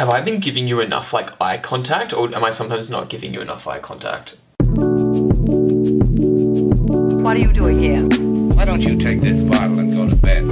Have 0.00 0.08
I 0.08 0.22
been 0.22 0.40
giving 0.40 0.66
you 0.66 0.80
enough 0.80 1.12
like 1.12 1.38
eye 1.42 1.58
contact, 1.58 2.14
or 2.14 2.34
am 2.34 2.42
I 2.42 2.52
sometimes 2.52 2.88
not 2.88 3.10
giving 3.10 3.34
you 3.34 3.42
enough 3.42 3.66
eye 3.68 3.80
contact? 3.80 4.34
What 7.20 7.36
are 7.36 7.38
you 7.38 7.52
doing 7.52 7.80
here? 7.80 8.02
Why 8.56 8.64
don't 8.64 8.80
you 8.80 8.96
take 8.96 9.20
this 9.20 9.44
bottle 9.44 9.78
and 9.78 9.92
go 9.92 10.08
to 10.08 10.16
bed? 10.16 10.44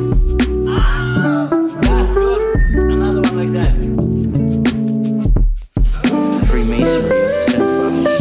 Another 2.93 3.23
one 3.23 3.37
like 3.39 3.53
that. 3.57 3.73
Freemasonry 6.47 7.23
of 7.23 7.33
cinephiles. 7.49 8.21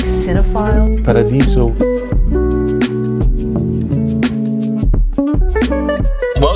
Cinephile? 0.00 1.04
Paradiso. 1.04 1.95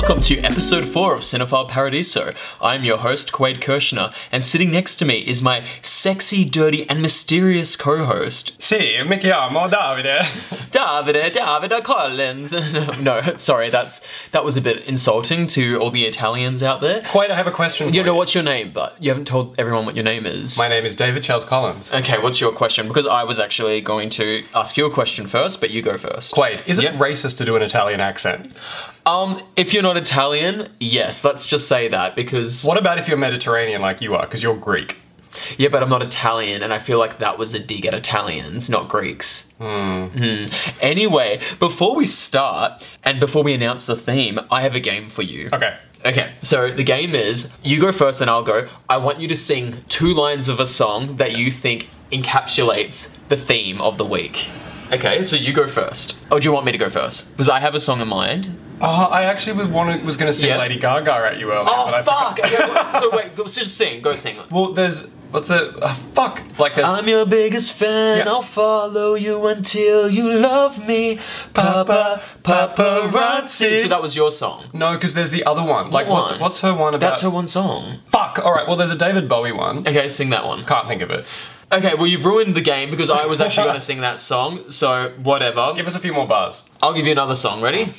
Welcome 0.01 0.21
to 0.23 0.39
episode 0.39 0.87
4 0.87 1.13
of 1.15 1.21
Cinephile 1.21 1.69
Paradiso. 1.69 2.33
I'm 2.59 2.83
your 2.83 2.97
host, 2.97 3.31
Quaid 3.31 3.61
Kirshner, 3.61 4.11
and 4.31 4.43
sitting 4.43 4.71
next 4.71 4.97
to 4.97 5.05
me 5.05 5.19
is 5.19 5.43
my 5.43 5.63
sexy, 5.83 6.43
dirty, 6.43 6.89
and 6.89 7.03
mysterious 7.03 7.75
co 7.75 8.03
host, 8.05 8.57
Sì, 8.59 9.07
mi 9.07 9.17
chiamo 9.17 9.69
Davide. 9.69 10.23
Davide, 10.71 11.31
Davide 11.31 11.83
Collins. 11.83 12.51
no, 13.01 13.21
sorry, 13.37 13.69
that's 13.69 14.01
that 14.31 14.43
was 14.43 14.57
a 14.57 14.61
bit 14.61 14.83
insulting 14.85 15.45
to 15.47 15.77
all 15.77 15.91
the 15.91 16.05
Italians 16.05 16.63
out 16.63 16.81
there. 16.81 17.03
Quite, 17.03 17.29
I 17.29 17.35
have 17.35 17.47
a 17.47 17.51
question 17.51 17.87
for 17.89 17.93
You 17.93 17.99
you. 18.01 18.05
know, 18.05 18.15
what's 18.15 18.33
your 18.33 18.43
name, 18.43 18.71
but 18.73 18.95
you 19.01 19.11
haven't 19.11 19.25
told 19.27 19.53
everyone 19.59 19.85
what 19.85 19.95
your 19.95 20.03
name 20.05 20.25
is. 20.25 20.57
My 20.57 20.67
name 20.67 20.83
is 20.85 20.95
David 20.95 21.23
Charles 21.23 21.45
Collins. 21.45 21.93
Okay, 21.93 22.17
what's 22.19 22.41
your 22.41 22.51
question? 22.51 22.87
Because 22.87 23.05
I 23.05 23.23
was 23.23 23.37
actually 23.37 23.81
going 23.81 24.09
to 24.11 24.43
ask 24.55 24.77
you 24.77 24.87
a 24.87 24.91
question 24.91 25.27
first, 25.27 25.61
but 25.61 25.69
you 25.69 25.83
go 25.83 25.97
first. 25.99 26.33
Quaid, 26.33 26.67
is 26.67 26.79
it 26.79 26.83
Yep. 26.85 26.93
racist 26.95 27.37
to 27.37 27.45
do 27.45 27.55
an 27.55 27.61
Italian 27.61 27.99
accent? 28.01 28.53
Um, 29.05 29.41
if 29.55 29.73
you're 29.73 29.83
not 29.83 29.97
Italian, 29.97 30.69
yes, 30.79 31.23
let's 31.23 31.45
just 31.45 31.67
say 31.67 31.87
that 31.87 32.15
because 32.15 32.63
What 32.63 32.77
about 32.77 32.99
if 32.99 33.07
you're 33.07 33.17
Mediterranean 33.17 33.81
like 33.81 34.01
you 34.01 34.15
are, 34.15 34.21
because 34.21 34.43
you're 34.43 34.55
Greek? 34.57 34.97
yeah, 35.57 35.69
but 35.69 35.81
I'm 35.81 35.89
not 35.89 36.03
Italian, 36.03 36.61
and 36.61 36.73
I 36.73 36.79
feel 36.79 36.99
like 36.99 37.19
that 37.19 37.37
was 37.37 37.53
a 37.53 37.59
dig 37.59 37.85
at 37.85 37.93
Italians, 37.93 38.69
not 38.69 38.89
Greeks. 38.89 39.49
Hmm. 39.59 40.45
Anyway, 40.81 41.41
before 41.59 41.95
we 41.95 42.05
start 42.05 42.85
and 43.03 43.19
before 43.19 43.43
we 43.43 43.53
announce 43.53 43.85
the 43.85 43.95
theme, 43.95 44.39
I 44.51 44.61
have 44.61 44.75
a 44.75 44.79
game 44.79 45.09
for 45.09 45.21
you. 45.21 45.49
Okay. 45.53 45.77
Okay, 46.03 46.33
so 46.41 46.71
the 46.71 46.83
game 46.83 47.13
is 47.13 47.51
you 47.63 47.79
go 47.79 47.91
first 47.91 48.21
and 48.21 48.29
I'll 48.29 48.43
go. 48.43 48.67
I 48.89 48.97
want 48.97 49.19
you 49.19 49.27
to 49.27 49.35
sing 49.35 49.83
two 49.87 50.15
lines 50.15 50.49
of 50.49 50.59
a 50.59 50.65
song 50.65 51.17
that 51.17 51.37
you 51.37 51.51
think 51.51 51.89
encapsulates 52.11 53.09
the 53.29 53.37
theme 53.37 53.79
of 53.79 53.97
the 53.99 54.05
week. 54.05 54.49
Okay, 54.91 55.23
so 55.23 55.35
you 55.35 55.53
go 55.53 55.67
first. 55.67 56.17
Or 56.31 56.39
do 56.39 56.47
you 56.47 56.51
want 56.53 56.65
me 56.65 56.71
to 56.73 56.77
go 56.77 56.89
first? 56.89 57.31
Because 57.31 57.47
I 57.49 57.59
have 57.59 57.75
a 57.75 57.79
song 57.79 58.01
in 58.01 58.07
mind. 58.07 58.57
Oh, 58.81 59.05
I 59.05 59.23
actually 59.25 59.57
was, 59.57 59.67
wanted, 59.67 60.03
was 60.03 60.17
going 60.17 60.31
to 60.31 60.37
sing 60.37 60.49
Yeah. 60.49 60.57
Lady 60.57 60.77
Gaga 60.79 61.11
at 61.13 61.39
you 61.39 61.51
earlier. 61.51 61.69
Oh, 61.69 61.85
but 61.85 61.93
I 61.93 61.99
forgot- 62.01 62.37
fuck! 62.37 62.45
Okay, 62.45 62.55
well, 62.73 63.01
so 63.01 63.15
wait, 63.15 63.35
go, 63.35 63.45
so 63.47 63.61
just 63.61 63.77
sing. 63.77 64.01
Go 64.01 64.15
sing. 64.15 64.37
Well, 64.49 64.73
there's. 64.73 65.07
What's 65.31 65.49
it? 65.49 65.81
Uh, 65.81 65.93
fuck. 65.93 66.41
Like 66.59 66.75
there's. 66.75 66.89
I'm 66.89 67.07
your 67.07 67.25
biggest 67.25 67.71
fan. 67.71 68.17
Yeah. 68.17 68.27
I'll 68.29 68.41
follow 68.41 69.13
you 69.13 69.47
until 69.47 70.09
you 70.09 70.29
love 70.33 70.85
me, 70.85 71.19
Papa 71.53 72.21
Paparazzi. 72.43 73.83
So 73.83 73.87
that 73.87 74.01
was 74.01 74.15
your 74.15 74.31
song. 74.31 74.65
no, 74.73 74.93
because 74.93 75.13
there's 75.13 75.31
the 75.31 75.45
other 75.45 75.63
one. 75.63 75.89
Like, 75.91 76.07
What 76.07 76.13
what's 76.17 76.31
one? 76.31 76.39
what's 76.41 76.59
her 76.61 76.73
one 76.73 76.95
about? 76.95 77.07
That's 77.11 77.21
her 77.21 77.29
one 77.29 77.47
song. 77.47 77.99
Fuck. 78.07 78.39
All 78.43 78.53
right. 78.53 78.67
Well, 78.67 78.75
there's 78.75 78.91
a 78.91 78.95
David 78.97 79.29
Bowie 79.29 79.53
one. 79.53 79.87
Okay, 79.87 80.09
sing 80.09 80.31
that 80.31 80.45
one. 80.45 80.65
Can't 80.65 80.87
think 80.89 81.01
of 81.01 81.11
it. 81.11 81.25
Okay, 81.71 81.93
well 81.95 82.07
you've 82.07 82.25
ruined 82.25 82.55
the 82.55 82.61
game 82.61 82.89
because 82.91 83.09
I 83.09 83.25
was 83.25 83.39
actually 83.41 83.63
going 83.65 83.75
to 83.79 83.81
sing 83.81 84.01
that 84.01 84.19
song. 84.19 84.69
So 84.69 85.13
whatever. 85.23 85.73
Give 85.75 85.87
us 85.87 85.95
a 85.95 85.99
few 85.99 86.13
more 86.13 86.27
bars. 86.27 86.63
I'll 86.81 86.93
give 86.93 87.05
you 87.05 87.11
another 87.13 87.35
song. 87.35 87.61
Ready? 87.61 87.93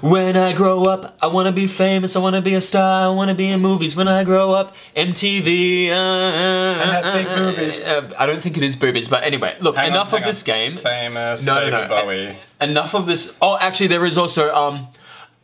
When 0.00 0.36
I 0.36 0.52
grow 0.52 0.84
up, 0.84 1.18
I 1.20 1.26
wanna 1.26 1.52
be 1.52 1.66
famous. 1.66 2.14
I 2.16 2.20
wanna 2.20 2.40
be 2.40 2.54
a 2.54 2.60
star. 2.60 3.04
I 3.04 3.08
wanna 3.08 3.34
be 3.34 3.48
in 3.48 3.60
movies. 3.60 3.94
When 3.96 4.06
I 4.08 4.22
grow 4.24 4.52
up, 4.52 4.74
MTV. 4.96 5.90
Uh, 5.90 5.92
and 5.92 6.90
have 6.90 7.12
big 7.12 7.26
boobies. 7.36 7.80
Uh, 7.80 8.10
I 8.16 8.24
don't 8.26 8.40
think 8.42 8.56
it 8.56 8.62
is 8.62 8.76
boobies, 8.76 9.08
but 9.08 9.24
anyway, 9.24 9.56
look. 9.60 9.76
Hang 9.76 9.88
enough 9.88 10.10
hang 10.10 10.20
of 10.20 10.24
on. 10.24 10.28
this 10.30 10.42
game. 10.44 10.76
Famous 10.76 11.44
No, 11.44 11.54
no, 11.54 11.70
David 11.70 11.88
no. 11.90 12.02
Bowie. 12.04 12.36
Enough 12.60 12.94
of 12.94 13.06
this. 13.06 13.36
Oh, 13.42 13.58
actually, 13.58 13.88
there 13.88 14.06
is 14.06 14.16
also 14.16 14.54
um. 14.54 14.88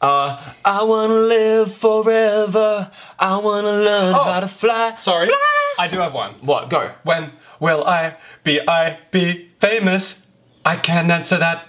Uh, 0.00 0.40
I 0.64 0.84
wanna 0.84 1.14
live 1.14 1.74
forever. 1.74 2.90
I 3.18 3.36
wanna 3.38 3.72
learn 3.72 4.14
Oh, 4.14 4.22
how 4.22 4.38
to 4.40 4.48
fly. 4.48 4.94
Sorry. 5.00 5.26
Fly. 5.26 5.36
I 5.80 5.88
do 5.88 5.98
have 5.98 6.14
one. 6.14 6.34
What? 6.40 6.70
Go. 6.70 6.92
When 7.02 7.32
will 7.60 7.84
I 7.84 8.16
be 8.44 8.60
I 8.66 8.98
be 9.10 9.50
famous? 9.60 10.20
I 10.64 10.76
can't 10.76 11.10
answer 11.10 11.38
that. 11.38 11.66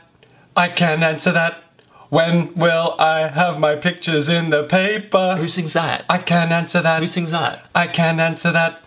I 0.55 0.69
can't 0.69 1.03
answer 1.03 1.31
that. 1.31 1.63
When 2.09 2.53
will 2.55 2.95
I 2.97 3.27
have 3.27 3.59
my 3.59 3.75
pictures 3.75 4.29
in 4.29 4.49
the 4.49 4.63
paper? 4.63 5.35
Who 5.37 5.47
sings 5.47 5.73
that? 5.73 6.05
I 6.09 6.17
can't 6.17 6.51
answer 6.51 6.81
that. 6.81 7.01
Who 7.01 7.07
sings 7.07 7.31
that? 7.31 7.65
I 7.75 7.87
can't 7.87 8.19
answer 8.19 8.51
that. 8.51 8.81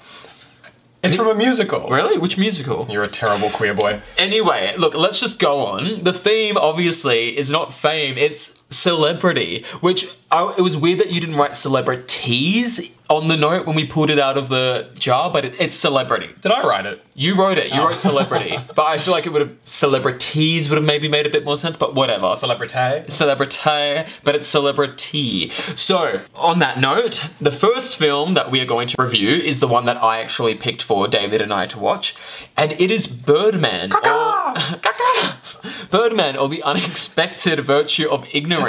It's 1.03 1.17
from 1.17 1.29
a 1.29 1.35
musical. 1.35 1.89
Really? 1.89 2.17
Which 2.17 2.39
musical? 2.39 2.87
You're 2.89 3.03
a 3.03 3.09
terrible 3.09 3.51
queer 3.51 3.75
boy. 3.75 4.03
Anyway, 4.19 4.73
look, 4.77 4.95
let's 4.95 5.19
just 5.19 5.41
go 5.41 5.59
on. 5.61 6.03
The 6.03 6.13
theme, 6.13 6.57
obviously, 6.57 7.37
is 7.37 7.51
not 7.51 7.75
fame, 7.75 8.17
it's 8.17 8.62
celebrity, 8.73 9.65
which 9.81 10.09
I, 10.31 10.55
it 10.57 10.63
was 10.63 10.77
weird 10.77 10.99
that 11.01 11.11
you 11.11 11.21
didn't 11.21 11.37
write 11.37 11.57
celebrities 11.57 12.91
on 13.11 13.29
the 13.29 13.37
note 13.37 13.67
when 13.67 13.77
we 13.77 13.85
pulled 13.85 14.09
it 14.09 14.19
out 14.19 14.39
of 14.39 14.49
the 14.49 14.89
jar, 14.99 15.31
but 15.31 15.45
it, 15.45 15.55
it's 15.61 15.77
celebrity. 15.77 16.31
Did 16.41 16.51
I 16.51 16.67
write 16.67 16.87
it? 16.87 17.05
You 17.15 17.35
wrote 17.35 17.59
it, 17.59 17.71
you 17.71 17.79
Oh. 17.83 17.89
wrote 17.89 17.99
celebrity, 17.99 18.57
but 18.75 18.83
I 18.85 18.97
feel 18.97 19.13
like 19.13 19.27
it 19.27 19.33
would 19.35 19.43
have, 19.43 19.55
celebrities 19.67 20.71
would 20.71 20.77
have 20.77 20.85
maybe 20.85 21.09
made 21.09 21.27
a 21.27 21.31
bit 21.31 21.45
more 21.45 21.59
sense, 21.59 21.77
but 21.77 21.95
whatever. 21.95 22.35
Celebrity. 22.35 23.05
Celebrity, 23.11 24.11
but 24.25 24.35
it's 24.35 24.49
celebrity. 24.49 25.53
So, 25.75 26.23
on 26.35 26.59
that 26.61 26.81
note, 26.81 27.25
the 27.39 27.53
first 27.53 27.99
film 27.99 28.33
that 28.33 28.51
we 28.51 28.61
are 28.61 28.65
going 28.65 28.89
to 28.89 29.03
review 29.03 29.37
is 29.37 29.61
the 29.61 29.69
one 29.69 29.85
that 29.85 30.03
I 30.03 30.21
actually 30.23 30.55
picked 30.55 30.81
for 30.83 31.07
David 31.07 31.43
and 31.43 31.53
I 31.53 31.67
to 31.67 31.79
watch, 31.79 32.15
and 32.57 32.73
it 32.73 32.91
is 32.91 33.07
Birdman. 33.07 33.93
Or, 33.93 34.55
Birdman, 35.91 36.37
or 36.37 36.49
The 36.49 36.63
Unexpected 36.63 37.61
Virtue 37.61 38.09
of 38.09 38.27
Ignorance, 38.33 38.62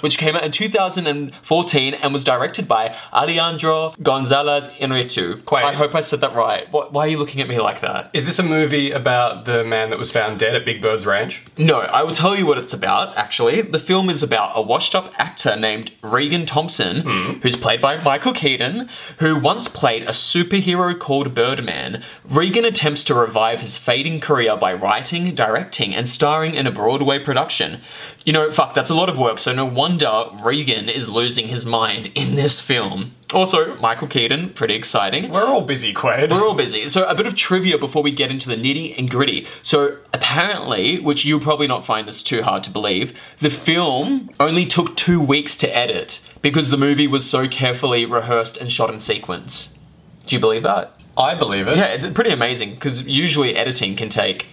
which 0.00 0.18
came 0.18 0.36
out 0.36 0.44
in 0.44 0.52
2014 0.52 1.94
and 1.94 2.12
was 2.12 2.24
directed 2.24 2.68
by 2.68 2.94
Alejandro 3.12 3.94
Gonzalez 4.02 4.68
Inarritu. 4.80 5.44
Quite. 5.44 5.64
I 5.64 5.74
hope 5.74 5.94
I 5.94 6.00
said 6.00 6.20
that 6.20 6.34
right. 6.34 6.66
Wh- 6.68 6.92
Why 6.92 7.06
are 7.06 7.08
you 7.08 7.18
looking 7.18 7.40
at 7.40 7.48
me 7.48 7.58
like 7.60 7.80
that? 7.80 8.10
Is 8.12 8.26
this 8.26 8.38
a 8.38 8.42
movie 8.42 8.90
about 8.90 9.44
the 9.44 9.64
man 9.64 9.90
that 9.90 9.98
was 9.98 10.10
found 10.10 10.38
dead 10.38 10.54
at 10.54 10.64
Big 10.64 10.80
Bird's 10.80 11.06
Ranch? 11.06 11.42
No, 11.56 11.80
I 11.80 12.02
will 12.02 12.14
tell 12.14 12.36
you 12.36 12.46
what 12.46 12.58
it's 12.58 12.72
about, 12.72 13.16
actually. 13.16 13.62
The 13.62 13.78
film 13.78 14.10
is 14.10 14.22
about 14.22 14.52
a 14.54 14.62
washed 14.62 14.94
up 14.94 15.12
actor 15.18 15.56
named 15.56 15.92
Regan 16.02 16.46
Thomson, 16.46 17.02
hmm. 17.02 17.32
who's 17.42 17.56
played 17.56 17.80
by 17.80 18.02
Michael 18.02 18.32
Keaton, 18.32 18.88
who 19.18 19.38
once 19.38 19.68
played 19.68 20.04
a 20.04 20.08
superhero 20.08 20.98
called 20.98 21.34
Birdman. 21.34 22.02
Regan 22.24 22.64
attempts 22.64 23.04
to 23.04 23.14
revive 23.14 23.60
his 23.60 23.76
fading 23.76 24.20
career 24.20 24.56
by 24.56 24.72
writing, 24.72 25.34
directing, 25.34 25.94
and 25.94 26.08
starring 26.08 26.54
in 26.54 26.66
a 26.66 26.72
Broadway 26.72 27.18
production. 27.18 27.80
You 28.24 28.34
know, 28.34 28.50
fuck, 28.50 28.74
that's 28.74 28.90
a 28.90 28.94
lot 28.94 29.08
of 29.08 29.16
work, 29.16 29.38
so 29.38 29.52
no 29.52 29.64
wonder 29.64 30.26
Regan 30.42 30.90
is 30.90 31.08
losing 31.08 31.48
his 31.48 31.64
mind 31.64 32.12
in 32.14 32.34
this 32.34 32.60
film. 32.60 33.12
Also, 33.32 33.76
Michael 33.76 34.08
Keaton, 34.08 34.50
pretty 34.50 34.74
exciting. 34.74 35.30
We're 35.30 35.46
all 35.46 35.62
busy, 35.62 35.94
Quaid. 35.94 36.30
We're 36.30 36.44
all 36.44 36.54
busy. 36.54 36.88
So, 36.90 37.04
a 37.04 37.14
bit 37.14 37.26
of 37.26 37.34
trivia 37.34 37.78
before 37.78 38.02
we 38.02 38.10
get 38.10 38.30
into 38.30 38.48
the 38.48 38.56
nitty 38.56 38.98
and 38.98 39.08
gritty. 39.08 39.46
So, 39.62 39.96
apparently, 40.12 41.00
which 41.00 41.24
you'll 41.24 41.40
probably 41.40 41.66
not 41.66 41.86
find 41.86 42.06
this 42.06 42.22
too 42.22 42.42
hard 42.42 42.62
to 42.64 42.70
believe, 42.70 43.18
the 43.40 43.50
film 43.50 44.28
only 44.38 44.66
took 44.66 44.96
two 44.96 45.20
weeks 45.20 45.56
to 45.58 45.76
edit 45.76 46.20
because 46.42 46.70
the 46.70 46.76
movie 46.76 47.06
was 47.06 47.28
so 47.28 47.48
carefully 47.48 48.04
rehearsed 48.04 48.58
and 48.58 48.70
shot 48.70 48.92
in 48.92 49.00
sequence. 49.00 49.78
Do 50.26 50.36
you 50.36 50.40
believe 50.40 50.64
that? 50.64 50.94
I 51.16 51.34
believe 51.34 51.68
it. 51.68 51.76
Yeah, 51.76 51.86
it's 51.86 52.06
pretty 52.06 52.30
amazing 52.30 52.74
because 52.74 53.02
usually 53.02 53.56
editing 53.56 53.96
can 53.96 54.10
take 54.10 54.46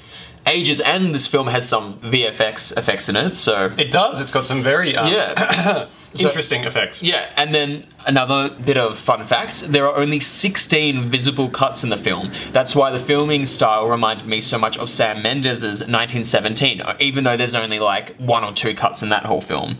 ages, 0.47 0.79
and 0.79 1.13
this 1.13 1.27
film 1.27 1.47
has 1.47 1.67
some 1.67 1.99
VFX 1.99 2.75
effects 2.77 3.09
in 3.09 3.15
it. 3.15 3.35
So, 3.35 3.73
It 3.77 3.91
does. 3.91 4.19
It's 4.19 4.31
got 4.31 4.47
some 4.47 4.63
very 4.63 4.95
um, 4.95 5.11
yeah. 5.11 5.87
interesting 6.17 6.63
effects. 6.63 7.01
Yeah, 7.01 7.31
and 7.35 7.53
then 7.53 7.83
another 8.05 8.49
bit 8.49 8.77
of 8.77 8.97
fun 8.97 9.27
facts 9.27 9.61
there 9.61 9.85
are 9.85 9.97
only 9.97 10.19
16 10.19 11.09
visible 11.09 11.49
cuts 11.49 11.83
in 11.83 11.89
the 11.89 11.97
film. 11.97 12.31
That's 12.53 12.75
why 12.75 12.91
the 12.91 12.99
filming 12.99 13.45
style 13.45 13.87
reminded 13.87 14.25
me 14.25 14.41
so 14.41 14.57
much 14.57 14.77
of 14.77 14.89
Sam 14.89 15.21
Mendes' 15.21 15.63
1917, 15.63 16.81
even 16.99 17.23
though 17.23 17.37
there's 17.37 17.55
only 17.55 17.79
like 17.79 18.15
one 18.17 18.43
or 18.43 18.53
two 18.53 18.73
cuts 18.73 19.01
in 19.01 19.09
that 19.09 19.25
whole 19.25 19.41
film. 19.41 19.77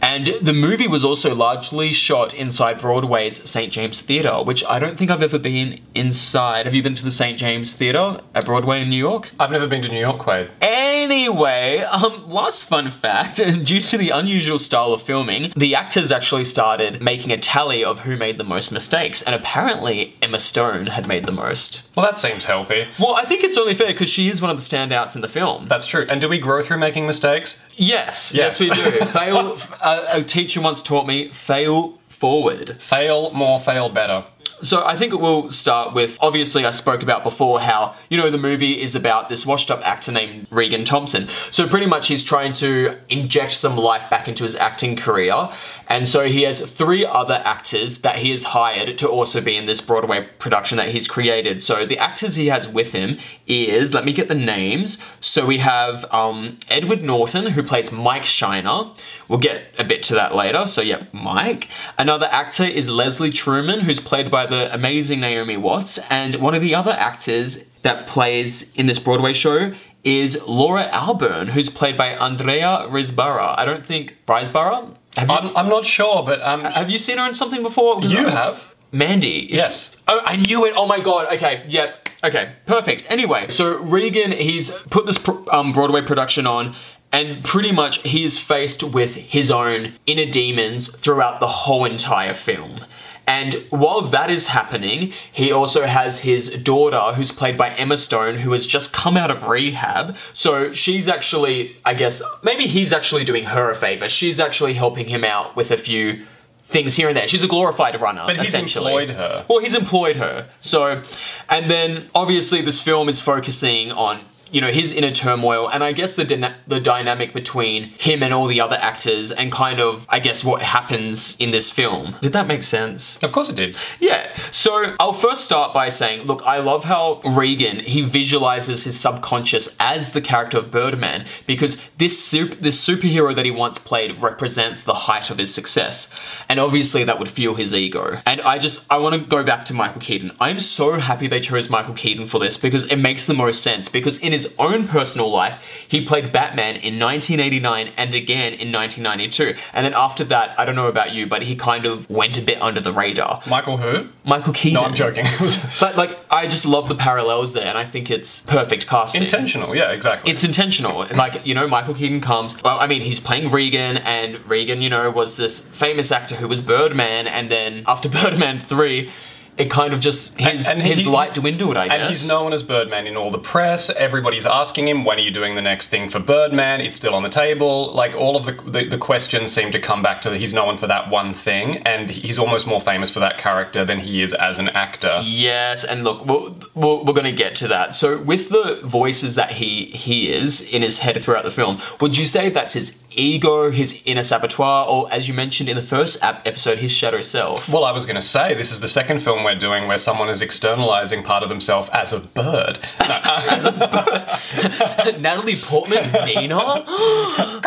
And 0.00 0.28
the 0.40 0.52
movie 0.52 0.86
was 0.86 1.04
also 1.04 1.34
largely 1.34 1.92
shot 1.92 2.32
inside 2.34 2.80
Broadway's 2.80 3.48
St. 3.48 3.72
James 3.72 4.00
Theatre, 4.00 4.42
which 4.42 4.64
I 4.64 4.78
don't 4.78 4.96
think 4.96 5.10
I've 5.10 5.22
ever 5.22 5.38
been 5.38 5.80
inside. 5.94 6.66
Have 6.66 6.74
you 6.74 6.82
been 6.82 6.94
to 6.94 7.04
the 7.04 7.10
St. 7.10 7.38
James 7.38 7.72
Theatre 7.72 8.20
at 8.34 8.44
Broadway 8.44 8.82
in 8.82 8.90
New 8.90 8.96
York? 8.96 9.30
I've 9.40 9.50
never 9.50 9.66
been 9.66 9.82
to 9.82 9.88
New 9.88 10.00
York, 10.00 10.18
Quaid. 10.18 10.50
Anyway, 10.60 11.78
um, 11.80 12.30
last 12.30 12.64
fun 12.64 12.90
fact 12.90 13.36
due 13.64 13.80
to 13.80 13.98
the 13.98 14.10
unusual 14.10 14.58
style 14.58 14.92
of 14.92 15.02
filming, 15.02 15.52
the 15.56 15.74
actors 15.74 16.12
actually 16.12 16.44
started 16.44 17.00
making 17.00 17.32
a 17.32 17.38
tally 17.38 17.82
of 17.84 18.00
who 18.00 18.16
made 18.16 18.36
the 18.38 18.44
most 18.44 18.70
mistakes, 18.70 19.22
and 19.22 19.34
apparently 19.34 20.14
Emma 20.20 20.38
Stone 20.38 20.86
had 20.88 21.06
made 21.08 21.26
the 21.26 21.32
most. 21.32 21.82
Well, 21.96 22.04
that 22.04 22.18
seems 22.18 22.44
healthy. 22.44 22.88
Well, 22.98 23.16
I 23.16 23.24
think 23.24 23.42
it's 23.42 23.56
only 23.56 23.74
fair 23.74 23.86
because 23.88 24.10
she 24.10 24.28
is 24.28 24.42
one 24.42 24.50
of 24.50 24.56
the 24.56 24.62
standouts 24.62 25.14
in 25.16 25.22
the 25.22 25.28
film. 25.28 25.66
That's 25.68 25.86
true. 25.86 26.06
And 26.10 26.20
do 26.20 26.28
we 26.28 26.38
grow 26.38 26.62
through 26.62 26.78
making 26.78 27.06
mistakes? 27.06 27.58
Yes, 27.76 28.32
yes, 28.34 28.60
Yes. 28.60 28.60
we 28.60 28.70
do. 28.70 29.04
fail. 29.06 29.58
Uh, 29.80 30.04
a 30.12 30.22
teacher 30.22 30.60
once 30.60 30.82
taught 30.82 31.06
me 31.06 31.28
fail 31.30 31.98
forward. 32.08 32.76
Fail 32.80 33.30
more, 33.32 33.58
fail 33.60 33.88
better. 33.88 34.24
So 34.62 34.84
I 34.84 34.96
think 34.96 35.12
we'll 35.12 35.50
start 35.50 35.94
with 35.94 36.18
obviously 36.20 36.64
I 36.64 36.70
spoke 36.70 37.02
about 37.02 37.22
before 37.22 37.60
how 37.60 37.94
you 38.08 38.16
know 38.16 38.30
the 38.30 38.38
movie 38.38 38.80
is 38.80 38.94
about 38.94 39.28
this 39.28 39.44
washed 39.44 39.70
up 39.70 39.86
actor 39.86 40.12
named 40.12 40.46
Regan 40.50 40.84
Thomson. 40.84 41.28
So 41.50 41.68
pretty 41.68 41.86
much 41.86 42.08
he's 42.08 42.22
trying 42.22 42.52
to 42.54 42.98
inject 43.08 43.54
some 43.54 43.76
life 43.76 44.08
back 44.10 44.28
into 44.28 44.44
his 44.44 44.56
acting 44.56 44.96
career. 44.96 45.50
And 45.88 46.08
so 46.08 46.24
he 46.24 46.42
has 46.42 46.60
three 46.60 47.06
other 47.06 47.40
actors 47.44 47.98
that 47.98 48.16
he 48.16 48.30
has 48.30 48.42
hired 48.44 48.98
to 48.98 49.08
also 49.08 49.40
be 49.40 49.56
in 49.56 49.66
this 49.66 49.80
Broadway 49.80 50.28
production 50.38 50.78
that 50.78 50.88
he's 50.88 51.06
created. 51.06 51.62
So 51.62 51.86
the 51.86 51.98
actors 51.98 52.34
he 52.34 52.48
has 52.48 52.68
with 52.68 52.92
him 52.92 53.18
is, 53.46 53.94
let 53.94 54.04
me 54.04 54.12
get 54.12 54.28
the 54.28 54.34
names. 54.34 54.98
So 55.20 55.46
we 55.46 55.58
have 55.58 56.04
um, 56.12 56.58
Edward 56.68 57.02
Norton, 57.02 57.46
who 57.46 57.62
plays 57.62 57.92
Mike 57.92 58.24
Shiner. 58.24 58.90
We'll 59.28 59.38
get 59.38 59.62
a 59.78 59.84
bit 59.84 60.02
to 60.04 60.14
that 60.14 60.34
later. 60.34 60.66
So, 60.66 60.80
yeah, 60.80 61.04
Mike. 61.12 61.68
Another 61.98 62.26
actor 62.30 62.64
is 62.64 62.88
Leslie 62.88 63.30
Truman, 63.30 63.80
who's 63.80 64.00
played 64.00 64.30
by 64.30 64.46
the 64.46 64.72
amazing 64.74 65.20
Naomi 65.20 65.56
Watts. 65.56 65.98
And 66.10 66.36
one 66.36 66.54
of 66.54 66.62
the 66.62 66.74
other 66.74 66.92
actors 66.92 67.64
that 67.82 68.08
plays 68.08 68.72
in 68.74 68.86
this 68.86 68.98
Broadway 68.98 69.32
show 69.32 69.72
is 70.02 70.40
Laura 70.46 70.88
Aulburn, 70.92 71.48
who's 71.48 71.68
played 71.68 71.96
by 71.96 72.08
Andrea 72.14 72.86
Riseborough. 72.88 73.58
I 73.58 73.64
don't 73.64 73.84
think 73.84 74.16
Riseborough. 74.26 74.96
I'm, 75.16 75.56
I'm 75.56 75.68
not 75.68 75.84
sure, 75.86 76.22
but 76.22 76.40
um, 76.42 76.62
have 76.62 76.90
you 76.90 76.98
seen 76.98 77.18
her 77.18 77.28
in 77.28 77.34
something 77.34 77.62
before? 77.62 78.02
you 78.02 78.26
I- 78.26 78.30
have. 78.30 78.74
Mandy. 78.92 79.48
Yes. 79.50 79.92
she- 79.92 79.98
oh, 80.08 80.20
I 80.24 80.36
knew 80.36 80.64
it. 80.64 80.72
Oh 80.76 80.86
my 80.86 81.00
god. 81.00 81.32
Okay. 81.34 81.64
Yep. 81.68 82.08
Okay. 82.24 82.52
Perfect. 82.66 83.04
Anyway, 83.08 83.48
so 83.50 83.76
Regan, 83.78 84.32
he's 84.32 84.70
put 84.90 85.06
this 85.06 85.18
um, 85.50 85.72
Broadway 85.72 86.02
production 86.02 86.46
on. 86.46 86.74
And 87.12 87.44
pretty 87.44 87.72
much 87.72 88.02
he 88.02 88.24
is 88.24 88.36
faced 88.36 88.82
with 88.82 89.14
his 89.14 89.50
own 89.50 89.94
inner 90.06 90.26
demons 90.30 90.88
throughout 90.94 91.40
the 91.40 91.46
whole 91.46 91.84
entire 91.84 92.34
film. 92.34 92.80
And 93.28 93.64
while 93.70 94.02
that 94.02 94.30
is 94.30 94.46
happening, 94.46 95.12
he 95.32 95.50
also 95.50 95.84
has 95.86 96.20
his 96.20 96.48
daughter, 96.62 97.14
who's 97.14 97.32
played 97.32 97.58
by 97.58 97.70
Emma 97.70 97.96
Stone, 97.96 98.36
who 98.36 98.52
has 98.52 98.64
just 98.64 98.92
come 98.92 99.16
out 99.16 99.32
of 99.32 99.42
rehab. 99.44 100.16
So 100.32 100.72
she's 100.72 101.08
actually, 101.08 101.76
I 101.84 101.94
guess, 101.94 102.22
maybe 102.44 102.66
he's 102.68 102.92
actually 102.92 103.24
doing 103.24 103.44
her 103.46 103.70
a 103.70 103.74
favor. 103.74 104.08
She's 104.08 104.38
actually 104.38 104.74
helping 104.74 105.08
him 105.08 105.24
out 105.24 105.56
with 105.56 105.72
a 105.72 105.76
few 105.76 106.24
things 106.66 106.94
here 106.96 107.08
and 107.08 107.16
there. 107.16 107.26
She's 107.26 107.42
a 107.42 107.48
glorified 107.48 108.00
runner, 108.00 108.22
But 108.26 108.36
he's 108.38 108.48
essentially. 108.48 108.92
employed 108.92 109.10
her. 109.16 109.44
Well, 109.48 109.58
he's 109.60 109.74
employed 109.74 110.16
her. 110.16 110.48
So, 110.60 111.02
and 111.48 111.68
then 111.70 112.08
obviously 112.14 112.60
this 112.62 112.80
film 112.80 113.08
is 113.08 113.20
focusing 113.20 113.90
on 113.92 114.20
you 114.50 114.60
know 114.60 114.70
his 114.70 114.92
inner 114.92 115.10
turmoil 115.10 115.68
and 115.68 115.82
I 115.82 115.92
guess 115.92 116.14
the 116.14 116.24
dyna- 116.24 116.56
the 116.66 116.80
dynamic 116.80 117.32
between 117.32 117.84
him 117.98 118.22
and 118.22 118.32
all 118.32 118.46
the 118.46 118.60
other 118.60 118.76
actors 118.76 119.30
and 119.32 119.50
kind 119.52 119.80
of 119.80 120.06
I 120.08 120.18
guess 120.18 120.44
what 120.44 120.62
happens 120.62 121.36
in 121.38 121.50
this 121.50 121.70
film. 121.70 122.16
Did 122.20 122.32
that 122.32 122.46
make 122.46 122.62
sense? 122.62 123.22
Of 123.22 123.32
course 123.32 123.48
it 123.48 123.56
did. 123.56 123.76
Yeah. 124.00 124.28
So 124.50 124.94
I'll 125.00 125.12
first 125.12 125.44
start 125.44 125.74
by 125.74 125.88
saying, 125.88 126.26
look, 126.26 126.42
I 126.44 126.58
love 126.58 126.84
how 126.84 127.20
Regan 127.24 127.80
he 127.80 128.02
visualizes 128.02 128.84
his 128.84 128.98
subconscious 128.98 129.76
as 129.80 130.12
the 130.12 130.20
character 130.20 130.58
of 130.58 130.70
Birdman 130.70 131.26
because 131.46 131.80
this 131.98 132.22
super, 132.22 132.54
this 132.56 132.82
superhero 132.86 133.34
that 133.34 133.44
he 133.44 133.50
once 133.50 133.78
played 133.78 134.22
represents 134.22 134.82
the 134.82 134.94
height 134.94 135.30
of 135.30 135.38
his 135.38 135.52
success, 135.52 136.10
and 136.48 136.60
obviously 136.60 137.04
that 137.04 137.18
would 137.18 137.28
fuel 137.28 137.54
his 137.54 137.74
ego. 137.74 138.20
And 138.26 138.40
I 138.42 138.58
just 138.58 138.86
I 138.90 138.98
want 138.98 139.14
to 139.14 139.28
go 139.28 139.42
back 139.42 139.64
to 139.66 139.74
Michael 139.74 140.00
Keaton. 140.00 140.32
I'm 140.40 140.60
so 140.60 140.94
happy 140.94 141.28
they 141.28 141.40
chose 141.40 141.70
Michael 141.70 141.94
Keaton 141.94 142.26
for 142.26 142.38
this 142.38 142.56
because 142.56 142.84
it 142.84 142.96
makes 142.96 143.26
the 143.26 143.34
most 143.34 143.62
sense. 143.62 143.88
Because 143.88 144.18
in 144.18 144.32
his 144.36 144.54
own 144.58 144.86
personal 144.86 145.30
life, 145.30 145.58
he 145.88 146.04
played 146.04 146.32
Batman 146.32 146.76
in 146.76 146.98
1989 146.98 147.92
and 147.96 148.14
again 148.14 148.52
in 148.52 148.70
1992, 148.70 149.54
and 149.72 149.84
then 149.84 149.94
after 149.94 150.24
that, 150.24 150.58
I 150.58 150.64
don't 150.64 150.76
know 150.76 150.88
about 150.88 151.12
you, 151.14 151.26
but 151.26 151.42
he 151.42 151.56
kind 151.56 151.86
of 151.86 152.08
went 152.10 152.36
a 152.36 152.42
bit 152.42 152.60
under 152.60 152.80
the 152.80 152.92
radar. 152.92 153.42
Michael 153.46 153.78
who? 153.78 154.08
Michael 154.24 154.52
Keaton. 154.52 154.74
No, 154.74 154.82
I'm 154.82 154.94
joking. 154.94 155.26
But 155.80 155.96
like, 155.96 156.18
I 156.30 156.46
just 156.46 156.66
love 156.66 156.88
the 156.88 156.94
parallels 156.94 157.52
there, 157.52 157.66
and 157.66 157.78
I 157.78 157.84
think 157.84 158.10
it's 158.10 158.40
perfect 158.42 158.86
casting. 158.86 159.22
Intentional, 159.22 159.74
yeah, 159.74 159.90
exactly. 159.90 160.30
It's 160.30 160.44
intentional. 160.44 161.06
Like, 161.14 161.46
you 161.46 161.54
know, 161.54 161.66
Michael 161.66 161.94
Keaton 161.94 162.20
comes. 162.20 162.60
Well, 162.62 162.78
I 162.78 162.86
mean, 162.86 163.02
he's 163.02 163.20
playing 163.20 163.50
Regan, 163.50 163.98
and 163.98 164.44
Regan, 164.46 164.82
you 164.82 164.90
know, 164.90 165.10
was 165.10 165.36
this 165.36 165.60
famous 165.60 166.12
actor 166.12 166.36
who 166.36 166.48
was 166.48 166.60
Birdman, 166.60 167.26
and 167.26 167.50
then 167.50 167.84
after 167.86 168.08
Birdman 168.16 168.58
3, 168.58 169.10
it 169.58 169.70
kind 169.70 169.92
of 169.94 170.00
just 170.00 170.38
his 170.38 170.66
And- 170.68 170.78
and 170.80 170.86
his 170.88 171.00
he- 171.00 171.06
light 171.06 171.34
dwindled. 171.34 171.76
I 171.76 171.88
guess. 171.88 171.98
And 171.98 172.08
he's 172.08 172.28
known 172.28 172.52
as 172.52 172.62
Birdman 172.62 173.06
in 173.06 173.16
all 173.16 173.30
the 173.30 173.38
press. 173.38 173.88
Everybody's 173.90 174.46
asking 174.46 174.88
him, 174.88 175.04
when 175.04 175.18
are 175.18 175.22
you 175.22 175.30
doing 175.30 175.54
the 175.54 175.62
next 175.62 175.88
thing 175.88 176.08
for 176.08 176.18
Birdman? 176.18 176.80
It's 176.80 176.96
still 176.96 177.14
on 177.14 177.22
the 177.22 177.28
table. 177.28 177.92
Like, 177.92 178.14
all 178.14 178.36
of 178.36 178.44
the, 178.44 178.52
the, 178.70 178.88
the 178.88 178.98
questions 178.98 179.52
seem 179.52 179.72
to 179.72 179.78
come 179.78 180.02
back 180.02 180.20
to 180.22 180.30
that 180.30 180.38
he's 180.40 180.52
known 180.52 180.76
for 180.76 180.86
that 180.88 181.10
one 181.10 181.32
thing, 181.34 181.78
and 181.78 182.10
he's 182.10 182.38
almost 182.38 182.66
more 182.66 182.80
famous 182.80 183.08
for 183.10 183.20
that 183.20 183.38
character 183.38 183.84
than 183.84 184.00
he 184.00 184.20
is 184.22 184.34
as 184.34 184.58
an 184.58 184.68
actor. 184.70 185.20
Yes, 185.24 185.84
and 185.84 186.04
look, 186.04 186.26
we're, 186.26 186.50
we're, 186.74 186.96
we're 187.04 187.14
going 187.14 187.24
to 187.24 187.32
get 187.32 187.56
to 187.56 187.68
that. 187.68 187.94
So, 187.94 188.18
with 188.18 188.48
the 188.50 188.80
voices 188.84 189.34
that 189.36 189.52
he 189.52 189.86
hears 189.86 190.60
in 190.60 190.82
his 190.82 190.98
head 190.98 191.20
throughout 191.22 191.44
the 191.44 191.50
film, 191.50 191.80
would 192.00 192.16
you 192.16 192.26
say 192.26 192.50
that's 192.50 192.74
his 192.74 192.96
ego, 193.12 193.70
his 193.70 194.02
inner 194.04 194.22
saboteur, 194.22 194.62
or 194.86 195.10
as 195.12 195.26
you 195.28 195.32
mentioned 195.34 195.68
in 195.68 195.76
the 195.76 195.82
first 195.82 196.22
ap- 196.22 196.46
episode, 196.46 196.78
his 196.78 196.92
shadow 196.92 197.22
self? 197.22 197.68
Well, 197.68 197.84
I 197.84 197.92
was 197.92 198.04
going 198.04 198.16
to 198.16 198.22
say, 198.22 198.54
this 198.54 198.70
is 198.72 198.80
the 198.80 198.88
second 198.88 199.20
film 199.20 199.44
we're 199.46 199.54
doing 199.54 199.86
where 199.86 199.96
someone 199.96 200.28
is 200.28 200.42
externalizing 200.42 201.22
part 201.22 201.44
of 201.44 201.48
themselves 201.48 201.88
as 201.92 202.12
a 202.12 202.18
bird. 202.18 202.80
Natalie 205.20 205.56
Portman, 205.56 206.10
Nina, 206.26 206.56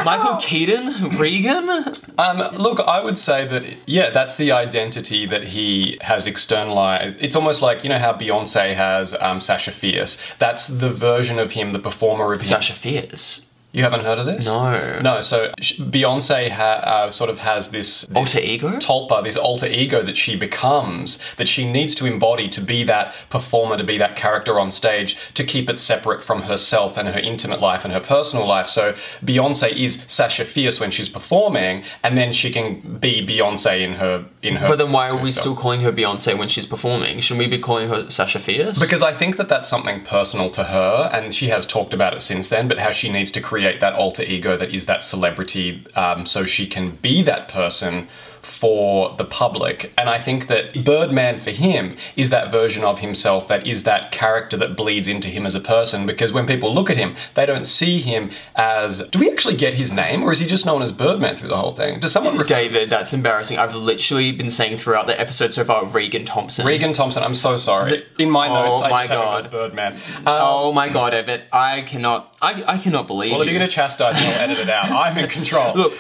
Michael 0.04 0.36
Keaton, 0.42 1.18
Regan. 1.18 1.70
Um, 2.18 2.40
look, 2.58 2.82
I 2.82 3.02
would 3.02 3.18
say 3.18 3.48
that, 3.48 3.64
yeah, 3.88 4.10
that's 4.10 4.36
the 4.36 4.52
identity 4.52 5.26
that 5.26 5.46
he 5.46 5.98
has 6.02 6.28
externalized. 6.28 7.16
It's 7.22 7.36
almost 7.36 7.62
like, 7.62 7.84
you 7.84 7.90
know, 7.90 8.00
how 8.00 8.12
Beyonce 8.12 8.76
has 8.76 9.16
um, 9.22 9.40
Sasha 9.40 9.72
Fierce. 9.72 10.18
That's 10.38 10.68
the 10.68 10.90
version 10.90 11.40
of 11.40 11.52
him, 11.52 11.72
the 11.72 11.80
performer 11.80 12.34
of 12.34 12.42
him. 12.42 12.46
Sasha 12.46 12.74
Fierce. 12.74 13.49
You 13.72 13.84
haven't 13.84 14.04
heard 14.04 14.18
of 14.18 14.26
this? 14.26 14.48
No. 14.48 15.00
No, 15.00 15.22
so 15.22 15.52
Beyonce 15.60 16.50
ha- 16.50 16.82
uh, 16.84 17.12
sort 17.12 17.30
of 17.30 17.38
has 17.40 17.70
this, 17.70 18.02
this 18.02 18.18
Alter 18.18 18.40
ego? 18.40 18.70
tulpa, 18.80 19.24
this 19.24 19.38
alter 19.38 19.68
ego 19.68 20.02
that 20.02 20.18
she 20.18 20.36
becomes, 20.36 21.20
that 21.38 21.48
she 21.48 21.72
needs 21.72 21.94
to 21.96 22.08
embody 22.08 22.50
to 22.50 22.62
be 22.62 22.84
that 22.86 23.14
performer, 23.30 23.78
to 23.78 23.84
be 23.84 24.00
that 24.00 24.16
character 24.16 24.60
on 24.60 24.72
stage, 24.72 25.18
to 25.36 25.44
keep 25.44 25.70
it 25.70 25.80
separate 25.80 26.24
from 26.24 26.44
herself 26.44 26.98
and 26.98 27.10
her 27.10 27.20
intimate 27.20 27.62
life 27.62 27.86
and 27.86 27.94
her 27.94 28.00
personal 28.00 28.48
life. 28.48 28.68
So 28.68 28.96
Beyonce 29.24 29.72
is 29.72 30.04
Sasha 30.08 30.46
Fierce 30.46 30.80
when 30.80 30.90
she's 30.90 31.10
performing, 31.10 31.84
and 32.02 32.18
then 32.18 32.34
she 32.34 32.52
can 32.52 32.98
be 32.98 33.24
Beyonce 33.24 33.82
in 33.82 33.94
her 33.94 34.26
in 34.42 34.56
her. 34.56 34.68
But 34.68 34.80
then 34.80 34.92
why 34.92 35.10
are 35.10 35.16
we 35.16 35.30
herself. 35.30 35.42
still 35.42 35.56
calling 35.56 35.82
her 35.82 35.92
Beyonce 35.92 36.36
when 36.36 36.48
she's 36.48 36.66
performing? 36.66 37.20
Shouldn't 37.20 37.40
we 37.40 37.56
be 37.56 37.62
calling 37.62 37.90
her 37.90 38.10
Sasha 38.10 38.40
Fierce? 38.40 38.80
Because 38.80 39.04
I 39.04 39.14
think 39.14 39.38
that 39.38 39.48
that's 39.48 39.70
something 39.70 40.04
personal 40.06 40.50
to 40.52 40.64
her, 40.64 41.12
and 41.14 41.36
she 41.36 41.50
has 41.50 41.68
talked 41.68 41.94
about 41.94 42.16
it 42.16 42.22
since 42.22 42.48
then. 42.48 42.68
But 42.68 42.80
how 42.80 42.90
she 42.90 43.12
needs 43.12 43.30
to 43.30 43.42
create 43.42 43.59
that 43.60 43.94
alter 43.94 44.24
ego 44.24 44.58
that 44.58 44.74
is 44.74 44.86
that 44.86 45.04
celebrity, 45.04 45.86
um, 45.96 46.26
so 46.26 46.46
she 46.46 46.68
can 46.68 46.96
be 46.98 47.22
that 47.24 47.48
person 47.48 48.08
for 48.42 49.16
the 49.18 49.26
public. 49.26 49.92
And 49.98 50.10
I 50.10 50.20
think 50.20 50.48
that 50.48 50.84
Birdman 50.86 51.40
for 51.40 51.52
him 51.52 51.98
is 52.16 52.30
that 52.30 52.52
version 52.52 52.84
of 52.84 53.00
himself 53.00 53.48
that 53.48 53.66
is 53.68 53.84
that 53.84 54.12
character 54.12 54.58
that 54.58 54.76
bleeds 54.76 55.08
into 55.08 55.28
him 55.30 55.46
as 55.46 55.56
a 55.56 55.60
person. 55.60 56.06
Because 56.06 56.32
when 56.34 56.46
people 56.46 56.74
look 56.74 56.90
at 56.90 56.98
him, 56.98 57.16
they 57.36 57.46
don't 57.46 57.66
see 57.66 58.00
him 58.02 58.32
as. 58.56 59.08
Do 59.10 59.20
we 59.20 59.30
actually 59.32 59.56
get 59.56 59.74
his 59.74 59.92
name, 59.92 60.24
or 60.24 60.32
is 60.32 60.40
he 60.40 60.46
just 60.46 60.66
known 60.66 60.82
as 60.82 60.92
Birdman 60.92 61.36
through 61.36 61.50
the 61.50 61.58
whole 61.58 61.72
thing? 61.72 62.00
Does 62.00 62.12
someone 62.12 62.38
refer? 62.38 62.48
David, 62.50 62.90
that's 62.90 63.14
embarrassing. 63.14 63.58
I've 63.58 63.76
literally 63.76 64.32
been 64.32 64.50
saying 64.50 64.78
throughout 64.78 65.08
the 65.08 65.20
episode 65.20 65.54
so 65.54 65.64
far 65.64 65.86
Regan 65.86 66.26
Thomson. 66.26 66.66
Regan 66.66 66.94
Thomson, 66.94 67.24
I'm 67.24 67.36
so 67.36 67.58
sorry. 67.58 68.06
In 68.18 68.30
my 68.30 68.48
Oh 68.50 68.66
notes, 68.66 68.82
I 68.82 68.90
my 68.90 69.02
just 69.02 69.12
have 69.12 69.20
him 69.20 69.26
God. 69.26 69.46
as 69.46 69.52
Birdman. 69.52 69.94
Um, 70.18 70.50
Oh 70.60 70.74
my 70.74 70.90
god, 70.90 71.14
Evan. 71.14 71.42
I 71.52 71.82
cannot 71.82 72.36
I, 72.42 72.64
I 72.66 72.78
cannot 72.78 73.08
believe 73.08 73.32
Well, 73.32 73.42
if 73.42 73.48
you. 73.48 73.52
you're 73.54 73.60
going 73.60 73.70
to 73.70 73.76
chastise 73.76 74.16
me, 74.16 74.28
I'll 74.28 74.40
edit 74.42 74.60
it 74.60 74.70
out. 74.70 74.90
I'm 74.92 75.18
in 75.18 75.30
control. 75.40 75.74
Look, 75.76 75.94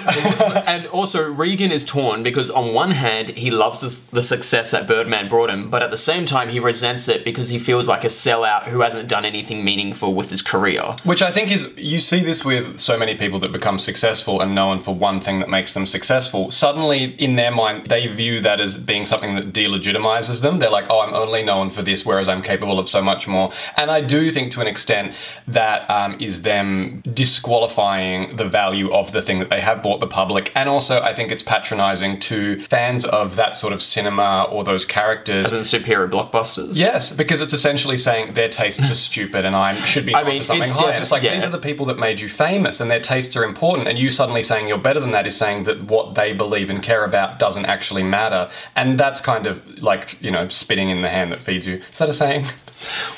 and 0.67 0.85
also 0.87 1.21
Regan 1.29 1.71
is 1.71 1.83
torn 1.85 2.23
because 2.29 2.51
on 2.51 2.73
one 2.73 2.91
hand 2.91 3.29
he 3.29 3.49
loves 3.49 3.81
the 4.11 4.21
success 4.21 4.69
that 4.71 4.87
Birdman 4.87 5.27
brought 5.27 5.49
him, 5.49 5.69
but 5.69 5.81
at 5.81 5.89
the 5.89 5.97
same 5.97 6.25
time 6.25 6.49
he 6.49 6.59
resents 6.59 7.07
it 7.07 7.25
because 7.25 7.49
he 7.49 7.57
feels 7.57 7.89
like 7.89 8.03
a 8.03 8.07
sellout 8.07 8.65
who 8.65 8.81
hasn't 8.81 9.09
done 9.09 9.25
anything 9.25 9.63
meaningful 9.65 10.13
with 10.13 10.29
his 10.29 10.43
career. 10.43 10.95
Which 11.03 11.23
I 11.23 11.31
think 11.31 11.51
is, 11.51 11.67
you 11.75 11.97
see 11.97 12.19
this 12.19 12.45
with 12.45 12.79
so 12.79 12.97
many 12.97 13.15
people 13.15 13.39
that 13.39 13.51
become 13.51 13.79
successful 13.79 14.41
and 14.41 14.53
known 14.53 14.79
for 14.79 14.93
one 14.93 15.21
thing 15.21 15.39
that 15.39 15.49
makes 15.49 15.73
them 15.73 15.87
successful. 15.87 16.51
Suddenly, 16.51 17.15
in 17.15 17.35
their 17.35 17.51
mind, 17.51 17.87
they 17.87 18.05
view 18.07 18.41
that 18.41 18.61
as 18.61 18.77
being 18.77 19.05
something 19.05 19.33
that 19.35 19.51
delegitimizes 19.53 20.41
them. 20.41 20.59
They're 20.59 20.69
like, 20.69 20.87
oh, 20.89 20.99
I'm 20.99 21.13
only 21.13 21.43
known 21.43 21.71
for 21.71 21.81
this, 21.81 22.05
whereas 22.05 22.29
I'm 22.29 22.43
capable 22.43 22.77
of 22.77 22.87
so 22.87 23.01
much 23.01 23.27
more. 23.27 23.51
And 23.75 23.89
I 23.89 24.01
do 24.01 24.31
think 24.31 24.51
to 24.53 24.61
an 24.61 24.67
extent 24.67 25.15
that 25.47 25.89
um, 25.89 26.15
is 26.19 26.43
them 26.43 27.01
disqualifying 27.13 28.35
the 28.35 28.45
value 28.45 28.91
of 28.93 29.11
the 29.13 29.21
thing 29.21 29.39
that 29.39 29.49
they 29.49 29.61
have 29.61 29.81
brought 29.81 29.99
the 29.99 30.07
public. 30.07 30.51
And 30.55 30.69
also, 30.69 31.01
I 31.01 31.13
think 31.13 31.31
it's 31.31 31.43
patronizing 31.43 32.18
to 32.19 32.61
fans 32.61 33.05
of 33.05 33.35
that 33.35 33.57
sort 33.57 33.73
of 33.73 33.81
cinema 33.81 34.47
or 34.51 34.63
those 34.63 34.85
characters. 34.85 35.53
As 35.53 35.53
in 35.53 35.81
superhero 35.81 36.09
blockbusters. 36.09 36.77
Yes, 36.79 37.11
because 37.11 37.41
it's 37.41 37.53
essentially 37.53 37.97
saying 37.97 38.33
their 38.33 38.49
tastes 38.49 38.89
are 38.89 38.93
stupid 39.09 39.45
and 39.45 39.55
I 39.55 39.75
should 39.85 40.05
be 40.05 40.15
I 40.15 40.23
mean, 40.23 40.41
for 40.41 40.45
something 40.45 40.63
it's 40.63 40.71
higher. 40.71 41.01
It's 41.01 41.11
like 41.11 41.23
yeah. 41.23 41.33
these 41.33 41.45
are 41.45 41.49
the 41.49 41.57
people 41.59 41.85
that 41.87 41.97
made 41.97 42.19
you 42.19 42.29
famous 42.29 42.79
and 42.79 42.89
their 42.89 42.99
tastes 42.99 43.35
are 43.35 43.43
important, 43.43 43.87
and 43.87 43.97
you 43.97 44.09
suddenly 44.09 44.43
saying 44.43 44.67
you're 44.67 44.77
better 44.77 44.99
than 44.99 45.11
that 45.11 45.27
is 45.27 45.35
saying 45.35 45.63
that 45.63 45.83
what 45.83 46.15
they 46.15 46.33
believe 46.33 46.69
and 46.69 46.81
care 46.81 47.03
about 47.03 47.39
doesn't 47.39 47.65
actually 47.65 48.03
matter. 48.03 48.49
And 48.75 48.99
that's 48.99 49.21
kind 49.21 49.47
of 49.47 49.81
like, 49.81 50.21
you 50.21 50.31
know, 50.31 50.49
spitting 50.49 50.89
in 50.89 51.01
the 51.01 51.09
hand 51.09 51.31
that 51.31 51.41
feeds 51.41 51.67
you. 51.67 51.81
Is 51.91 51.99
that 51.99 52.09
a 52.09 52.13
saying? 52.13 52.45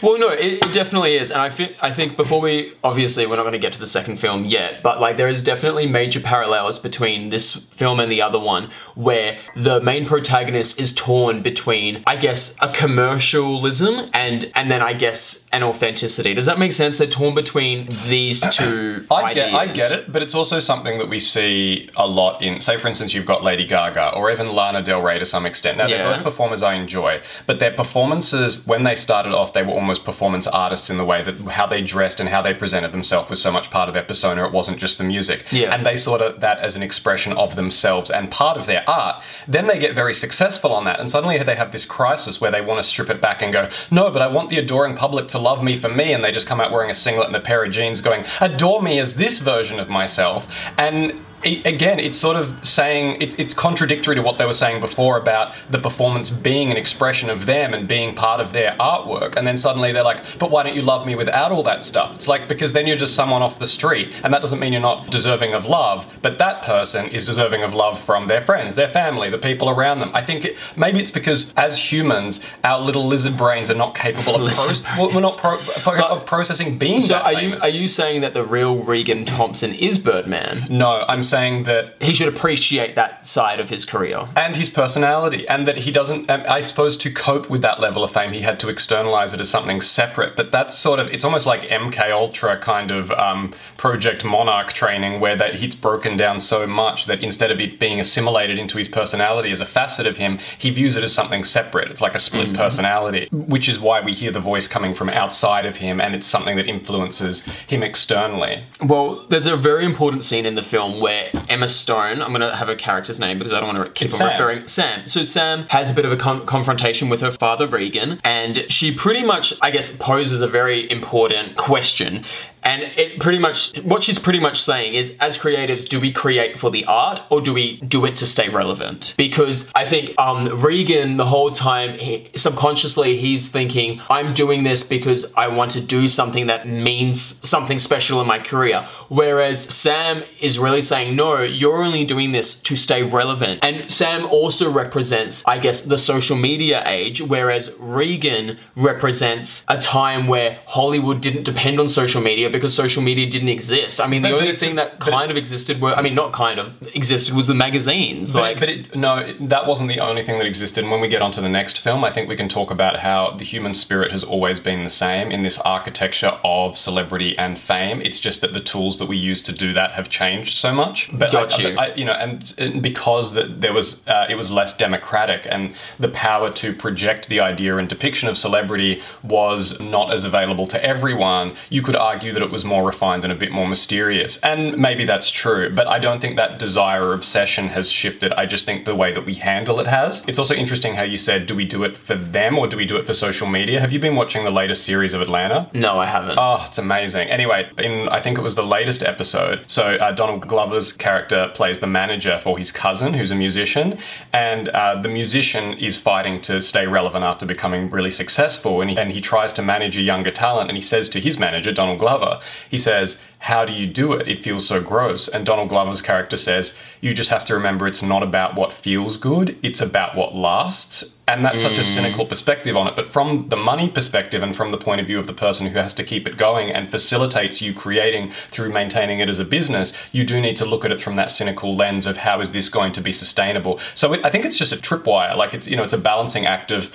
Well, 0.02 0.18
no, 0.18 0.30
it, 0.30 0.64
it 0.64 0.74
definitely 0.74 1.18
is, 1.18 1.30
and 1.30 1.40
I 1.40 1.50
think 1.50 1.76
I 1.82 1.92
think 1.92 2.18
before 2.18 2.42
we 2.42 2.74
obviously 2.84 3.28
we're 3.28 3.36
not 3.36 3.44
going 3.44 3.54
to 3.54 3.60
get 3.60 3.74
to 3.74 3.80
the 3.80 3.88
second 3.88 4.18
film 4.18 4.46
yet, 4.46 4.82
but 4.82 5.00
like 5.00 5.18
there 5.18 5.28
is 5.28 5.44
definitely 5.44 5.86
major 5.86 6.20
parallels 6.20 6.80
between 6.80 7.30
this 7.30 7.54
film 7.54 8.00
and 8.00 8.12
the 8.12 8.24
other 8.24 8.40
one, 8.40 8.72
where 8.96 9.40
the 9.56 9.82
main 9.82 10.06
protagonist 10.06 10.80
is 10.80 10.94
torn 10.94 11.42
between, 11.42 12.04
I 12.08 12.18
guess, 12.18 12.56
a 12.62 12.70
commercialism 12.70 14.10
and 14.14 14.52
and 14.56 14.72
then 14.72 14.82
I 14.82 14.94
guess 14.94 15.48
an 15.52 15.64
authenticity. 15.64 16.34
Does 16.34 16.46
that 16.46 16.60
make 16.60 16.72
sense? 16.72 16.98
They're 16.98 17.08
torn 17.08 17.36
between 17.36 17.88
these 18.08 18.42
two 18.52 19.06
I 19.12 19.32
ideas. 19.32 19.52
get, 19.52 19.54
I 19.54 19.68
get 19.68 19.92
it, 19.92 20.12
but 20.12 20.22
it's 20.22 20.36
also 20.36 20.60
something 20.60 20.98
that 20.98 21.10
we 21.10 21.20
see 21.20 21.90
a 21.96 22.08
lot 22.08 22.42
in, 22.42 22.62
say, 22.62 22.78
for 22.78 22.88
instance, 22.88 23.14
you've 23.14 23.26
got 23.26 23.44
Lady 23.44 23.66
Gaga 23.66 24.16
or 24.16 24.32
even 24.32 24.48
Lana 24.48 24.82
Del 24.82 25.02
Rey 25.02 25.20
to 25.20 25.26
some 25.26 25.46
extent. 25.46 25.78
Now, 25.78 25.88
they're 25.88 26.16
both 26.16 26.24
performers 26.24 26.64
I 26.64 26.76
enjoy, 26.76 27.22
but 27.48 27.60
their 27.60 27.72
performances, 27.74 28.66
when 28.66 28.84
they 28.84 28.96
started 28.96 29.34
off, 29.34 29.54
they 29.54 29.64
were 29.64 29.74
almost 29.74 30.06
performance 30.06 30.48
artists 30.48 30.90
in 30.90 30.98
the 30.98 31.06
way 31.06 31.24
that 31.24 31.38
how 31.50 31.66
they 31.66 31.82
dressed 31.82 32.20
and 32.20 32.30
how 32.30 32.42
they 32.42 32.54
presented 32.54 32.92
themselves 32.92 33.30
was 33.30 33.42
so 33.42 33.52
much 33.52 33.70
part 33.70 33.88
of 33.90 33.94
their 33.94 34.04
persona. 34.04 34.46
It 34.46 34.52
wasn't 34.52 34.78
just 34.78 34.98
the 34.98 35.04
music. 35.04 35.46
Yeah. 35.52 35.74
And 35.74 35.86
they 35.86 35.98
saw 35.98 36.18
that 36.18 36.60
as 36.60 36.76
an 36.76 36.84
expression 36.84 37.34
of 37.34 37.56
themselves 37.56 38.10
and 38.10 38.32
part 38.32 38.58
of 38.58 38.66
their 38.66 38.81
art. 38.88 39.24
Then 39.48 39.68
they 39.68 39.80
get 39.80 39.96
very 39.96 40.14
successful 40.14 40.74
on 40.74 40.86
that, 40.86 41.00
and 41.00 41.10
suddenly 41.10 41.38
they 41.42 41.56
have 41.56 41.72
this 41.72 41.86
crisis 41.86 42.40
where 42.40 42.52
they 42.52 42.62
want 42.62 42.80
to 42.82 42.84
strip 42.88 43.10
it 43.10 43.22
back 43.22 43.42
and 43.42 43.52
go, 43.52 43.70
no, 43.90 44.12
but 44.12 44.22
I 44.22 44.28
want 44.28 44.50
the 44.50 44.58
adoring 44.58 44.96
public 44.96 45.28
to 45.30 45.40
love 45.40 45.64
me 45.64 45.76
for 45.76 45.90
me, 45.90 46.14
and 46.14 46.24
they 46.24 46.32
just 46.32 46.48
come 46.48 46.62
out 46.62 46.72
wearing 46.72 46.92
a 46.92 46.96
singlet 46.96 47.28
and 47.28 47.36
a 47.36 47.42
pair 47.42 47.64
of 47.64 47.72
jeans 47.72 48.02
going, 48.02 48.26
adore 48.40 48.82
me 48.82 49.00
as 49.00 49.16
this 49.16 49.40
version 49.40 49.80
of 49.80 49.90
myself. 49.90 50.54
And 50.78 51.24
again, 51.44 52.00
it's 52.00 52.18
sort 52.18 52.38
of 52.38 52.66
saying 52.68 53.22
it, 53.22 53.40
it's 53.40 53.54
contradictory 53.54 54.16
to 54.16 54.22
what 54.22 54.38
they 54.38 54.46
were 54.46 54.54
saying 54.54 54.80
before 54.80 55.18
about 55.18 55.54
the 55.70 55.80
performance 55.80 56.30
being 56.30 56.72
an 56.72 56.78
expression 56.78 57.30
of 57.30 57.46
them 57.46 57.74
and 57.74 57.88
being 57.88 58.16
part 58.16 58.40
of 58.40 58.54
their 58.54 58.76
artwork. 58.80 59.36
And 59.36 59.46
then 59.46 59.58
suddenly 59.58 59.92
they're 59.92 60.04
like, 60.04 60.24
but 60.40 60.52
why 60.52 60.64
don't 60.64 60.76
you 60.76 60.82
love 60.82 61.06
me 61.06 61.16
without 61.16 61.52
all 61.52 61.64
that 61.64 61.84
stuff? 61.84 62.16
It's 62.16 62.28
like, 62.28 62.48
because 62.48 62.74
then 62.74 62.88
you're 62.88 62.98
just 62.98 63.16
someone 63.16 63.42
off 63.42 63.60
the 63.60 63.68
street, 63.68 64.12
and 64.24 64.34
that 64.34 64.42
doesn't 64.42 64.60
mean 64.60 64.74
you're 64.74 64.82
not 64.82 65.10
deserving 65.10 65.54
of 65.54 65.66
love, 65.66 66.08
but 66.22 66.38
that 66.38 66.64
person 66.64 67.08
is 67.08 67.26
deserving 67.26 67.64
of 67.64 67.74
love 67.74 68.00
from 68.00 68.28
their 68.28 68.42
friends, 68.42 68.76
their 68.76 68.90
family, 68.90 69.30
the 69.30 69.38
people 69.38 69.70
around 69.70 70.00
them. 70.00 70.12
I 70.14 70.24
think 70.24 70.46
it, 70.46 70.58
maybe 70.76 71.00
it's 71.00 71.12
because 71.12 71.54
as 71.56 71.78
humans, 71.92 72.42
our 72.64 72.80
little 72.80 73.06
lizard 73.06 73.38
brains 73.38 73.70
are 73.70 73.76
not 73.76 73.96
capable 73.96 74.48
of, 74.48 74.88
we're 74.98 75.20
not 75.20 75.38
pro- 75.38 75.58
pro- 75.58 76.20
processing 76.22 76.78
being 76.78 77.02
So 77.02 77.14
that 77.14 77.26
are 77.26 77.42
you 77.42 77.58
are 77.62 77.70
you 77.70 77.88
saying 77.88 78.22
that 78.22 78.34
the 78.34 78.44
real 78.44 78.78
Regan 78.78 79.26
Thomson 79.26 79.74
is 79.74 79.98
Birdman? 79.98 80.66
No, 80.70 81.06
I'm 81.08 81.24
saying 81.32 81.64
that 81.64 81.96
He 82.00 82.14
should 82.14 82.28
appreciate 82.28 82.96
that 82.96 83.26
side 83.26 83.60
of 83.60 83.70
his 83.70 83.84
career. 83.86 84.28
and 84.36 84.56
his 84.56 84.70
personality, 84.70 85.48
and 85.48 85.66
that 85.68 85.78
he 85.86 85.92
doesn't. 85.92 86.30
Um, 86.30 86.44
I 86.48 86.62
suppose 86.62 86.96
to 86.98 87.10
cope 87.12 87.50
with 87.50 87.62
that 87.64 87.80
level 87.80 88.04
of 88.04 88.12
fame, 88.12 88.34
he 88.34 88.42
had 88.42 88.60
to 88.60 88.70
externalize 88.70 89.34
it 89.34 89.40
as 89.42 89.50
something 89.50 89.82
separate. 89.82 90.36
But 90.36 90.52
that's 90.52 90.78
sort 90.78 91.00
of 91.00 91.08
it's 91.08 91.24
almost 91.24 91.46
like 91.48 91.62
MK 91.64 92.00
Ultra 92.12 92.58
kind 92.60 92.92
of 92.92 93.10
um, 93.12 93.54
Project 93.78 94.24
Monarch 94.24 94.74
training, 94.74 95.20
where 95.20 95.36
that 95.38 95.56
he's 95.56 95.76
broken 95.76 96.18
down 96.18 96.40
so 96.40 96.68
much 96.68 97.06
that 97.08 97.24
instead 97.24 97.52
of 97.52 97.60
it 97.60 97.80
being 97.80 98.00
assimilated 98.00 98.60
into 98.60 98.78
his 98.78 98.90
personality 98.90 99.52
as 99.52 99.62
a 99.62 99.66
facet 99.66 100.06
of 100.06 100.18
him, 100.18 100.38
he 100.58 100.70
views 100.70 100.96
it 100.98 101.04
as 101.04 101.14
something 101.14 101.44
separate. 101.44 101.90
It's 101.92 102.02
like 102.02 102.16
a 102.16 102.20
split 102.20 102.54
personality, 102.54 103.28
which 103.32 103.68
is 103.70 103.80
why 103.80 104.02
we 104.02 104.14
hear 104.14 104.32
the 104.32 104.40
voice 104.52 104.68
coming 104.68 104.94
from 104.94 105.10
outside 105.10 105.66
of 105.66 105.78
him, 105.78 106.02
and 106.02 106.14
it's 106.16 106.28
something 106.28 106.58
that 106.58 106.68
influences 106.68 107.42
him 107.68 107.82
externally. 107.84 108.64
Well, 108.94 109.26
there's 109.30 109.48
a 109.48 109.56
very 109.56 109.86
important 109.86 110.24
scene 110.24 110.46
in 110.46 110.56
the 110.56 110.64
film 110.76 111.00
where 111.00 111.21
Emma 111.50 111.68
Stone, 111.68 112.22
I'm 112.22 112.30
going 112.30 112.42
to 112.42 112.56
have 112.56 112.70
a 112.70 112.76
character's 112.76 113.20
name 113.20 113.38
because 113.38 113.54
I 113.54 113.60
don't 113.60 113.76
want 113.76 113.86
to 113.86 113.92
keep 113.92 114.12
on 114.12 114.18
Sam. 114.18 114.28
referring 114.32 114.68
Sam. 114.68 115.08
So 115.08 115.24
Sam 115.24 115.66
has 115.70 115.90
a 115.92 115.94
bit 115.94 116.06
of 116.06 116.12
a 116.12 116.18
con- 116.18 116.46
confrontation 116.46 117.10
with 117.10 117.22
her 117.22 117.32
father 117.32 117.68
Regan, 117.68 118.20
and 118.24 118.66
she 118.70 118.94
pretty 118.94 119.24
much, 119.24 119.54
I 119.62 119.72
guess, 119.72 119.92
poses 119.92 120.42
a 120.42 120.48
very 120.48 120.90
important 120.90 121.56
question. 121.56 122.24
And 122.64 122.84
it 122.84 123.20
pretty 123.20 123.40
much, 123.40 123.78
what 123.82 124.04
she's 124.04 124.20
pretty 124.20 124.40
much 124.40 124.62
saying 124.62 124.94
is, 124.94 125.18
as 125.20 125.38
creatives, 125.38 125.88
do 125.88 126.00
we 126.00 126.12
create 126.12 126.60
for 126.60 126.70
the 126.70 126.86
art 126.86 127.22
or 127.30 127.42
do 127.42 127.54
we 127.54 127.78
do 127.78 128.06
it 128.06 128.14
to 128.16 128.28
stay 128.28 128.50
relevant? 128.50 129.16
Because 129.18 129.72
I 129.76 129.86
think 129.86 130.14
um, 130.20 130.62
Regan, 130.62 131.18
the 131.18 131.26
whole 131.26 131.52
time, 131.52 131.98
he, 131.98 132.30
subconsciously, 132.36 133.18
he's 133.18 133.48
thinking, 133.48 134.02
I'm 134.10 134.34
doing 134.34 134.64
this 134.64 134.84
because 134.84 135.32
I 135.36 135.48
want 135.48 135.72
to 135.72 135.82
do 135.82 136.08
something 136.08 136.48
that 136.48 136.68
means 136.68 137.48
something 137.48 137.80
special 137.80 138.22
in 138.22 138.28
my 138.28 138.40
career. 138.40 138.88
Whereas 139.10 139.62
Sam 139.62 140.24
is 140.40 140.60
really 140.60 140.82
saying, 140.82 141.16
no, 141.16 141.42
you're 141.42 141.84
only 141.84 142.06
doing 142.06 142.32
this 142.32 142.54
to 142.62 142.76
stay 142.76 143.04
relevant. 143.04 143.60
And 143.64 143.90
Sam 143.90 144.26
also 144.26 144.70
represents, 144.72 145.44
I 145.48 145.58
guess, 145.58 145.82
the 145.82 145.98
social 145.98 146.38
media 146.38 146.84
age, 146.86 147.22
whereas 147.22 147.72
Regan 147.80 148.58
represents 148.76 149.66
a 149.68 149.80
time 149.80 150.28
where 150.28 150.60
Hollywood 150.66 151.22
didn't 151.22 151.44
depend 151.44 151.80
on 151.80 151.90
social 151.90 152.22
media 152.22 152.51
because 152.52 152.74
social 152.76 153.02
media 153.02 153.26
didn't 153.30 153.50
exist. 153.50 154.00
I 154.02 154.08
mean, 154.08 154.22
the 154.22 154.30
But- 154.30 154.32
but 154.34 154.38
only 154.42 154.48
it's- 154.50 154.60
thing 154.60 154.76
that 154.76 155.00
but 155.00 155.08
it- 155.08 155.12
kind 155.12 155.32
of 155.32 155.38
existed 155.38 155.82
were, 155.82 155.94
I 155.96 156.02
mean, 156.02 156.16
not 156.16 156.32
kind 156.34 156.60
of 156.60 156.74
existed 156.96 157.34
was 157.36 157.48
the 157.48 157.54
magazines. 157.54 158.34
But, 158.34 158.42
like, 158.42 158.60
but 158.60 158.70
it, 158.70 158.96
no, 158.96 159.34
that 159.40 159.66
wasn't 159.68 159.90
the 159.90 160.00
only 160.00 160.24
thing 160.24 160.38
that 160.38 160.48
existed. 160.48 160.84
And 160.84 160.92
when 160.92 161.02
we 161.02 161.08
get 161.08 161.22
onto 161.22 161.42
the 161.42 161.50
next 161.50 161.80
film, 161.80 162.04
I 162.04 162.12
think 162.12 162.28
we 162.30 162.36
can 162.36 162.50
talk 162.50 162.72
about 162.72 163.00
how 163.00 163.32
the 163.38 163.44
human 163.46 163.74
spirit 163.74 164.12
has 164.12 164.24
always 164.24 164.60
been 164.60 164.84
the 164.84 164.90
same 164.90 165.32
in 165.32 165.44
this 165.44 165.58
architecture 165.60 166.38
of 166.44 166.78
celebrity 166.78 167.38
and 167.38 167.58
fame. 167.58 168.02
It's 168.02 168.20
just 168.20 168.42
that 168.42 168.54
the 168.54 168.60
tools 168.60 168.98
that 169.00 169.08
we 169.08 169.18
use 169.18 169.42
to 169.44 169.52
do 169.52 169.74
that 169.74 169.92
have 169.92 170.10
changed 170.10 170.58
so 170.58 170.74
much. 170.74 171.10
But 171.12 171.32
Got 171.32 171.60
I, 171.60 171.62
you. 171.62 171.78
I- 171.78 171.94
you 171.96 172.06
know, 172.06 172.14
and, 172.14 172.54
and 172.58 172.82
because 172.82 173.34
that 173.34 173.62
there 173.62 173.74
was, 173.74 174.06
uh, 174.08 174.26
it 174.30 174.36
was 174.36 174.52
less 174.52 174.76
democratic, 174.76 175.46
and 175.50 175.74
the 176.00 176.10
power 176.10 176.50
to 176.52 176.74
project 176.74 177.28
the 177.30 177.40
idea 177.40 177.78
and 177.78 177.88
depiction 177.88 178.28
of 178.30 178.38
celebrity 178.38 179.02
was 179.24 179.80
not 179.80 180.12
as 180.12 180.24
available 180.24 180.66
to 180.68 180.84
everyone. 180.84 181.54
You 181.70 181.82
could 181.82 181.96
argue 181.96 182.34
that 182.34 182.41
it 182.42 182.52
was 182.52 182.64
more 182.66 182.84
refined 182.86 183.24
and 183.24 183.34
a 183.34 183.36
bit 183.36 183.52
more 183.52 183.68
mysterious, 183.68 184.38
and 184.38 184.78
maybe 184.78 185.06
that's 185.06 185.30
true. 185.30 185.74
But 185.74 185.88
I 185.88 186.00
don't 186.00 186.20
think 186.20 186.36
that 186.38 186.60
desire 186.60 187.06
or 187.06 187.14
obsession 187.14 187.70
has 187.70 187.92
shifted. 187.92 188.34
I 188.34 188.46
just 188.46 188.66
think 188.66 188.86
the 188.86 188.96
way 188.96 189.12
that 189.14 189.26
we 189.26 189.36
handle 189.36 189.80
it 189.80 189.88
has. 189.88 190.24
It's 190.28 190.40
also 190.40 190.56
interesting 190.56 190.96
how 190.96 191.04
you 191.04 191.18
said, 191.18 191.46
"Do 191.46 191.56
we 191.56 191.66
do 191.66 191.84
it 191.84 191.98
for 191.98 192.16
them 192.16 192.58
or 192.58 192.68
do 192.68 192.78
we 192.78 192.86
do 192.86 192.98
it 192.98 193.06
for 193.06 193.14
social 193.14 193.48
media?" 193.48 193.80
Have 193.80 193.92
you 193.92 194.00
been 194.00 194.16
watching 194.16 194.44
the 194.44 194.52
latest 194.52 194.84
series 194.84 195.14
of 195.14 195.22
Atlanta? 195.22 195.70
no, 195.74 196.00
I 196.00 196.06
haven't. 196.06 196.38
Oh, 196.38 196.64
it's 196.68 196.78
amazing. 196.78 197.30
Anyway, 197.30 197.70
in 197.78 198.08
I 198.10 198.20
think 198.22 198.38
it 198.38 198.42
was 198.42 198.56
the 198.56 198.64
latest 198.66 199.04
episode. 199.04 199.64
So 199.68 199.84
uh, 199.96 200.12
Donald 200.12 200.48
Glover's 200.48 200.92
character 200.92 201.52
plays 201.54 201.80
the 201.80 201.88
manager 201.88 202.38
for 202.38 202.58
his 202.58 202.72
cousin, 202.72 203.14
who's 203.14 203.32
a 203.32 203.36
musician, 203.36 203.98
and 204.34 204.70
uh, 204.70 205.02
the 205.02 205.10
musician 205.10 205.74
is 205.78 205.98
fighting 205.98 206.42
to 206.42 206.62
stay 206.62 206.88
relevant 206.88 207.24
after 207.24 207.46
becoming 207.46 207.90
really 207.90 208.12
successful, 208.12 208.82
and 208.82 208.90
he, 208.92 208.98
and 208.98 209.12
he 209.12 209.22
tries 209.22 209.52
to 209.54 209.62
manage 209.62 209.98
a 209.98 210.02
younger 210.02 210.32
talent, 210.32 210.70
and 210.70 210.78
he 210.78 210.82
says 210.82 211.10
to 211.10 211.20
his 211.20 211.38
manager, 211.40 211.72
Donald 211.72 212.00
Glover, 212.00 212.31
he 212.70 212.78
says. 212.78 213.20
How 213.46 213.66
do 213.66 213.74
you 213.74 213.88
do 213.88 214.14
it? 214.14 214.28
It 214.28 214.38
feels 214.38 214.68
so 214.68 214.84
gross. 214.84 215.28
And 215.28 215.48
Donald 215.48 215.70
Glover's 215.70 216.00
character 216.00 216.38
says, 216.38 216.78
You 217.02 217.12
just 217.12 217.32
have 217.32 217.44
to 217.46 217.56
remember 217.56 217.88
it's 217.88 218.04
not 218.04 218.22
about 218.22 218.54
what 218.54 218.72
feels 218.72 219.18
good, 219.18 219.58
it's 219.64 219.82
about 219.82 220.16
what 220.16 220.36
lasts. 220.36 221.16
And 221.28 221.44
that's 221.44 221.62
such 221.62 221.78
a 221.78 221.82
mm. 221.82 221.86
cynical 221.86 222.26
perspective 222.26 222.76
on 222.76 222.88
it. 222.88 222.96
But 222.96 223.08
from 223.08 223.48
the 223.48 223.56
money 223.56 223.90
perspective 223.90 224.44
and 224.44 224.56
from 224.56 224.70
the 224.70 224.78
point 224.78 225.02
of 225.02 225.08
view 225.08 225.18
of 225.18 225.28
the 225.28 225.34
person 225.34 225.66
who 225.66 225.80
has 225.80 225.94
to 225.94 226.04
keep 226.04 226.28
it 226.28 226.38
going 226.38 226.70
and 226.70 226.92
facilitates 226.92 227.62
you 227.62 227.74
creating 227.74 228.32
through 228.52 228.72
maintaining 228.72 229.20
it 229.20 229.30
as 229.30 229.40
a 229.40 229.46
business, 229.46 229.94
you 230.12 230.24
do 230.26 230.42
need 230.42 230.58
to 230.58 230.66
look 230.66 230.84
at 230.84 230.92
it 230.92 231.00
from 231.00 231.16
that 231.16 231.32
cynical 231.32 231.76
lens 231.76 232.06
of 232.06 232.18
how 232.18 232.42
is 232.42 232.52
this 232.52 232.70
going 232.70 232.92
to 232.92 233.02
be 233.02 233.14
sustainable. 233.14 233.80
So 233.96 234.14
it, 234.14 234.26
I 234.26 234.30
think 234.30 234.46
it's 234.46 234.58
just 234.58 234.74
a 234.74 234.78
tripwire. 234.78 235.36
Like 235.36 235.54
it's 235.54 235.68
you 235.68 235.78
know 235.78 235.84
it's 235.84 235.94
a 235.94 235.98
balancing 235.98 236.46
act 236.46 236.70
of 236.70 236.94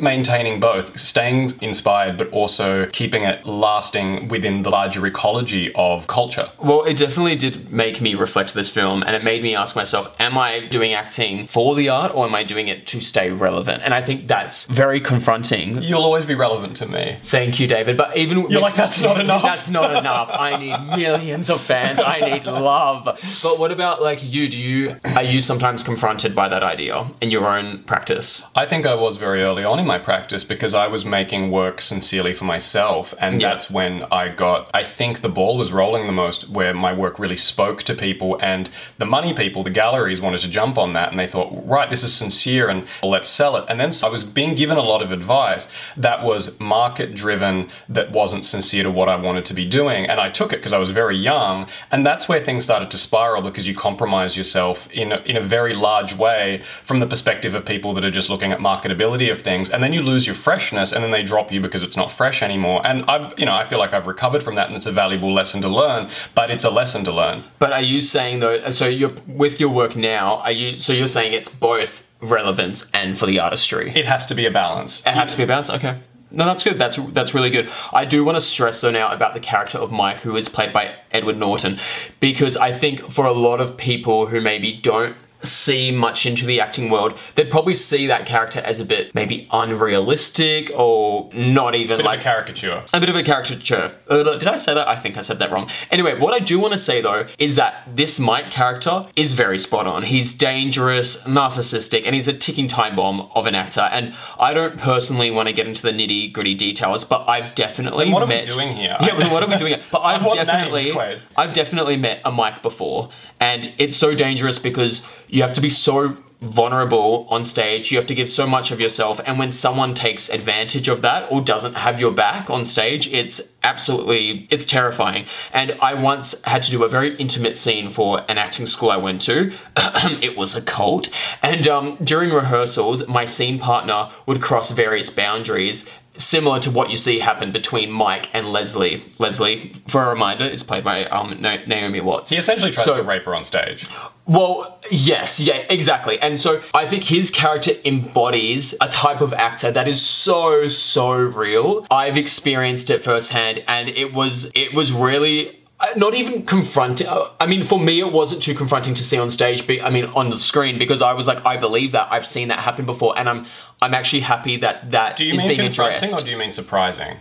maintaining 0.00 0.60
both, 0.60 0.98
staying 0.98 1.52
inspired, 1.60 2.16
but 2.18 2.28
also 2.30 2.86
keeping 2.86 3.24
it 3.24 3.44
lasting 3.46 4.28
within 4.28 4.62
the 4.62 4.70
larger 4.70 5.04
ecology 5.06 5.72
of 5.74 6.06
culture. 6.06 6.50
Well, 6.58 6.84
it 6.84 6.96
definitely 6.96 7.36
did 7.36 7.72
make 7.72 8.00
me 8.00 8.14
reflect 8.14 8.54
this 8.54 8.68
film, 8.68 9.02
and 9.02 9.14
it 9.14 9.24
made 9.24 9.42
me 9.42 9.54
ask 9.54 9.76
myself, 9.76 10.14
am 10.20 10.36
I 10.38 10.66
doing 10.66 10.94
acting 10.94 11.46
for 11.46 11.74
the 11.74 11.88
art 11.88 12.12
or 12.14 12.26
am 12.26 12.34
I 12.34 12.42
doing 12.42 12.68
it 12.68 12.86
to 12.88 13.00
stay 13.00 13.30
relevant? 13.30 13.82
And 13.84 13.94
I 13.94 14.02
think 14.02 14.28
that's 14.28 14.66
very 14.66 15.00
confronting. 15.00 15.82
You'll 15.82 16.02
always 16.02 16.24
be 16.24 16.34
relevant 16.34 16.76
to 16.78 16.86
me. 16.86 17.16
Thank 17.24 17.60
you, 17.60 17.66
David. 17.66 17.96
But 17.96 18.16
even 18.16 18.50
You're 18.50 18.60
like, 18.60 18.74
"That's 18.74 19.00
not 19.00 19.20
enough." 19.24 19.42
That's 19.42 19.68
not 19.68 19.94
enough. 19.96 20.28
I 20.32 20.56
need 20.56 20.96
millions 20.96 21.50
of 21.50 21.60
fans. 21.60 22.00
I 22.00 22.20
need 22.20 22.44
love. 22.46 23.04
But 23.42 23.58
what 23.58 23.72
about 23.72 24.02
like 24.02 24.20
you? 24.22 24.48
Do 24.48 24.56
you 24.58 24.96
are 25.04 25.22
you 25.22 25.40
sometimes 25.40 25.82
confronted 25.82 26.34
by 26.34 26.48
that 26.48 26.62
idea 26.62 27.10
in 27.20 27.30
your 27.30 27.46
own 27.46 27.82
practice? 27.84 28.42
I 28.54 28.66
think 28.66 28.86
I 28.86 28.94
was 28.94 29.16
very 29.16 29.42
early 29.42 29.64
on. 29.64 29.75
On 29.76 29.80
in 29.80 29.86
my 29.86 29.98
practice 29.98 30.44
because 30.44 30.74
I 30.74 30.86
was 30.86 31.04
making 31.04 31.50
work 31.50 31.80
sincerely 31.82 32.32
for 32.32 32.44
myself. 32.44 33.14
And 33.20 33.40
Yeah. 33.40 33.50
that's 33.50 33.70
when 33.70 34.04
I 34.10 34.28
got, 34.28 34.70
I 34.72 34.82
think 34.82 35.20
the 35.20 35.28
ball 35.28 35.56
was 35.56 35.72
rolling 35.72 36.06
the 36.06 36.12
most, 36.12 36.48
where 36.48 36.72
my 36.72 36.92
work 36.92 37.18
really 37.18 37.36
spoke 37.36 37.82
to 37.84 37.94
people. 37.94 38.38
And 38.40 38.70
the 38.98 39.04
money 39.06 39.34
people, 39.34 39.62
the 39.62 39.70
galleries, 39.70 40.20
wanted 40.20 40.40
to 40.40 40.48
jump 40.48 40.78
on 40.78 40.94
that. 40.94 41.10
And 41.10 41.18
they 41.18 41.26
thought, 41.26 41.50
right, 41.66 41.90
this 41.90 42.02
is 42.02 42.14
sincere 42.14 42.68
and 42.68 42.86
let's 43.02 43.28
sell 43.28 43.56
it. 43.56 43.64
And 43.68 43.78
then 43.78 43.90
I 44.02 44.08
was 44.08 44.24
being 44.24 44.54
given 44.54 44.78
a 44.78 44.82
lot 44.82 45.02
of 45.02 45.12
advice 45.12 45.68
that 45.96 46.22
was 46.22 46.58
market 46.58 47.14
driven, 47.14 47.68
that 47.88 48.12
wasn't 48.12 48.44
sincere 48.44 48.82
to 48.84 48.90
what 48.90 49.08
I 49.08 49.16
wanted 49.16 49.44
to 49.46 49.54
be 49.54 49.64
doing. 49.66 50.06
And 50.06 50.20
I 50.20 50.30
took 50.30 50.52
it 50.52 50.56
because 50.56 50.72
I 50.72 50.78
was 50.78 50.90
very 50.90 51.16
young. 51.16 51.66
And 51.90 52.06
that's 52.06 52.28
where 52.28 52.40
things 52.40 52.64
started 52.64 52.90
to 52.90 52.98
spiral 52.98 53.42
because 53.42 53.66
you 53.66 53.74
compromise 53.74 54.36
yourself 54.36 54.90
in 54.92 55.12
a, 55.12 55.18
in 55.20 55.36
a 55.36 55.40
very 55.40 55.74
large 55.74 56.14
way 56.14 56.62
from 56.84 56.98
the 56.98 57.06
perspective 57.06 57.54
of 57.54 57.64
people 57.64 57.92
that 57.94 58.04
are 58.04 58.10
just 58.10 58.30
looking 58.30 58.52
at 58.52 58.58
marketability 58.58 59.30
of 59.30 59.42
things. 59.42 59.65
And 59.70 59.82
then 59.82 59.92
you 59.92 60.02
lose 60.02 60.26
your 60.26 60.34
freshness 60.34 60.92
and 60.92 61.02
then 61.02 61.10
they 61.10 61.22
drop 61.22 61.52
you 61.52 61.60
because 61.60 61.82
it's 61.82 61.96
not 61.96 62.10
fresh 62.10 62.42
anymore. 62.42 62.86
And 62.86 63.04
I've, 63.08 63.38
you 63.38 63.46
know, 63.46 63.54
I 63.54 63.64
feel 63.64 63.78
like 63.78 63.92
I've 63.92 64.06
recovered 64.06 64.42
from 64.42 64.54
that 64.56 64.68
and 64.68 64.76
it's 64.76 64.86
a 64.86 64.92
valuable 64.92 65.32
lesson 65.32 65.62
to 65.62 65.68
learn, 65.68 66.10
but 66.34 66.50
it's 66.50 66.64
a 66.64 66.70
lesson 66.70 67.04
to 67.04 67.12
learn. 67.12 67.44
But 67.58 67.72
are 67.72 67.82
you 67.82 68.00
saying 68.00 68.40
though? 68.40 68.70
So 68.70 68.86
you're 68.86 69.14
with 69.26 69.60
your 69.60 69.70
work 69.70 69.96
now. 69.96 70.36
Are 70.38 70.52
you? 70.52 70.76
So 70.76 70.92
you're 70.92 71.06
saying 71.06 71.32
it's 71.32 71.48
both 71.48 72.02
relevance 72.20 72.90
and 72.92 73.18
for 73.18 73.26
the 73.26 73.38
artistry. 73.40 73.92
It 73.94 74.06
has 74.06 74.26
to 74.26 74.34
be 74.34 74.46
a 74.46 74.50
balance. 74.50 75.00
It 75.00 75.14
has 75.14 75.32
to 75.32 75.36
be 75.36 75.42
a 75.42 75.46
balance. 75.46 75.70
Okay. 75.70 75.98
No, 76.30 76.44
that's 76.44 76.64
good. 76.64 76.78
That's 76.78 76.96
that's 77.12 77.34
really 77.34 77.50
good. 77.50 77.70
I 77.92 78.04
do 78.04 78.24
want 78.24 78.36
to 78.36 78.40
stress 78.40 78.80
though 78.80 78.90
now 78.90 79.12
about 79.12 79.32
the 79.32 79.40
character 79.40 79.78
of 79.78 79.92
Mike, 79.92 80.18
who 80.18 80.36
is 80.36 80.48
played 80.48 80.72
by 80.72 80.94
Edward 81.12 81.38
Norton, 81.38 81.78
because 82.20 82.56
I 82.56 82.72
think 82.72 83.10
for 83.12 83.26
a 83.26 83.32
lot 83.32 83.60
of 83.60 83.76
people 83.76 84.26
who 84.26 84.40
maybe 84.40 84.72
don't 84.72 85.16
see 85.42 85.90
much 85.90 86.26
into 86.26 86.46
the 86.46 86.60
acting 86.60 86.90
world, 86.90 87.18
they'd 87.34 87.50
probably 87.50 87.74
see 87.74 88.06
that 88.06 88.26
character 88.26 88.60
as 88.60 88.80
a 88.80 88.84
bit 88.84 89.14
maybe 89.14 89.48
unrealistic 89.52 90.70
or 90.74 91.30
not 91.32 91.74
even 91.74 91.98
Bit 91.98 92.06
like 92.06 92.20
a 92.20 92.22
caricature. 92.22 92.84
a 92.92 93.00
bit 93.00 93.08
of 93.08 93.16
a 93.16 93.22
caricature. 93.22 93.92
Uh, 94.08 94.22
did 94.22 94.48
I 94.48 94.56
say 94.56 94.74
that? 94.74 94.88
I 94.88 94.96
think 94.96 95.16
I 95.16 95.20
said 95.20 95.38
that 95.38 95.50
wrong. 95.50 95.70
Anyway, 95.90 96.18
what 96.18 96.34
I 96.34 96.38
do 96.38 96.58
want 96.58 96.72
to 96.72 96.78
say 96.78 97.00
though 97.00 97.26
is 97.38 97.56
that 97.56 97.88
this 97.94 98.18
Mike 98.18 98.50
character 98.50 99.06
is 99.16 99.32
very 99.32 99.58
spot 99.58 99.86
on. 99.86 100.02
He's 100.04 100.34
dangerous, 100.34 101.22
narcissistic, 101.24 102.02
and 102.06 102.14
he's 102.14 102.28
a 102.28 102.32
ticking 102.32 102.68
time 102.68 102.96
bomb 102.96 103.30
of 103.34 103.46
an 103.46 103.54
actor. 103.54 103.82
And 103.92 104.14
I 104.38 104.52
don't 104.54 104.78
personally 104.78 105.30
want 105.30 105.48
to 105.48 105.52
get 105.52 105.66
into 105.68 105.82
the 105.82 105.92
nitty 105.92 106.32
gritty 106.32 106.54
details, 106.54 107.04
but 107.04 107.28
I've 107.28 107.54
definitely 107.54 108.04
Then 108.04 108.12
what 108.12 108.22
are 108.22 108.26
we 108.26 108.42
doing 108.42 108.72
here? 108.72 108.96
Yeah, 109.00 109.16
but 109.18 109.30
what 109.32 109.42
are 109.42 109.48
we 109.48 109.56
doing? 109.56 109.74
here? 109.74 109.82
But 109.90 110.00
I've 110.04 110.22
want 110.24 110.36
names, 110.36 110.48
definitely, 110.48 111.20
I've 111.36 111.52
definitely 111.52 111.96
met 111.96 112.20
a 112.24 112.32
Mike 112.32 112.62
before, 112.62 113.10
and 113.40 113.72
it's 113.78 113.96
so 113.96 114.14
dangerous 114.14 114.58
because 114.58 115.06
you 115.28 115.35
have 115.42 115.52
to 115.54 115.60
be 115.60 115.70
so 115.70 116.16
vulnerable 116.40 117.26
on 117.30 117.42
stage. 117.42 117.90
You 117.90 117.98
have 117.98 118.06
to 118.08 118.14
give 118.14 118.28
so 118.28 118.46
much 118.46 118.70
of 118.70 118.80
yourself, 118.80 119.20
and 119.24 119.38
when 119.38 119.52
someone 119.52 119.94
takes 119.94 120.28
advantage 120.28 120.88
of 120.88 121.02
that 121.02 121.30
or 121.30 121.40
doesn't 121.40 121.74
have 121.74 121.98
your 121.98 122.10
back 122.10 122.50
on 122.50 122.64
stage, 122.64 123.08
it's 123.08 123.40
absolutely 123.62 124.46
it's 124.50 124.64
terrifying. 124.64 125.26
And 125.52 125.76
I 125.80 125.94
once 125.94 126.34
had 126.42 126.62
to 126.64 126.70
do 126.70 126.84
a 126.84 126.88
very 126.88 127.16
intimate 127.16 127.56
scene 127.56 127.90
for 127.90 128.24
an 128.28 128.38
acting 128.38 128.66
school 128.66 128.90
I 128.90 128.96
went 128.96 129.22
to. 129.22 129.52
it 130.22 130.36
was 130.36 130.54
a 130.54 130.62
cult, 130.62 131.08
and 131.42 131.66
um, 131.66 131.96
during 132.02 132.30
rehearsals, 132.30 133.06
my 133.08 133.24
scene 133.24 133.58
partner 133.58 134.10
would 134.26 134.42
cross 134.42 134.70
various 134.70 135.10
boundaries 135.10 135.88
similar 136.18 136.60
to 136.60 136.70
what 136.70 136.90
you 136.90 136.96
see 136.96 137.18
happen 137.18 137.52
between 137.52 137.90
Mike 137.90 138.28
and 138.32 138.52
Leslie. 138.52 139.04
Leslie, 139.18 139.74
for 139.88 140.04
a 140.04 140.08
reminder, 140.08 140.44
is 140.46 140.62
played 140.62 140.84
by 140.84 141.04
um, 141.06 141.40
Na- 141.40 141.58
Naomi 141.66 142.00
Watts. 142.00 142.30
He 142.30 142.36
essentially 142.36 142.72
tries 142.72 142.86
So- 142.86 142.94
to 142.96 143.02
rape 143.02 143.24
her 143.24 143.34
on 143.34 143.44
stage. 143.44 143.86
Well, 144.28 144.80
yes, 144.90 145.38
yeah, 145.38 145.64
exactly. 145.70 146.18
And 146.20 146.40
so 146.40 146.60
I 146.74 146.84
think 146.86 147.04
his 147.04 147.30
character 147.30 147.72
embodies 147.84 148.74
a 148.80 148.88
type 148.88 149.20
of 149.20 149.32
actor 149.32 149.70
that 149.70 149.86
is 149.86 150.04
so 150.04 150.68
so 150.68 151.10
real. 151.12 151.86
I've 151.92 152.16
experienced 152.16 152.90
it 152.90 153.04
firsthand 153.04 153.62
and 153.68 153.88
it 153.88 154.12
was 154.12 154.50
it 154.54 154.74
was 154.74 154.90
really 154.92 155.60
not 155.96 156.14
even 156.14 156.44
confronting. 156.46 157.06
uh, 157.06 157.28
I 157.38 157.46
mean, 157.46 157.62
for 157.62 157.78
me, 157.78 158.00
it 158.00 158.12
wasn't 158.12 158.42
too 158.42 158.54
confronting 158.54 158.94
to 158.94 159.04
see 159.04 159.18
on 159.18 159.30
stage. 159.30 159.66
But 159.66 159.82
I 159.82 159.90
mean, 159.90 160.06
on 160.06 160.30
the 160.30 160.38
screen, 160.38 160.78
because 160.78 161.02
I 161.02 161.12
was 161.12 161.26
like, 161.26 161.44
I 161.44 161.56
believe 161.56 161.92
that 161.92 162.08
I've 162.10 162.26
seen 162.26 162.48
that 162.48 162.60
happen 162.60 162.86
before, 162.86 163.18
and 163.18 163.28
I'm 163.28 163.46
I'm 163.82 163.94
actually 163.94 164.20
happy 164.20 164.56
that 164.58 164.90
that 164.92 165.16
Do 165.16 165.24
you 165.24 165.36
mean 165.36 165.54
confronting 165.56 165.96
addressed. 165.96 166.22
or 166.22 166.24
do 166.24 166.30
you 166.30 166.38
mean 166.38 166.50
surprising? 166.50 167.18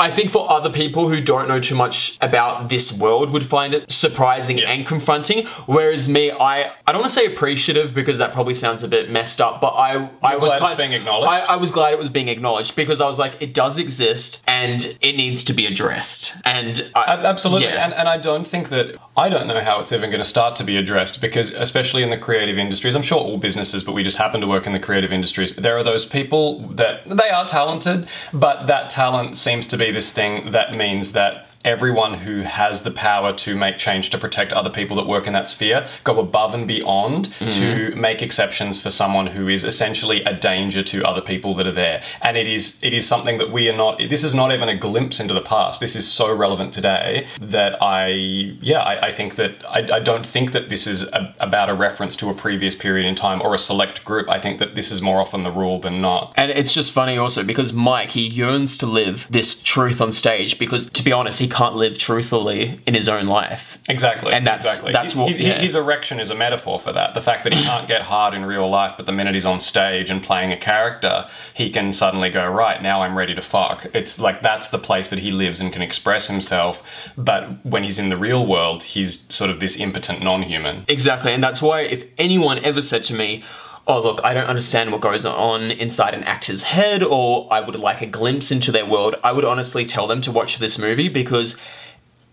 I 0.00 0.10
think 0.12 0.30
for 0.30 0.48
other 0.50 0.70
people 0.70 1.08
who 1.08 1.20
don't 1.20 1.48
know 1.48 1.58
too 1.58 1.74
much 1.74 2.16
about 2.20 2.68
this 2.68 2.92
world 2.92 3.30
would 3.30 3.44
find 3.44 3.74
it 3.74 3.90
surprising 3.90 4.58
Yeah. 4.58 4.70
and 4.70 4.86
confronting. 4.86 5.46
Whereas 5.66 6.08
me, 6.08 6.30
I 6.30 6.70
I 6.86 6.92
don't 6.92 7.00
want 7.00 7.12
to 7.12 7.18
say 7.18 7.26
appreciative 7.26 7.94
because 7.94 8.18
that 8.18 8.32
probably 8.32 8.54
sounds 8.54 8.84
a 8.84 8.88
bit 8.88 9.10
messed 9.10 9.40
up, 9.40 9.60
but 9.60 9.68
I 9.70 10.08
I 10.22 10.36
was 10.36 10.50
glad 10.52 10.56
it's 10.56 10.64
kind- 10.66 10.76
being 10.78 10.92
acknowledged? 10.92 11.30
I, 11.50 11.54
I 11.54 11.56
was 11.56 11.72
glad 11.72 11.92
it 11.94 11.98
was 11.98 12.10
being 12.10 12.28
acknowledged 12.28 12.76
because 12.76 13.00
I 13.00 13.06
was 13.06 13.18
like, 13.18 13.36
it 13.40 13.54
does 13.54 13.76
exist 13.78 14.40
and 14.46 14.96
it 15.00 15.16
needs 15.16 15.42
to 15.44 15.52
be 15.52 15.66
addressed. 15.66 16.34
And 16.44 16.88
I, 16.94 17.16
Absolutely, 17.16 17.66
yeah. 17.66 17.84
and, 17.84 17.92
and 17.92 18.08
I 18.08 18.18
don't 18.18 18.46
think 18.46 18.68
that 18.68 18.96
I 19.16 19.28
don't 19.28 19.48
know 19.48 19.60
how 19.60 19.80
it's 19.80 19.90
even 19.90 20.10
going 20.10 20.20
to 20.20 20.24
start 20.28 20.54
to 20.56 20.64
be 20.64 20.76
addressed 20.76 21.20
because, 21.20 21.50
especially 21.50 22.04
in 22.04 22.10
the 22.10 22.16
creative 22.18 22.56
industries, 22.56 22.94
I'm 22.94 23.02
sure 23.02 23.18
all 23.18 23.36
businesses, 23.36 23.82
but 23.82 23.92
we 23.92 24.04
just 24.04 24.16
happen 24.16 24.40
to 24.42 24.46
work 24.46 24.64
in 24.66 24.72
the 24.74 24.78
creative 24.78 25.12
industries. 25.12 25.56
There 25.56 25.76
are 25.76 25.82
those 25.82 26.04
people 26.04 26.60
that 26.68 27.00
they 27.04 27.30
are 27.30 27.44
talented, 27.44 28.06
but 28.32 28.68
that 28.68 28.90
talent 28.90 29.36
seems 29.36 29.66
to 29.68 29.76
be 29.76 29.87
this 29.90 30.12
thing 30.12 30.50
that 30.50 30.74
means 30.74 31.12
that 31.12 31.47
everyone 31.64 32.14
who 32.14 32.40
has 32.42 32.82
the 32.82 32.90
power 32.90 33.32
to 33.32 33.56
make 33.56 33.78
change 33.78 34.10
to 34.10 34.18
protect 34.18 34.52
other 34.52 34.70
people 34.70 34.96
that 34.96 35.06
work 35.06 35.26
in 35.26 35.32
that 35.32 35.48
sphere 35.48 35.88
go 36.04 36.18
above 36.18 36.54
and 36.54 36.68
beyond 36.68 37.28
mm-hmm. 37.28 37.50
to 37.50 37.94
make 37.96 38.22
exceptions 38.22 38.80
for 38.80 38.90
someone 38.90 39.26
who 39.26 39.48
is 39.48 39.64
essentially 39.64 40.22
a 40.24 40.32
danger 40.32 40.82
to 40.82 41.04
other 41.04 41.20
people 41.20 41.54
that 41.54 41.66
are 41.66 41.72
there. 41.72 42.02
And 42.22 42.36
it 42.36 42.48
is 42.48 42.78
it 42.82 42.94
is 42.94 43.06
something 43.06 43.38
that 43.38 43.50
we 43.50 43.68
are 43.68 43.76
not 43.76 43.98
this 43.98 44.24
is 44.24 44.34
not 44.34 44.52
even 44.52 44.68
a 44.68 44.76
glimpse 44.76 45.20
into 45.20 45.34
the 45.34 45.40
past. 45.40 45.80
This 45.80 45.96
is 45.96 46.06
so 46.06 46.34
relevant 46.34 46.72
today 46.72 47.26
that 47.40 47.82
i 47.82 48.08
yeah 48.08 48.80
i, 48.80 49.08
I 49.08 49.12
think 49.12 49.36
that 49.36 49.64
I, 49.68 49.96
I 49.96 50.00
don't 50.00 50.26
think 50.26 50.52
that 50.52 50.68
this 50.68 50.86
is 50.86 51.02
a, 51.04 51.34
about 51.40 51.68
a 51.70 51.74
reference 51.74 52.16
to 52.16 52.30
a 52.30 52.34
previous 52.34 52.74
period 52.74 53.06
in 53.06 53.14
time 53.14 53.42
or 53.42 53.54
a 53.54 53.58
select 53.58 54.04
group. 54.04 54.28
I 54.28 54.38
think 54.38 54.58
that 54.58 54.74
this 54.74 54.90
is 54.90 55.02
more 55.02 55.20
often 55.20 55.42
the 55.42 55.50
rule 55.50 55.78
than 55.78 56.00
not. 56.00 56.32
And 56.36 56.50
it's 56.50 56.72
just 56.72 56.92
funny 56.92 57.16
also 57.18 57.42
because 57.42 57.72
Mike, 57.72 58.10
he 58.10 58.26
yearns 58.26 58.78
to 58.78 58.86
live 58.86 59.26
this 59.28 59.60
truth 59.62 60.00
on 60.00 60.12
stage 60.12 60.58
because, 60.58 60.88
to 60.90 61.02
be 61.02 61.12
honest, 61.12 61.38
he 61.38 61.47
can't 61.48 61.74
live 61.76 61.98
truthfully 61.98 62.80
in 62.86 62.94
his 62.94 63.08
own 63.08 63.26
life. 63.26 63.78
Exactly, 63.88 64.32
And 64.32 64.46
that's- 64.46 64.66
exactly. 64.66 64.92
that's 64.92 65.14
what- 65.14 65.28
his, 65.28 65.38
yeah. 65.38 65.58
his 65.60 65.74
erection 65.74 66.20
is 66.20 66.30
a 66.30 66.34
metaphor 66.34 66.78
for 66.78 66.92
that. 66.92 67.14
The 67.14 67.20
fact 67.20 67.44
that 67.44 67.52
he 67.54 67.62
can't 67.64 67.86
get 67.88 68.02
hard 68.02 68.34
in 68.34 68.44
real 68.44 68.68
life, 68.68 68.94
but 68.96 69.06
the 69.06 69.12
minute 69.12 69.34
he's 69.34 69.46
on 69.46 69.60
stage 69.60 70.10
and 70.10 70.22
playing 70.22 70.52
a 70.52 70.56
character, 70.56 71.26
he 71.54 71.70
can 71.70 71.92
suddenly 71.92 72.30
go 72.30 72.46
right 72.46 72.82
now. 72.82 73.02
I'm 73.02 73.16
ready 73.16 73.34
to 73.34 73.42
fuck. 73.42 73.86
It's 73.94 74.18
like 74.18 74.42
that's 74.42 74.68
the 74.68 74.78
place 74.78 75.10
that 75.10 75.18
he 75.20 75.30
lives 75.30 75.60
and 75.60 75.72
can 75.72 75.82
express 75.82 76.26
himself. 76.28 76.82
But 77.16 77.64
when 77.64 77.82
he's 77.84 77.98
in 77.98 78.08
the 78.08 78.16
real 78.16 78.46
world, 78.46 78.82
he's 78.82 79.24
sort 79.28 79.50
of 79.50 79.60
this 79.60 79.76
impotent 79.78 80.22
non-human. 80.22 80.84
Exactly, 80.88 81.32
and 81.32 81.42
that's 81.42 81.62
why 81.62 81.80
if 81.82 82.04
anyone 82.18 82.58
ever 82.64 82.82
said 82.82 83.04
to 83.04 83.14
me, 83.14 83.42
"Oh, 83.88 84.00
look, 84.00 84.20
I 84.22 84.34
don't 84.34 84.46
understand 84.46 84.92
what 84.92 85.00
goes 85.00 85.26
on 85.26 85.70
inside 85.70 86.14
an 86.14 86.22
actor's 86.24 86.62
head," 86.62 87.02
or 87.02 87.48
I 87.50 87.60
would 87.60 87.74
like 87.74 88.02
a 88.02 88.06
glimpse 88.06 88.52
into 88.52 88.70
their 88.70 88.86
world, 88.86 89.16
I 89.24 89.32
would 89.32 89.44
honestly 89.44 89.84
tell 89.84 90.06
them 90.06 90.20
to 90.20 90.30
watch 90.30 90.58
this 90.58 90.78
movie 90.78 91.08
because 91.08 91.56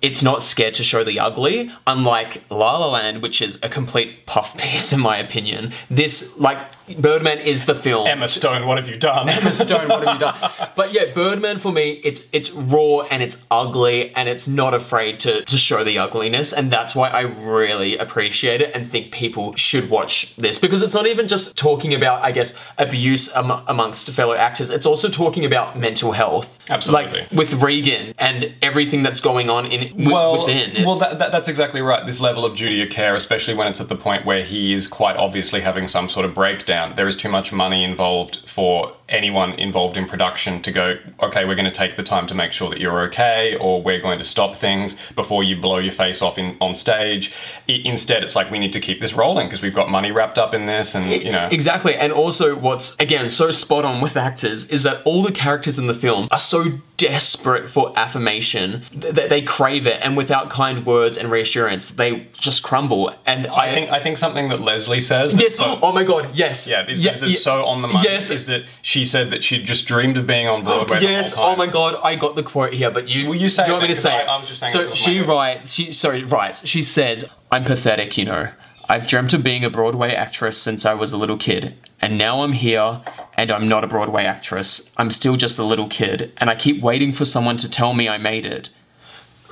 it's 0.01 0.21
not 0.21 0.43
scared 0.43 0.73
to 0.75 0.83
show 0.83 1.03
the 1.03 1.19
ugly, 1.19 1.71
unlike 1.87 2.43
La 2.51 2.77
La 2.77 2.91
Land, 2.91 3.21
which 3.23 3.41
is 3.41 3.57
a 3.63 3.69
complete 3.69 4.25
puff 4.27 4.55
piece 4.61 4.93
in 4.93 4.99
my 4.99 5.17
opinion. 5.17 5.73
This, 5.89 6.37
like, 6.37 6.59
Birdman 6.99 7.39
is 7.39 7.65
the 7.65 7.75
film. 7.75 8.07
Emma 8.07 8.27
Stone, 8.27 8.67
what 8.67 8.77
have 8.77 8.87
you 8.89 8.97
done? 8.97 9.27
Emma 9.29 9.53
Stone, 9.53 9.87
what 9.89 10.05
have 10.07 10.13
you 10.15 10.19
done? 10.19 10.51
But 10.75 10.91
yeah, 10.91 11.05
Birdman 11.13 11.59
for 11.59 11.71
me, 11.71 12.01
it's 12.03 12.21
it's 12.33 12.51
raw 12.51 13.01
and 13.03 13.23
it's 13.23 13.37
ugly 13.49 14.13
and 14.13 14.27
it's 14.27 14.45
not 14.47 14.73
afraid 14.73 15.21
to, 15.21 15.43
to 15.45 15.57
show 15.57 15.83
the 15.85 15.97
ugliness, 15.99 16.51
and 16.51 16.69
that's 16.69 16.93
why 16.93 17.09
I 17.09 17.21
really 17.21 17.97
appreciate 17.97 18.61
it 18.61 18.75
and 18.75 18.89
think 18.91 19.13
people 19.13 19.55
should 19.55 19.89
watch 19.89 20.35
this 20.35 20.57
because 20.57 20.81
it's 20.81 20.93
not 20.93 21.07
even 21.07 21.29
just 21.29 21.55
talking 21.55 21.93
about, 21.93 22.23
I 22.23 22.31
guess, 22.33 22.57
abuse 22.77 23.33
am- 23.35 23.63
amongst 23.67 24.09
fellow 24.11 24.33
actors. 24.35 24.69
It's 24.69 24.85
also 24.85 25.07
talking 25.07 25.45
about 25.45 25.79
mental 25.79 26.11
health, 26.11 26.59
Absolutely. 26.69 27.21
like 27.21 27.31
with 27.31 27.53
Regan 27.53 28.13
and 28.17 28.53
everything 28.61 29.01
that's 29.01 29.21
going 29.21 29.49
on 29.49 29.65
in 29.67 29.89
w- 29.97 30.11
well, 30.13 30.45
within. 30.45 30.85
well, 30.85 30.95
that, 30.97 31.19
that, 31.19 31.31
that's 31.31 31.47
exactly 31.47 31.81
right. 31.81 32.05
This 32.05 32.19
level 32.19 32.43
of 32.43 32.55
duty 32.55 32.81
of 32.83 32.89
care, 32.89 33.15
especially 33.15 33.53
when 33.53 33.67
it's 33.67 33.79
at 33.79 33.87
the 33.87 33.95
point 33.95 34.25
where 34.25 34.43
he 34.43 34.73
is 34.73 34.87
quite 34.87 35.15
obviously 35.15 35.61
having 35.61 35.87
some 35.87 36.09
sort 36.09 36.25
of 36.25 36.33
breakdown. 36.33 36.74
There 36.95 37.07
is 37.07 37.15
too 37.17 37.29
much 37.29 37.51
money 37.51 37.83
involved 37.83 38.47
for 38.49 38.95
anyone 39.07 39.53
involved 39.53 39.97
in 39.97 40.05
production 40.05 40.61
to 40.63 40.71
go, 40.71 40.97
okay, 41.21 41.45
we're 41.45 41.55
going 41.55 41.65
to 41.65 41.71
take 41.71 41.95
the 41.95 42.03
time 42.03 42.25
to 42.27 42.33
make 42.33 42.51
sure 42.51 42.69
that 42.69 42.79
you're 42.79 43.01
okay, 43.01 43.55
or 43.55 43.81
we're 43.81 44.01
going 44.01 44.17
to 44.17 44.23
stop 44.23 44.55
things 44.55 44.95
before 45.15 45.43
you 45.43 45.55
blow 45.55 45.77
your 45.77 45.91
face 45.93 46.21
off 46.21 46.37
in, 46.37 46.57
on 46.59 46.73
stage. 46.73 47.31
I, 47.69 47.81
instead, 47.85 48.23
it's 48.23 48.35
like 48.35 48.49
we 48.49 48.59
need 48.59 48.73
to 48.73 48.79
keep 48.79 48.99
this 49.01 49.13
rolling 49.13 49.47
because 49.47 49.61
we've 49.61 49.75
got 49.75 49.89
money 49.89 50.11
wrapped 50.11 50.37
up 50.37 50.53
in 50.53 50.65
this, 50.65 50.95
and 50.95 51.11
you 51.11 51.31
know. 51.31 51.47
Exactly. 51.51 51.95
And 51.95 52.11
also, 52.11 52.55
what's 52.55 52.95
again 52.99 53.29
so 53.29 53.51
spot 53.51 53.85
on 53.85 54.01
with 54.01 54.17
actors 54.17 54.67
is 54.69 54.83
that 54.83 55.01
all 55.05 55.21
the 55.23 55.31
characters 55.31 55.77
in 55.77 55.87
the 55.87 55.93
film 55.93 56.27
are 56.31 56.39
so 56.39 56.79
desperate 56.97 57.69
for 57.69 57.97
affirmation. 57.97 58.83
They, 58.93 59.27
they 59.27 59.41
crave 59.41 59.87
it, 59.87 59.99
and 60.01 60.15
without 60.15 60.49
kind 60.49 60.85
words 60.85 61.17
and 61.17 61.29
reassurance, 61.31 61.91
they 61.91 62.27
just 62.37 62.63
crumble. 62.63 63.13
And 63.25 63.47
I, 63.47 63.67
I 63.67 63.73
think 63.73 63.89
I 63.91 63.99
think 63.99 64.17
something 64.17 64.49
that 64.49 64.61
Leslie 64.61 65.01
says. 65.01 65.33
yes. 65.39 65.55
so- 65.55 65.79
Oh 65.81 65.91
my 65.91 66.03
god. 66.03 66.35
Yes. 66.35 66.67
yeah, 66.67 66.85
it's, 66.87 66.99
Yeah, 66.99 67.17
yeah. 67.23 67.37
so 67.37 67.65
on 67.65 67.81
the 67.81 67.87
money. 67.87 68.07
Yes. 68.07 68.29
is 68.29 68.45
that 68.45 68.63
she 68.81 69.05
said 69.05 69.29
that 69.31 69.43
she'd 69.43 69.65
just 69.65 69.85
dreamed 69.87 70.17
of 70.17 70.25
being 70.27 70.47
on 70.47 70.61
oh, 70.61 70.85
Broadway. 70.85 71.01
Yes. 71.01 71.33
Oh 71.37 71.55
my 71.55 71.67
god, 71.67 71.99
I 72.03 72.15
got 72.15 72.35
the 72.35 72.43
quote 72.43 72.73
here, 72.73 72.91
but 72.91 73.07
you. 73.07 73.27
Will 73.27 73.35
you 73.35 73.49
say 73.49 73.65
you 73.65 73.73
want 73.73 73.83
me 73.83 73.89
to 73.89 73.95
say? 73.95 74.13
I- 74.13 74.35
I 74.35 74.37
was 74.37 74.47
just 74.47 74.59
saying 74.59 74.71
So 74.71 74.79
off 74.79 74.85
the 74.85 74.89
top 74.91 75.07
of 75.07 75.13
she 75.13 75.19
writes. 75.21 75.73
She 75.73 75.91
sorry 75.91 76.23
writes. 76.23 76.65
She 76.67 76.83
says, 76.83 77.25
"I'm 77.51 77.63
pathetic, 77.63 78.17
you 78.17 78.25
know. 78.25 78.51
I've 78.87 79.07
dreamt 79.07 79.33
of 79.33 79.43
being 79.43 79.63
a 79.65 79.69
Broadway 79.69 80.13
actress 80.13 80.57
since 80.59 80.85
I 80.85 80.93
was 80.93 81.11
a 81.11 81.17
little 81.17 81.37
kid, 81.37 81.75
and 82.05 82.19
now 82.19 82.43
I'm 82.43 82.51
here, 82.53 83.01
and 83.33 83.49
I'm 83.49 83.67
not 83.67 83.83
a 83.83 83.87
Broadway 83.87 84.25
actress. 84.25 84.91
I'm 84.95 85.09
still 85.09 85.37
just 85.37 85.57
a 85.57 85.63
little 85.63 85.87
kid, 85.87 86.31
and 86.37 86.51
I 86.51 86.55
keep 86.55 86.79
waiting 86.79 87.11
for 87.11 87.25
someone 87.25 87.57
to 87.57 87.67
tell 87.67 87.95
me 87.95 88.07
I 88.07 88.19
made 88.19 88.45
it." 88.45 88.69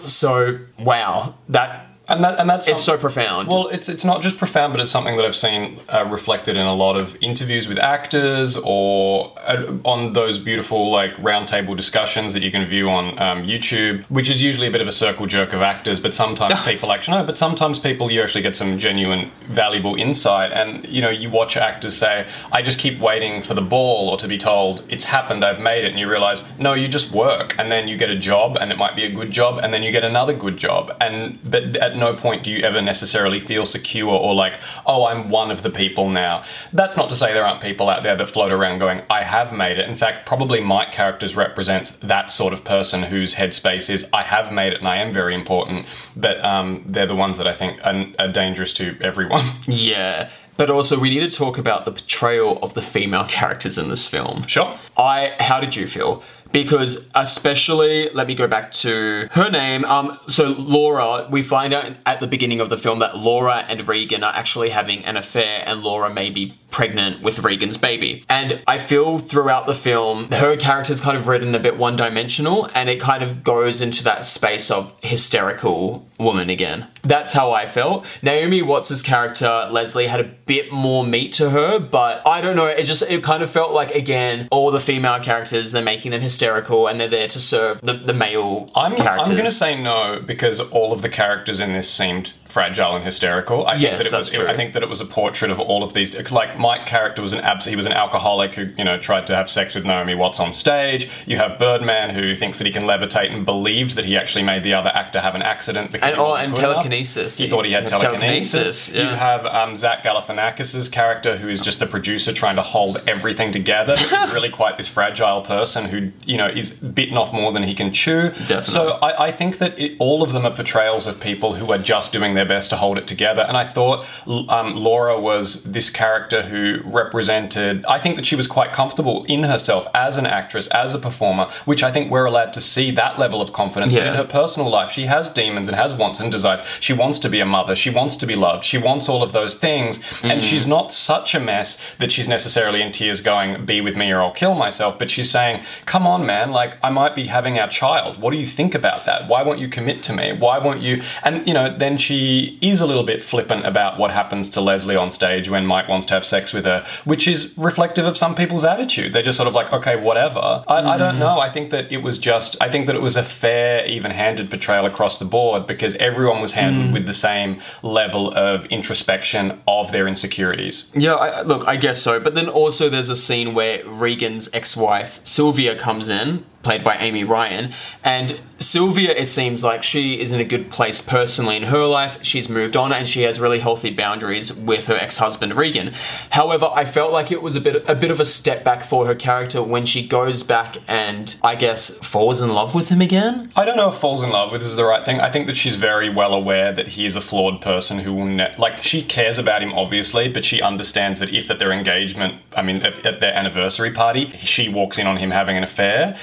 So 0.03 0.59
wow, 0.77 1.33
that 1.49 1.87
And 2.13 2.23
that 2.23 2.39
and 2.39 2.49
that's 2.49 2.67
it's 2.67 2.83
so 2.83 2.97
profound. 2.97 3.47
Well, 3.47 3.67
it's 3.69 3.89
it's 3.89 4.03
not 4.03 4.21
just 4.21 4.37
profound, 4.37 4.71
but 4.73 4.79
it's 4.79 4.91
something 4.91 5.15
that 5.15 5.25
I've 5.25 5.35
seen 5.35 5.79
uh, 5.89 6.05
reflected 6.09 6.55
in 6.55 6.65
a 6.65 6.73
lot 6.73 6.95
of 6.95 7.17
interviews 7.21 7.67
with 7.67 7.79
actors 7.79 8.55
or 8.57 9.33
uh, 9.39 9.73
on 9.83 10.13
those 10.13 10.37
beautiful 10.37 10.91
like 10.91 11.15
roundtable 11.15 11.75
discussions 11.75 12.33
that 12.33 12.43
you 12.43 12.51
can 12.51 12.65
view 12.65 12.89
on 12.89 13.19
um, 13.19 13.43
YouTube, 13.43 14.03
which 14.05 14.29
is 14.29 14.43
usually 14.43 14.67
a 14.67 14.71
bit 14.71 14.81
of 14.81 14.87
a 14.87 14.91
circle 14.91 15.25
jerk 15.25 15.53
of 15.53 15.61
actors. 15.61 15.99
But 15.99 16.13
sometimes 16.13 16.59
people 16.65 16.91
actually 16.91 17.17
no, 17.17 17.23
but 17.25 17.37
sometimes 17.37 17.79
people 17.79 18.11
you 18.11 18.21
actually 18.21 18.43
get 18.43 18.55
some 18.55 18.77
genuine, 18.77 19.31
valuable 19.47 19.95
insight. 19.95 20.51
And 20.51 20.87
you 20.87 21.01
know, 21.01 21.09
you 21.09 21.31
watch 21.31 21.57
actors 21.57 21.95
say, 21.95 22.27
"I 22.51 22.61
just 22.61 22.77
keep 22.77 22.99
waiting 22.99 23.41
for 23.41 23.55
the 23.55 23.61
ball 23.61 24.09
or 24.09 24.17
to 24.17 24.27
be 24.27 24.37
told 24.37 24.83
it's 24.89 25.05
happened, 25.05 25.43
I've 25.43 25.59
made 25.59 25.83
it," 25.83 25.91
and 25.91 25.99
you 25.99 26.09
realize, 26.09 26.43
no, 26.59 26.73
you 26.73 26.87
just 26.87 27.11
work, 27.11 27.57
and 27.57 27.71
then 27.71 27.87
you 27.87 27.97
get 27.97 28.09
a 28.11 28.15
job, 28.15 28.57
and 28.59 28.71
it 28.71 28.77
might 28.77 28.95
be 28.95 29.03
a 29.03 29.09
good 29.09 29.31
job, 29.31 29.59
and 29.63 29.73
then 29.73 29.81
you 29.81 29.91
get 29.91 30.03
another 30.03 30.33
good 30.33 30.57
job, 30.57 30.95
and 31.01 31.39
but 31.43 31.75
at 31.77 31.95
no 31.95 32.02
point 32.11 32.43
do 32.43 32.51
you 32.51 32.63
ever 32.63 32.81
necessarily 32.81 33.39
feel 33.39 33.65
secure 33.65 34.09
or 34.09 34.35
like, 34.35 34.59
oh, 34.85 35.05
I'm 35.05 35.29
one 35.29 35.51
of 35.51 35.63
the 35.63 35.69
people 35.69 36.09
now. 36.09 36.43
That's 36.73 36.97
not 36.97 37.07
to 37.09 37.15
say 37.15 37.33
there 37.33 37.45
aren't 37.45 37.61
people 37.61 37.89
out 37.89 38.03
there 38.03 38.17
that 38.17 38.27
float 38.27 38.51
around 38.51 38.79
going, 38.79 39.01
I 39.09 39.23
have 39.23 39.53
made 39.53 39.79
it. 39.79 39.87
In 39.87 39.95
fact, 39.95 40.25
probably 40.25 40.59
my 40.59 40.85
characters 40.85 41.35
represent 41.35 41.97
that 42.01 42.29
sort 42.29 42.51
of 42.51 42.65
person 42.65 43.03
whose 43.03 43.35
headspace 43.35 43.89
is, 43.89 44.05
I 44.11 44.23
have 44.23 44.51
made 44.51 44.73
it 44.73 44.79
and 44.79 44.87
I 44.87 44.97
am 44.97 45.13
very 45.13 45.33
important. 45.33 45.85
But 46.15 46.43
um, 46.43 46.83
they're 46.85 47.07
the 47.07 47.15
ones 47.15 47.37
that 47.37 47.47
I 47.47 47.53
think 47.53 47.79
are, 47.85 48.07
are 48.19 48.31
dangerous 48.31 48.73
to 48.73 48.97
everyone. 48.99 49.45
yeah. 49.67 50.29
But 50.55 50.69
also, 50.69 50.99
we 50.99 51.09
need 51.09 51.27
to 51.27 51.35
talk 51.35 51.57
about 51.57 51.85
the 51.85 51.91
portrayal 51.91 52.59
of 52.61 52.73
the 52.73 52.81
female 52.81 53.25
characters 53.25 53.77
in 53.77 53.89
this 53.89 54.07
film. 54.07 54.45
Sure. 54.47 54.77
I 54.95 55.35
how 55.39 55.59
did 55.59 55.75
you 55.75 55.87
feel? 55.87 56.21
Because 56.53 57.09
especially, 57.15 58.09
let 58.13 58.27
me 58.27 58.35
go 58.35 58.47
back 58.47 58.71
to 58.73 59.27
her 59.31 59.49
name. 59.49 59.83
Um, 59.83 60.17
so 60.29 60.49
Laura, 60.49 61.27
we 61.29 61.41
find 61.41 61.73
out 61.73 61.97
at 62.05 62.19
the 62.19 62.27
beginning 62.27 62.61
of 62.61 62.69
the 62.69 62.77
film 62.77 62.99
that 62.99 63.17
Laura 63.17 63.65
and 63.67 63.85
Regan 63.87 64.23
are 64.23 64.33
actually 64.33 64.69
having 64.69 65.03
an 65.03 65.17
affair, 65.17 65.63
and 65.65 65.81
Laura 65.81 66.13
may 66.13 66.29
be 66.29 66.57
pregnant 66.69 67.21
with 67.21 67.39
Regan's 67.39 67.77
baby. 67.77 68.23
And 68.29 68.61
I 68.67 68.77
feel 68.77 69.19
throughout 69.19 69.65
the 69.65 69.73
film, 69.73 70.31
her 70.31 70.55
character's 70.55 71.01
kind 71.01 71.17
of 71.17 71.27
written 71.27 71.53
a 71.55 71.59
bit 71.59 71.77
one-dimensional, 71.77 72.69
and 72.73 72.89
it 72.89 72.99
kind 72.99 73.23
of 73.23 73.43
goes 73.43 73.81
into 73.81 74.03
that 74.05 74.25
space 74.25 74.71
of 74.71 74.93
hysterical 75.01 76.07
woman 76.19 76.49
again. 76.49 76.87
That's 77.03 77.33
how 77.33 77.51
I 77.51 77.65
felt. 77.65 78.05
Naomi 78.21 78.61
Watts' 78.61 79.01
character, 79.01 79.67
Leslie, 79.69 80.07
had 80.07 80.21
a 80.21 80.23
bit 80.23 80.71
more 80.71 81.05
meat 81.05 81.33
to 81.33 81.49
her, 81.49 81.79
but 81.79 82.25
I 82.25 82.41
don't 82.41 82.55
know, 82.55 82.67
it 82.67 82.83
just 82.83 83.03
it 83.03 83.23
kind 83.23 83.43
of 83.43 83.51
felt 83.51 83.73
like 83.73 83.93
again, 83.93 84.47
all 84.51 84.71
the 84.71 84.79
female 84.79 85.19
characters, 85.19 85.71
they're 85.73 85.83
making 85.83 86.11
them 86.11 86.21
hysterical 86.21 86.87
and 86.87 86.99
they're 86.99 87.07
there 87.09 87.27
to 87.27 87.39
serve 87.39 87.81
the, 87.81 87.93
the 87.93 88.13
male 88.13 88.71
I'm, 88.73 88.95
characters. 88.95 89.29
I'm 89.29 89.33
going 89.35 89.45
to 89.45 89.51
say 89.51 89.81
no 89.81 90.21
because 90.25 90.59
all 90.59 90.93
of 90.93 91.01
the 91.01 91.09
characters 91.09 91.59
in 91.59 91.73
this 91.73 91.91
seemed 91.91 92.33
fragile 92.53 92.95
and 92.95 93.03
hysterical. 93.03 93.65
I 93.65 93.71
think 93.71 93.81
Yes, 93.83 93.97
that 93.97 94.07
it 94.07 94.11
that's 94.11 94.29
was. 94.29 94.37
true. 94.37 94.47
I 94.47 94.55
think 94.55 94.73
that 94.73 94.83
it 94.83 94.89
was 94.89 95.01
a 95.01 95.05
portrait 95.05 95.49
of 95.51 95.59
all 95.59 95.83
of 95.83 95.93
these. 95.93 96.09
Like 96.31 96.57
Mike 96.59 96.85
character 96.85 97.21
was 97.21 97.33
an 97.33 97.39
abs. 97.39 97.65
He 97.65 97.75
was 97.75 97.85
an 97.87 97.93
alcoholic 97.93 98.53
who 98.53 98.65
you 98.77 98.83
know 98.83 98.97
tried 98.99 99.25
to 99.27 99.35
have 99.35 99.49
sex 99.49 99.73
with 99.75 99.85
Naomi 99.85 100.13
Watts 100.15 100.39
on 100.39 100.53
stage. 100.53 101.09
You 101.25 101.37
have 101.37 101.57
Birdman 101.57 102.11
who 102.11 102.35
thinks 102.35 102.59
that 102.59 102.67
he 102.67 102.71
can 102.73 102.83
levitate 102.83 103.31
and 103.33 103.43
believed 103.45 103.95
that 103.95 104.05
he 104.05 104.15
actually 104.15 104.43
made 104.43 104.61
the 104.63 104.73
other 104.75 104.91
actor 104.93 105.19
have 105.19 105.35
an 105.35 105.41
accident 105.41 105.91
because 105.91 106.07
And- 106.11 106.15
he 106.15 106.21
oh, 106.21 106.29
wasn't 106.29 106.45
and 106.45 106.53
good 106.55 106.59
enough. 106.63 106.73
telekinesis. 106.83 107.37
He 107.37 107.49
thought 107.49 107.65
he 107.65 107.71
had 107.71 107.87
telekinesis. 107.87 108.51
telekinesis, 108.51 108.89
yeah. 108.89 109.09
You 109.09 109.15
have 109.15 109.45
um, 109.47 109.75
Zach 109.75 110.03
Galifianakis' 110.03 110.91
character 110.91 111.37
who 111.37 111.49
is 111.49 111.59
just 111.59 111.79
the 111.79 111.87
producer 111.87 112.31
trying 112.33 112.55
to 112.57 112.61
hold 112.61 113.01
everything 113.07 113.51
together. 113.51 113.95
But 114.09 114.27
is 114.27 114.33
really 114.37 114.49
quite 114.49 114.77
this 114.77 114.87
fragile 114.87 115.41
person 115.41 115.85
who 115.85 116.11
you 116.25 116.37
know 116.37 116.47
is 116.47 116.69
bitten 116.69 117.17
off 117.17 117.33
more 117.33 117.51
than 117.51 117.63
he 117.63 117.73
can 117.73 117.91
chew. 117.91 118.29
Definitely. 118.29 118.65
So 118.65 118.91
I, 119.01 119.27
I 119.27 119.31
think 119.31 119.57
that 119.57 119.77
it, 119.79 119.95
all 119.99 120.21
of 120.23 120.31
them 120.33 120.45
are 120.45 120.51
portrayals 120.55 121.07
of 121.07 121.19
people 121.19 121.55
who 121.55 121.71
are 121.71 121.77
just 121.77 122.11
doing 122.11 122.35
their 122.35 122.42
best 122.45 122.69
to 122.71 122.75
hold 122.77 122.97
it 122.97 123.07
together. 123.07 123.41
And 123.41 123.55
I 123.57 123.63
thought 123.65 124.05
um, 124.27 124.75
Laura 124.75 125.19
was 125.19 125.63
this 125.63 125.89
character 125.89 126.43
who 126.43 126.81
represented. 126.85 127.85
I 127.85 127.99
think 127.99 128.15
that 128.15 128.25
she 128.25 128.35
was 128.35 128.47
quite 128.47 128.73
comfortable 128.73 129.23
in 129.25 129.43
herself 129.43 129.87
as 129.93 130.17
an 130.17 130.25
actress, 130.25 130.67
as 130.67 130.93
a 130.93 130.99
performer, 130.99 131.49
which 131.65 131.83
I 131.83 131.91
think 131.91 132.11
we're 132.11 132.25
allowed 132.25 132.53
to 132.53 132.61
see 132.61 132.91
that 132.91 133.19
level 133.19 133.41
of 133.41 133.53
confidence. 133.53 133.93
Yeah. 133.93 134.09
in 134.09 134.15
her 134.15 134.23
personal 134.25 134.69
life, 134.69 134.91
she 134.91 135.05
has 135.05 135.29
demons 135.29 135.67
and 135.67 135.75
has 135.77 135.93
wants 135.93 136.19
and 136.19 136.31
desires. 136.31 136.61
She 136.79 136.93
wants 136.93 137.19
to 137.19 137.29
be 137.29 137.39
a 137.39 137.45
mother. 137.45 137.75
She 137.75 137.89
wants 137.89 138.15
to 138.17 138.25
be 138.25 138.35
loved. 138.35 138.65
She 138.65 138.77
wants 138.77 139.07
all 139.07 139.21
of 139.23 139.31
those 139.31 139.55
things. 139.55 139.99
And 140.23 140.41
Mm. 140.41 140.49
she's 140.49 140.65
not 140.67 140.91
such 140.91 141.35
a 141.35 141.39
mess 141.39 141.77
that 141.99 142.11
she's 142.11 142.27
necessarily 142.27 142.81
in 142.81 142.91
tears 142.91 143.21
going, 143.21 143.65
"Be 143.65 143.81
with 143.81 143.95
me 143.95 144.11
or 144.11 144.21
I'll 144.21 144.31
kill 144.31 144.55
myself." 144.55 144.97
But 144.97 145.09
she's 145.09 145.29
saying, 145.29 145.61
"Come 145.85 146.05
on, 146.07 146.25
man! 146.25 146.51
Like 146.51 146.77
I 146.83 146.89
might 146.89 147.13
be 147.15 147.27
having 147.27 147.59
our 147.59 147.67
child. 147.67 148.19
What 148.21 148.31
do 148.31 148.37
you 148.37 148.45
think 148.45 148.73
about 148.75 149.05
that? 149.05 149.27
Why 149.27 149.41
won't 149.43 149.59
you 149.59 149.67
commit 149.67 150.01
to 150.03 150.13
me? 150.13 150.33
Why 150.37 150.57
won't 150.57 150.81
you?" 150.81 151.01
And 151.23 151.45
you 151.47 151.53
know, 151.53 151.67
then 151.83 151.97
she 151.97 152.32
is 152.61 152.81
a 152.81 152.85
little 152.85 153.03
bit 153.03 153.21
flippant 153.21 153.65
about 153.65 153.97
what 153.97 154.11
happens 154.11 154.49
to 154.51 154.61
Leslie 154.61 154.95
on 154.95 155.11
stage 155.11 155.49
when 155.49 155.65
Mike 155.65 155.87
wants 155.87 156.05
to 156.07 156.13
have 156.13 156.25
sex 156.25 156.53
with 156.53 156.65
her, 156.65 156.85
which 157.03 157.27
is 157.27 157.53
reflective 157.57 158.05
of 158.05 158.17
some 158.17 158.35
people's 158.35 158.63
attitude. 158.63 159.13
They're 159.13 159.23
just 159.23 159.37
sort 159.37 159.47
of 159.47 159.53
like, 159.53 159.71
"Okay, 159.71 159.95
whatever." 159.95 160.63
I, 160.67 160.77
I 160.77 160.97
don't 160.97 161.11
mm-hmm. 161.11 161.19
know. 161.19 161.39
I 161.39 161.49
think 161.49 161.69
that 161.71 161.91
it 161.91 161.97
was 161.97 162.17
just. 162.17 162.55
I 162.61 162.69
think 162.69 162.87
that 162.87 162.95
it 162.95 163.01
was 163.01 163.15
a 163.15 163.23
fair, 163.23 163.85
even-handed 163.85 164.49
portrayal 164.49 164.85
across 164.85 165.19
the 165.19 165.25
board 165.25 165.67
because 165.67 165.95
everyone 165.95 166.41
was 166.41 166.53
handled 166.53 166.89
mm. 166.89 166.93
with 166.93 167.05
the 167.05 167.13
same 167.13 167.61
level 167.81 168.33
of 168.35 168.65
introspection 168.67 169.59
of 169.67 169.91
their 169.91 170.07
insecurities. 170.07 170.89
Yeah, 170.93 171.15
I, 171.15 171.41
look, 171.41 171.67
I 171.67 171.75
guess 171.75 172.01
so. 172.01 172.19
But 172.19 172.35
then 172.35 172.49
also 172.49 172.89
there's 172.89 173.09
a 173.09 173.15
scene 173.15 173.53
where 173.53 173.85
Regan's 173.87 174.49
ex-wife 174.53 175.19
Sylvia 175.23 175.75
comes 175.75 176.09
in, 176.09 176.45
played 176.63 176.83
by 176.83 176.97
Amy 176.97 177.23
Ryan, 177.23 177.73
and 178.03 178.39
Sylvia, 178.63 179.11
it 179.11 179.27
seems 179.27 179.63
like 179.63 179.83
she 179.83 180.19
is 180.19 180.31
in 180.31 180.39
a 180.39 180.45
good 180.45 180.71
place 180.71 181.01
personally 181.01 181.57
in 181.57 181.63
her 181.63 181.85
life. 181.85 182.19
She's 182.21 182.47
moved 182.49 182.77
on 182.77 182.93
and 182.93 183.07
she 183.07 183.23
has 183.23 183.39
really 183.39 183.59
healthy 183.59 183.91
boundaries 183.91 184.53
with 184.53 184.87
her 184.87 184.95
ex-husband 184.95 185.55
Regan. 185.55 185.93
However, 186.31 186.69
I 186.73 186.85
felt 186.85 187.11
like 187.11 187.31
it 187.31 187.41
was 187.41 187.55
a 187.55 187.61
bit 187.61 187.83
a 187.89 187.95
bit 187.95 188.09
of 188.09 188.19
a 188.19 188.25
step 188.25 188.63
back 188.63 188.85
for 188.85 189.05
her 189.05 189.15
character 189.15 189.61
when 189.61 189.85
she 189.85 190.07
goes 190.07 190.43
back 190.43 190.77
and 190.87 191.35
I 191.43 191.55
guess 191.55 191.97
falls 191.97 192.41
in 192.41 192.49
love 192.49 192.73
with 192.73 192.89
him 192.89 193.01
again. 193.01 193.51
I 193.55 193.65
don't 193.65 193.77
know 193.77 193.89
if 193.89 193.95
falls 193.95 194.23
in 194.23 194.29
love 194.29 194.51
with 194.51 194.61
is 194.61 194.75
the 194.75 194.85
right 194.85 195.05
thing. 195.05 195.19
I 195.19 195.29
think 195.29 195.47
that 195.47 195.57
she's 195.57 195.75
very 195.75 196.09
well 196.09 196.33
aware 196.33 196.71
that 196.71 196.89
he 196.89 197.05
is 197.05 197.15
a 197.15 197.21
flawed 197.21 197.61
person 197.61 197.99
who 197.99 198.13
will 198.13 198.25
ne- 198.25 198.53
like 198.57 198.81
she 198.81 199.03
cares 199.03 199.37
about 199.37 199.61
him 199.61 199.73
obviously, 199.73 200.29
but 200.29 200.45
she 200.45 200.61
understands 200.61 201.19
that 201.19 201.33
if 201.33 201.51
at 201.51 201.59
their 201.59 201.71
engagement, 201.71 202.41
I 202.55 202.61
mean 202.61 202.77
at, 202.77 203.05
at 203.05 203.19
their 203.19 203.33
anniversary 203.33 203.91
party, 203.91 204.29
she 204.37 204.69
walks 204.69 204.97
in 204.97 205.07
on 205.07 205.17
him 205.17 205.31
having 205.31 205.57
an 205.57 205.63
affair, 205.63 206.17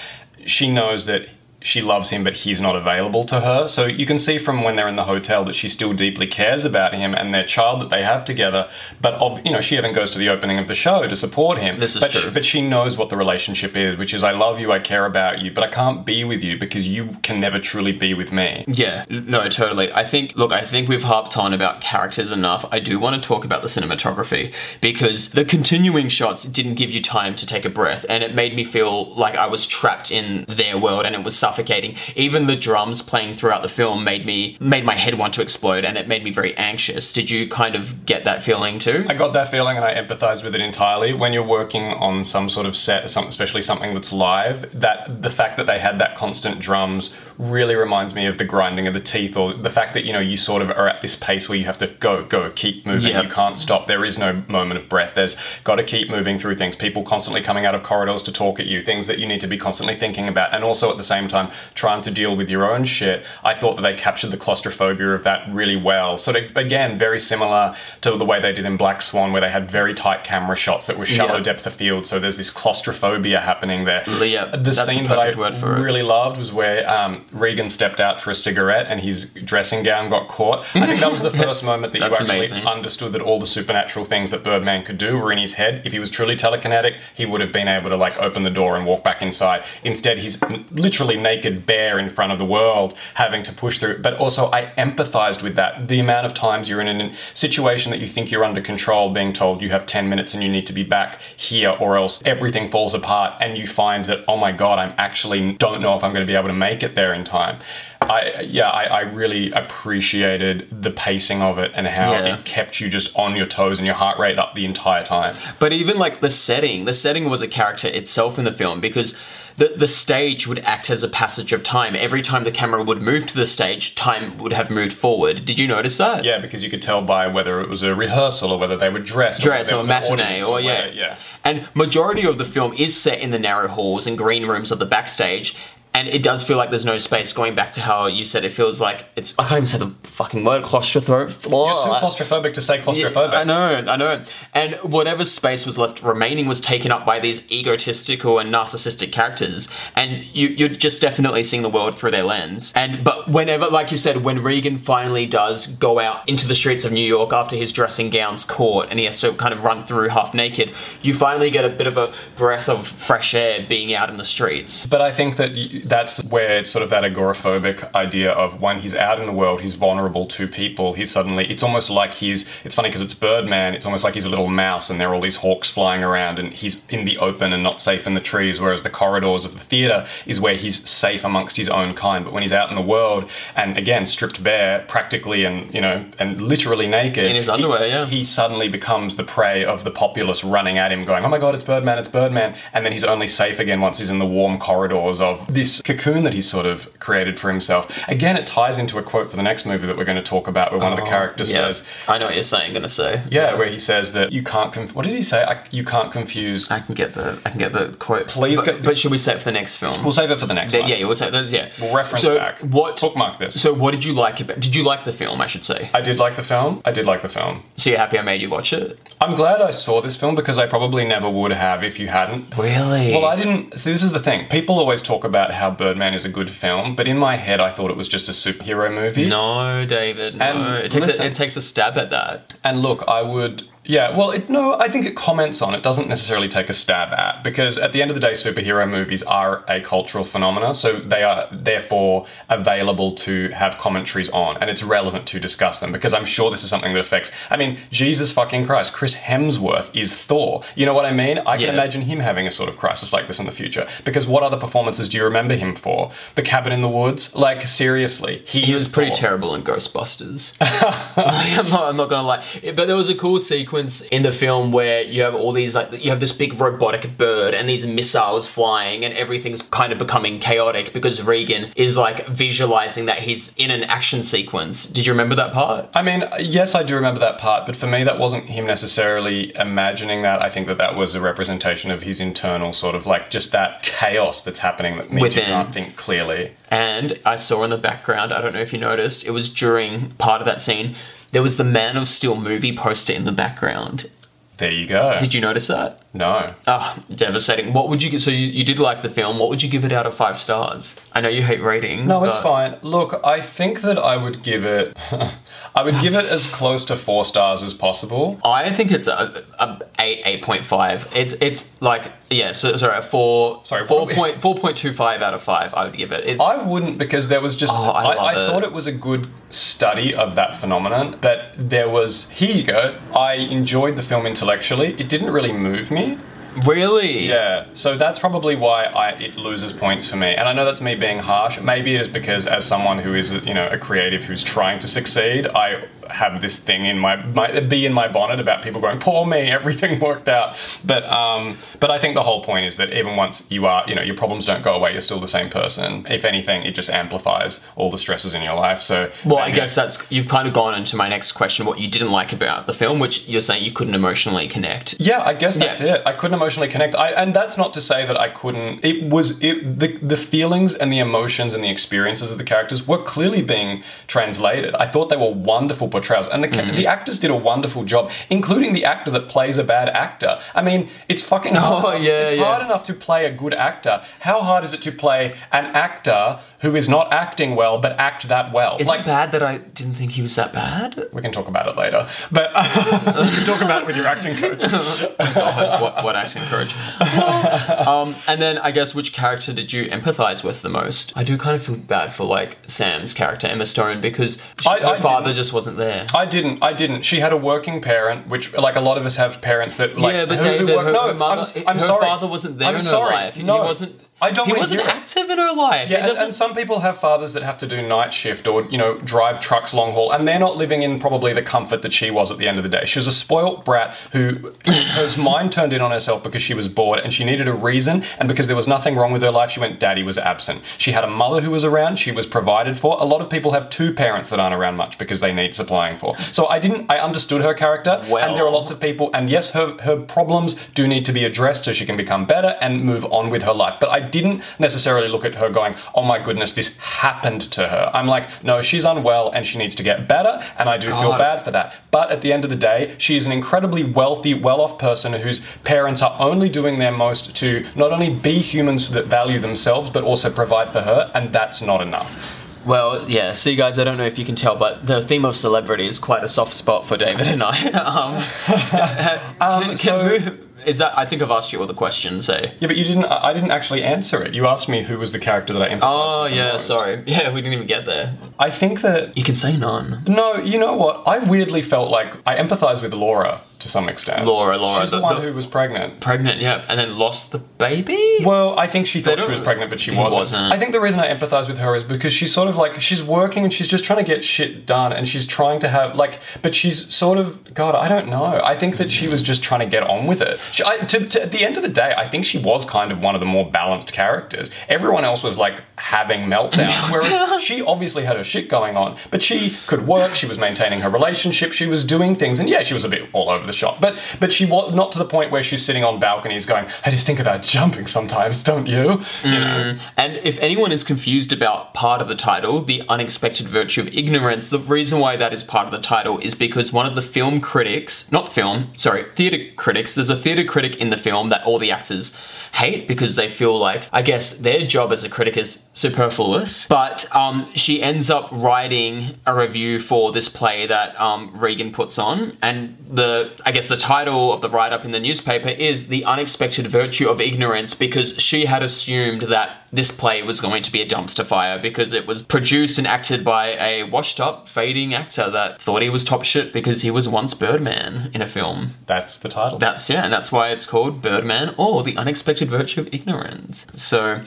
she 0.47 0.71
knows 0.71 1.07
that 1.07 1.29
she 1.63 1.83
loves 1.83 2.11
him, 2.11 2.25
but 2.25 2.35
he's 2.35 2.61
not 2.61 2.77
available 2.77 3.25
to 3.25 3.41
her. 3.41 3.69
So 3.69 3.87
you 3.87 4.07
can 4.07 4.19
see 4.19 4.39
from 4.39 4.63
when 4.63 4.77
they're 4.77 4.89
in 4.89 4.97
the 4.97 5.05
hotel 5.05 5.45
that 5.45 5.55
she 5.55 5.69
still 5.69 5.93
deeply 5.93 6.27
cares 6.27 6.65
about 6.65 6.95
him 6.95 7.15
and 7.15 7.35
their 7.35 7.45
child 7.45 7.81
that 7.81 7.91
they 7.91 8.03
have 8.03 8.25
together. 8.25 8.69
But 9.01 9.15
of 9.15 9.45
you 9.45 9.53
know, 9.53 9.61
she 9.61 9.77
even 9.77 9.93
goes 9.93 10.11
to 10.11 10.19
the 10.19 10.29
opening 10.29 10.59
of 10.59 10.69
the 10.69 10.75
show 10.75 11.07
to 11.07 11.17
support 11.17 11.59
him. 11.59 11.79
This 11.79 11.97
is 11.97 12.01
but 12.01 12.13
true. 12.13 12.21
She, 12.23 12.31
but 12.31 12.45
she 12.45 12.63
knows 12.63 12.97
what 12.97 13.11
the 13.11 13.17
relationship 13.17 13.77
is, 13.77 13.99
which 13.99 14.15
is 14.15 14.23
I 14.23 14.33
love 14.33 14.59
you, 14.59 14.73
I 14.73 14.79
care 14.79 15.05
about 15.05 15.41
you, 15.41 15.51
but 15.51 15.65
I 15.65 15.69
can't 15.69 16.05
be 16.07 16.25
with 16.25 16.43
you 16.43 16.59
because 16.59 16.89
you 16.89 17.11
can 17.23 17.41
never 17.41 17.59
truly 17.59 17.93
be 17.93 18.15
with 18.15 18.33
me. 18.33 18.65
Yeah, 18.67 19.05
no, 19.09 19.49
totally. 19.49 19.93
I 19.93 20.05
think, 20.05 20.37
look, 20.37 20.53
I 20.53 20.65
think 20.65 20.89
we've 20.89 21.03
harped 21.03 21.37
on 21.37 21.53
about 21.53 21.81
characters 21.81 22.31
enough. 22.31 22.65
I 22.71 22.81
do 22.81 22.99
want 22.99 23.21
to 23.21 23.27
talk 23.27 23.45
about 23.45 23.63
the 23.63 23.69
cinematography 23.69 24.53
because 24.81 25.31
the 25.31 25.45
continuing 25.45 26.09
shots 26.09 26.45
didn't 26.45 26.75
give 26.75 26.91
you 26.91 27.03
time 27.03 27.37
to 27.37 27.47
take 27.47 27.65
a 27.65 27.71
breath, 27.71 28.07
and 28.09 28.25
it 28.25 28.35
made 28.35 28.55
me 28.55 28.65
feel 28.65 29.15
like 29.15 29.37
I 29.37 29.47
was 29.47 29.67
trapped 29.67 30.11
in 30.11 30.45
their 30.49 30.79
world, 30.79 31.05
and 31.05 31.15
it 31.15 31.23
was 31.23 31.37
suffocating. 31.51 31.97
Even 32.15 32.47
the 32.47 32.55
drums 32.55 33.03
playing 33.03 33.35
throughout 33.35 33.63
the 33.63 33.69
film 33.69 34.05
made 34.05 34.25
me 34.25 34.57
made 34.61 34.85
my 34.85 34.95
head 34.95 35.15
want 35.15 35.35
to 35.35 35.43
explode, 35.43 35.85
and 35.85 35.99
it 35.99 36.07
made 36.07 36.23
me 36.23 36.31
very 36.31 36.57
anxious. 36.57 37.13
Did 37.13 37.29
you 37.29 37.49
kind 37.49 37.75
of 37.75 38.07
get 38.07 38.25
that 38.25 38.43
feeling 38.43 38.79
too? 38.79 39.05
I 39.09 39.15
got 39.15 39.33
that 39.33 39.51
feeling 39.51 39.77
and 39.77 39.85
I 39.85 39.95
empathized 39.95 40.45
with 40.45 40.55
it 40.55 40.61
entirely. 40.61 41.13
When 41.13 41.33
you're 41.33 41.43
working 41.43 41.87
on 41.87 42.25
some 42.25 42.49
sort 42.49 42.67
of 42.67 42.77
set, 42.77 43.05
especially 43.05 43.63
something 43.63 43.95
that's 43.95 44.13
live, 44.13 44.65
that 44.79 45.23
the 45.23 45.31
fact 45.31 45.57
that 45.57 45.67
they 45.67 45.81
had 45.81 45.99
that 45.99 46.17
constant 46.17 46.61
drums 46.61 47.11
really 47.41 47.75
reminds 47.75 48.15
me 48.15 48.27
of 48.27 48.37
the 48.39 48.45
grinding 48.45 48.87
of 48.87 48.93
the 48.95 49.01
teeth, 49.01 49.37
or 49.37 49.55
the 49.55 49.71
fact 49.71 49.95
that 49.95 50.05
you 50.05 50.13
know 50.13 50.21
you 50.21 50.37
sort 50.37 50.61
of 50.63 50.71
are 50.71 50.89
at 50.89 51.01
this 51.03 51.17
pace 51.17 51.49
where 51.49 51.57
you 51.57 51.65
have 51.65 51.79
to 51.79 51.87
go, 51.87 52.25
go, 52.25 52.51
keep 52.51 52.85
moving. 52.87 53.13
Yep. 53.13 53.25
You 53.25 53.31
can't 53.31 53.57
stop. 53.57 53.87
There 53.87 54.05
is 54.05 54.19
no 54.19 54.43
moment 54.49 54.79
of 54.81 54.89
breath. 54.89 55.15
There's 55.15 55.37
got 55.65 55.77
to 55.77 55.83
keep 55.85 56.11
moving 56.11 56.39
through 56.39 56.57
things. 56.57 56.77
People 56.77 57.03
constantly 57.03 57.41
coming 57.43 57.65
out 57.65 57.75
of 57.75 57.83
corridors 57.83 58.23
to 58.25 58.33
talk 58.33 58.61
at 58.61 58.67
you. 58.67 58.83
Things 58.83 59.07
that 59.07 59.19
you 59.19 59.27
need 59.27 59.41
to 59.41 59.47
be 59.47 59.57
constantly 59.59 59.95
thinking 59.95 60.29
about, 60.29 60.55
and 60.55 60.63
also 60.65 60.91
at 60.91 60.97
the 60.97 61.03
same 61.03 61.29
time 61.29 61.51
trying 61.75 62.03
to 62.03 62.11
deal 62.11 62.37
with 62.37 62.51
your 62.51 62.71
own 62.71 62.85
shit. 62.85 63.25
I 63.43 63.55
thought 63.55 63.77
that 63.77 63.83
they 63.83 63.95
captured 63.95 64.31
the 64.31 64.37
claustrophobia 64.37 65.09
of 65.11 65.25
that 65.25 65.49
really 65.53 65.77
well. 65.77 66.19
Sort 66.19 66.37
of 66.37 66.57
again, 66.57 66.99
very 66.99 67.21
similar 67.21 67.75
to 68.03 68.17
the 68.17 68.25
way 68.25 68.41
they 68.41 68.53
did 68.53 68.65
in 68.67 68.77
Black 68.77 69.01
Swan, 69.03 69.33
where 69.33 69.41
they 69.41 69.49
had 69.51 69.71
very 69.71 69.95
tight 69.95 70.25
camera 70.25 70.57
shots 70.57 70.87
that 70.87 70.99
were 70.99 71.07
shallow 71.07 71.37
Yeah. 71.37 71.43
depth 71.43 71.67
of 71.67 71.73
field. 71.75 72.07
So 72.07 72.19
there's 72.19 72.37
this 72.37 72.51
claustrophobia 72.51 73.41
happening 73.41 73.85
there. 73.85 74.05
Yeah, 74.23 74.45
the 74.47 74.59
that's 74.59 74.85
scene 74.87 75.07
that 75.09 75.19
I 75.19 75.35
word 75.37 75.55
for 75.57 75.77
it. 75.77 75.81
really 75.81 76.03
loved 76.03 76.39
was 76.39 76.53
where 76.53 76.89
um, 76.89 77.25
Regan 77.33 77.69
stepped 77.69 78.01
out 78.01 78.21
for 78.21 78.31
a 78.31 78.35
cigarette 78.35 78.87
and 78.89 79.01
his 79.01 79.27
dressing 79.45 79.83
gown 79.83 80.09
got 80.09 80.29
caught. 80.29 80.61
I 80.75 80.87
think 80.87 81.01
that 81.01 81.11
was 81.11 81.23
the 81.23 81.31
first 81.45 81.63
moment 81.63 81.93
that 81.93 81.99
you 81.99 82.05
actually 82.05 82.37
amazing. 82.37 82.67
understood 82.67 83.13
that 83.13 83.23
all 83.23 83.39
the 83.39 83.47
supernatural 83.47 84.05
things 84.05 84.31
that 84.31 84.43
Birdman 84.43 84.85
could 84.85 84.99
do 84.99 85.19
were 85.19 85.33
in 85.33 85.39
his 85.39 85.55
head. 85.55 85.83
If 85.85 85.93
he 85.93 85.99
was 85.99 86.11
truly 86.11 86.37
telekinetic, 86.37 86.99
he 87.15 87.27
would 87.27 87.41
have 87.41 87.53
been 87.53 87.69
able 87.69 87.91
to 87.91 87.97
like 87.97 88.17
open 88.19 88.43
the 88.43 88.51
door 88.51 88.77
and 88.77 88.87
walk 88.87 89.05
back 89.05 89.23
inside. 89.23 89.65
Instead, 89.85 90.19
he's 90.19 90.41
literally 90.71 91.17
naked, 91.17 91.67
bare 91.67 91.99
in 91.99 92.09
front 92.09 92.33
of 92.33 92.39
the 92.39 92.45
world, 92.45 92.95
having 93.15 93.43
to 93.45 93.53
push 93.53 93.79
through. 93.79 93.99
But 93.99 94.15
also, 94.15 94.51
I 94.51 94.73
empathized 94.77 95.43
with 95.43 95.57
that. 95.57 95.89
The 95.89 96.01
amount 96.01 96.27
of 96.27 96.35
times 96.35 96.69
you're 96.69 96.81
in 96.81 97.01
a 97.01 97.15
situation 97.35 97.91
that 97.91 98.01
you 98.01 98.07
think 98.07 98.31
you're 98.31 98.45
under 98.45 98.61
control, 98.61 99.13
being 99.13 99.33
told 99.33 99.63
you 99.63 99.71
have 99.71 99.87
10 99.87 100.09
minutes 100.09 100.35
and 100.35 100.43
you 100.43 100.49
need 100.49 100.67
to 100.67 100.73
be 100.73 100.83
back 100.83 101.21
here, 101.37 101.71
or 101.81 101.97
else 101.97 102.21
everything 102.25 102.69
falls 102.69 102.95
apart, 102.95 103.37
and 103.41 103.57
you 103.57 103.67
find 103.67 104.05
that, 104.07 104.25
oh 104.29 104.37
my 104.37 104.53
god, 104.53 104.79
I'm 104.79 104.95
actually 104.99 105.53
don't 105.55 105.81
know 105.81 105.95
if 105.95 106.05
I'm 106.05 106.13
going 106.13 106.27
to 106.27 106.31
be 106.31 106.37
able 106.37 106.49
to 106.49 106.55
make 106.55 106.83
it 106.83 106.95
there 106.95 107.15
in 107.21 107.25
time. 107.25 107.59
I 108.03 108.41
yeah, 108.41 108.69
I, 108.71 108.85
I 108.85 109.01
really 109.03 109.51
appreciated 109.95 110.67
the 110.83 110.91
pacing 110.91 111.43
of 111.43 111.59
it 111.59 111.71
and 111.75 111.87
how 111.87 112.13
Yeah. 112.13 112.37
it 112.39 112.45
kept 112.45 112.81
you 112.81 112.89
just 112.89 113.15
on 113.17 113.37
your 113.37 113.47
toes 113.47 113.79
and 113.79 113.87
your 113.87 113.95
heart 113.95 114.19
rate 114.19 114.39
up 114.39 114.55
the 114.55 114.65
entire 114.65 115.05
time. 115.05 115.35
But 115.59 115.73
even 115.73 115.99
like 115.99 116.21
the 116.21 116.31
setting, 116.31 116.85
the 116.85 116.95
setting 116.95 117.29
was 117.29 117.43
a 117.43 117.49
character 117.49 117.89
itself 117.89 118.39
in 118.39 118.45
the 118.45 118.53
film 118.53 118.81
because 118.81 119.17
the 119.57 119.73
the 119.77 119.89
stage 119.89 120.47
would 120.47 120.61
act 120.65 120.89
as 120.89 121.03
a 121.03 121.09
passage 121.09 121.53
of 121.53 121.63
time. 121.63 121.95
Every 121.95 122.23
time 122.23 122.45
the 122.45 122.51
camera 122.53 122.83
would 122.83 123.03
move 123.03 123.27
to 123.27 123.35
the 123.35 123.45
stage, 123.47 123.95
time 123.97 124.39
would 124.39 124.53
have 124.55 124.71
moved 124.71 124.93
forward. 124.95 125.45
Did 125.45 125.59
you 125.59 125.69
notice 125.69 125.99
that? 125.99 126.25
Yeah, 126.25 126.39
because 126.39 126.65
you 126.65 126.71
could 126.71 126.81
tell 126.81 127.03
by 127.03 127.27
whether 127.27 127.61
it 127.61 127.69
was 127.69 127.83
a 127.83 127.95
rehearsal 127.95 128.53
or 128.53 128.59
whether 128.59 128.77
they 128.77 128.89
were 128.89 129.01
dressed, 129.01 129.43
Dress 129.43 129.71
or 129.71 129.81
an 129.81 129.87
matinee 129.89 130.23
audience 130.41 130.47
or 130.47 130.61
yeah. 130.61 130.83
whether- 130.85 130.95
yeah. 130.95 131.17
And 131.45 131.69
majority 131.75 132.25
of 132.27 132.39
the 132.39 132.45
film 132.45 132.73
is 132.75 132.97
set 132.97 133.19
in 133.21 133.31
the 133.31 133.39
narrow 133.39 133.69
halls 133.69 134.07
and 134.07 134.17
green 134.17 134.47
rooms 134.47 134.71
of 134.73 134.79
the 134.79 134.87
backstage. 134.87 135.55
And 135.93 136.07
it 136.07 136.23
does 136.23 136.45
feel 136.45 136.57
like 136.57 136.69
there's 136.71 136.85
no 136.85 136.99
space. 136.99 137.33
Going 137.33 137.57
back 137.57 137.73
to 137.73 137.81
how 137.81 138.07
you 138.07 138.25
said, 138.25 138.45
it 138.45 138.53
feels 138.53 138.81
like 138.81 139.07
it's. 139.17 139.35
I 139.39 139.43
can't 139.43 139.59
even 139.59 139.67
say 139.67 139.79
the 139.79 139.93
fucking 140.05 140.45
word 140.45 140.63
claustrophobic. 140.63 141.43
You're 141.45 141.79
too 142.01 142.07
claustrophobic 142.07 142.55
to 142.55 142.63
say 142.63 142.79
claustrophobic. 142.79 143.35
I 143.35 143.45
know, 143.45 143.75
I 143.75 143.97
know. 143.97 144.23
And 144.55 144.77
whatever 144.77 145.25
space 145.25 145.67
was 145.67 145.79
left 145.79 146.03
remaining 146.03 146.47
was 146.47 146.61
taken 146.61 146.93
up 146.93 147.05
by 147.05 147.19
these 147.19 147.51
egotistical 147.51 148.39
and 148.39 148.55
narcissistic 148.55 149.11
characters. 149.13 149.69
And 149.97 150.25
you, 150.33 150.49
you're 150.49 150.69
just 150.69 151.03
definitely 151.03 151.43
seeing 151.43 151.63
the 151.63 151.69
world 151.69 151.97
through 151.99 152.13
their 152.13 152.23
lens. 152.23 152.73
And 152.77 153.03
but 153.03 153.29
whenever, 153.29 153.67
like 153.67 153.91
you 153.91 153.97
said, 153.99 154.19
when 154.25 154.43
Regan 154.43 154.79
finally 154.79 155.27
does 155.27 155.67
go 155.67 155.99
out 155.99 156.29
into 156.29 156.47
the 156.47 156.55
streets 156.55 156.85
of 156.85 156.93
New 156.93 157.05
York 157.07 157.33
after 157.33 157.57
his 157.57 157.73
dressing 157.73 158.11
gown's 158.11 158.45
caught 158.45 158.87
and 158.91 158.99
he 159.01 159.07
has 159.07 159.21
to 159.23 159.33
kind 159.33 159.53
of 159.53 159.65
run 159.65 159.83
through 159.83 160.09
half 160.11 160.35
naked, 160.35 160.73
you 161.03 161.15
finally 161.15 161.51
get 161.51 161.65
a 161.65 161.69
bit 161.69 161.89
of 161.89 161.97
a 161.97 162.13
breath 162.37 162.69
of 162.69 162.87
fresh 162.87 163.35
air 163.35 163.67
being 163.69 163.93
out 163.93 164.09
in 164.09 164.19
the 164.19 164.25
streets. 164.25 164.87
But 164.87 165.01
I 165.01 165.11
think 165.11 165.37
that 165.37 165.51
y- 165.53 165.80
that's 165.85 166.23
where 166.25 166.59
it's 166.59 166.71
sort 166.71 166.83
of 166.83 166.91
that 166.91 167.05
agoraphobic 167.05 167.93
idea 167.95 168.31
of 168.33 168.61
when 168.61 168.81
he's 168.81 168.95
out 168.95 169.21
in 169.21 169.27
the 169.27 169.33
world, 169.33 169.61
he's 169.61 169.75
vulnerable 169.75 170.27
to 170.27 170.47
people. 170.49 170.95
He's 170.95 171.11
suddenly, 171.11 171.51
it's 171.51 171.63
almost 171.63 171.91
like 171.91 172.15
he's, 172.15 172.49
it's 172.65 172.75
funny 172.75 172.89
because 172.89 173.03
it's 173.03 173.15
Birdman, 173.15 173.75
it's 173.75 173.87
almost 173.87 174.05
like 174.05 174.15
he's 174.15 174.25
a 174.25 174.29
little 174.29 174.49
mouse 174.49 174.91
and 174.91 175.01
there 175.01 175.09
are 175.09 175.15
all 175.15 175.21
these 175.21 175.37
hawks 175.37 175.71
flying 175.71 176.03
around 176.03 176.39
and 176.39 176.53
he's 176.53 176.85
in 176.89 177.05
the 177.05 177.19
open 177.19 177.53
and 177.53 177.63
not 177.63 177.81
safe 177.81 178.07
in 178.07 178.15
the 178.15 178.21
trees, 178.21 178.61
whereas 178.61 178.83
the 178.83 178.91
corridors 178.91 179.45
of 179.45 179.55
the 179.55 179.61
theatre 179.61 180.07
is 180.27 180.41
where 180.41 180.55
he's 180.55 180.89
safe 180.89 181.25
amongst 181.25 181.57
his 181.57 181.69
own 181.69 181.95
kind. 181.95 182.25
But 182.25 182.33
when 182.33 182.43
he's 182.43 182.53
out 182.53 182.69
in 182.71 182.77
the 182.77 182.83
world 182.83 183.29
and 183.57 183.77
again, 183.77 184.07
stripped 184.07 184.43
bare, 184.43 184.85
practically 184.89 185.45
and, 185.45 185.73
you 185.75 185.81
know, 185.81 186.05
and 186.19 186.41
literally 186.41 186.87
naked. 186.87 187.27
In 187.27 187.37
his 187.37 187.47
he- 187.47 187.53
underwear, 187.53 187.87
yeah. 187.87 188.07
He 188.07 188.25
suddenly 188.25 188.69
becomes 188.69 189.17
the 189.17 189.25
prey 189.25 189.65
of 189.65 189.85
the 189.85 189.91
populace 189.91 190.43
running 190.45 190.79
at 190.79 190.93
him, 190.93 191.05
going, 191.05 191.25
"Oh 191.25 191.29
my 191.29 191.39
god, 191.39 191.55
it's 191.55 191.65
Birdman! 191.65 191.99
It's 191.99 192.09
Birdman!" 192.09 192.55
And 192.73 192.85
then 192.85 192.93
he's 192.93 193.05
only 193.05 193.27
safe 193.27 193.59
again 193.59 193.81
once 193.81 193.99
he's 193.99 194.11
in 194.11 194.19
the 194.19 194.27
warm 194.27 194.59
corridors 194.59 195.21
of 195.21 195.53
this 195.53 195.70
cocoon 195.83 196.25
that 196.25 196.35
he 196.35 196.41
sort 196.41 196.67
of 196.67 196.89
created 196.99 197.39
for 197.39 197.51
himself. 197.51 197.87
Again, 198.09 198.37
it 198.37 198.47
ties 198.47 198.79
into 198.79 198.99
a 198.99 199.03
quote 199.03 199.31
for 199.31 199.37
the 199.37 199.43
next 199.43 199.67
movie 199.67 199.87
that 199.87 199.97
we're 199.97 200.05
going 200.05 200.17
to 200.17 200.23
talk 200.23 200.49
about, 200.49 200.73
where 200.73 200.81
one 200.81 200.93
of 200.93 200.99
the 200.99 201.05
oh, 201.05 201.09
characters 201.09 201.51
Yeah, 201.53 201.71
says, 201.71 201.87
I 202.09 202.19
know 202.19 202.27
what 202.27 202.35
you're 202.35 202.45
saying. 202.45 202.73
Gonna 202.73 202.89
say. 202.89 203.23
"Yeah," 203.31 203.55
where 203.55 203.69
he 203.69 203.79
says 203.79 204.13
that 204.15 204.33
you 204.33 204.43
can't. 204.43 204.73
Conf- 204.73 204.95
what 204.95 205.05
did 205.05 205.15
he 205.15 205.23
say? 205.23 205.43
I, 205.45 205.67
you 205.71 205.85
can't 205.85 206.11
confuse. 206.13 206.71
I 206.71 206.81
can 206.81 206.95
get 206.95 207.15
the 207.15 207.41
I 207.45 207.51
can 207.51 207.59
get 207.59 207.73
the 207.73 207.95
quote. 207.99 208.29
Please 208.29 208.61
but, 208.63 208.77
get- 208.77 208.85
but 208.85 208.99
should 208.99 209.11
we 209.11 209.19
say 209.19 209.35
it 209.35 209.39
for 209.39 209.45
the 209.45 209.53
next 209.53 209.77
film? 209.77 209.93
We'll 210.03 210.13
save 210.13 210.31
it 210.31 210.39
for 210.39 210.47
the 210.47 210.55
next 210.55 210.73
Yeah, 210.73 210.81
one. 210.81 210.89
yeah, 210.91 211.05
we'll 211.05 211.15
say 211.15 211.31
those. 211.31 211.53
Yeah, 211.53 211.71
We'll 211.81 211.95
reference 211.95 212.23
so 212.25 212.37
back. 212.39 212.59
What 212.61 212.97
Bookmark 213.01 213.39
this. 213.39 213.61
So, 213.61 213.73
what 213.73 213.91
did 213.93 214.05
you 214.05 214.13
like 214.13 214.41
about? 214.41 214.61
Did 214.61 214.77
you 214.77 214.85
like 214.85 215.05
the 215.05 215.13
film? 215.13 215.41
I 215.41 215.47
should 215.47 215.65
say. 215.65 215.91
I 215.95 216.01
did 216.01 216.19
like 216.19 216.37
the 216.37 216.43
film. 216.43 216.81
I 216.85 216.93
did 216.93 217.07
like 217.07 217.23
the 217.23 217.29
film. 217.29 217.63
So 217.77 217.91
you're 217.91 217.99
happy 217.99 218.19
I 218.19 218.23
made 218.23 218.41
you 218.41 218.51
watch 218.51 218.73
it? 218.73 218.99
I'm 219.21 219.35
glad 219.35 219.61
I 219.61 219.71
saw 219.71 220.01
this 220.01 220.17
film 220.17 220.35
because 220.35 220.59
I 220.59 220.67
probably 220.67 221.05
never 221.05 221.29
would 221.29 221.53
have 221.53 221.83
if 221.83 221.99
you 221.99 222.09
hadn't. 222.09 222.57
Really? 222.57 223.13
Well, 223.13 223.25
I 223.27 223.37
didn't. 223.37 223.79
See, 223.79 223.91
this 223.91 224.03
is 224.03 224.13
the 224.13 224.21
thing. 224.21 224.49
People 224.49 224.79
always 224.79 225.03
talk 225.03 225.25
about 225.25 225.53
how 225.61 225.71
Birdman 225.71 226.15
is 226.15 226.25
a 226.25 226.29
good 226.29 226.51
film, 226.51 226.97
but 226.97 227.07
in 227.07 227.17
my 227.17 227.37
head, 227.37 227.61
I 227.61 227.71
thought 227.71 227.91
it 227.93 227.97
was 227.97 228.09
just 228.09 228.29
a 228.29 228.33
superhero 228.33 228.93
movie. 228.93 229.29
No, 229.29 229.85
David. 229.87 230.37
No. 230.37 230.45
And 230.45 230.85
it 230.85 230.91
takes 230.91 231.07
listen- 231.07 231.27
a, 231.27 231.29
it 231.29 231.35
takes 231.35 231.57
a 231.57 231.63
stab 231.63 231.97
at 231.97 232.11
that. 232.11 232.55
And 232.65 232.83
look, 232.83 233.05
I 233.07 233.23
would. 233.23 233.63
Yeah, 233.91 234.17
well, 234.17 234.31
it, 234.31 234.49
no, 234.49 234.75
I 234.79 234.89
think 234.89 235.05
it 235.05 235.17
comments 235.17 235.61
on. 235.63 235.75
It 235.75 235.83
doesn't 235.83 236.09
necessarily 236.09 236.47
take 236.49 236.69
a 236.71 236.73
stab 236.73 237.13
at 237.13 237.43
because 237.43 237.77
at 237.77 237.93
the 237.93 238.01
end 238.03 238.13
of 238.13 238.15
the 238.15 238.21
day, 238.21 238.33
superhero 238.35 238.89
movies 238.89 239.25
are 239.25 239.65
a 239.67 239.81
cultural 239.81 240.23
phenomena, 240.23 240.77
so 240.77 240.93
they 240.93 241.25
are 241.25 241.49
therefore 241.51 242.27
available 242.49 243.11
to 243.27 243.49
have 243.49 243.79
commentaries 243.79 244.29
on, 244.29 244.57
and 244.59 244.71
it's 244.71 244.85
relevant 244.85 245.27
to 245.27 245.41
discuss 245.41 245.81
them 245.81 245.91
because 245.91 246.15
I'm 246.15 246.25
sure 246.25 246.53
this 246.53 246.63
is 246.63 246.71
something 246.71 246.95
that 246.95 247.01
affects. 247.01 247.33
I 247.51 247.57
mean, 247.57 247.79
Jesus 247.91 248.31
fucking 248.31 248.65
Christ, 248.65 248.93
Chris 248.93 249.17
Hemsworth 249.17 249.91
is 249.93 250.15
Thor. 250.15 250.63
You 250.77 250.87
know 250.87 250.95
what 250.95 251.05
I 251.05 251.13
mean? 251.13 251.39
I 251.41 251.57
can 251.57 251.67
Yeah. 251.67 251.73
imagine 251.73 252.03
him 252.03 252.21
having 252.21 252.47
a 252.47 252.51
sort 252.53 252.69
of 252.69 252.77
crisis 252.77 253.13
like 253.13 253.27
this 253.27 253.41
in 253.41 253.47
the 253.47 253.53
future 253.53 253.89
because 254.05 254.25
what 254.25 254.45
other 254.45 254.57
performances 254.57 255.09
do 255.09 255.19
you 255.19 255.25
remember 255.25 255.57
him 255.57 255.75
for? 255.75 256.13
The 256.37 256.43
Cabin 256.43 256.73
in 256.73 256.81
the 256.81 256.89
Woods? 256.89 257.35
Like 257.35 257.67
seriously, 257.67 258.45
he, 258.47 258.61
He 258.61 258.73
was 258.73 258.87
pretty 258.87 259.11
Thor. 259.11 259.17
terrible 259.21 259.53
in 259.57 259.65
Ghostbusters. 259.65 260.55
I'm, 260.61 261.69
not, 261.71 261.89
I'm 261.89 261.97
not 261.97 262.09
gonna 262.09 262.29
lie, 262.29 262.45
but 262.77 262.87
there 262.87 262.95
was 262.97 263.09
a 263.09 263.17
cool 263.17 263.41
sequence 263.41 263.80
in 263.89 264.23
the 264.23 264.33
film 264.33 264.73
where 264.73 265.03
you 265.03 265.23
have 265.23 265.35
all 265.35 265.53
these 265.53 265.75
like 265.75 265.93
you 266.03 266.11
have 266.11 266.21
this 266.21 266.33
big 266.33 266.61
robotic 266.61 267.17
bird 267.17 267.55
and 267.55 267.69
these 267.69 267.87
missiles 267.87 268.49
flying 268.49 269.05
and 269.05 269.15
everything's 269.15 269.63
kind 269.63 269.93
of 269.93 269.99
becoming 269.99 270.41
chaotic 270.41 270.93
because 270.93 271.23
Regan 271.23 271.73
is 271.77 271.97
like 271.97 272.27
visualizing 272.27 273.07
that 273.07 273.21
he's 273.21 273.55
in 273.57 273.71
an 273.71 273.85
action 273.85 274.23
sequence. 274.23 274.87
Did 274.87 275.07
you 275.07 275.13
remember 275.13 275.35
that 275.35 275.53
part? 275.53 275.89
I 275.95 276.03
mean, 276.03 276.25
yes, 276.39 276.75
I 276.75 276.83
do 276.83 276.95
remember 276.95 277.21
that 277.21 277.39
part, 277.39 277.67
but 277.67 277.77
for 277.77 277.87
me, 277.87 278.05
that 278.05 278.19
wasn't 278.19 278.45
him 278.45 278.67
necessarily 278.67 279.55
imagining 279.57 280.23
that. 280.23 280.43
I 280.43 280.51
think 280.51 280.67
that 280.67 280.79
that 280.79 280.97
was 280.97 281.15
a 281.15 281.21
representation 281.21 281.91
of 281.91 282.03
his 282.03 282.21
internal 282.21 282.73
sort 282.73 282.95
of 282.95 283.07
like 283.07 283.31
just 283.31 283.53
that 283.53 283.83
chaos 283.83 284.43
that's 284.43 284.61
happening 284.61 284.97
that 284.97 285.11
means 285.11 285.23
Within. 285.23 285.45
you 285.45 285.49
can't 285.49 285.73
think 285.73 285.97
clearly. 285.97 286.53
And 286.69 287.19
I 287.25 287.37
saw 287.37 287.65
in 287.65 287.71
the 287.71 287.79
background, 287.79 288.33
I 288.33 288.41
don't 288.41 288.53
know 288.53 288.61
if 288.61 288.73
you 288.73 288.79
noticed, 288.79 289.25
it 289.25 289.31
was 289.31 289.49
during 289.49 290.11
part 290.13 290.41
of 290.41 290.47
that 290.47 290.61
scene, 290.61 290.95
there 291.33 291.43
was 291.43 291.57
the 291.57 291.65
Man 291.65 291.97
of 291.97 292.09
Steel 292.09 292.37
movie 292.37 292.77
poster 292.77 293.13
in 293.13 293.25
the 293.25 293.33
background. 293.33 294.11
There 294.57 294.71
you 294.71 294.87
go. 294.87 295.17
Did 295.19 295.35
you 295.35 295.41
notice 295.41 295.69
that? 295.69 296.00
No. 296.13 296.55
Oh, 296.67 297.05
devastating. 297.15 297.73
What 297.73 297.89
would 297.89 298.03
you 298.03 298.11
give? 298.11 298.21
So 298.21 298.33
you, 298.33 298.47
you 298.49 298.65
did 298.65 298.81
like 298.81 299.03
the 299.03 299.09
film. 299.09 299.39
What 299.39 299.49
would 299.49 299.63
you 299.63 299.69
give 299.69 299.85
it 299.85 299.93
out 299.93 300.07
of 300.07 300.15
five 300.15 300.41
stars? 300.41 300.97
I 301.13 301.21
know 301.21 301.29
you 301.29 301.43
hate 301.43 301.63
ratings. 301.63 302.09
No, 302.09 302.25
it's 302.25 302.35
but- 302.37 302.43
fine. 302.43 302.77
Look, 302.83 303.21
I 303.25 303.41
think 303.41 303.83
that 303.83 303.97
I 303.97 304.17
would 304.17 304.43
give 304.43 304.65
it. 304.65 304.99
I 305.77 305.83
would 305.85 305.95
give 306.01 306.15
it 306.15 306.25
as 306.25 306.49
close 306.49 306.85
to 306.87 306.97
four 306.97 307.25
stars 307.25 307.63
as 307.63 307.75
possible. 307.75 308.41
I 308.45 308.71
think 308.73 308.91
it's 308.91 309.07
a, 309.07 309.45
a 309.61 309.81
eight 310.01 310.23
eight 310.25 310.43
point 310.43 310.65
five. 310.65 311.07
It's 311.15 311.35
it's 311.35 311.71
like 311.81 312.11
yeah. 312.29 312.53
So 312.55 312.77
sorry, 312.77 312.99
a 312.99 313.03
four 313.03 313.61
Sorry, 313.65 313.83
what 313.83 313.89
four 313.89 314.07
we- 314.07 314.15
point 314.15 314.41
four 314.41 314.57
point 314.57 314.77
two 314.77 314.93
five 314.93 315.23
out 315.23 315.33
of 315.35 315.43
five. 315.43 315.73
I 315.75 315.85
would 315.85 315.97
give 315.97 316.11
it. 316.11 316.25
It's, 316.27 316.41
I 316.43 316.61
wouldn't 316.61 316.99
because 316.99 317.29
there 317.29 317.41
was 317.41 317.55
just. 317.55 317.73
Oh, 317.73 317.83
I 317.85 318.03
I, 318.03 318.15
love 318.15 318.19
I 318.19 318.33
it. 318.33 318.47
thought 318.49 318.65
it 318.65 318.73
was 318.73 318.89
a 318.89 318.93
good 318.93 319.29
study 319.51 320.13
of 320.13 320.35
that 320.35 320.55
phenomenon. 320.55 321.19
That 321.21 321.53
there 321.57 321.89
was. 321.89 322.29
Here 322.31 322.51
you 322.53 322.65
go. 322.65 322.99
I 323.15 323.35
enjoyed 323.35 323.95
the 323.95 324.03
film 324.03 324.27
intellectually. 324.27 324.95
It 324.99 325.09
didn't 325.09 325.31
really 325.31 325.53
move 325.53 325.93
me 325.93 326.00
me 326.01 326.30
Really? 326.65 327.27
Yeah, 327.29 327.67
so 327.73 327.97
that's 327.97 328.19
probably 328.19 328.57
why 328.57 328.85
I, 328.85 329.11
it 329.13 329.37
loses 329.37 329.73
points 329.73 330.07
for 330.07 330.17
me. 330.17 330.35
And 330.35 330.49
I 330.49 330.53
know 330.53 330.65
that's 330.65 330.81
me 330.81 330.95
being 330.95 331.19
harsh. 331.19 331.61
Maybe 331.61 331.95
it 331.95 332.01
is 332.03 332.09
because, 332.09 332.47
as 332.47 332.65
someone 332.65 332.99
who 332.99 333.15
is, 333.15 333.33
you 333.33 333.55
know, 333.55 333.69
a 333.69 333.79
creative 333.79 334.25
who's 334.25 334.43
trying 334.43 334.79
to 334.81 334.89
succeed, 334.89 335.47
I 335.47 335.85
have 336.11 336.41
this 336.41 336.57
thing 336.57 336.87
in 336.87 336.99
my, 336.99 337.15
my 337.27 337.61
be 337.61 337.87
in 337.87 337.93
my 337.93 338.09
bonnet 338.09 338.41
about 338.41 338.63
people 338.63 338.81
going, 338.81 338.99
"Poor 338.99 339.25
me, 339.27 339.51
everything 339.51 340.01
worked 340.01 340.29
out." 340.29 340.57
But 340.85 341.05
um, 341.05 341.59
but 341.79 341.91
I 341.91 341.99
think 342.01 342.15
the 342.17 342.23
whole 342.25 342.43
point 342.43 342.67
is 342.67 342.77
that 342.79 342.93
even 342.93 343.15
once 343.17 343.47
you 343.51 343.67
are, 343.67 343.85
you 343.87 343.95
know, 343.95 344.03
your 344.03 344.17
problems 344.17 344.45
don't 344.45 344.63
go 344.63 344.75
away. 344.75 344.91
You're 344.93 345.01
still 345.03 345.21
the 345.21 345.29
same 345.29 345.51
person. 345.51 346.07
If 346.11 346.25
anything, 346.25 346.63
it 346.65 346.75
just 346.75 346.91
amplifies 346.91 347.61
all 347.77 347.91
the 347.91 347.99
stresses 347.99 348.35
in 348.35 348.43
your 348.43 348.55
life. 348.55 348.83
So 348.83 349.13
Well, 349.25 349.39
I 349.39 349.51
guess 349.53 349.75
that's 349.77 349.99
you've 350.11 350.27
kind 350.29 350.49
of 350.49 350.55
gone 350.55 350.75
into 350.75 350.97
my 350.97 351.09
next 351.09 351.33
question, 351.33 351.65
what 351.65 351.79
you 351.79 351.89
didn't 351.89 352.11
like 352.11 352.33
about 352.33 352.67
the 352.67 352.75
film, 352.75 352.99
which 352.99 353.29
you're 353.29 353.41
saying 353.41 353.65
you 353.65 353.73
couldn't 353.73 353.95
emotionally 353.95 354.49
connect. 354.49 354.97
Yeah, 354.99 355.23
I 355.23 355.35
guess 355.35 355.59
that's 355.59 355.81
Yeah. 355.81 355.95
it. 355.97 356.03
I 356.05 356.13
couldn't 356.13 356.40
emotionally 356.41 356.69
connect. 356.69 356.95
I, 356.95 357.11
and 357.23 357.35
that's 357.35 357.57
not 357.57 357.73
to 357.75 357.81
say 357.81 358.07
that 358.07 358.19
I 358.27 358.29
couldn't. 358.41 358.85
It 358.85 358.99
was 359.17 359.27
it, 359.43 359.79
the 359.81 359.89
the 360.13 360.17
feelings 360.17 360.75
and 360.75 360.93
the 360.93 360.99
emotions 360.99 361.55
and 361.55 361.63
the 361.63 361.71
experiences 361.71 362.31
of 362.31 362.39
the 362.39 362.45
characters 362.45 362.87
were 362.87 363.03
clearly 363.15 363.43
being 363.43 363.83
translated. 364.07 364.75
I 364.75 364.87
thought 364.87 365.09
they 365.09 365.17
were 365.17 365.35
wonderful 365.55 365.89
portrayals, 365.89 366.29
and 366.29 366.43
the 366.45 366.51
Mm-hmm. 366.61 366.77
the 366.77 366.87
actors 366.87 367.19
did 367.19 367.31
a 367.31 367.37
wonderful 367.37 367.85
job, 367.85 368.11
including 368.29 368.73
the 368.73 368.85
actor 368.85 369.11
that 369.13 369.29
plays 369.29 369.57
a 369.59 369.65
bad 369.65 369.89
actor. 369.89 370.41
I 370.55 370.63
mean, 370.63 370.89
it's 371.09 371.23
fucking 371.23 371.55
hard. 371.65 371.85
Oh, 371.85 371.93
yeah, 371.93 372.23
it's 372.23 372.33
yeah. 372.33 372.45
hard 372.45 372.63
enough 372.63 372.85
to 372.85 372.95
play 372.95 373.25
a 373.25 373.33
good 373.33 373.55
actor. 373.55 374.03
How 374.21 374.41
hard 374.43 374.65
is 374.65 374.73
it 374.75 374.83
to 374.83 374.93
play 374.93 375.35
an 375.53 375.67
actor 375.67 376.41
who 376.61 376.77
is 376.77 376.89
not 376.89 377.13
acting 377.13 377.57
well 377.57 377.79
but 377.79 377.93
act 377.99 378.29
that 378.29 378.53
well? 378.53 378.77
Is 378.79 378.89
it 378.91 379.05
bad 379.05 379.33
that 379.33 379.43
I 379.43 379.59
didn't 379.59 379.95
think 379.95 380.13
he 380.13 380.23
was 380.23 380.35
that 380.35 380.53
bad? 380.53 381.09
we 381.13 381.23
can 381.23 381.33
talk 381.33 381.49
about 381.49 381.67
it 381.69 381.77
later, 381.77 382.09
but 382.31 382.49
we 383.25 383.31
can 383.37 383.45
talk 383.45 383.63
about 383.63 383.83
it 383.83 383.87
with 383.87 383.97
your 383.97 384.07
acting 384.07 384.37
coach. 384.37 384.61
God, 384.61 385.81
what, 385.83 386.05
what 386.05 386.17
acting 386.37 387.87
um, 387.87 388.15
and 388.27 388.41
then 388.41 388.59
I 388.59 388.71
guess 388.71 388.95
which 388.95 389.13
character 389.13 389.53
did 389.53 389.73
you 389.73 389.85
empathize 389.87 390.45
with 390.45 390.63
the 390.63 390.69
most? 390.69 391.13
I 391.17 391.25
do 391.25 391.37
kind 391.37 391.57
of 391.57 391.63
feel 391.63 391.77
bad 391.77 392.13
for 392.13 392.25
like 392.25 392.59
Sam's 392.67 393.15
character 393.15 393.47
Emma 393.47 393.67
Stone 393.67 394.01
because 394.01 394.41
she, 394.61 394.69
I- 394.69 394.81
her 394.81 394.87
I 394.87 395.01
father 395.01 395.27
didn't. 395.27 395.37
just 395.37 395.53
wasn't 395.53 395.77
there. 395.77 396.07
I 396.15 396.27
didn't. 396.27 396.63
I 396.63 396.73
didn't. 396.73 397.03
She 397.03 397.21
had 397.21 397.33
a 397.33 397.37
working 397.37 397.81
parent, 397.81 398.29
which 398.29 398.53
like 398.55 398.77
a 398.77 398.81
lot 398.81 398.99
of 398.99 399.07
us 399.07 399.17
have 399.17 399.41
parents 399.41 399.77
that 399.77 399.99
like. 399.99 400.15
yeah, 400.15 400.25
but 400.27 400.45
who- 400.45 400.51
who 400.51 400.59
David, 400.59 400.77
work- 400.77 400.87
her, 400.87 400.93
no, 400.93 401.09
her 401.09 401.15
mother, 401.15 401.43
I'm, 401.57 401.69
I'm 401.69 401.79
her 401.79 401.87
sorry. 401.87 402.07
father 402.07 402.27
wasn't 402.27 402.59
there 402.59 402.69
I'm 402.69 402.77
in 402.77 402.81
sorry. 402.81 403.17
her 403.17 403.23
life. 403.25 403.37
No, 403.39 403.61
he 403.63 403.67
wasn't. 403.67 404.01
I 404.23 404.31
don't 404.31 404.47
He 404.47 404.53
wasn't 404.53 404.83
active 404.83 405.31
in 405.31 405.39
her 405.39 405.53
life. 405.55 405.89
Yeah, 405.89 406.07
and, 406.07 406.19
and 406.19 406.35
some 406.35 406.55
people 406.55 406.81
have 406.81 406.99
fathers 406.99 407.33
that 407.33 407.43
have 407.43 407.57
to 407.59 407.67
do 407.67 407.87
night 407.87 408.13
shift 408.13 408.47
or 408.47 408.65
you 408.67 408.77
know 408.77 408.99
drive 408.99 409.41
trucks 409.41 409.73
long 409.73 409.93
haul, 409.93 410.13
and 410.13 410.29
they're 410.29 410.39
not 410.39 410.57
living 410.57 410.83
in 410.83 410.99
probably 410.99 411.33
the 411.33 411.43
comfort 411.43 411.83
that 411.83 411.93
she 411.93 412.11
was 412.11 412.31
at 412.31 412.39
the 412.39 412.47
end 412.47 412.59
of 412.59 412.63
the 412.63 412.69
day. 412.69 412.85
She 412.85 412.99
was 412.99 413.07
a 413.07 413.13
spoilt 413.13 413.65
brat 413.65 413.97
who 414.13 414.33
whose 414.67 415.17
mind 415.17 415.53
turned 415.53 415.73
in 415.73 415.81
on 415.81 415.91
herself 415.91 416.23
because 416.23 416.43
she 416.43 416.55
was 416.55 416.69
bored 416.69 417.01
and 417.01 417.13
she 417.13 417.25
needed 417.25 417.49
a 417.49 417.55
reason, 417.55 418.05
and 418.19 418.29
because 418.29 418.47
there 418.47 418.57
was 418.57 418.69
nothing 418.69 418.97
wrong 418.97 419.13
with 419.13 419.23
her 419.23 419.31
life, 419.31 419.51
she 419.51 419.61
went. 419.61 419.81
Daddy 419.81 420.03
was 420.03 420.19
absent. 420.19 420.63
She 420.77 420.93
had 420.93 421.05
a 421.05 421.11
mother 421.11 421.41
who 421.41 421.51
was 421.51 421.65
around. 421.65 421.99
She 421.99 422.13
was 422.13 422.27
provided 422.27 422.77
for. 422.77 422.99
A 423.01 423.05
lot 423.05 423.23
of 423.23 423.31
people 423.31 423.53
have 423.53 423.71
two 423.71 423.93
parents 423.93 424.29
that 424.29 424.39
aren't 424.39 424.55
around 424.55 424.77
much 424.77 424.99
because 424.99 425.21
they 425.21 425.33
need 425.33 425.55
supplying 425.55 425.97
for. 425.97 426.17
So 426.33 426.47
I 426.49 426.59
didn't. 426.59 426.91
I 426.91 426.99
understood 426.99 427.41
her 427.41 427.55
character, 427.55 428.03
and 428.03 428.37
there 428.37 428.45
are 428.45 428.51
lots 428.51 428.71
of 428.71 428.81
people. 428.81 429.11
And 429.15 429.31
yes, 429.31 429.51
her 429.51 429.79
her 429.83 429.97
problems 429.97 430.57
do 430.75 430.87
need 430.87 431.07
to 431.07 431.13
be 431.13 431.25
addressed 431.25 431.65
so 431.65 431.73
she 431.73 431.87
can 431.87 431.97
become 431.97 432.27
better 432.27 432.59
and 432.61 432.85
move 432.85 433.05
on 433.07 433.31
with 433.31 433.43
her 433.45 433.55
life. 433.55 433.79
But 433.81 433.89
I 433.91 434.10
didn't 434.11 434.43
necessarily 434.59 435.09
look 435.09 435.25
at 435.25 435.35
her 435.35 435.49
going, 435.49 435.75
"Oh 435.95 436.03
my 436.03 436.19
goodness, 436.19 436.53
this 436.53 436.77
happened 436.79 437.41
to 437.53 437.69
her." 437.69 437.91
I'm 437.95 438.07
like, 438.07 438.29
no, 438.45 438.61
she's 438.63 438.85
unwell 438.85 439.31
and 439.31 439.47
she 439.47 439.59
needs 439.59 439.75
to 439.77 439.83
get 439.83 440.09
better, 440.09 440.43
and 440.59 440.69
I 440.69 440.77
do 440.77 440.89
feel 440.89 441.17
bad 441.19 441.43
for 441.45 441.51
that. 441.51 441.75
But 441.91 442.11
at 442.11 442.21
the 442.21 442.33
end 442.33 442.45
of 442.45 442.51
the 442.51 442.57
day, 442.57 442.95
she 442.99 443.17
is 443.17 443.27
an 443.27 443.33
incredibly 443.33 443.85
wealthy, 443.85 444.35
well-off 444.35 444.79
person 444.79 445.13
whose 445.13 445.43
parents 445.65 446.03
are 446.03 446.17
only 446.19 446.49
doing 446.49 446.79
their 446.79 446.93
most 446.93 447.35
to 447.37 447.67
not 447.75 447.93
only 447.93 448.11
be 448.11 448.39
humans 448.41 448.91
that 448.91 449.07
value 449.07 449.39
themselves, 449.39 449.91
but 449.91 450.05
also 450.05 450.31
provide 450.31 450.71
for 450.71 450.83
her, 450.83 451.11
and 451.15 451.33
that's 451.33 451.63
not 451.63 451.81
enough. 451.81 452.19
Well, 452.65 453.09
yeah. 453.09 453.33
See, 453.33 453.57
guys, 453.57 453.79
I 453.79 453.85
don't 453.85 453.97
know 453.97 454.05
if 454.05 454.19
you 454.19 454.25
can 454.25 454.37
tell, 454.37 454.57
but 454.57 454.87
the 454.87 455.03
theme 455.03 455.25
of 455.25 455.37
celebrity 455.37 455.87
is 455.87 455.99
quite 455.99 456.23
a 456.23 456.29
soft 456.29 456.53
spot 456.53 456.87
for 456.87 456.97
David 456.97 457.27
and 457.27 457.43
I. 457.43 457.57
um, 459.41 459.63
can, 459.63 459.69
can 459.69 459.77
so- 459.79 460.09
we- 460.09 460.47
is 460.67 460.79
that? 460.79 460.97
I 460.99 461.05
think 461.07 461.23
I've 461.23 461.31
asked 461.31 461.53
you 461.53 461.61
all 461.61 461.67
the 461.67 461.75
questions. 461.75 462.27
So. 462.27 462.39
Yeah, 462.61 462.67
but 462.69 462.77
you 462.77 462.85
didn't. 462.85 463.05
I 463.07 463.33
didn't 463.33 463.51
actually 463.51 463.83
answer 463.83 464.23
it. 464.23 464.35
You 464.35 464.47
asked 464.47 464.69
me 464.69 464.83
who 464.83 464.99
was 464.99 465.13
the 465.13 465.19
character 465.19 465.53
that 465.53 465.63
I 465.63 465.69
empathized 465.69 465.81
Oh 465.83 466.25
with 466.25 466.33
yeah, 466.35 466.53
most. 466.53 466.67
sorry. 466.67 467.03
Yeah, 467.07 467.31
we 467.33 467.41
didn't 467.41 467.55
even 467.55 467.67
get 467.67 467.87
there. 467.87 468.15
I 468.39 468.51
think 468.51 468.81
that 468.83 469.17
You 469.17 469.25
can 469.25 469.35
say 469.35 469.57
none. 469.57 470.03
No, 470.07 470.35
you 470.37 470.59
know 470.59 470.75
what? 470.75 471.03
I 471.07 471.19
weirdly 471.19 471.63
felt 471.63 471.91
like 471.91 472.15
I 472.27 472.37
empathise 472.37 472.83
with 472.83 472.95
Laura 472.95 473.43
to 473.61 473.69
some 473.69 473.89
extent. 473.89 474.25
Laura, 474.27 474.57
Laura, 474.59 474.81
She's 474.81 474.91
the, 474.91 474.97
the- 474.97 475.03
one 475.03 475.17
the- 475.17 475.23
who 475.23 475.33
was 475.33 475.47
pregnant. 475.47 476.01
Pregnant, 476.01 476.41
yeah, 476.41 476.65
and 476.69 476.79
then 476.79 476.99
lost 476.99 477.33
the 477.33 477.39
baby. 477.39 478.19
Well, 478.25 478.59
I 478.59 478.67
think 478.67 478.87
she 478.87 479.01
thought 479.01 479.23
she 479.23 479.31
was 479.31 479.41
pregnant, 479.41 479.71
but 479.71 479.81
she 479.81 479.93
She 479.93 479.97
wasn't. 479.99 480.21
wasn't. 480.21 480.53
I 480.53 480.59
think 480.59 480.73
the 480.73 480.81
reason 480.81 481.01
I 481.01 481.15
empathise 481.15 481.47
with 481.49 481.59
her 481.59 481.75
is 481.77 481.85
because 481.85 482.13
she's 482.13 482.33
sort 482.33 482.49
of 482.49 482.57
like 482.57 482.81
she's 482.81 483.03
working 483.03 483.45
and 483.45 483.53
she's 483.53 483.69
just 483.69 483.85
trying 483.85 484.05
to 484.05 484.11
get 484.15 484.25
shit 484.25 484.67
done, 484.67 484.93
and 484.93 485.07
she's 485.07 485.27
trying 485.27 485.61
to 485.61 485.69
have 485.69 485.95
like, 485.97 486.21
but 486.43 486.55
she's 486.55 486.93
sort 486.95 487.19
of 487.19 487.55
God. 487.55 487.75
I 487.75 487.89
don't 487.89 488.09
know. 488.09 488.41
I 488.45 488.57
think 488.57 488.77
that 488.79 488.91
she 488.91 489.09
was 489.09 489.23
just 489.23 489.43
trying 489.43 489.61
to 489.61 489.67
get 489.67 489.83
on 489.85 490.07
with 490.07 490.21
it. 490.23 490.41
She, 490.53 490.65
I, 490.65 490.79
to, 490.79 491.07
to, 491.07 491.23
at 491.23 491.31
the 491.33 491.45
end 491.45 491.57
of 491.57 491.63
the 491.63 491.69
day, 491.69 491.95
I 491.97 492.09
think 492.09 492.25
she 492.25 492.39
was 492.39 492.65
kind 492.65 492.91
of 492.93 493.01
one 493.01 493.15
of 493.15 493.21
the 493.21 493.27
more 493.27 493.51
balanced 493.51 493.93
characters. 493.93 494.51
Everyone 494.69 495.05
else 495.05 495.23
was 495.23 495.37
like 495.39 495.63
having 495.77 496.21
meltdowns, 496.23 496.91
whereas 496.93 497.43
she 497.43 497.63
obviously 497.63 498.05
had 498.05 498.17
her 498.17 498.25
shit 498.25 498.49
going 498.49 498.77
on, 498.77 498.97
but 499.11 499.23
she 499.23 499.57
could 499.67 499.87
work. 499.87 500.15
She 500.15 500.27
was 500.27 500.39
maintaining 500.39 500.81
her 500.81 500.91
relationship. 500.91 501.53
She 501.53 501.67
was 501.67 501.85
doing 501.85 502.15
things, 502.15 502.39
and 502.39 502.49
yeah, 502.49 502.63
she 502.63 502.75
was 502.75 502.85
a 502.85 502.89
bit 502.89 503.09
all 503.13 503.29
over 503.31 503.47
the 503.51 503.57
shop, 503.57 503.81
but 503.81 503.99
but 504.19 504.33
she 504.33 504.47
was 504.47 504.75
not 504.75 504.93
to 504.93 504.99
the 504.99 505.05
point 505.05 505.31
where 505.31 505.43
she's 505.43 505.65
sitting 505.65 505.85
on 505.85 506.01
balconies 506.01 506.47
going, 506.47 506.67
"I 506.85 506.91
just 506.91 507.07
think 507.07 507.19
about 507.19 507.43
jumping 507.43 507.87
sometimes, 507.87 508.43
don't 508.43 508.67
you?" 508.67 509.01
You 509.25 509.41
know. 509.41 509.75
And 509.97 510.17
if 510.25 510.39
anyone 510.41 510.73
is 510.73 510.85
confused 510.85 511.33
about 511.33 511.75
part 511.75 512.01
of 512.03 512.09
the 512.09 512.15
title, 512.15 512.63
the 512.63 512.83
unexpected 512.89 513.49
virtue 513.49 513.81
of 513.81 513.89
ignorance, 513.89 514.51
the 514.51 514.59
reason 514.59 514.99
why 514.99 515.17
that 515.17 515.33
is 515.33 515.45
part 515.45 515.67
of 515.67 515.73
the 515.73 515.81
title 515.81 516.19
is 516.19 516.35
because 516.35 516.73
one 516.73 516.87
of 516.87 516.95
the 516.95 517.03
film 517.03 517.41
critics, 517.41 518.11
not 518.13 518.29
film, 518.29 518.69
sorry, 518.77 519.05
theatre 519.11 519.53
critics, 519.57 519.95
there's 519.95 520.11
a 520.11 520.17
theatre 520.17 520.45
critic 520.45 520.77
in 520.77 520.91
the 520.91 520.97
film 520.97 521.29
that 521.31 521.45
all 521.45 521.59
the 521.59 521.71
actors 521.71 522.17
hate 522.55 522.89
because 522.89 523.17
they 523.17 523.29
feel 523.29 523.59
like, 523.59 523.89
I 523.93 524.03
guess, 524.03 524.37
their 524.37 524.67
job 524.67 524.93
as 524.93 525.05
a 525.05 525.09
critic 525.09 525.37
is 525.37 525.65
superfluous. 525.75 526.67
But 526.67 527.07
um, 527.15 527.51
she 527.55 527.83
ends 527.83 528.11
up 528.11 528.29
writing 528.33 529.19
a 529.27 529.35
review 529.35 529.79
for 529.79 530.13
this 530.13 530.29
play 530.29 530.67
that 530.67 531.01
um, 531.01 531.33
Regan 531.35 531.73
puts 531.73 531.99
on, 531.99 532.37
and 532.43 532.77
the, 532.89 533.33
I 533.45 533.53
guess 533.53 533.69
the 533.69 533.77
title 533.77 534.33
of 534.33 534.41
the 534.41 534.49
write 534.49 534.73
up 534.73 534.85
in 534.85 534.91
the 534.91 535.01
newspaper 535.01 535.49
is 535.49 535.89
The 535.89 536.05
Unexpected 536.05 536.67
Virtue 536.67 537.09
of 537.09 537.21
Ignorance 537.21 537.75
because 537.75 538.15
she 538.19 538.47
had 538.47 538.63
assumed 538.63 539.23
that 539.23 539.61
this 539.73 539.91
play 539.91 540.23
was 540.23 540.41
going 540.41 540.63
to 540.65 540.73
be 540.73 540.81
a 540.81 540.87
dumpster 540.87 541.25
fire 541.25 541.59
because 541.59 541.93
it 541.93 542.07
was 542.07 542.23
produced 542.23 542.79
and 542.79 542.87
acted 542.87 543.25
by 543.25 543.49
a 543.51 543.85
washed 543.85 544.21
up, 544.21 544.49
fading 544.49 544.95
actor 544.95 545.31
that 545.31 545.63
thought 545.63 545.83
he 545.83 545.89
was 545.89 546.05
top 546.05 546.25
shit 546.25 546.53
because 546.53 546.83
he 546.83 546.91
was 546.91 547.09
once 547.09 547.35
Birdman 547.35 548.11
in 548.13 548.21
a 548.21 548.29
film. 548.29 548.71
That's 548.87 549.19
the 549.19 549.29
title. 549.29 549.59
That's, 549.59 549.89
yeah, 549.89 550.03
and 550.03 550.13
that's 550.13 550.33
why 550.33 550.49
it's 550.49 550.67
called 550.67 551.01
Birdman 551.01 551.55
or 551.57 551.85
The 551.85 551.97
Unexpected 551.97 552.51
Virtue 552.51 552.81
of 552.81 552.89
Ignorance. 552.93 553.67
So 553.77 554.23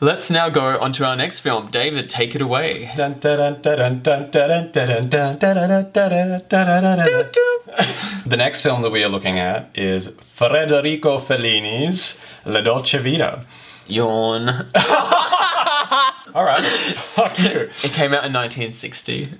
let's 0.00 0.30
now 0.30 0.48
go 0.48 0.78
on 0.78 0.92
to 0.94 1.04
our 1.04 1.14
next 1.16 1.40
film. 1.40 1.70
David, 1.70 2.10
take 2.10 2.34
it 2.34 2.42
away. 2.42 2.90
the 8.26 8.36
next 8.36 8.57
film 8.62 8.82
that 8.82 8.90
we 8.90 9.02
are 9.04 9.08
looking 9.08 9.38
at 9.38 9.70
is 9.78 10.08
Federico 10.20 11.18
Fellini's 11.18 12.18
La 12.44 12.60
Dolce 12.60 12.98
Vita. 12.98 13.44
Yawn. 13.86 14.48
All 16.34 16.44
right, 16.44 16.62
fuck 17.14 17.38
you. 17.38 17.70
It 17.82 17.92
came 17.92 18.12
out 18.12 18.24
in 18.24 18.32
1960. 18.32 19.32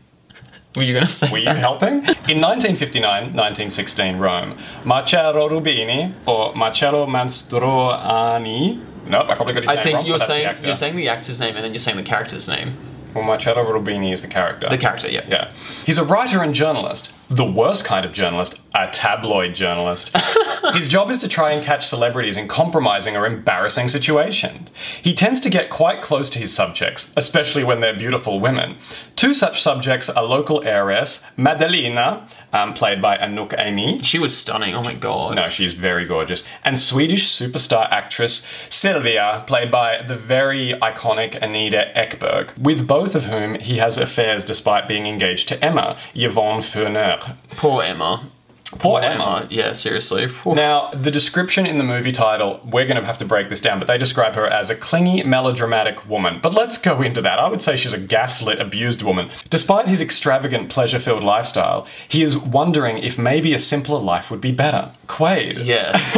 Were 0.76 0.82
you 0.82 0.94
gonna 0.94 1.06
say? 1.06 1.30
Were 1.30 1.38
you 1.38 1.44
that? 1.46 1.56
helping? 1.56 1.88
In 2.28 2.40
1959 2.40 3.02
1916 3.34 4.16
Rome, 4.16 4.58
Marcello 4.84 5.48
Rubini 5.48 6.14
or 6.26 6.54
Marcello 6.54 7.06
Mastroianni. 7.06 8.84
Nope, 9.06 9.28
I 9.28 9.34
probably 9.34 9.54
got 9.54 9.62
his 9.64 9.70
I 9.70 9.74
name 9.76 9.84
think 9.84 9.96
wrong, 9.96 10.06
you're 10.06 10.18
but 10.18 10.28
that's 10.28 10.28
the 10.28 10.34
saying 10.44 10.62
you're 10.64 10.74
saying 10.74 10.96
the 10.96 11.08
actor's 11.08 11.40
name 11.40 11.56
and 11.56 11.64
then 11.64 11.72
you're 11.72 11.78
saying 11.80 11.96
the 11.96 12.02
character's 12.02 12.48
name. 12.48 12.76
Well, 13.14 13.24
Marcello 13.24 13.64
Rubini 13.64 14.12
is 14.12 14.22
the 14.22 14.28
character. 14.28 14.68
The 14.68 14.78
character, 14.78 15.10
yeah. 15.10 15.24
Yeah. 15.28 15.52
He's 15.84 15.98
a 15.98 16.04
writer 16.04 16.42
and 16.42 16.54
journalist. 16.54 17.12
The 17.30 17.44
worst 17.44 17.84
kind 17.84 18.06
of 18.06 18.14
journalist, 18.14 18.58
a 18.74 18.88
tabloid 18.90 19.54
journalist. 19.54 20.16
His 20.72 20.88
job 20.88 21.10
is 21.10 21.18
to 21.18 21.28
try 21.28 21.52
and 21.52 21.64
catch 21.64 21.86
celebrities 21.86 22.36
in 22.36 22.48
compromising 22.48 23.16
or 23.16 23.26
embarrassing 23.26 23.88
situations. 23.88 24.70
He 25.02 25.12
tends 25.12 25.40
to 25.42 25.50
get 25.50 25.68
quite 25.68 26.02
close 26.02 26.30
to 26.30 26.38
his 26.38 26.52
subjects, 26.52 27.12
especially 27.16 27.64
when 27.64 27.80
they're 27.80 27.96
beautiful 27.96 28.40
women. 28.40 28.76
Two 29.16 29.34
such 29.34 29.62
subjects 29.62 30.08
are 30.08 30.24
local 30.24 30.62
heiress, 30.64 31.20
Maddalena, 31.36 32.28
um, 32.52 32.74
played 32.74 33.02
by 33.02 33.16
Anouk 33.18 33.50
Aimée. 33.58 34.02
She 34.04 34.18
was 34.18 34.36
stunning. 34.36 34.74
Oh 34.74 34.82
my 34.82 34.94
god. 34.94 35.36
No, 35.36 35.48
she's 35.48 35.74
very 35.74 36.04
gorgeous. 36.04 36.44
And 36.64 36.78
Swedish 36.78 37.28
superstar 37.28 37.90
actress 37.90 38.46
Sylvia, 38.70 39.44
played 39.46 39.70
by 39.70 40.02
the 40.02 40.16
very 40.16 40.72
iconic 40.80 41.40
Anita 41.42 41.92
Ekberg, 41.94 42.56
with 42.58 42.86
both 42.86 43.14
of 43.14 43.26
whom 43.26 43.58
he 43.60 43.78
has 43.78 43.98
affairs 43.98 44.44
despite 44.44 44.88
being 44.88 45.06
engaged 45.06 45.48
to 45.48 45.64
Emma, 45.64 45.98
Yvonne 46.14 46.62
Poor 47.56 47.82
Emma. 47.82 48.22
Poor 48.72 49.00
Emma. 49.00 49.46
Yeah, 49.50 49.72
seriously. 49.72 50.28
Whew. 50.28 50.54
Now, 50.54 50.90
the 50.90 51.10
description 51.10 51.64
in 51.64 51.78
the 51.78 51.84
movie 51.84 52.12
title, 52.12 52.60
we're 52.64 52.84
going 52.84 53.00
to 53.00 53.04
have 53.04 53.16
to 53.18 53.24
break 53.24 53.48
this 53.48 53.60
down, 53.62 53.78
but 53.78 53.88
they 53.88 53.96
describe 53.96 54.34
her 54.34 54.46
as 54.46 54.68
a 54.68 54.76
clingy, 54.76 55.22
melodramatic 55.22 56.06
woman. 56.06 56.38
But 56.42 56.52
let's 56.52 56.76
go 56.76 57.00
into 57.00 57.22
that. 57.22 57.38
I 57.38 57.48
would 57.48 57.62
say 57.62 57.76
she's 57.76 57.94
a 57.94 57.98
gaslit, 57.98 58.60
abused 58.60 59.02
woman. 59.02 59.30
Despite 59.48 59.88
his 59.88 60.02
extravagant, 60.02 60.68
pleasure 60.68 60.98
filled 60.98 61.24
lifestyle, 61.24 61.86
he 62.06 62.22
is 62.22 62.36
wondering 62.36 62.98
if 62.98 63.18
maybe 63.18 63.54
a 63.54 63.58
simpler 63.58 63.98
life 63.98 64.30
would 64.30 64.40
be 64.42 64.52
better. 64.52 64.92
Quaid. 65.06 65.64
Yes. 65.64 66.14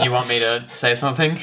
you 0.04 0.12
want 0.12 0.28
me 0.28 0.38
to 0.38 0.64
say 0.70 0.94
something? 0.94 1.38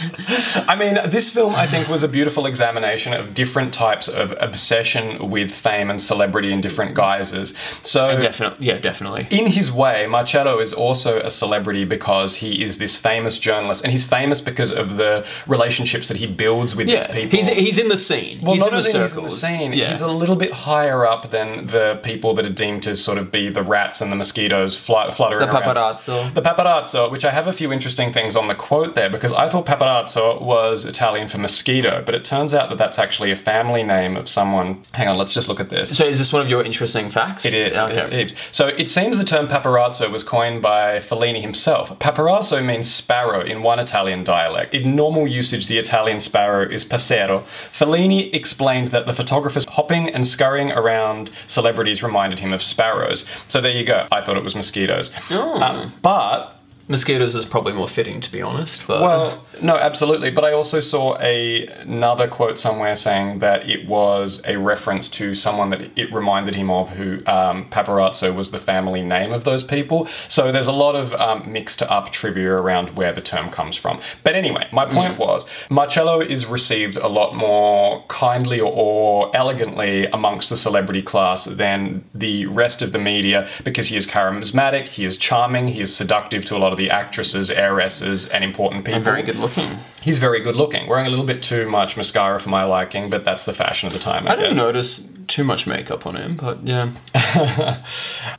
I 0.56 0.78
mean, 0.78 0.98
this 1.10 1.30
film, 1.30 1.56
I 1.56 1.67
think, 1.67 1.89
was 1.89 2.04
a 2.04 2.08
beautiful 2.08 2.46
examination 2.46 3.12
of 3.12 3.34
different 3.34 3.74
types 3.74 4.08
of 4.08 4.34
obsession 4.39 5.30
with 5.30 5.52
fame 5.52 5.89
and 5.89 6.02
celebrity 6.02 6.54
in 6.54 6.62
different 6.62 6.96
guises. 6.96 7.54
So, 7.84 8.21
Definitely. 8.21 8.65
Yeah, 8.65 8.77
definitely. 8.77 9.27
in 9.29 9.48
his 9.48 9.71
way, 9.71 10.08
Marcello 10.22 10.60
is 10.60 10.72
also 10.72 11.19
a 11.22 11.30
celebrity 11.30 11.84
because 11.84 12.36
he 12.36 12.63
is 12.63 12.78
this 12.78 12.96
famous 12.96 13.40
journalist, 13.40 13.84
and 13.84 13.92
he's 13.92 14.04
famous 14.04 14.40
because 14.40 14.72
of 14.72 14.98
the 14.98 15.26
relationships 15.48 16.08
that 16.10 16.17
he 16.17 16.28
builds 16.28 16.76
with 16.76 16.88
Yeah, 16.88 17.08
these 17.08 17.08
people. 17.15 17.38
he's 17.40 17.48
he's 17.48 17.78
in 17.80 17.88
the 17.90 17.98
scene. 17.98 18.40
well, 18.42 18.54
he's 18.54 18.62
not 18.63 18.74
in 18.74 18.84
the 18.84 18.90
circles. 18.92 19.12
he's 19.13 19.15
in 19.15 19.24
the 19.24 19.58
scene, 19.60 19.74
Yeah. 19.74 19.90
he's 19.90 20.02
a 20.02 20.08
little 20.08 20.36
bit 20.36 20.54
higher 20.54 21.06
up 21.08 21.32
than 21.32 21.67
the 21.67 22.00
people 22.04 22.34
that 22.36 22.46
are 22.46 22.50
deemed 22.50 22.84
to 22.84 22.96
sort 22.96 23.17
of 23.17 23.32
be 23.32 23.50
the 23.50 23.63
rats 23.63 24.00
and 24.02 24.12
the 24.12 24.15
mosquitoes 24.15 24.76
fly, 24.76 25.10
fluttering 25.12 25.48
the 25.50 25.52
around. 25.58 25.76
paparazzo. 25.76 26.34
The 26.34 26.42
paparazzo, 26.42 27.10
which 27.12 27.26
I 27.26 27.32
have 27.32 27.48
a 27.48 27.54
few 27.54 27.72
interesting 27.74 28.13
things 28.13 28.36
on 28.36 28.48
the 28.48 28.56
quote 28.56 28.94
there 28.96 29.10
because 29.10 29.34
I 29.34 29.50
thought 29.50 29.65
paparazzo 29.65 30.40
was 30.42 30.86
Italian 30.86 31.28
for 31.28 31.38
mosquito, 31.40 32.04
but 32.06 32.13
it 32.15 32.24
turns 32.24 32.54
out 32.54 32.69
that 32.69 32.78
that's 32.78 33.00
actually 33.00 33.32
a 33.32 33.36
family 33.36 33.84
name 33.84 34.15
of 34.15 34.30
someone. 34.30 34.82
Hang 34.94 35.08
on, 35.08 35.17
let's 35.17 35.34
just 35.34 35.50
look 35.50 35.60
at 35.60 35.69
this. 35.69 35.98
So 35.98 36.06
is 36.06 36.19
this 36.19 36.32
one 36.32 36.42
of 36.44 36.50
your 36.50 36.63
interesting 36.63 37.10
facts? 37.10 37.46
It 37.46 37.54
is. 37.56 37.78
Okay. 37.78 38.19
it 38.19 38.32
is. 38.32 38.36
So 38.52 38.67
it 38.67 38.90
seems 38.90 39.17
the 39.17 39.24
term 39.24 39.48
paparazzo 39.48 40.10
was 40.12 40.23
coined 40.23 40.62
by 40.62 40.97
Fellini 40.97 41.41
himself. 41.41 41.97
Paparazzo 41.99 42.63
means 42.63 42.91
sparrow 42.91 43.41
in 43.41 43.63
one 43.63 43.79
Italian 43.79 44.23
dialect. 44.23 44.73
In 44.73 44.95
normal 44.95 45.27
usage, 45.27 45.67
the 45.67 45.77
Italian 45.77 46.19
sparrow 46.19 46.69
is 46.69 46.85
passero. 46.85 47.43
Fellini 47.71 48.33
explained 48.33 48.89
that 48.89 49.05
the 49.05 49.13
photographers 49.13 49.65
hopping 49.65 50.09
and 50.09 50.25
scurrying 50.25 50.71
around 50.71 51.31
celebrities 51.47 52.03
reminded 52.03 52.39
him 52.39 52.53
of 52.53 52.62
sparrows. 52.62 53.25
So 53.47 53.62
there 53.62 53.71
you 53.71 53.85
go. 53.85 54.07
I 54.12 54.21
thought 54.21 54.37
it 54.37 54.43
was 54.43 54.55
mosquitoes. 54.55 55.12
Oh. 55.29 55.62
Um, 55.62 55.93
but 56.01 56.60
Mosquitoes 56.88 57.36
is 57.36 57.46
probably 57.46 57.73
more 57.73 57.88
fitting, 57.88 58.21
to 58.21 58.32
be 58.32 58.42
honest. 58.42 58.86
But 58.88 59.02
well, 59.02 59.46
no, 59.62 59.77
absolutely. 59.77 60.32
But 60.32 60.46
I 60.46 60.52
also 60.52 60.79
saw 60.79 61.17
a 61.19 61.67
another 61.67 62.27
quote 62.27 62.60
somewhere 62.60 62.96
saying 62.96 63.40
that 63.40 63.69
it 63.69 63.88
was 63.88 64.42
a 64.46 64.58
reference 64.58 65.08
to 65.10 65.36
someone 65.36 65.69
that 65.69 65.98
it 65.98 66.13
reminded 66.13 66.56
him 66.56 66.69
of, 66.69 66.90
who 66.90 67.21
um, 67.25 67.69
paparazzo 67.69 68.34
was 68.34 68.52
the 68.52 68.58
family 68.58 69.02
name 69.02 69.32
of 69.32 69.44
those 69.44 69.63
people. 69.63 70.08
So 70.27 70.52
there's 70.52 70.67
a 70.67 70.71
lot 70.71 70.96
of 70.96 71.13
um, 71.13 71.52
mixed 71.52 71.82
up 71.84 72.12
trivia 72.12 72.52
around 72.52 72.96
where 72.96 73.13
the 73.13 73.21
term 73.21 73.50
comes 73.50 73.75
from. 73.75 74.02
But 74.23 74.36
anyway, 74.36 74.67
my 74.71 74.86
point 74.86 75.17
was 75.17 75.46
Marcello 75.69 76.21
is 76.21 76.46
received 76.46 76.98
a 76.98 77.08
lot 77.08 77.36
more 77.36 78.04
kindly 78.08 78.60
or, 78.60 78.71
or 78.71 79.36
elegantly 79.36 80.06
amongst 80.08 80.50
the 80.50 80.58
celebrity 80.58 81.02
class 81.02 81.46
than 81.46 82.04
the 82.13 82.46
rest 82.48 82.82
of 82.82 82.92
the 82.92 83.00
media 83.00 83.48
because 83.63 83.88
he 83.88 83.98
is 83.98 84.08
charismatic, 84.08 84.88
he 84.88 85.06
is 85.06 85.17
charming, 85.17 85.69
he 85.69 85.82
is 85.82 85.96
seductive 85.96 86.46
to 86.46 86.56
a 86.56 86.60
lot 86.60 86.71
of 86.72 86.78
the 86.78 86.90
actresses, 86.90 87.52
heiresses, 87.52 88.28
and 88.28 88.44
important 88.44 88.86
people. 88.86 88.96
and 88.96 89.04
very 89.04 89.24
good 89.24 89.36
looking. 89.36 89.78
He's 90.02 90.17
very 90.17 90.40
good 90.40 90.56
looking. 90.56 90.88
Wearing 90.88 91.06
a 91.06 91.10
little 91.10 91.26
bit 91.26 91.44
too 91.44 91.69
much 91.69 91.96
mascara 91.98 92.40
for 92.40 92.50
my 92.50 92.63
liking, 92.63 93.10
but 93.10 93.24
that's 93.26 93.44
the 93.44 93.54
fashion 93.54 93.88
of 93.88 93.94
the 93.94 94.00
time, 94.00 94.28
I, 94.28 94.32
I 94.32 94.36
didn't 94.36 94.52
guess. 94.52 94.58
notice 94.58 95.08
too 95.28 95.44
much 95.44 95.67
makeup 95.67 96.06
on 96.06 96.15
him, 96.15 96.36
but 96.36 96.65
yeah. 96.65 96.92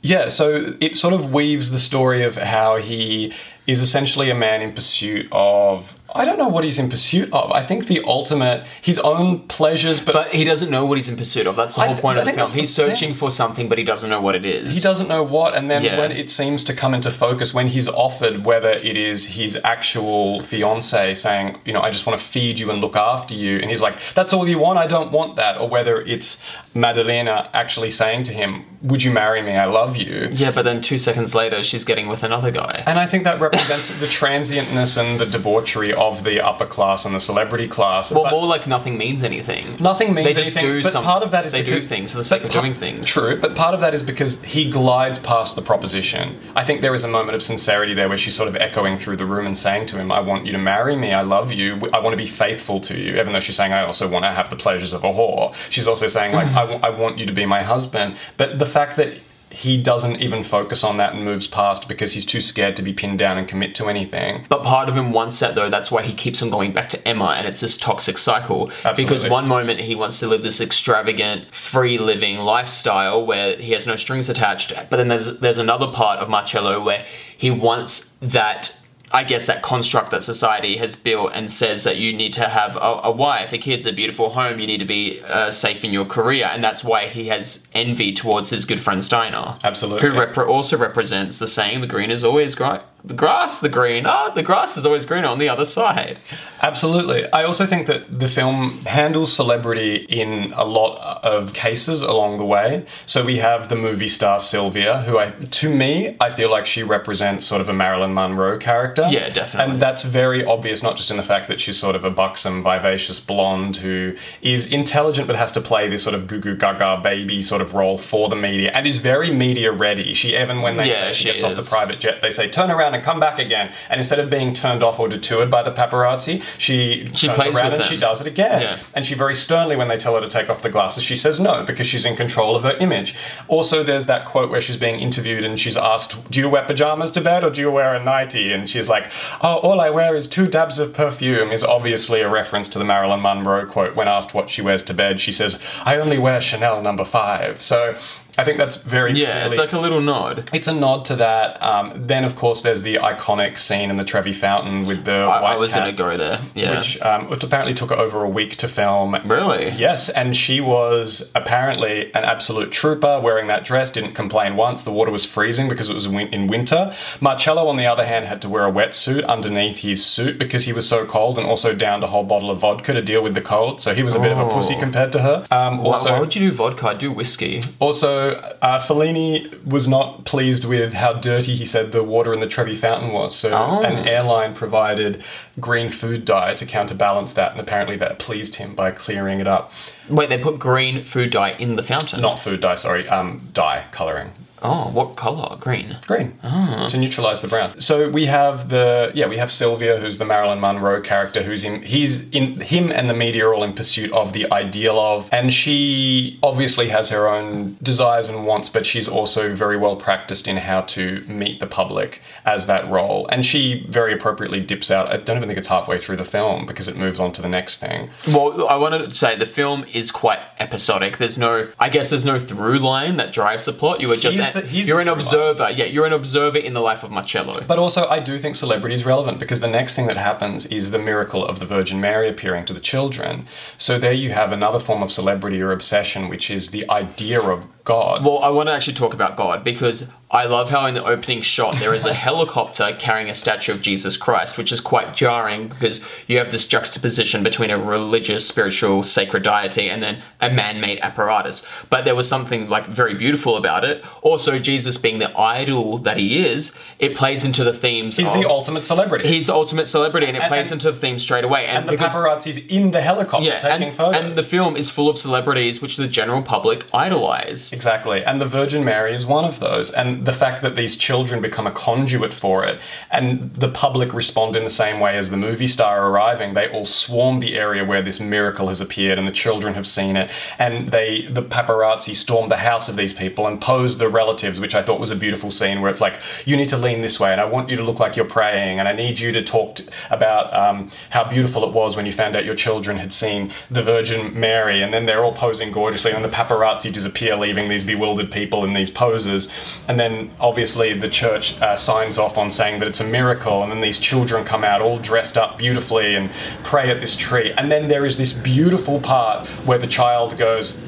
Yeah, 0.01 0.27
so 0.27 0.75
it 0.79 0.97
sort 0.97 1.13
of 1.13 1.31
weaves 1.31 1.71
the 1.71 1.79
story 1.79 2.23
of 2.23 2.35
how 2.35 2.77
he 2.77 3.33
is 3.65 3.79
essentially 3.81 4.29
a 4.29 4.35
man 4.35 4.61
in 4.61 4.73
pursuit 4.73 5.27
of. 5.31 5.97
I 6.15 6.25
don't 6.25 6.37
know 6.37 6.47
what 6.47 6.63
he's 6.63 6.77
in 6.79 6.89
pursuit 6.89 7.31
of. 7.33 7.51
I 7.51 7.63
think 7.63 7.87
the 7.87 8.01
ultimate, 8.05 8.65
his 8.81 8.99
own 8.99 9.39
pleasures, 9.47 9.99
but, 9.99 10.13
But 10.13 10.27
he 10.35 10.43
doesn't 10.43 10.69
know 10.69 10.85
what 10.85 10.97
he's 10.97 11.09
in 11.09 11.17
pursuit 11.17 11.47
of. 11.47 11.55
That's 11.55 11.75
the 11.75 11.81
I- 11.81 11.87
whole 11.87 11.97
point 11.97 12.17
I 12.17 12.21
of 12.21 12.25
the 12.25 12.31
film. 12.33 12.39
that's 12.43 12.53
the 12.53 12.59
He's 12.61 12.73
searching 12.73 13.09
thing. 13.09 13.17
for 13.17 13.31
something, 13.31 13.67
but 13.69 13.77
he 13.77 13.83
doesn't 13.83 14.09
know 14.09 14.21
what 14.21 14.35
it 14.35 14.45
is. 14.45 14.75
he 14.75 14.81
doesn't 14.81 15.07
know 15.09 15.23
what. 15.23 15.55
And 15.55 15.69
then 15.71 15.83
Yeah. 15.83 15.97
when 15.99 16.11
it 16.11 16.29
seems 16.29 16.63
to 16.65 16.73
come 16.73 16.93
into 16.93 17.09
focus, 17.11 17.53
when 17.53 17.67
he's 17.67 17.87
offered 17.87 18.45
whether 18.45 18.69
it 18.71 18.95
is 18.97 19.25
his 19.39 19.57
actual 19.63 20.41
fiance 20.41 21.13
saying, 21.15 21.57
you 21.65 21.73
know, 21.73 21.81
I 21.81 21.89
just 21.91 22.05
want 22.05 22.19
to 22.19 22.25
feed 22.25 22.59
you 22.59 22.69
and 22.71 22.79
look 22.81 22.95
after 22.95 23.33
you, 23.33 23.57
and 23.59 23.69
he's 23.71 23.81
like, 23.81 23.95
that's 24.13 24.33
all 24.33 24.47
you 24.47 24.59
want, 24.59 24.77
I 24.79 24.87
don't 24.87 25.11
want 25.11 25.35
that, 25.37 25.57
or 25.59 25.67
whether 25.67 26.01
it's 26.01 26.39
Maddalena 26.75 27.49
actually 27.53 27.89
saying 27.91 28.23
to 28.23 28.33
him, 28.33 28.65
would 28.81 29.01
you 29.03 29.11
marry 29.11 29.41
me, 29.41 29.53
I 29.55 29.65
love 29.65 29.95
you. 29.95 30.29
Yeah, 30.31 30.51
but 30.51 30.63
then 30.65 30.81
two 30.81 30.97
seconds 30.97 31.33
later, 31.33 31.63
she's 31.63 31.85
getting 31.85 32.07
with 32.07 32.23
another 32.23 32.51
guy. 32.51 32.83
And 32.85 32.99
I 32.99 33.05
think 33.05 33.23
that 33.23 33.39
represents 33.39 33.87
the 33.99 34.07
transientness 34.07 34.97
and 34.97 35.19
the 35.19 35.25
debauchery 35.25 35.93
of 35.93 36.02
the 36.11 36.41
upper 36.41 36.65
class 36.65 37.05
and 37.05 37.13
the 37.15 37.19
celebrity 37.19 37.67
class. 37.67 38.11
Well, 38.11 38.23
But 38.23 38.31
more 38.31 38.45
like 38.45 38.67
nothing 38.67 38.97
means 38.97 39.23
anything. 39.23 39.77
nothing 39.79 40.13
means 40.13 40.27
They 40.27 40.33
just 40.33 40.55
anything, 40.55 40.71
do 40.77 40.83
but 40.83 40.91
some- 40.91 41.03
part 41.03 41.23
of 41.23 41.31
that 41.31 41.45
is 41.45 41.51
they 41.51 41.63
do 41.63 41.79
things 41.79 42.11
for 42.11 42.17
the 42.17 42.23
sake 42.23 42.41
of 42.43 42.49
but 42.49 42.53
pa- 42.55 42.61
doing 42.61 42.73
things. 42.73 43.07
True, 43.07 43.39
but 43.39 43.55
part 43.55 43.73
of 43.73 43.81
that 43.81 43.93
is 43.93 44.03
because 44.03 44.41
he 44.41 44.69
glides 44.69 45.19
past 45.19 45.55
the 45.55 45.61
proposition. 45.61 46.37
I 46.55 46.63
think 46.63 46.81
there 46.81 46.93
is 46.93 47.03
a 47.03 47.07
moment 47.07 47.35
of 47.35 47.41
sincerity 47.43 47.93
there 47.93 48.09
where 48.09 48.17
she's 48.17 48.35
sort 48.35 48.49
of 48.49 48.55
echoing 48.57 48.97
through 48.97 49.17
the 49.17 49.25
room 49.25 49.45
and 49.45 49.57
saying 49.57 49.85
to 49.87 49.97
him, 49.97 50.11
"I 50.11 50.19
want 50.19 50.45
you 50.45 50.51
to 50.51 50.57
marry 50.57 50.95
me. 50.95 51.13
I 51.13 51.21
love 51.21 51.51
you. 51.51 51.79
I 51.93 51.99
want 51.99 52.13
to 52.13 52.17
be 52.17 52.27
faithful 52.27 52.79
to 52.81 52.97
you." 52.97 53.19
Even 53.19 53.33
though 53.33 53.39
she's 53.39 53.55
saying, 53.55 53.73
"I 53.73 53.83
also 53.85 54.07
want 54.07 54.25
to 54.25 54.31
have 54.31 54.49
the 54.49 54.55
pleasures 54.55 54.93
of 54.93 55.03
a 55.03 55.11
whore," 55.13 55.53
she's 55.69 55.87
also 55.87 56.07
saying, 56.07 56.33
"Like 56.33 56.47
I, 56.55 56.63
wa- 56.65 56.79
I 56.83 56.89
want 56.89 57.17
you 57.19 57.25
to 57.25 57.33
be 57.33 57.45
my 57.45 57.63
husband." 57.63 58.15
But 58.37 58.59
the 58.59 58.65
fact 58.65 58.97
that 58.97 59.09
he 59.53 59.77
doesn't 59.77 60.19
even 60.19 60.41
focus 60.43 60.83
on 60.83 60.97
that 60.97 61.13
and 61.13 61.23
moves 61.23 61.45
past 61.45 61.87
because 61.87 62.13
he's 62.13 62.25
too 62.25 62.41
scared 62.41 62.75
to 62.75 62.81
be 62.81 62.91
pinned 62.91 63.19
down 63.19 63.37
and 63.37 63.47
commit 63.47 63.75
to 63.75 63.87
anything. 63.87 64.45
But 64.49 64.63
part 64.63 64.89
of 64.89 64.97
him 64.97 65.11
wants 65.11 65.39
that 65.39 65.53
though. 65.53 65.69
That's 65.69 65.91
why 65.91 66.01
he 66.01 66.13
keeps 66.13 66.41
on 66.41 66.49
going 66.49 66.73
back 66.73 66.89
to 66.89 67.07
Emma, 67.07 67.35
and 67.37 67.47
it's 67.47 67.59
this 67.59 67.77
toxic 67.77 68.17
cycle. 68.17 68.71
Because 68.95 69.29
one 69.29 69.47
moment 69.47 69.79
he 69.79 69.93
wants 69.93 70.19
to 70.19 70.27
live 70.27 70.41
this 70.41 70.59
extravagant, 70.59 71.53
free 71.53 71.99
living 71.99 72.39
lifestyle 72.39 73.23
where 73.23 73.55
he 73.57 73.73
has 73.73 73.85
no 73.85 73.95
strings 73.95 74.27
attached, 74.27 74.73
but 74.89 74.97
then 74.97 75.07
there's 75.07 75.37
there's 75.39 75.59
another 75.59 75.87
part 75.87 76.19
of 76.19 76.29
Marcello 76.29 76.81
where 76.83 77.05
he 77.37 77.51
wants 77.51 78.09
that. 78.21 78.75
I 79.13 79.23
guess 79.23 79.45
that 79.45 79.61
construct 79.61 80.09
that 80.09 80.23
society 80.23 80.77
has 80.77 80.95
built 80.95 81.31
and 81.35 81.51
says 81.51 81.83
that 81.83 81.97
you 81.97 82.13
need 82.13 82.33
to 82.33 82.49
have 82.49 82.75
a, 82.75 83.01
a 83.03 83.11
wife, 83.11 83.53
a 83.53 83.59
kids, 83.59 83.85
a 83.85 83.93
beautiful 83.93 84.31
home. 84.31 84.59
You 84.59 84.65
need 84.65 84.79
to 84.79 84.85
be 84.85 85.21
uh, 85.21 85.51
safe 85.51 85.85
in 85.85 85.93
your 85.93 86.05
career, 86.05 86.49
and 86.51 86.63
that's 86.63 86.83
why 86.83 87.07
he 87.07 87.27
has 87.27 87.63
envy 87.73 88.11
towards 88.11 88.49
his 88.49 88.65
good 88.65 88.81
friend 88.81 89.03
Steiner. 89.03 89.55
Absolutely. 89.63 90.09
who 90.09 90.41
also 90.43 90.77
represents 90.77 91.37
the 91.37 91.47
saying, 91.47 91.81
"The 91.81 91.87
green 91.87 92.09
is 92.09 92.23
always 92.23 92.55
gri- 92.55 92.79
the 93.05 93.13
grass, 93.13 93.59
the 93.59 93.69
green. 93.69 94.05
Ah, 94.05 94.29
the 94.29 94.43
grass 94.43 94.77
is 94.77 94.85
always 94.85 95.05
greener 95.05 95.27
on 95.27 95.39
the 95.39 95.49
other 95.49 95.65
side." 95.65 96.19
Absolutely. 96.61 97.29
I 97.31 97.43
also 97.43 97.65
think 97.65 97.87
that 97.87 98.19
the 98.19 98.27
film 98.27 98.85
handles 98.85 99.33
celebrity 99.33 99.95
in 100.09 100.53
a 100.55 100.63
lot 100.63 100.97
of 101.23 101.53
cases 101.53 102.01
along 102.01 102.37
the 102.37 102.45
way. 102.45 102.85
So 103.05 103.23
we 103.23 103.37
have 103.39 103.67
the 103.69 103.75
movie 103.75 104.07
star 104.07 104.39
Sylvia, 104.39 105.01
who 105.01 105.17
I, 105.17 105.31
to 105.31 105.69
me, 105.69 106.15
I 106.21 106.29
feel 106.29 106.49
like 106.49 106.65
she 106.65 106.83
represents 106.83 107.45
sort 107.45 107.59
of 107.61 107.67
a 107.67 107.73
Marilyn 107.73 108.13
Monroe 108.13 108.57
character. 108.57 109.07
Yeah, 109.09 109.29
definitely. 109.29 109.73
And 109.73 109.81
that's 109.81 110.03
very 110.03 110.45
obvious, 110.45 110.81
not 110.81 110.95
just 110.95 111.11
in 111.11 111.17
the 111.17 111.23
fact 111.23 111.49
that 111.49 111.59
she's 111.59 111.77
sort 111.77 111.95
of 111.95 112.05
a 112.05 112.09
buxom, 112.11 112.63
vivacious 112.63 113.19
blonde 113.19 113.77
who 113.77 114.15
is 114.41 114.65
intelligent 114.67 115.27
but 115.27 115.35
has 115.35 115.51
to 115.51 115.61
play 115.61 115.89
this 115.89 116.03
sort 116.03 116.15
of 116.15 116.27
goo 116.27 116.39
goo 116.39 116.55
gaga 116.55 117.01
baby 117.03 117.41
sort 117.41 117.61
of 117.61 117.73
role 117.73 117.97
for 117.97 118.29
the 118.29 118.35
media 118.35 118.71
and 118.73 118.87
is 118.87 118.97
very 118.99 119.31
media 119.31 119.71
ready. 119.71 120.13
She 120.13 120.37
even 120.37 120.61
when 120.61 120.77
they 120.77 120.87
Yeah, 120.87 120.93
say 120.99 121.13
she, 121.13 121.23
she 121.23 121.31
gets 121.31 121.43
off 121.43 121.55
the 121.55 121.63
private 121.63 121.99
jet, 121.99 122.21
they 122.21 122.29
say 122.29 122.49
turn 122.49 122.71
around 122.71 122.92
and 122.93 123.03
come 123.03 123.19
back 123.19 123.39
again. 123.39 123.71
And 123.89 123.99
instead 123.99 124.19
of 124.19 124.29
being 124.29 124.53
turned 124.53 124.83
off 124.83 124.99
or 124.99 125.07
detoured 125.07 125.49
by 125.49 125.63
the 125.63 125.71
paparazzi, 125.71 126.41
she, 126.57 127.07
She 127.15 127.27
turns 127.27 127.39
plays 127.39 127.55
around 127.57 127.65
with 127.71 127.73
and 127.75 127.83
them. 127.83 127.89
she 127.89 127.97
does 127.97 128.21
it 128.21 128.27
again. 128.27 128.61
Yeah. 128.61 128.79
And 128.93 129.05
she 129.05 129.15
very 129.15 129.35
sternly, 129.35 129.75
when 129.75 129.87
they 129.87 129.97
tell 129.97 130.15
her 130.15 130.21
to 130.21 130.27
take 130.27 130.49
off 130.49 130.61
the 130.61 130.69
glasses, 130.69 131.03
she 131.03 131.15
says 131.15 131.39
no 131.39 131.63
because 131.63 131.87
she's 131.87 132.05
in 132.05 132.15
control 132.15 132.55
of 132.55 132.63
her 132.63 132.77
image. 132.77 133.15
Also, 133.47 133.83
there's 133.83 134.05
that 134.07 134.25
quote 134.25 134.49
where 134.49 134.61
she's 134.61 134.77
being 134.77 134.99
interviewed 134.99 135.43
and 135.43 135.59
she's 135.59 135.77
asked, 135.77 136.29
"Do 136.31 136.39
you 136.39 136.49
wear 136.49 136.63
pajamas 136.65 137.11
to 137.11 137.21
bed 137.21 137.43
or 137.43 137.49
do 137.49 137.61
you 137.61 137.71
wear 137.71 137.93
a 137.93 138.03
nightie?" 138.03 138.51
And 138.53 138.69
she's 138.69 138.89
like, 138.89 139.11
"Oh, 139.41 139.57
all 139.57 139.79
I 139.81 139.89
wear 139.89 140.15
is 140.15 140.27
two 140.27 140.47
dabs 140.47 140.79
of 140.79 140.93
perfume." 140.93 141.51
Is 141.51 141.63
obviously 141.63 142.21
a 142.21 142.29
reference 142.29 142.67
to 142.69 142.79
the 142.79 142.85
Marilyn 142.85 143.21
Monroe 143.21 143.65
quote. 143.65 143.95
When 143.95 144.07
asked 144.07 144.33
what 144.33 144.49
she 144.49 144.61
wears 144.61 144.83
to 144.83 144.93
bed, 144.93 145.19
she 145.19 145.31
says, 145.31 145.59
"I 145.85 145.97
only 145.97 146.17
wear 146.17 146.39
Chanel 146.41 146.81
number 146.81 147.03
five. 147.05 147.61
So. 147.61 147.95
I 148.37 148.43
think 148.43 148.57
that's 148.57 148.77
very 148.77 149.13
Yeah, 149.13 149.45
it's 149.45 149.57
like 149.57 149.73
a 149.73 149.79
little 149.79 150.01
nod. 150.01 150.49
it's 150.53 150.67
a 150.67 150.73
nod 150.73 151.05
to 151.05 151.15
that. 151.17 151.61
Um, 151.61 152.07
then, 152.07 152.23
of 152.23 152.35
course, 152.35 152.63
there's 152.63 152.81
the 152.81 152.95
iconic 152.95 153.59
scene 153.59 153.91
in 153.91 153.95
the 153.97 154.03
Trevi 154.03 154.33
Fountain 154.33 154.85
with 154.87 155.05
the 155.05 155.11
I, 155.11 155.41
white 155.41 155.53
I 155.53 155.57
was 155.57 155.71
cat, 155.73 155.81
gonna 155.81 155.91
go 155.93 156.17
there. 156.17 156.39
Yeah, 156.55 156.77
which 156.77 156.99
um, 157.01 157.31
apparently 157.31 157.73
took 157.75 157.91
over 157.91 158.23
a 158.23 158.29
week 158.29 158.55
to 158.57 158.67
film. 158.67 159.15
really. 159.25 159.69
Yes, 159.71 160.09
and 160.09 160.35
she 160.35 160.61
was 160.61 161.29
apparently 161.35 162.07
an 162.15 162.23
absolute 162.23 162.71
trooper 162.71 163.19
wearing 163.21 163.47
that 163.47 163.65
dress, 163.65 163.91
didn't 163.91 164.13
complain 164.13 164.55
once. 164.55 164.81
The 164.83 164.91
water 164.91 165.11
was 165.11 165.25
freezing 165.25 165.69
because 165.69 165.89
it 165.89 165.93
was 165.93 166.05
in 166.07 166.47
winter. 166.47 166.95
Marcello, 167.19 167.67
on 167.67 167.75
the 167.77 167.85
other 167.85 168.05
hand, 168.05 168.25
had 168.25 168.41
to 168.41 168.49
wear 168.49 168.65
a 168.65 168.71
wetsuit 168.71 169.25
underneath 169.27 169.77
his 169.77 170.03
suit 170.05 170.39
because 170.39 170.65
he 170.65 170.73
was 170.73 170.87
so 170.87 171.05
cold 171.05 171.37
and 171.37 171.45
also 171.45 171.75
downed 171.75 172.03
a 172.03 172.07
whole 172.07 172.23
bottle 172.23 172.49
of 172.49 172.61
vodka 172.61 172.93
to 172.93 173.01
deal 173.01 173.21
with 173.21 173.35
the 173.35 173.41
cold. 173.41 173.79
So 173.81 173.93
he 173.93 174.01
was 174.01 174.15
a 174.15 174.19
bit 174.19 174.31
of 174.31 174.39
a 174.39 174.49
pussy 174.49 174.73
Oh. 174.75 174.79
compared 174.79 175.11
to 175.11 175.19
her. 175.21 175.45
Um, 175.51 175.79
also, 175.81 176.11
why 176.13 176.19
would 176.19 176.33
you 176.35 176.49
do 176.49 176.55
vodka? 176.55 176.87
I'd 176.87 176.97
do 176.97 177.11
whiskey. 177.11 177.61
also, 177.79 178.22
So 178.23 178.29
uh, 178.61 178.79
Fellini 178.79 179.63
was 179.65 179.85
not 179.87 180.23
pleased 180.23 180.63
with 180.63 180.93
how 180.93 181.11
dirty 181.13 181.55
he 181.55 181.65
said 181.65 181.91
the 181.91 182.03
water 182.03 182.31
in 182.33 182.39
the 182.39 182.47
Trevi 182.47 182.73
Fountain 182.75 183.11
was. 183.11 183.35
So 183.35 183.51
Oh. 183.51 183.81
an 183.83 184.07
airline 184.07 184.53
provided 184.53 185.23
green 185.59 185.89
food 185.89 186.23
dye 186.23 186.53
to 186.55 186.65
counterbalance 186.65 187.33
that, 187.33 187.51
and 187.51 187.59
apparently 187.59 187.97
that 187.97 188.19
pleased 188.19 188.55
him 188.55 188.75
by 188.75 188.91
clearing 188.91 189.41
it 189.41 189.47
up. 189.47 189.71
Wait, 190.09 190.29
they 190.29 190.37
put 190.37 190.57
green 190.57 191.03
food 191.03 191.31
dye 191.31 191.51
in 191.59 191.75
the 191.75 191.83
fountain. 191.83 192.21
Not 192.21 192.39
food 192.39 192.61
dye, 192.61 192.75
sorry, 192.75 193.05
um, 193.09 193.49
dye 193.53 193.85
coloring. 193.91 194.31
Oh, 194.63 194.89
what 194.89 195.15
color? 195.15 195.57
Green. 195.59 195.97
green 196.07 196.39
ah. 196.43 196.87
to 196.89 196.97
neutralize 196.97 197.41
the 197.41 197.47
brown. 197.47 197.79
So 197.81 198.09
we 198.09 198.25
have 198.27 198.69
the 198.69 199.11
yeah 199.13 199.27
we 199.27 199.37
have 199.37 199.51
Sylvia, 199.51 199.97
who's 199.97 200.17
the 200.17 200.25
Marilyn 200.25 200.59
Monroe 200.59 201.01
character, 201.01 201.43
who's 201.43 201.63
in 201.63 201.83
he's 201.83 202.27
in 202.29 202.61
him 202.61 202.91
and 202.91 203.09
the 203.09 203.13
media 203.13 203.47
are 203.47 203.53
all 203.53 203.63
in 203.63 203.73
pursuit 203.73 204.11
of 204.11 204.33
the 204.33 204.51
ideal 204.51 204.99
of, 204.99 205.29
and 205.31 205.53
she 205.53 206.39
obviously 206.41 206.89
has 206.89 207.09
her 207.09 207.27
own 207.27 207.77
desires 207.83 208.29
and 208.29 208.45
wants, 208.45 208.69
but 208.69 208.85
she's 208.85 209.07
also 209.07 209.53
very 209.53 209.77
well 209.77 209.95
practiced 209.95 210.47
in 210.47 210.57
how 210.57 210.81
to 210.81 211.21
meet 211.27 211.59
the 211.59 211.67
public 211.67 212.21
as 212.45 212.65
that 212.67 212.89
role, 212.89 213.27
and 213.27 213.45
she 213.45 213.85
very 213.89 214.13
appropriately 214.13 214.59
dips 214.59 214.89
out. 214.89 215.07
I 215.07 215.17
don't 215.17 215.37
even 215.37 215.49
think 215.49 215.59
it's 215.59 215.67
halfway 215.67 215.97
through 215.97 216.17
the 216.17 216.25
film 216.25 216.65
because 216.65 216.87
it 216.87 216.95
moves 216.95 217.19
on 217.19 217.33
to 217.33 217.41
the 217.41 217.49
next 217.49 217.77
thing. 217.77 218.09
Well, 218.27 218.67
I 218.67 218.75
wanted 218.75 219.09
to 219.09 219.13
say 219.13 219.35
the 219.35 219.45
film 219.45 219.85
is 219.93 220.11
quite 220.11 220.39
episodic. 220.59 221.17
There's 221.17 221.37
no, 221.37 221.69
I 221.79 221.89
guess, 221.89 222.09
there's 222.09 222.25
no 222.25 222.39
through 222.39 222.79
line 222.79 223.17
that 223.17 223.33
drives 223.33 223.65
the 223.65 223.73
plot. 223.73 224.01
You 224.01 224.07
were 224.07 224.17
just, 224.17 224.37
the- 224.53 224.61
he's 224.61 224.87
you're 224.87 224.99
an 224.99 225.07
observer. 225.07 225.69
Yeah, 225.71 225.85
you're 225.85 226.05
an 226.05 226.13
observer 226.13 226.57
in 226.57 226.73
the 226.73 226.79
life 226.81 227.03
of 227.03 227.11
Marcello. 227.11 227.61
But 227.67 227.79
also, 227.79 228.07
I 228.07 228.19
do 228.19 228.37
think 228.39 228.55
celebrity 228.55 228.95
is 228.95 229.05
relevant 229.05 229.39
because 229.39 229.59
the 229.59 229.67
next 229.67 229.95
thing 229.95 230.07
that 230.07 230.17
happens 230.17 230.65
is 230.67 230.91
the 230.91 230.99
miracle 230.99 231.45
of 231.45 231.59
the 231.59 231.65
Virgin 231.65 231.99
Mary 231.99 232.29
appearing 232.29 232.65
to 232.65 232.73
the 232.73 232.79
children. 232.79 233.47
So 233.77 233.97
there 233.99 234.13
you 234.13 234.31
have 234.31 234.51
another 234.51 234.79
form 234.79 235.03
of 235.03 235.11
celebrity 235.11 235.61
or 235.61 235.71
obsession, 235.71 236.29
which 236.29 236.49
is 236.49 236.69
the 236.71 236.89
idea 236.89 237.41
of 237.41 237.67
God. 237.83 238.25
Well, 238.25 238.39
I 238.39 238.49
want 238.49 238.69
to 238.69 238.73
actually 238.73 238.93
talk 238.93 239.13
about 239.13 239.35
God 239.35 239.63
because 239.63 240.09
I 240.33 240.45
love 240.45 240.71
how 240.71 240.87
in 240.87 240.95
the 240.95 241.05
opening 241.05 241.43
shot 241.43 241.77
there 241.77 241.93
is 241.93 242.05
a 242.07 242.13
helicopter 242.27 242.95
carrying 242.97 243.29
a 243.29 243.35
statue 243.35 243.71
of 243.71 243.81
Jesus 243.81 244.17
Christ, 244.17 244.57
which 244.57 244.71
is 244.71 244.81
quite 244.81 245.15
jarring 245.15 245.67
because 245.67 246.01
you 246.25 246.39
have 246.39 246.49
this 246.51 246.65
juxtaposition 246.65 247.43
between 247.43 247.69
a 247.69 247.77
religious, 247.77 248.47
spiritual, 248.47 249.03
sacred 249.03 249.43
deity 249.43 249.91
and 249.91 250.01
then 250.01 250.23
a 250.41 250.49
man-made 250.49 250.99
apparatus. 251.01 251.63
But 251.91 252.03
there 252.03 252.15
was 252.15 252.27
something 252.27 252.67
like 252.67 252.87
very 252.87 253.13
beautiful 253.13 253.57
about 253.57 253.85
it. 253.85 254.03
Also, 254.23 254.57
Jesus 254.57 254.97
being 254.97 255.19
the 255.19 255.39
idol 255.39 255.99
that 255.99 256.17
he 256.17 256.43
is, 256.43 256.73
it 256.97 257.15
plays 257.15 257.43
into 257.43 257.63
the 257.63 257.71
themes. 257.73 258.17
He's 258.17 258.33
the 258.33 258.49
ultimate 258.49 258.85
celebrity. 258.87 259.27
He's 259.27 259.45
the 259.47 259.53
ultimate 259.53 259.87
celebrity, 259.87 260.25
and 260.25 260.35
it 260.35 260.41
And- 260.41 260.49
plays 260.49 260.71
and- 260.71 260.81
into 260.81 260.91
the 260.91 260.97
theme 260.97 261.19
straight 261.19 261.43
away. 261.45 261.67
And, 261.67 261.77
and 261.77 261.87
the 261.87 261.91
because- 261.91 262.11
paparazzi's 262.11 262.57
in 262.57 262.89
the 262.89 263.01
helicopter 263.01 263.47
yeah, 263.47 263.59
taking 263.59 263.89
and, 263.89 263.95
photos. 263.95 264.19
and 264.19 264.35
the 264.35 264.41
film 264.41 264.75
is 264.77 264.89
full 264.89 265.09
of 265.09 265.19
celebrities 265.19 265.79
which 265.79 265.97
the 265.97 266.07
general 266.07 266.41
public 266.41 266.85
idolize. 266.91 267.71
Exactly. 267.71 268.25
And 268.25 268.41
the 268.41 268.47
Virgin 268.47 268.83
Mary 268.83 269.13
is 269.13 269.27
one 269.27 269.45
of 269.45 269.59
those. 269.59 269.91
And 269.91 270.22
the 270.23 270.31
fact 270.31 270.61
that 270.61 270.75
these 270.75 270.95
children 270.95 271.41
become 271.41 271.67
a 271.67 271.71
conduit 271.71 272.33
for 272.33 272.63
it 272.63 272.79
and 273.11 273.53
the 273.55 273.67
public 273.67 274.13
respond 274.13 274.55
in 274.55 274.63
the 274.63 274.69
same 274.69 274.99
way 274.99 275.17
as 275.17 275.29
the 275.29 275.37
movie 275.37 275.67
star 275.67 276.09
arriving, 276.09 276.53
they 276.53 276.69
all 276.69 276.85
swarm 276.85 277.39
the 277.39 277.57
area 277.57 277.83
where 277.83 278.01
this 278.01 278.19
miracle 278.19 278.69
has 278.69 278.79
appeared 278.79 279.19
and 279.19 279.27
the 279.27 279.33
children 279.33 279.73
have 279.73 279.85
seen 279.85 280.15
it. 280.15 280.31
And 280.57 280.89
they 280.89 281.27
the 281.29 281.43
paparazzi 281.43 282.15
storm 282.15 282.47
the 282.47 282.57
house 282.57 282.87
of 282.87 282.95
these 282.95 283.13
people 283.13 283.47
and 283.47 283.59
pose 283.59 283.97
the 283.97 284.07
relatives, 284.07 284.59
which 284.59 284.75
I 284.75 284.81
thought 284.81 284.99
was 284.99 285.11
a 285.11 285.15
beautiful 285.15 285.51
scene 285.51 285.81
where 285.81 285.91
it's 285.91 286.01
like, 286.01 286.21
you 286.45 286.55
need 286.55 286.69
to 286.69 286.77
lean 286.77 287.01
this 287.01 287.19
way 287.19 287.31
and 287.31 287.41
I 287.41 287.45
want 287.45 287.69
you 287.69 287.75
to 287.75 287.83
look 287.83 287.99
like 287.99 288.15
you're 288.15 288.25
praying 288.25 288.79
and 288.79 288.87
I 288.87 288.93
need 288.93 289.19
you 289.19 289.31
to 289.33 289.43
talk 289.43 289.79
about 290.09 290.53
um, 290.53 290.89
how 291.09 291.27
beautiful 291.27 291.67
it 291.67 291.73
was 291.73 291.97
when 291.97 292.05
you 292.05 292.13
found 292.13 292.35
out 292.35 292.45
your 292.45 292.55
children 292.55 292.97
had 292.97 293.11
seen 293.11 293.51
the 293.69 293.83
Virgin 293.83 294.39
Mary. 294.39 294.81
And 294.81 294.93
then 294.93 295.05
they're 295.05 295.23
all 295.23 295.33
posing 295.33 295.71
gorgeously 295.71 296.11
and 296.11 296.23
the 296.23 296.29
paparazzi 296.29 296.91
disappear 296.93 297.35
leaving 297.35 297.67
these 297.67 297.83
bewildered 297.83 298.31
people 298.31 298.63
in 298.63 298.73
these 298.73 298.89
poses. 298.89 299.49
And 299.87 299.99
then 299.99 300.12
obviously 300.39 300.93
the 300.93 301.09
church 301.09 301.59
uh, 301.61 301.75
signs 301.75 302.17
off 302.17 302.37
on 302.37 302.51
saying 302.51 302.79
that 302.79 302.87
it's 302.87 303.01
a 303.01 303.03
miracle 303.03 303.63
and 303.63 303.71
then 303.71 303.81
these 303.81 303.99
children 303.99 304.43
come 304.43 304.63
out 304.63 304.81
all 304.81 304.97
dressed 304.99 305.37
up 305.37 305.57
beautifully 305.57 306.15
and 306.15 306.31
pray 306.63 306.89
at 306.89 306.99
this 306.99 307.15
tree. 307.15 307.51
And 307.57 307.71
then 307.71 307.87
there 307.87 308.05
is 308.05 308.17
this 308.17 308.33
beautiful 308.33 308.99
part 308.99 309.47
where 309.65 309.77
the 309.77 309.87
child 309.87 310.37
goes 310.37 310.79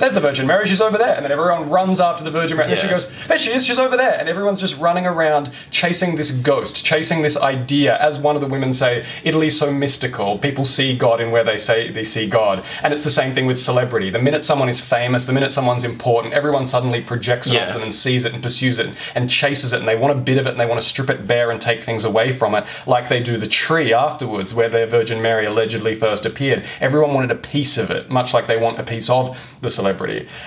there's 0.00 0.14
the 0.14 0.20
Virgin 0.20 0.46
Mary, 0.46 0.66
she's 0.66 0.80
over 0.80 0.98
there. 0.98 1.14
And 1.14 1.24
then 1.24 1.30
everyone 1.32 1.68
runs 1.70 2.00
after 2.00 2.24
the 2.24 2.30
Virgin 2.30 2.56
Mary. 2.56 2.68
And 2.70 2.76
then 2.76 2.84
she 2.84 2.90
goes, 2.90 3.08
there 3.28 3.38
she 3.38 3.52
is, 3.52 3.64
she's 3.64 3.78
over 3.78 3.96
there. 3.96 4.18
And 4.18 4.28
everyone's 4.28 4.58
just 4.58 4.78
running 4.78 5.06
around 5.06 5.52
chasing 5.70 6.16
this 6.16 6.30
ghost, 6.32 6.84
chasing 6.84 7.22
this 7.22 7.36
idea. 7.36 7.96
As 7.98 8.18
one 8.18 8.34
of 8.34 8.40
the 8.40 8.48
women 8.48 8.72
say, 8.72 9.04
Italy's 9.24 9.58
so 9.58 9.70
mystical. 9.72 10.38
People 10.38 10.64
see 10.64 10.96
God 10.96 11.20
in 11.20 11.30
where 11.30 11.44
they 11.44 11.56
say 11.56 11.90
they 11.90 12.04
see 12.04 12.26
God. 12.28 12.64
And 12.82 12.92
it's 12.92 13.04
the 13.04 13.10
same 13.10 13.34
thing 13.34 13.46
with 13.46 13.58
celebrity. 13.58 14.10
The 14.10 14.18
minute 14.18 14.42
someone 14.44 14.68
is 14.68 14.80
famous, 14.80 15.26
the 15.26 15.32
minute 15.32 15.52
someone's 15.52 15.84
important, 15.84 16.34
everyone 16.34 16.66
suddenly 16.66 17.00
projects 17.02 17.46
it 17.46 17.52
Yeah. 17.52 17.62
onto 17.62 17.74
them 17.74 17.82
and 17.82 17.94
sees 17.94 18.24
it 18.24 18.32
and 18.32 18.42
pursues 18.42 18.78
it 18.78 18.88
and 19.14 19.28
chases 19.30 19.72
it. 19.72 19.80
And 19.80 19.88
they 19.88 19.96
want 19.96 20.12
a 20.12 20.20
bit 20.20 20.38
of 20.38 20.46
it 20.46 20.50
and 20.50 20.58
they 20.60 20.66
want 20.66 20.80
to 20.80 20.86
strip 20.86 21.10
it 21.10 21.26
bare 21.26 21.50
and 21.50 21.60
take 21.60 21.82
things 21.82 22.04
away 22.04 22.32
from 22.32 22.54
it, 22.54 22.64
like 22.86 23.08
they 23.08 23.20
do 23.20 23.36
the 23.36 23.46
tree 23.46 23.92
afterwards, 23.92 24.54
where 24.54 24.68
the 24.68 24.86
Virgin 24.86 25.20
Mary 25.20 25.44
allegedly 25.44 25.94
first 25.94 26.24
appeared. 26.24 26.64
Everyone 26.80 27.12
wanted 27.12 27.30
a 27.30 27.34
piece 27.34 27.76
of 27.76 27.90
it, 27.90 28.08
much 28.10 28.32
like 28.32 28.46
they 28.46 28.56
want 28.56 28.78
a 28.78 28.82
piece 28.82 29.10
of 29.10 29.36
the 29.60 29.68
celebrity. 29.68 29.89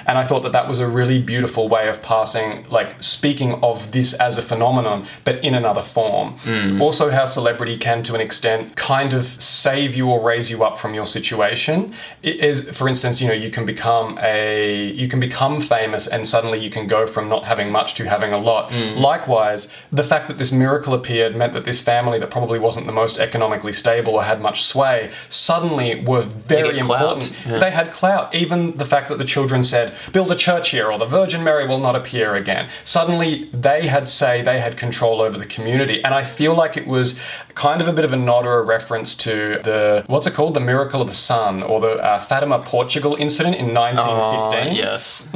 And 0.05 0.17
I 0.17 0.25
thought 0.25 0.43
that 0.43 0.51
that 0.51 0.67
was 0.67 0.79
a 0.79 0.87
really 0.87 1.21
beautiful 1.21 1.69
way 1.69 1.87
of 1.87 2.01
passing, 2.01 2.65
like 2.69 3.01
speaking 3.01 3.53
of 3.63 3.91
this 3.91 4.13
as 4.13 4.37
a 4.37 4.41
phenomenon, 4.41 5.07
but 5.23 5.43
in 5.43 5.55
another 5.55 5.81
form. 5.81 6.35
Also, 6.81 7.09
how 7.09 7.25
celebrity 7.25 7.77
can, 7.77 8.03
to 8.03 8.15
an 8.15 8.21
extent, 8.21 8.75
kind 8.75 9.13
of 9.13 9.25
save 9.25 9.95
you 9.95 10.09
or 10.09 10.21
raise 10.21 10.49
you 10.49 10.63
up 10.63 10.77
from 10.77 10.93
your 10.93 11.05
situation. 11.05 11.93
It 12.21 12.37
is, 12.39 12.69
for 12.71 12.87
instance, 12.87 13.21
you 13.21 13.27
know, 13.27 13.33
you 13.33 13.49
can 13.49 13.65
become 13.65 14.17
a, 14.21 14.91
you 14.91 15.07
can 15.07 15.19
become 15.19 15.61
famous, 15.61 16.07
and 16.07 16.27
suddenly 16.27 16.59
you 16.59 16.69
can 16.69 16.87
go 16.87 17.05
from 17.05 17.29
not 17.29 17.45
having 17.45 17.71
much 17.71 17.93
to 17.95 18.05
having 18.05 18.33
a 18.33 18.37
lot. 18.37 18.71
Likewise, 18.73 19.69
the 19.91 20.03
fact 20.03 20.27
that 20.27 20.37
this 20.37 20.51
miracle 20.51 20.93
appeared 20.93 21.35
meant 21.35 21.53
that 21.53 21.65
this 21.65 21.81
family 21.81 22.19
that 22.19 22.31
probably 22.31 22.59
wasn't 22.59 22.85
the 22.85 22.91
most 22.93 23.17
economically 23.17 23.73
stable 23.73 24.13
or 24.15 24.23
had 24.23 24.41
much 24.41 24.63
sway 24.63 25.11
suddenly 25.29 26.03
were 26.03 26.23
very 26.23 26.77
important. 26.79 27.31
Yeah. 27.45 27.59
They 27.59 27.71
had 27.71 27.91
clout. 27.91 28.33
Even 28.33 28.77
the 28.77 28.85
fact 28.85 29.09
that 29.09 29.17
the 29.17 29.25
children 29.33 29.63
said, 29.63 29.95
build 30.11 30.31
a 30.31 30.35
church 30.35 30.69
here 30.69 30.91
or 30.91 30.97
the 30.99 31.05
Virgin 31.05 31.43
Mary 31.43 31.65
will 31.67 31.79
not 31.87 31.95
appear 31.95 32.35
again. 32.35 32.69
Suddenly 32.83 33.49
they 33.51 33.87
had 33.87 34.07
say, 34.07 34.41
they 34.41 34.59
had 34.59 34.77
control 34.77 35.21
over 35.21 35.37
the 35.37 35.45
community. 35.45 36.03
And 36.03 36.13
I 36.13 36.23
feel 36.23 36.53
like 36.55 36.77
it 36.77 36.87
was 36.87 37.19
kind 37.55 37.81
of 37.81 37.87
a 37.87 37.93
bit 37.93 38.05
of 38.05 38.13
a 38.13 38.15
nod 38.15 38.45
or 38.45 38.59
a 38.59 38.63
reference 38.63 39.15
to 39.15 39.59
the, 39.63 40.03
what's 40.07 40.27
it 40.27 40.33
called? 40.33 40.53
The 40.53 40.59
Miracle 40.73 41.01
of 41.01 41.07
the 41.07 41.13
Sun 41.31 41.63
or 41.63 41.79
the 41.81 41.93
uh, 41.93 42.19
Fatima, 42.19 42.59
Portugal 42.63 43.15
incident 43.15 43.55
in 43.55 43.73
1915. 43.73 44.73
Uh, 44.73 44.75
yes. 44.75 45.27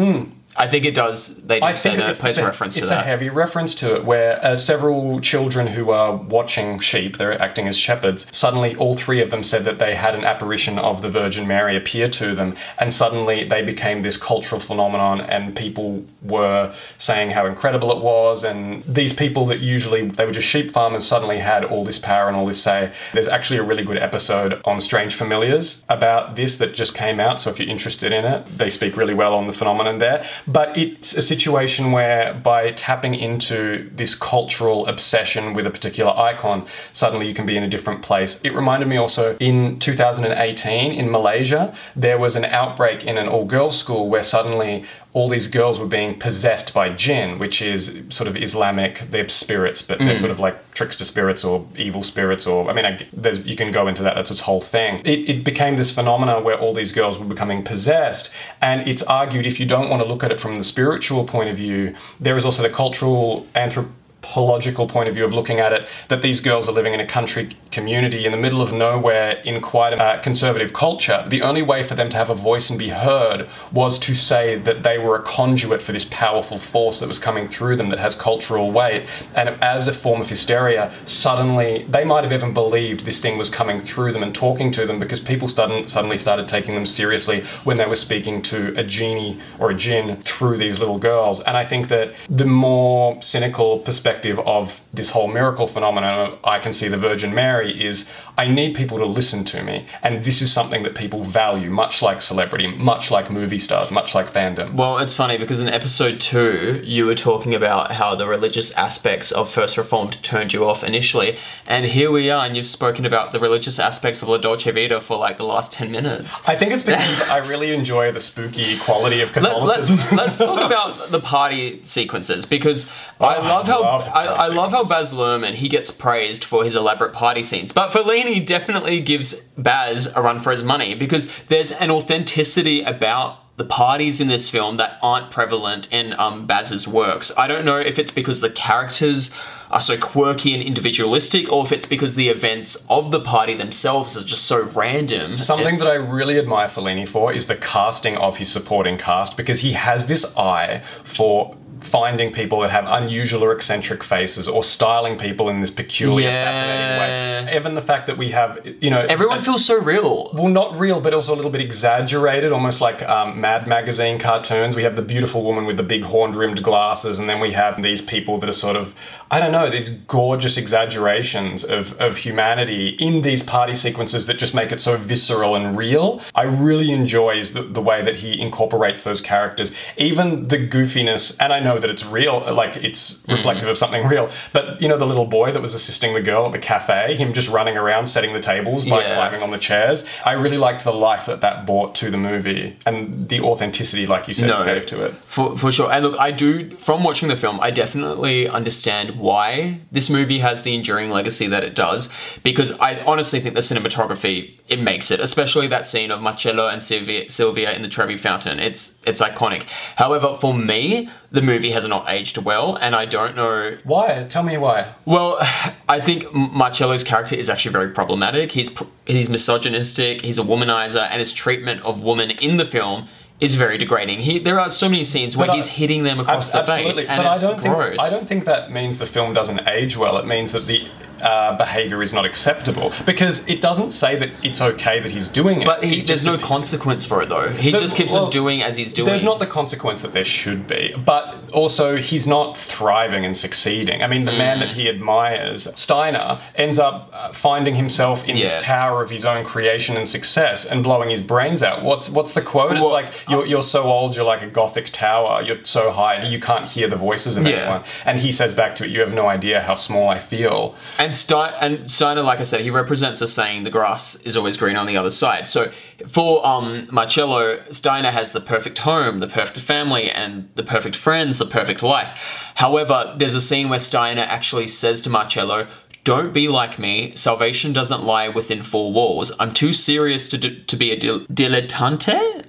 I 0.58 0.68
think 0.68 0.86
it 0.86 0.96
does. 0.96 1.36
They 1.36 1.60
do. 1.60 1.66
I 1.66 1.74
think 1.74 1.98
that. 1.98 2.10
it's, 2.10 2.20
It 2.20 2.22
plays 2.22 2.38
a 2.38 2.46
reference 2.46 2.74
to 2.76 2.82
it's 2.82 2.90
that. 2.90 3.02
a 3.02 3.04
heavy 3.04 3.30
reference 3.30 3.76
to 3.76 3.96
it, 3.96 4.06
where 4.06 4.44
uh, 4.44 4.56
several 4.56 5.22
children 5.22 5.68
who 5.68 5.92
are 5.92 6.16
watching 6.16 6.80
sheep, 6.80 7.18
they're 7.18 7.40
acting 7.40 7.68
as 7.68 7.78
shepherds, 7.78 8.26
suddenly 8.36 8.76
all 8.76 8.96
three 8.96 9.22
of 9.22 9.30
them 9.30 9.44
said 9.44 9.66
that 9.66 9.78
they 9.78 9.96
had 9.96 10.16
an 10.16 10.24
apparition 10.24 10.80
of 10.80 11.02
the 11.02 11.10
Virgin 11.10 11.48
Mary 11.48 11.76
appear 11.76 12.08
to 12.10 12.34
them, 12.34 12.56
and 12.80 12.92
suddenly 12.92 13.44
they 13.44 13.62
became 13.62 14.02
this 14.02 14.18
cultural 14.18 14.60
phenomenon, 14.60 15.22
and 15.22 15.56
people 15.56 16.04
were 16.24 16.74
saying 16.98 17.32
how 17.32 17.46
incredible 17.46 17.92
it 17.92 18.04
was, 18.04 18.44
and 18.44 18.84
these 18.86 19.14
people 19.14 19.46
that 19.46 19.60
usually 19.60 20.10
they 20.10 20.26
were 20.26 20.32
just 20.32 20.48
sheep 20.48 20.72
farmers 20.72 21.06
suddenly 21.06 21.38
had 21.38 21.64
all 21.64 21.86
this 21.86 22.00
power 22.00 22.28
and 22.28 22.36
all 22.36 22.46
this 22.46 22.62
say. 22.62 22.92
There's 23.14 23.28
actually 23.28 23.60
a 23.60 23.64
really 23.64 23.84
good 23.84 23.98
episode 23.98 24.60
on 24.66 24.80
Strange 24.80 25.14
Familiars 25.14 25.86
about 25.90 26.36
this 26.36 26.58
that 26.58 26.74
just 26.74 26.96
came 26.96 27.20
out, 27.20 27.40
so 27.40 27.50
if 27.50 27.60
you're 27.60 27.70
interested 27.70 28.12
in 28.12 28.26
it, 28.26 28.58
they 28.58 28.70
speak 28.70 28.98
really 28.98 29.14
well 29.14 29.36
on 29.36 29.46
the 29.48 29.54
phenomenon 29.54 30.00
there. 30.00 30.28
But 30.48 30.78
it's 30.78 31.14
a 31.14 31.22
situation 31.22 31.92
where 31.92 32.34
by 32.34 32.72
tapping 32.72 33.16
into 33.16 33.90
this 33.94 34.16
cultural 34.16 34.88
obsession 34.88 35.54
with 35.54 35.68
a 35.68 35.70
particular 35.70 36.18
icon, 36.18 36.66
suddenly 36.94 37.28
you 37.28 37.34
can 37.34 37.46
be 37.46 37.58
in 37.58 37.64
a 37.64 37.68
different 37.68 38.02
place. 38.02 38.40
It 38.44 38.56
reminded 38.56 38.88
me 38.88 38.96
also 38.96 39.36
in 39.40 39.78
2018 39.80 40.94
in 40.94 41.12
Malaysia, 41.12 41.76
there 41.96 42.18
was 42.18 42.38
an 42.38 42.46
outbreak 42.46 43.04
in 43.04 43.18
an 43.18 43.28
all 43.28 43.44
girls 43.44 43.78
school 43.78 44.08
where 44.08 44.24
suddenly 44.24 44.86
all 45.18 45.28
these 45.28 45.48
girls 45.48 45.80
were 45.80 45.88
being 45.88 46.20
possessed 46.20 46.76
by 46.76 46.90
jinn, 46.90 47.40
which 47.40 47.60
is 47.60 48.04
sort 48.10 48.28
of 48.28 48.38
Islamic. 48.38 49.00
They're 49.10 49.28
spirits, 49.30 49.82
but 49.82 49.98
they're 49.98 50.10
mm. 50.10 50.18
sort 50.18 50.30
of 50.30 50.40
like 50.40 50.56
trickster 50.76 51.06
spirits 51.06 51.44
or 51.44 51.68
evil 51.76 52.04
spirits, 52.04 52.46
or 52.46 52.70
I 52.70 52.74
mean, 52.74 52.86
I, 52.86 53.00
there's, 53.12 53.40
you 53.40 53.56
can 53.56 53.72
go 53.72 53.88
into 53.88 54.04
that. 54.04 54.14
That's 54.14 54.30
its 54.30 54.42
whole 54.42 54.62
thing. 54.62 55.02
It, 55.06 55.28
it 55.28 55.44
became 55.44 55.76
this 55.76 55.90
phenomena 55.90 56.40
where 56.40 56.60
all 56.60 56.72
these 56.72 56.92
girls 56.92 57.18
were 57.18 57.26
becoming 57.26 57.64
possessed, 57.64 58.30
and 58.62 58.88
it's 58.88 59.02
argued 59.02 59.48
if 59.48 59.60
you 59.60 59.66
don't 59.66 59.90
want 59.90 60.04
to 60.04 60.08
look 60.08 60.24
at 60.24 60.32
it 60.32 60.40
from 60.40 60.54
the 60.56 60.64
spiritual 60.64 61.24
point 61.26 61.50
of 61.50 61.58
view, 61.58 61.96
there 62.20 62.38
is 62.38 62.46
also 62.46 62.62
the 62.62 62.70
cultural 62.70 63.48
anthrop 63.56 63.90
anthropological 64.28 64.88
point 64.88 65.08
of 65.08 65.16
view 65.16 65.26
of 65.26 65.34
looking 65.34 65.60
at 65.60 65.72
it 65.72 65.88
that 66.10 66.22
these 66.22 66.42
girls 66.42 66.68
are 66.68 66.72
living 66.72 66.94
in 66.94 67.00
a 67.00 67.06
country 67.06 67.50
community 67.72 68.26
in 68.26 68.32
the 68.32 68.38
middle 68.38 68.62
of 68.62 68.74
nowhere 68.74 69.42
in 69.46 69.62
quite 69.62 69.94
a 69.94 69.98
uh, 69.98 70.22
conservative 70.22 70.74
culture. 70.74 71.26
The 71.28 71.42
only 71.42 71.62
way 71.62 71.84
for 71.84 71.96
them 71.96 72.10
to 72.10 72.18
have 72.18 72.30
a 72.30 72.36
voice 72.36 72.70
and 72.70 72.78
be 72.78 72.90
heard 72.90 73.48
was 73.72 73.98
to 74.00 74.16
say 74.16 74.56
that 74.56 74.84
they 74.84 74.98
were 74.98 75.16
a 75.16 75.22
conduit 75.22 75.82
for 75.82 75.92
this 75.92 76.06
powerful 76.06 76.58
force 76.58 77.00
that 77.00 77.08
was 77.08 77.20
coming 77.20 77.48
through 77.48 77.78
them 77.78 77.90
that 77.90 78.00
has 78.00 78.16
cultural 78.16 78.72
weight. 78.72 79.08
And 79.34 79.50
as 79.64 79.88
a 79.88 79.94
form 79.94 80.22
of 80.22 80.30
hysteria, 80.30 80.94
suddenly 81.06 81.86
they 81.90 82.04
might 82.04 82.24
have 82.24 82.34
even 82.34 82.54
believed 82.54 83.06
this 83.06 83.20
thing 83.20 83.38
was 83.38 83.50
coming 83.50 83.80
through 83.80 84.12
them 84.12 84.24
and 84.24 84.34
talking 84.34 84.72
to 84.74 84.86
them 84.86 85.00
because 85.00 85.20
people 85.20 85.48
sudden, 85.48 85.88
suddenly 85.88 86.18
started 86.18 86.48
taking 86.48 86.76
them 86.76 86.86
seriously 86.86 87.42
when 87.64 87.78
they 87.78 87.86
were 87.86 87.96
speaking 87.96 88.42
to 88.44 88.74
a 88.78 88.84
genie 88.84 89.40
or 89.60 89.72
a 89.72 89.76
jinn 89.76 90.22
through 90.22 90.58
these 90.58 90.80
little 90.80 91.00
girls. 91.00 91.42
And 91.42 91.56
I 91.58 91.66
think 91.66 91.88
that 91.90 92.14
the 92.30 92.46
more 92.46 93.22
cynical 93.22 93.80
perspective 93.80 94.17
of 94.26 94.82
this 94.94 95.10
whole 95.12 95.28
miracle 95.28 95.68
phenomenon 95.68 96.38
I 96.44 96.60
can 96.60 96.74
see 96.74 96.88
the 96.88 96.98
Virgin 96.98 97.34
Mary 97.34 97.84
is 97.84 98.10
I 98.38 98.48
need 98.48 98.76
people 98.76 98.98
to 99.00 99.06
listen 99.06 99.44
to 99.46 99.64
me. 99.64 99.88
And 100.04 100.24
this 100.24 100.42
is 100.44 100.52
something 100.54 100.84
that 100.84 100.94
people 100.94 101.24
value, 101.24 101.72
much 101.72 102.02
like 102.04 102.22
celebrity, 102.22 102.68
much 102.68 103.10
like 103.10 103.32
movie 103.32 103.58
stars, 103.58 103.90
much 103.92 104.14
like 104.14 104.32
fandom. 104.32 104.74
Well, 104.76 105.00
it's 105.00 105.14
funny 105.14 105.38
because 105.38 105.60
in 105.60 105.68
episode 105.68 106.22
two, 106.22 106.82
you 106.86 107.08
were 107.08 107.16
talking 107.16 107.56
about 107.56 107.94
how 107.94 108.14
the 108.16 108.28
religious 108.28 108.72
aspects 108.74 109.32
of 109.32 109.50
First 109.52 109.76
Reformed 109.78 110.22
turned 110.24 110.54
you 110.54 110.70
off 110.70 110.84
initially, 110.84 111.38
and 111.66 111.86
here 111.88 112.12
we 112.12 112.30
are, 112.30 112.46
and 112.46 112.56
you've 112.56 112.68
spoken 112.68 113.06
about 113.06 113.32
the 113.32 113.40
religious 113.40 113.80
aspects 113.80 114.22
of 114.22 114.30
La 114.30 114.38
Dolce 114.38 114.70
Vita 114.72 115.02
for 115.02 115.18
like 115.18 115.38
the 115.38 115.44
last 115.44 115.72
10 115.72 115.90
minutes. 115.90 116.40
I 116.48 116.56
think 116.56 116.72
it's 116.74 116.84
because 116.84 117.22
I 117.22 117.38
really 117.38 117.74
enjoy 117.74 118.12
the 118.12 118.20
spooky 118.20 118.78
quality 118.78 119.22
of 119.22 119.36
Let, 119.36 119.46
us 119.46 119.90
Catholicism. 119.90 120.18
let's 120.18 120.38
talk 120.38 120.62
about 120.62 121.10
the 121.12 121.20
party 121.20 121.82
sequences 121.86 122.46
because 122.46 122.88
I 123.20 123.38
Oh, 123.38 123.42
love 123.42 123.68
how 123.68 123.82
love 123.82 124.07
I, 124.08 124.26
I 124.26 124.48
love 124.48 124.72
how. 124.72 124.84
Baz 124.84 125.12
Luhrmann 125.14 125.54
he 125.56 125.68
gets 125.68 125.92
praised 125.92 126.44
for 126.44 126.64
his 126.64 126.76
elaborate 126.76 127.14
party 127.14 127.44
scenes, 127.44 127.72
but 127.72 127.92
Fellini 127.92 128.46
definitely 128.46 129.02
gives 129.02 129.34
Baz 129.58 130.08
a 130.16 130.22
run 130.22 130.40
for 130.40 130.52
his 130.52 130.64
money 130.64 130.94
because 130.96 131.30
there's 131.50 131.72
an 131.74 131.92
authenticity 131.92 132.82
about 132.84 133.40
the 133.58 133.66
parties 133.66 134.22
in 134.22 134.28
this 134.28 134.52
film 134.52 134.78
that 134.78 135.00
aren't 135.02 135.32
prevalent 135.32 135.92
in 135.92 136.14
um, 136.20 136.46
Baz's 136.46 136.88
works. 136.88 137.32
I 137.36 137.48
don't 137.48 137.66
know 137.66 137.80
if 137.80 137.98
it's 137.98 138.12
because 138.12 138.40
the 138.40 138.52
characters 138.52 139.32
are 139.72 139.82
so 139.82 139.98
quirky 139.98 140.54
and 140.54 140.62
individualistic, 140.64 141.52
or 141.52 141.66
if 141.66 141.72
it's 141.72 141.86
because 141.88 142.14
the 142.16 142.30
events 142.30 142.78
of 142.88 143.10
the 143.12 143.20
party 143.20 143.56
themselves 143.56 144.16
are 144.16 144.24
just 144.24 144.46
so 144.46 144.62
random. 144.76 145.36
Something 145.36 145.74
It's- 145.74 145.80
that 145.84 145.92
I 145.92 145.96
really 145.96 146.38
admire 146.38 146.68
Fellini 146.68 147.10
for 147.10 147.34
is 147.34 147.48
the 147.48 147.56
casting 147.58 148.16
of 148.16 148.38
his 148.38 148.50
supporting 148.50 148.98
cast 148.98 149.36
because 149.36 149.60
he 149.62 149.74
has 149.74 150.06
this 150.06 150.24
eye 150.38 150.84
for 151.04 151.58
finding 151.88 152.32
people 152.32 152.60
that 152.62 152.72
have 152.72 152.86
unusual 152.88 153.44
or 153.44 153.52
eccentric 153.54 154.04
faces 154.04 154.48
or 154.48 154.64
styling 154.64 155.18
people 155.18 155.50
in 155.50 155.62
this 155.62 155.72
peculiar, 155.72 156.30
Yeah. 156.30 156.46
fascinating 156.52 156.98
way. 157.00 157.56
Even 157.56 157.74
the 157.76 157.82
fact 157.82 158.08
that 158.08 158.18
we 158.18 158.30
have, 158.32 158.60
you 158.82 158.90
know, 158.90 159.06
everyone 159.10 159.38
a- 159.40 159.42
feels 159.42 159.64
so 159.66 159.76
real. 159.80 160.30
well, 160.34 160.48
not 160.50 160.78
real, 160.78 161.00
but 161.00 161.14
also 161.14 161.34
a 161.34 161.38
little 161.38 161.52
bit 161.52 161.62
exaggerated, 161.62 162.52
almost 162.52 162.82
like 162.82 163.02
um, 163.04 163.40
Mad 163.40 163.68
Magazine 163.68 164.20
cartoons. 164.20 164.76
We 164.76 164.84
have 164.84 164.96
the 164.96 165.02
beautiful 165.02 165.44
woman 165.44 165.66
with 165.66 165.78
the 165.78 165.84
big 165.84 166.04
horn 166.04 166.34
rimmed 166.34 166.62
glasses, 166.62 167.20
and 167.20 167.30
then 167.30 167.40
we 167.40 167.54
have 167.54 167.82
these 167.82 168.02
people 168.02 168.38
that 168.40 168.50
are 168.50 168.60
sort 168.68 168.76
of, 168.76 168.94
I 169.30 169.40
don't 169.40 169.52
know, 169.52 169.70
these 169.70 169.90
gorgeous 169.90 170.58
exaggerations 170.58 171.64
of, 171.64 172.00
of 172.00 172.18
humanity 172.18 172.90
in 173.00 173.22
these 173.22 173.44
party 173.44 173.76
sequences 173.76 174.26
that 174.28 174.36
just 174.38 174.54
make 174.54 174.72
it 174.72 174.80
so 174.80 174.98
visceral 174.98 175.56
and 175.56 175.78
real. 175.78 176.22
I 176.34 176.44
really 176.44 176.92
enjoy 176.92 177.40
is 177.40 177.54
the, 177.54 177.64
the 177.64 177.82
way 177.82 178.02
that 178.04 178.18
he 178.18 178.40
incorporates 178.40 179.04
those 179.04 179.20
characters, 179.20 179.72
even 179.98 180.48
the 180.48 180.58
goofiness, 180.58 181.36
and 181.40 181.52
I 181.52 181.60
know 181.60 181.78
that 181.78 181.90
it's 181.90 182.06
real, 182.06 182.40
like 182.54 182.78
it's 182.78 183.16
mm-hmm. 183.16 183.34
reflective 183.34 183.68
of 183.68 183.78
something 183.78 184.08
real, 184.08 184.30
but 184.54 184.82
you 184.82 184.88
know, 184.88 184.98
the 184.98 185.08
little 185.08 185.26
boy 185.26 185.52
that 185.52 185.62
was 185.62 185.74
assisting 185.74 186.14
the 186.14 186.22
girl 186.22 186.46
at 186.46 186.52
the 186.52 186.60
cafe, 186.60 187.16
him 187.16 187.34
just 187.34 187.50
running 187.50 187.78
around 187.78 188.08
setting 188.08 188.34
the 188.34 188.40
tables 188.40 188.86
by 188.86 189.02
Yeah. 189.02 189.16
climbing 189.16 189.42
on 189.44 189.50
the 189.52 189.58
chairs. 189.58 190.06
I 190.26 190.34
really 190.34 190.58
liked 190.58 190.84
the 190.84 190.94
life 190.94 191.26
that 191.26 191.42
that 191.42 191.66
brought 191.66 191.96
to 191.96 192.10
the 192.10 192.18
movie 192.18 192.78
and 192.86 193.28
the 193.28 193.42
authenticity, 193.42 194.08
like 194.08 194.28
you 194.28 194.34
said, 194.34 194.48
No. 194.48 194.64
gave 194.64 194.86
to 194.88 195.04
it. 195.06 195.16
For, 195.28 195.58
for 195.58 195.72
sure. 195.72 195.92
And 195.92 196.06
look, 196.06 196.20
I 196.20 196.32
do, 196.32 196.76
from 196.78 197.04
watching 197.04 197.28
the 197.28 197.36
film, 197.36 197.60
I 197.60 197.72
definitely 197.72 198.48
understand 198.48 199.17
why 199.18 199.82
this 199.92 200.10
movie 200.10 200.40
has 200.40 200.64
the 200.64 200.74
enduring 200.74 201.10
legacy 201.10 201.48
that 201.48 201.64
it 201.64 201.76
does. 201.76 202.10
Because 202.44 202.72
I 202.74 203.00
honestly 203.00 203.40
think 203.40 203.56
the 203.56 203.62
cinematography, 203.62 204.60
it 204.68 204.82
makes 204.82 205.12
it, 205.12 205.20
especially 205.20 205.68
that 205.68 205.86
scene 205.86 206.12
of 206.12 206.22
Marcello 206.22 206.68
and 206.68 206.82
Sylvia, 206.82 207.30
Sylvia 207.30 207.74
in 207.74 207.82
the 207.82 207.88
Trevi 207.88 208.18
Fountain. 208.18 208.60
It's, 208.60 208.96
it's 209.06 209.22
iconic. 209.22 209.64
However, 209.96 210.36
for 210.40 210.54
me, 210.54 211.10
the 211.32 211.42
movie 211.42 211.72
has 211.72 211.88
not 211.88 212.10
aged 212.10 212.38
well, 212.38 212.76
and 212.78 212.96
I 212.96 213.06
don't 213.06 213.36
know 213.36 213.78
Why? 213.84 214.26
Tell 214.30 214.44
me 214.44 214.58
why. 214.58 214.94
well, 215.06 215.38
I 215.90 216.00
think 216.00 216.34
Marcello's 216.34 217.04
character 217.04 217.36
is 217.36 217.50
actually 217.50 217.72
very 217.72 217.90
problematic. 217.90 218.52
He's 218.52 218.70
he's 219.06 219.30
misogynistic. 219.30 220.22
He's 220.22 220.38
a 220.38 220.44
womanizer, 220.44 221.08
and 221.10 221.20
his 221.20 221.34
treatment 221.34 221.82
of 221.84 222.02
women 222.02 222.32
in 222.32 222.58
the 222.58 222.66
film 222.66 223.08
is 223.40 223.56
very 223.56 223.78
degrading. 223.78 224.20
He 224.20 224.40
there 224.40 224.60
are 224.60 224.70
so 224.70 224.90
many 224.90 225.06
scenes 225.06 225.38
where 225.38 225.48
But 225.48 225.54
I- 225.54 225.56
he's 225.58 225.68
hitting 225.68 226.04
them 226.04 226.20
across 226.20 226.52
the 226.52 226.64
face, 226.64 226.98
and 227.00 227.08
but 227.24 227.34
it's 227.36 227.44
I 227.44 227.48
don't 227.48 227.60
gross. 227.62 227.90
think 227.90 228.02
I 228.02 228.10
don't 228.10 228.28
think 228.28 228.46
that 228.46 228.72
means 228.72 228.98
the 228.98 229.06
film 229.06 229.34
doesn't 229.34 229.68
age 229.68 229.96
well. 229.98 230.18
It 230.18 230.26
means 230.26 230.52
that 230.54 230.66
the 230.68 230.88
uh, 231.22 231.58
behavior 231.58 232.02
is 232.04 232.14
not 232.14 232.26
acceptable 232.26 232.92
because 233.06 233.48
it 233.48 233.62
doesn't 233.62 233.92
say 233.92 234.16
that 234.18 234.30
it's 234.44 234.62
okay 234.62 235.00
that 235.00 235.12
he's 235.12 235.28
doing 235.28 235.62
it. 235.62 235.66
but 235.66 235.84
he, 235.84 236.00
It 236.02 236.08
there's 236.08 236.24
just 236.24 236.26
no 236.26 236.38
consequence 236.38 237.06
for 237.06 237.22
it 237.22 237.30
though. 237.30 237.50
He 237.50 237.72
just 237.72 237.96
keeps 237.96 238.14
well, 238.14 238.26
on 238.26 238.30
doing 238.32 238.62
as 238.62 238.78
he's 238.78 238.94
doing. 238.94 239.06
There's 239.08 239.24
not 239.24 239.40
the 239.40 239.48
consequence 239.48 240.02
that 240.02 240.14
there 240.14 240.24
should 240.26 240.68
be, 240.68 240.94
but 241.06 241.36
also 241.54 241.98
he's 241.98 242.26
not 242.28 242.58
thriving 242.58 243.26
and 243.26 243.36
succeeding. 243.36 244.04
I 244.04 244.08
mean, 244.08 244.26
the 244.26 244.32
man 244.32 244.58
Mm. 244.58 244.60
that 244.62 244.70
he 244.72 244.88
admires, 244.90 245.68
Steiner, 245.76 246.40
ends 246.56 246.80
up 246.80 247.10
uh, 247.14 247.32
finding 247.34 247.76
himself 247.76 248.28
in 248.28 248.36
Yeah. 248.36 248.46
this 248.48 248.64
tower 248.64 249.02
of 249.02 249.10
his 249.10 249.26
own 249.26 249.44
creation 249.46 249.98
and 249.98 250.08
success 250.08 250.66
and 250.66 250.84
blowing 250.84 251.10
his 251.10 251.22
brains 251.22 251.62
out. 251.64 251.84
What's 251.84 252.10
what's 252.10 252.34
the 252.34 252.42
quote? 252.42 252.72
It's 252.74 252.82
Well, 252.82 252.92
like 252.92 253.12
you're, 253.30 253.46
you're 253.46 253.64
so 253.64 253.84
old, 253.84 254.16
you're 254.16 254.26
like 254.26 254.42
a 254.42 254.48
gothic 254.48 254.90
tower. 254.92 255.42
You're 255.42 255.64
so 255.64 255.92
high, 255.92 256.24
you 256.24 256.40
can't 256.40 256.68
hear 256.68 256.88
the 256.88 256.96
voices 256.96 257.38
of 257.38 257.46
Yeah. 257.46 257.56
anyone. 257.58 257.84
And 258.06 258.20
he 258.20 258.32
says 258.32 258.54
back 258.54 258.76
to 258.76 258.86
it, 258.86 258.90
"You 258.92 259.02
have 259.02 259.14
no 259.14 259.28
idea 259.28 259.62
how 259.62 259.76
small 259.76 260.10
I 260.10 260.20
feel." 260.20 260.76
And 260.98 261.07
Stein, 261.16 261.54
and 261.60 261.90
Steiner, 261.90 262.22
like 262.22 262.40
I 262.40 262.44
said, 262.44 262.62
he 262.62 262.70
represents 262.70 263.20
the 263.20 263.28
saying 263.28 263.64
"the 263.64 263.70
grass 263.70 264.16
is 264.18 264.38
always 264.38 264.58
green 264.58 264.76
on 264.76 264.88
the 264.88 264.98
other 264.98 265.12
side." 265.12 265.48
So 265.48 265.72
for 266.08 266.46
um, 266.46 266.88
Marcello, 266.92 267.62
Steiner 267.72 268.12
has 268.12 268.32
the 268.32 268.42
perfect 268.42 268.80
home, 268.80 269.20
the 269.20 269.28
perfect 269.28 269.60
family, 269.60 270.10
and 270.10 270.50
the 270.56 270.64
perfect 270.64 270.96
friends, 270.96 271.40
the 271.40 271.46
perfect 271.46 271.84
life. 271.84 272.18
However, 272.56 273.14
there's 273.18 273.36
a 273.36 273.42
scene 273.42 273.70
where 273.70 273.80
Steiner 273.80 274.24
actually 274.24 274.68
says 274.68 275.02
to 275.04 275.10
Marcello. 275.10 275.68
Don't 276.04 276.34
be 276.34 276.48
like 276.48 276.80
me. 276.80 277.14
Salvation 277.16 277.74
doesn't 277.74 278.04
lie 278.04 278.30
within 278.30 278.64
four 278.64 278.94
walls. 278.94 279.34
I'm 279.42 279.54
too 279.54 279.74
serious 279.74 280.30
to, 280.30 280.38
to 280.38 280.76
be 280.78 280.92
a 280.92 280.98
dil- 280.98 281.26
dilettante 281.26 282.46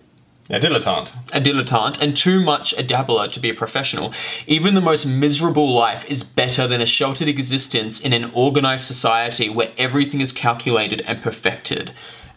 Yeah, 0.48 0.58
dilettante. 0.60 1.12
a 1.32 1.40
dilettante 1.42 2.00
and 2.00 2.16
too 2.16 2.40
much 2.40 2.72
a 2.78 2.82
dabbler 2.82 3.28
to 3.28 3.38
be 3.38 3.50
a 3.50 3.54
professional. 3.54 4.14
Even 4.46 4.74
the 4.74 4.80
most 4.80 5.04
miserable 5.04 5.74
life 5.74 6.06
is 6.06 6.22
better 6.22 6.66
than 6.66 6.80
a 6.80 6.86
sheltered 6.86 7.28
existence 7.28 8.00
in 8.00 8.14
an 8.14 8.30
organized 8.32 8.86
society 8.86 9.50
where 9.50 9.70
everything 9.76 10.22
is 10.22 10.32
calculated 10.32 11.02
and 11.06 11.20
perfected. 11.20 11.92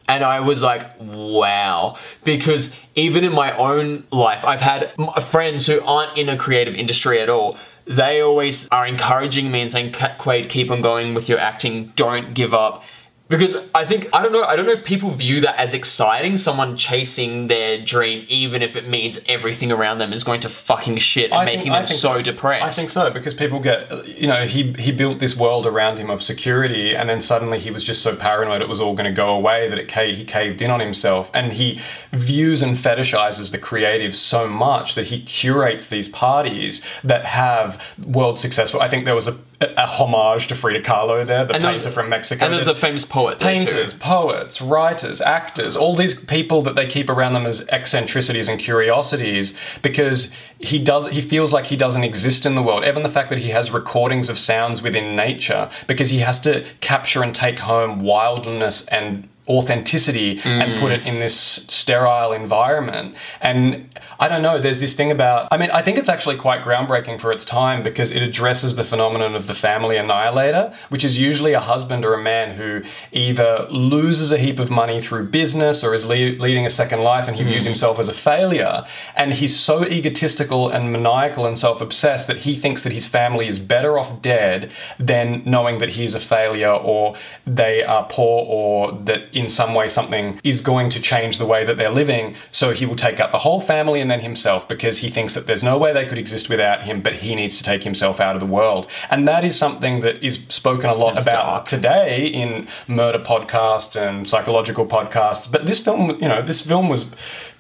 And 0.09 0.25
I 0.25 0.41
was 0.41 0.61
like, 0.61 0.85
wow. 0.99 1.95
Because 2.25 2.73
even 2.95 3.23
in 3.23 3.31
my 3.31 3.55
own 3.55 4.05
life, 4.11 4.43
I've 4.43 4.59
had 4.59 4.91
friends 5.29 5.65
who 5.67 5.79
aren't 5.85 6.17
in 6.17 6.27
a 6.27 6.35
creative 6.35 6.75
industry 6.75 7.21
at 7.21 7.29
all. 7.29 7.57
They 7.85 8.21
always 8.21 8.67
are 8.69 8.85
encouraging 8.85 9.51
me 9.51 9.61
and 9.61 9.71
saying, 9.71 9.93
"Ka- 9.93 10.15
Quaid, 10.19 10.49
keep 10.49 10.69
on 10.69 10.81
going 10.81 11.13
with 11.13 11.29
your 11.29 11.39
acting, 11.39 11.93
don't 11.95 12.33
give 12.33 12.53
up. 12.53 12.83
Because 13.31 13.55
I 13.73 13.85
think 13.85 14.09
I 14.13 14.21
don't 14.21 14.33
know 14.33 14.43
I 14.43 14.55
don't 14.57 14.65
know 14.65 14.73
if 14.73 14.83
people 14.83 15.09
view 15.09 15.39
that 15.41 15.55
as 15.57 15.73
exciting, 15.73 16.35
someone 16.35 16.75
chasing 16.75 17.47
their 17.47 17.77
dream, 17.79 18.25
even 18.27 18.61
if 18.61 18.75
it 18.75 18.87
means 18.89 19.19
everything 19.27 19.71
around 19.71 19.99
them 19.99 20.11
is 20.11 20.23
going 20.25 20.41
to 20.41 20.49
fucking 20.49 20.97
shit 20.97 21.31
and 21.31 21.35
I 21.41 21.45
think- 21.45 21.57
making 21.59 21.71
I 21.71 21.77
them 21.79 21.87
think 21.87 21.99
so 21.99 22.21
depressed. 22.21 22.65
I 22.65 22.71
think 22.71 22.89
so 22.89 23.09
because 23.09 23.33
people 23.33 23.59
get, 23.61 24.05
you 24.05 24.27
know, 24.27 24.45
he 24.45 24.73
he 24.77 24.91
built 24.91 25.19
this 25.19 25.35
world 25.37 25.65
around 25.65 25.97
him 25.97 26.09
of 26.09 26.21
security, 26.21 26.93
and 26.93 27.09
then 27.09 27.21
suddenly 27.21 27.57
he 27.57 27.71
was 27.71 27.83
just 27.85 28.01
so 28.03 28.15
paranoid 28.15 28.61
it 28.61 28.67
was 28.69 28.81
all 28.81 28.93
going 28.95 29.05
to 29.05 29.11
go 29.25 29.29
away 29.29 29.69
that 29.69 29.79
it 29.79 29.87
ca- 29.87 30.13
he 30.13 30.25
caved 30.25 30.61
in 30.61 30.69
on 30.69 30.81
himself, 30.81 31.31
and 31.33 31.53
he 31.53 31.79
views 32.11 32.61
and 32.61 32.75
fetishizes 32.77 33.51
the 33.53 33.57
creative 33.57 34.13
so 34.13 34.45
much 34.47 34.93
that 34.95 35.07
he 35.07 35.21
curates 35.21 35.85
these 35.87 36.09
parties 36.09 36.81
that 37.03 37.23
have 37.25 37.81
world 38.05 38.37
successful. 38.37 38.81
I 38.81 38.89
think 38.89 39.05
there 39.05 39.15
was 39.15 39.29
a, 39.29 39.37
a 39.61 39.85
homage 39.85 40.47
to 40.47 40.55
Frida 40.55 40.81
Kahlo 40.81 41.25
there, 41.25 41.45
the 41.45 41.53
And 41.53 41.63
painter 41.63 41.79
there's- 41.81 41.93
from 41.93 42.09
Mexico. 42.09 42.45
And 42.45 42.53
there's 42.53 42.67
a 42.67 42.73
famous 42.75 43.05
poet 43.05 43.39
there 43.39 43.49
painters, 43.49 43.93
poets, 43.93 44.61
writers, 44.61 45.21
actors, 45.21 45.75
all 45.77 45.95
these 45.95 46.15
people 46.15 46.61
that 46.63 46.75
they 46.75 46.87
keep 46.87 47.09
around 47.09 47.33
them 47.33 47.45
as 47.45 47.67
eccentricities 47.69 48.47
and 48.47 48.59
curiosities 48.59 49.55
because 49.81 50.31
he 50.59 50.79
does 50.79 51.09
he 51.09 51.21
feels 51.21 51.53
like 51.53 51.67
he 51.67 51.75
doesn't 51.77 52.03
exist 52.03 52.45
in 52.45 52.55
the 52.55 52.61
world. 52.63 52.83
Even 52.85 53.03
the 53.03 53.09
fact 53.09 53.29
that 53.29 53.39
he 53.39 53.49
has 53.49 53.71
recordings 53.71 54.29
of 54.29 54.39
sounds 54.39 54.81
within 54.81 55.15
nature 55.15 55.69
because 55.87 56.09
he 56.09 56.19
has 56.19 56.39
to 56.41 56.65
capture 56.79 57.21
and 57.23 57.33
take 57.35 57.59
home 57.59 58.01
wildness 58.01 58.85
and 58.87 59.27
authenticity 59.47 60.39
and 60.43 60.79
put 60.79 60.91
it 60.91 61.05
in 61.05 61.19
this 61.19 61.35
sterile 61.35 62.31
environment. 62.31 63.15
And 63.41 63.89
I 64.19 64.27
don't 64.27 64.43
know, 64.43 64.59
there's 64.59 64.79
this 64.79 64.93
thing 64.93 65.09
about, 65.09 65.47
I 65.51 65.57
mean, 65.57 65.71
I 65.71 65.81
think 65.81 65.97
it's 65.97 66.07
actually 66.07 66.37
quite 66.37 66.61
groundbreaking 66.61 67.19
for 67.19 67.31
its 67.31 67.43
time 67.43 67.81
because 67.81 68.11
it 68.11 68.21
addresses 68.21 68.75
the 68.75 68.83
phenomenon 68.83 69.35
of 69.35 69.47
the 69.47 69.55
family 69.55 69.97
annihilator, 69.97 70.73
which 70.89 71.03
is 71.03 71.17
usually 71.17 71.53
a 71.53 71.59
husband 71.59 72.05
or 72.05 72.13
a 72.13 72.21
man 72.21 72.55
who 72.55 72.83
either 73.11 73.67
loses 73.71 74.31
a 74.31 74.37
heap 74.37 74.59
of 74.59 74.69
money 74.69 75.01
through 75.01 75.29
business 75.29 75.83
or 75.83 75.95
is 75.95 76.05
le- 76.05 76.37
leading 76.37 76.67
a 76.67 76.69
second 76.69 77.01
life 77.01 77.27
and 77.27 77.35
he 77.35 77.43
views 77.43 77.63
mm. 77.63 77.65
himself 77.65 77.97
as 77.97 78.07
a 78.07 78.13
failure. 78.13 78.85
And 79.15 79.33
he's 79.33 79.57
so 79.57 79.83
egotistical 79.85 80.69
and 80.69 80.91
maniacal 80.91 81.47
and 81.47 81.57
self 81.57 81.81
obsessed 81.81 82.27
that 82.27 82.37
he 82.37 82.55
thinks 82.55 82.83
that 82.83 82.91
his 82.91 83.07
family 83.07 83.47
is 83.47 83.57
better 83.57 83.97
off 83.97 84.21
dead 84.21 84.71
than 84.99 85.41
knowing 85.45 85.79
that 85.79 85.89
he's 85.89 86.13
a 86.13 86.19
failure 86.19 86.71
or 86.71 87.15
they 87.47 87.81
are 87.81 88.05
poor 88.07 88.45
or 88.47 88.91
that 88.91 89.33
in 89.41 89.49
some 89.49 89.73
way 89.73 89.89
something 89.89 90.39
is 90.43 90.61
going 90.61 90.89
to 90.91 90.99
change 91.01 91.37
the 91.37 91.45
way 91.45 91.65
that 91.65 91.77
they're 91.77 91.89
living. 91.89 92.35
So 92.51 92.71
he 92.73 92.85
will 92.85 92.95
take 92.95 93.19
out 93.19 93.31
the 93.31 93.39
whole 93.39 93.59
family 93.59 93.99
and 93.99 94.09
then 94.09 94.21
himself 94.21 94.67
because 94.67 94.99
he 94.99 95.09
thinks 95.09 95.33
that 95.33 95.47
there's 95.47 95.63
no 95.63 95.77
way 95.77 95.91
they 95.93 96.05
could 96.05 96.17
exist 96.17 96.47
without 96.47 96.83
him, 96.83 97.01
but 97.01 97.15
he 97.15 97.35
needs 97.35 97.57
to 97.57 97.63
take 97.63 97.83
himself 97.83 98.19
out 98.19 98.35
of 98.35 98.39
the 98.39 98.45
world. 98.45 98.87
And 99.09 99.27
that 99.27 99.43
is 99.43 99.57
something 99.57 100.01
that 100.01 100.23
is 100.23 100.45
spoken 100.49 100.89
a 100.89 100.93
lot 100.93 101.15
That's 101.15 101.25
about 101.25 101.45
dark. 101.45 101.65
today 101.65 102.27
in 102.27 102.67
murder 102.87 103.19
podcasts 103.19 103.99
and 103.99 104.29
psychological 104.29 104.85
podcasts. 104.85 105.51
But 105.51 105.65
this 105.65 105.79
film, 105.79 106.11
you 106.21 106.27
know, 106.27 106.41
this 106.41 106.61
film 106.61 106.87
was, 106.87 107.05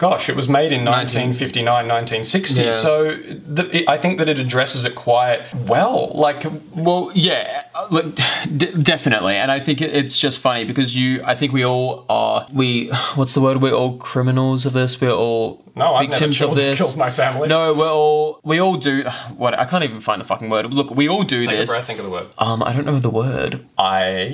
gosh, 0.01 0.29
it 0.29 0.35
was 0.35 0.49
made 0.49 0.71
in 0.73 0.83
1959, 0.83 1.65
1960. 1.87 2.61
Yeah. 2.63 2.71
So 2.71 3.15
th- 3.15 3.73
it, 3.73 3.83
I 3.87 3.97
think 3.99 4.17
that 4.17 4.27
it 4.29 4.39
addresses 4.39 4.83
it 4.83 4.95
quite 4.95 5.41
well. 5.53 6.11
Like, 6.15 6.43
Well, 6.75 7.11
yeah, 7.13 7.65
uh, 7.75 7.87
look, 7.91 8.15
d- 8.61 8.71
definitely, 8.93 9.35
and 9.35 9.51
I 9.51 9.59
think 9.59 9.79
it- 9.79 9.93
it's 9.95 10.17
just 10.19 10.39
funny 10.39 10.63
because 10.65 10.95
you, 10.95 11.21
I 11.23 11.35
think 11.35 11.53
we 11.53 11.63
all 11.63 12.05
are, 12.09 12.47
we, 12.51 12.87
what's 13.15 13.33
the 13.35 13.41
word? 13.41 13.61
We're 13.61 13.73
all 13.81 13.97
criminals 13.97 14.65
of 14.65 14.73
this. 14.73 14.99
We're 14.99 15.11
all 15.11 15.63
No, 15.75 15.93
I've 15.93 16.09
never 16.09 16.27
killed- 16.33 16.51
of 16.53 16.57
this. 16.63 16.77
killed 16.79 16.97
my 16.97 17.11
family. 17.11 17.47
No, 17.47 17.71
we're 17.73 17.91
all, 17.91 18.39
we 18.43 18.59
all 18.59 18.77
do. 18.77 19.03
What? 19.37 19.57
I 19.57 19.65
can't 19.65 19.83
even 19.83 20.01
find 20.01 20.19
the 20.21 20.25
fucking 20.25 20.49
word. 20.49 20.73
Look, 20.73 20.89
we 20.91 21.07
all 21.09 21.23
do 21.23 21.43
take 21.45 21.53
a 21.55 21.57
this. 21.59 21.69
breath, 21.69 21.85
think 21.87 21.99
of 21.99 22.05
the 22.05 22.11
word. 22.11 22.27
Um, 22.39 22.61
I 22.63 22.73
don't 22.73 22.85
know 22.85 22.99
the 22.99 23.09
word. 23.09 23.65
I. 23.77 24.33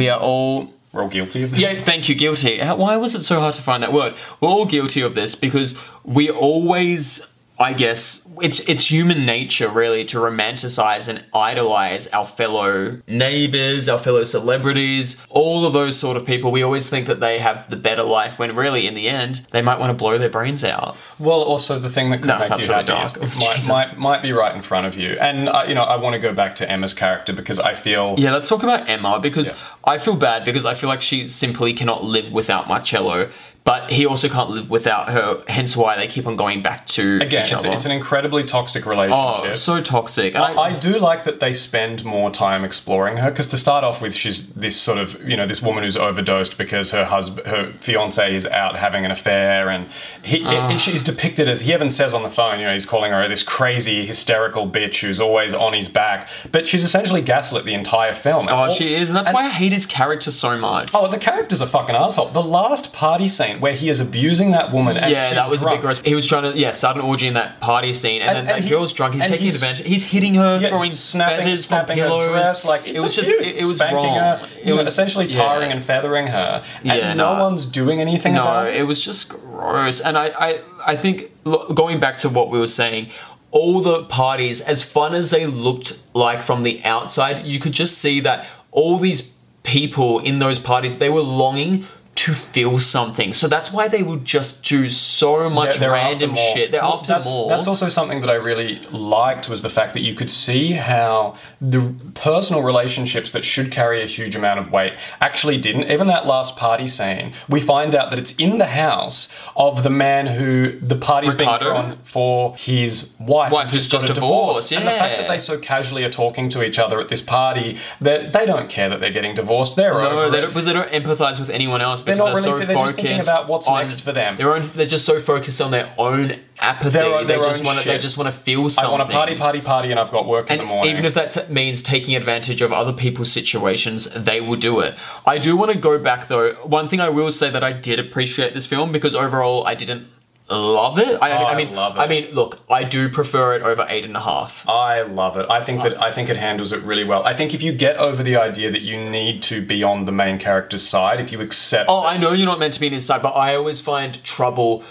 We 0.00 0.08
are 0.08 0.18
all 0.20 0.72
We're 0.94 1.02
all 1.02 1.08
guilty 1.08 1.42
of 1.42 1.50
this. 1.50 1.60
Yeah, 1.60 1.74
thank 1.74 2.08
you, 2.08 2.14
guilty. 2.14 2.60
Why 2.60 2.96
was 2.96 3.16
it 3.16 3.22
so 3.22 3.40
hard 3.40 3.54
to 3.56 3.62
find 3.62 3.82
that 3.82 3.92
word? 3.92 4.14
We're 4.40 4.48
all 4.48 4.64
guilty 4.64 5.00
of 5.00 5.14
this 5.14 5.34
because 5.34 5.76
we 6.04 6.30
always, 6.30 7.20
I 7.56 7.72
guess, 7.72 8.26
it's 8.42 8.58
it's 8.60 8.90
human 8.90 9.24
nature 9.24 9.68
really 9.68 10.04
to 10.06 10.18
romanticize 10.18 11.06
and 11.06 11.24
idolize 11.32 12.08
our 12.08 12.24
fellow 12.24 13.00
neighbors, 13.06 13.88
our 13.88 13.98
fellow 13.98 14.24
celebrities, 14.24 15.16
all 15.30 15.64
of 15.64 15.72
those 15.72 15.96
sort 15.96 16.16
of 16.16 16.26
people. 16.26 16.50
We 16.50 16.62
always 16.62 16.88
think 16.88 17.06
that 17.06 17.20
they 17.20 17.38
have 17.38 17.70
the 17.70 17.76
better 17.76 18.02
life 18.02 18.38
when 18.40 18.56
really, 18.56 18.86
in 18.88 18.94
the 18.94 19.08
end, 19.08 19.46
they 19.52 19.62
might 19.62 19.78
want 19.78 19.90
to 19.90 19.94
blow 19.94 20.18
their 20.18 20.28
brains 20.28 20.64
out. 20.64 20.96
Well, 21.20 21.42
also 21.42 21.78
the 21.78 21.88
thing 21.88 22.10
that 22.10 22.18
could 22.18 22.26
No, 22.28 22.38
make 22.40 22.50
you 22.50 22.68
really 22.68 22.84
happy 22.86 23.20
might, 23.38 23.68
might 23.68 23.98
might 23.98 24.22
be 24.22 24.32
right 24.32 24.54
in 24.54 24.62
front 24.62 24.86
of 24.86 24.96
you. 24.96 25.12
And 25.20 25.48
uh, 25.48 25.64
you 25.68 25.74
know, 25.74 25.84
I 25.84 25.96
want 25.96 26.14
to 26.14 26.18
go 26.18 26.32
back 26.32 26.56
to 26.56 26.68
Emma's 26.70 26.92
character 26.94 27.32
because 27.32 27.60
I 27.60 27.74
feel 27.74 28.16
Yeah, 28.18 28.32
let's 28.32 28.48
talk 28.48 28.64
about 28.64 28.88
Emma 28.88 29.20
because 29.20 29.50
Yeah. 29.50 29.56
I 29.84 29.98
feel 29.98 30.16
bad 30.16 30.44
because 30.44 30.64
I 30.64 30.74
feel 30.74 30.88
like 30.88 31.02
she 31.02 31.28
simply 31.28 31.72
cannot 31.72 32.02
live 32.02 32.32
without 32.32 32.66
Marcello, 32.66 33.30
but 33.64 33.90
he 33.90 34.04
also 34.04 34.28
can't 34.28 34.50
live 34.50 34.68
without 34.68 35.10
her. 35.10 35.42
Hence 35.48 35.74
why 35.74 35.96
they 35.96 36.06
keep 36.06 36.26
on 36.26 36.36
going 36.36 36.62
back 36.62 36.86
to 36.88 37.16
again, 37.22 37.44
each 37.46 37.52
it's, 37.52 37.64
other. 37.64 37.72
it's 37.74 37.86
an 37.86 37.92
incredibly 37.92 38.44
toxic 38.44 38.84
relationship. 38.84 39.50
Oh, 39.50 39.52
so 39.54 39.80
toxic. 39.80 40.36
I, 40.36 40.52
I 40.54 40.72
do 40.78 40.98
like 40.98 41.24
that 41.24 41.40
they 41.40 41.54
spend 41.54 42.04
more 42.04 42.30
time 42.30 42.62
exploring 42.64 43.16
her 43.16 43.30
because 43.30 43.46
to 43.48 43.56
start 43.58 43.82
off 43.82 44.02
with, 44.02 44.14
she's 44.14 44.48
this 44.50 44.76
sort 44.76 44.98
of 44.98 45.18
you 45.26 45.34
know 45.36 45.46
this 45.46 45.62
woman 45.62 45.82
who's 45.82 45.96
overdosed 45.96 46.58
because 46.58 46.90
her 46.90 47.06
husband, 47.06 47.46
her 47.46 47.72
fiance 47.80 48.34
is 48.36 48.46
out 48.46 48.76
having 48.76 49.04
an 49.06 49.10
affair, 49.10 49.70
and 49.70 49.88
he, 50.22 50.44
Ah. 50.44 50.68
he- 50.68 50.76
she's 50.78 51.02
depicted 51.02 51.48
as 51.48 51.60
he 51.60 51.72
even 51.72 51.88
says 51.88 52.12
on 52.12 52.22
the 52.22 52.28
phone, 52.30 52.58
you 52.60 52.66
know, 52.66 52.72
he's 52.74 52.84
calling 52.86 53.12
her 53.12 53.26
this 53.28 53.42
crazy 53.42 54.04
hysterical 54.04 54.68
bitch 54.68 55.00
who's 55.00 55.20
always 55.20 55.54
on 55.54 55.72
his 55.72 55.88
back, 55.88 56.28
but 56.52 56.68
she's 56.68 56.84
essentially 56.84 57.22
gaslit 57.22 57.64
the 57.64 57.72
entire 57.72 58.12
film. 58.12 58.46
Oh, 58.50 58.68
she 58.68 58.94
is, 58.94 59.08
and 59.08 59.16
that's 59.16 59.32
why 59.32 59.46
I 59.46 59.48
hate 59.50 59.72
his 59.72 59.86
character 59.86 60.30
so 60.30 60.58
much. 60.58 60.90
Oh, 60.92 61.08
the 61.10 61.16
character's 61.18 61.62
a 61.62 61.66
fucking 61.66 61.96
asshole. 61.96 62.28
The 62.28 62.42
last 62.42 62.92
party 62.92 63.26
scene 63.28 63.53
where 63.60 63.72
he 63.74 63.88
is 63.88 64.00
abusing 64.00 64.50
that 64.52 64.72
woman. 64.72 64.96
And 64.96 65.10
yeah, 65.10 65.34
that 65.34 65.48
was 65.50 65.60
a 65.60 65.64
drunk. 65.64 65.76
big 65.78 65.82
gross. 65.82 65.98
He 66.00 66.14
was 66.14 66.26
trying 66.26 66.52
to 66.52 66.58
yeah 66.58 66.72
start 66.72 66.96
an 66.96 67.02
orgy 67.02 67.26
in 67.26 67.34
that 67.34 67.60
party 67.60 67.92
scene, 67.92 68.22
and, 68.22 68.30
And- 68.38 68.46
then 68.46 68.56
that 68.56 68.64
he- 68.64 68.70
girl's 68.70 68.92
drunk. 68.92 69.14
He's 69.14 69.22
and 69.24 69.30
taking 69.30 69.44
he's- 69.44 69.54
advantage. 69.56 69.86
He's 69.86 70.04
hitting 70.04 70.34
her, 70.34 70.58
Yeah, 70.60 70.68
throwing 70.68 70.90
snapping, 70.90 71.38
feathers 71.44 71.66
from 71.66 71.76
snapping 71.78 71.96
pillows. 71.96 72.24
her 72.24 72.30
dress, 72.30 72.64
like 72.64 72.86
it 72.86 72.94
was 72.94 73.04
abuse, 73.04 73.14
just 73.28 73.48
it, 73.50 73.60
it 73.62 73.64
was 73.66 73.76
spanking 73.78 73.96
wrong. 73.96 74.18
her, 74.18 74.48
It 74.60 74.66
know, 74.66 74.76
was 74.76 74.88
essentially 74.88 75.26
yeah. 75.26 75.36
tarring 75.36 75.70
and 75.72 75.82
feathering 75.82 76.26
her, 76.28 76.62
and 76.82 76.98
Yeah, 76.98 77.14
no 77.14 77.36
no. 77.36 77.44
one's 77.44 77.66
doing 77.66 78.00
anything 78.00 78.36
about 78.36 78.66
it. 78.66 78.70
No, 78.70 78.76
it. 78.76 78.80
it 78.80 78.82
was 78.84 79.04
just 79.04 79.28
gross. 79.28 80.00
And 80.00 80.16
I, 80.18 80.26
I, 80.38 80.60
I 80.86 80.96
think 80.96 81.30
lo- 81.44 81.68
going 81.68 82.00
back 82.00 82.16
to 82.18 82.28
what 82.28 82.50
we 82.50 82.58
were 82.58 82.66
saying, 82.68 83.10
all 83.50 83.80
the 83.80 84.02
parties, 84.04 84.60
as 84.60 84.82
fun 84.82 85.14
as 85.14 85.30
they 85.30 85.46
looked 85.46 85.96
like 86.12 86.42
from 86.42 86.62
the 86.64 86.82
outside, 86.84 87.46
you 87.46 87.60
could 87.60 87.72
just 87.72 87.98
see 87.98 88.18
that 88.20 88.46
all 88.72 88.98
these 88.98 89.32
people 89.62 90.18
in 90.18 90.40
those 90.40 90.58
parties, 90.58 90.98
they 90.98 91.08
were 91.08 91.20
longing 91.22 91.86
to 92.16 92.32
feel 92.34 92.78
something. 92.78 93.32
So 93.32 93.48
that's 93.48 93.72
why 93.72 93.88
they 93.88 94.02
would 94.02 94.24
just 94.24 94.62
do 94.62 94.88
so 94.88 95.50
much 95.50 95.70
They're- 95.72 95.80
they're 95.80 95.90
random 95.92 96.34
shit. 96.34 96.70
They're 96.72 96.80
Well, 96.82 96.94
after 96.94 97.08
that's, 97.08 97.28
more. 97.28 97.48
That's 97.48 97.66
also 97.66 97.88
something 97.88 98.20
that 98.20 98.30
I 98.30 98.34
really 98.34 98.80
liked 98.92 99.48
was 99.48 99.62
the 99.62 99.68
fact 99.68 99.94
that 99.94 100.02
you 100.02 100.14
could 100.14 100.30
see 100.30 100.72
how 100.72 101.34
the 101.60 101.92
personal 102.14 102.62
relationships 102.62 103.30
that 103.32 103.44
should 103.44 103.70
carry 103.72 104.02
a 104.02 104.06
huge 104.06 104.36
amount 104.36 104.60
of 104.60 104.70
weight 104.70 104.92
actually 105.20 105.58
didn't. 105.58 105.90
Even 105.90 106.06
that 106.06 106.26
last 106.26 106.56
party 106.56 106.86
scene, 106.86 107.32
we 107.48 107.60
find 107.60 107.94
out 107.94 108.10
that 108.10 108.18
it's 108.18 108.34
in 108.36 108.58
the 108.58 108.66
house 108.66 109.28
of 109.56 109.82
the 109.82 109.90
man 109.90 110.26
who 110.28 110.78
the 110.80 110.96
party's 110.96 111.34
being 111.34 111.58
thrown 111.58 111.92
for 112.04 112.54
his 112.56 113.10
wife, 113.18 113.50
Wife 113.52 113.70
who's 113.70 113.86
just 113.88 113.90
got 114.02 114.10
a 114.10 114.14
divorced, 114.14 114.72
And 114.72 114.86
the 114.86 114.90
fact 114.92 115.18
that 115.18 115.28
they 115.28 115.38
so 115.38 115.58
casually 115.58 116.04
are 116.04 116.08
talking 116.10 116.48
to 116.50 116.62
each 116.62 116.78
other 116.78 117.00
at 117.00 117.08
this 117.08 117.20
party, 117.20 117.78
that 118.00 118.32
they 118.32 118.46
don't 118.46 118.68
care 118.70 118.88
that 118.88 119.00
they're 119.00 119.10
getting 119.10 119.34
divorced. 119.34 119.76
They're 119.76 119.94
No, 119.94 120.10
over 120.10 120.30
they 120.30 120.40
don't, 120.40 120.50
because 120.50 120.64
they 120.66 120.72
don't 120.72 120.90
empathize 120.90 121.40
with 121.40 121.50
anyone 121.50 121.80
else 121.80 122.02
They're 122.04 122.16
not 122.16 122.24
they're, 122.24 122.34
really- 122.34 122.42
so 122.42 122.58
they're 122.58 122.66
just 122.66 122.74
focused 122.78 122.96
thinking 122.96 123.20
about 123.20 123.48
what's 123.48 123.68
next 123.68 124.00
for 124.00 124.12
them. 124.12 124.36
Their 124.36 124.54
own, 124.54 124.68
they're 124.74 124.86
just 124.86 125.04
so 125.04 125.20
focused 125.20 125.60
on 125.60 125.70
their 125.70 125.92
own 125.98 126.32
apathy. 126.60 126.90
Their 126.90 127.04
own- 127.14 127.26
they 127.26 127.36
just 127.36 127.64
want 127.64 127.80
to. 127.80 127.88
They 127.88 127.98
just 127.98 128.16
want 128.16 128.26
to 128.28 128.32
feel 128.40 128.64
I 128.64 128.68
something. 128.68 128.90
want 128.98 129.10
to 129.10 129.14
party, 129.16 129.36
party, 129.36 129.60
party, 129.60 129.90
and 129.90 129.98
I've 130.00 130.10
got 130.10 130.26
work 130.26 130.50
in 130.50 130.60
And 130.60 130.68
the 130.68 130.72
morning. 130.72 130.92
even 130.92 131.04
if 131.04 131.14
that 131.14 131.30
t- 131.32 131.40
means 131.52 131.82
taking 131.82 132.14
advantage 132.16 132.62
of 132.62 132.72
other 132.72 132.92
people's 132.92 133.30
situations, 133.32 134.08
they 134.14 134.40
will 134.40 134.56
do 134.56 134.80
it. 134.80 134.94
I 135.26 135.38
do 135.38 135.56
want 135.56 135.72
to 135.72 135.78
go 135.78 135.98
back 135.98 136.28
though. 136.28 136.52
One 136.64 136.88
thing 136.88 137.00
I 137.00 137.08
will 137.08 137.32
say 137.32 137.50
that 137.50 137.64
I 137.64 137.72
did 137.72 137.98
appreciate 137.98 138.54
this 138.54 138.66
film 138.66 138.92
because 138.92 139.14
overall 139.14 139.66
I 139.66 139.74
didn't 139.74 140.06
love 140.50 140.98
it. 140.98 141.18
I, 141.22 141.30
Oh, 141.32 141.44
I 141.44 141.52
I 141.52 141.56
mean, 141.56 141.74
love 141.74 141.96
it. 141.96 142.00
I 142.00 142.06
mean, 142.06 142.34
look, 142.34 142.60
I 142.70 142.84
do 142.84 143.08
prefer 143.08 143.54
it 143.56 143.62
over 143.62 143.86
eight 143.88 144.04
and 144.04 144.16
a 144.16 144.20
half. 144.20 144.68
I 144.68 145.02
love 145.02 145.36
it. 145.36 145.46
I 145.48 145.62
think 145.62 145.82
that 145.82 146.00
I 146.02 146.12
think 146.12 146.28
it 146.28 146.36
handles 146.36 146.72
it 146.72 146.82
really 146.82 147.04
well. 147.04 147.24
I 147.24 147.32
think 147.34 147.54
if 147.54 147.62
you 147.62 147.72
get 147.72 147.96
over 147.96 148.22
the 148.22 148.36
idea 148.36 148.70
that 148.70 148.82
you 148.82 148.96
need 148.98 149.42
to 149.44 149.64
be 149.64 149.82
on 149.82 150.04
the 150.04 150.12
main 150.12 150.38
character's 150.38 150.86
side, 150.86 151.20
if 151.20 151.32
you 151.32 151.40
accept 151.40 151.88
Oh, 151.88 152.04
I 152.04 152.16
know 152.18 152.32
you're 152.32 152.46
not 152.46 152.58
meant 152.58 152.74
to 152.74 152.80
be 152.80 152.86
in 152.88 152.92
his 152.92 153.06
side, 153.06 153.22
but 153.22 153.30
I 153.30 153.54
always 153.56 153.80
find 153.80 154.22
trouble 154.22 154.84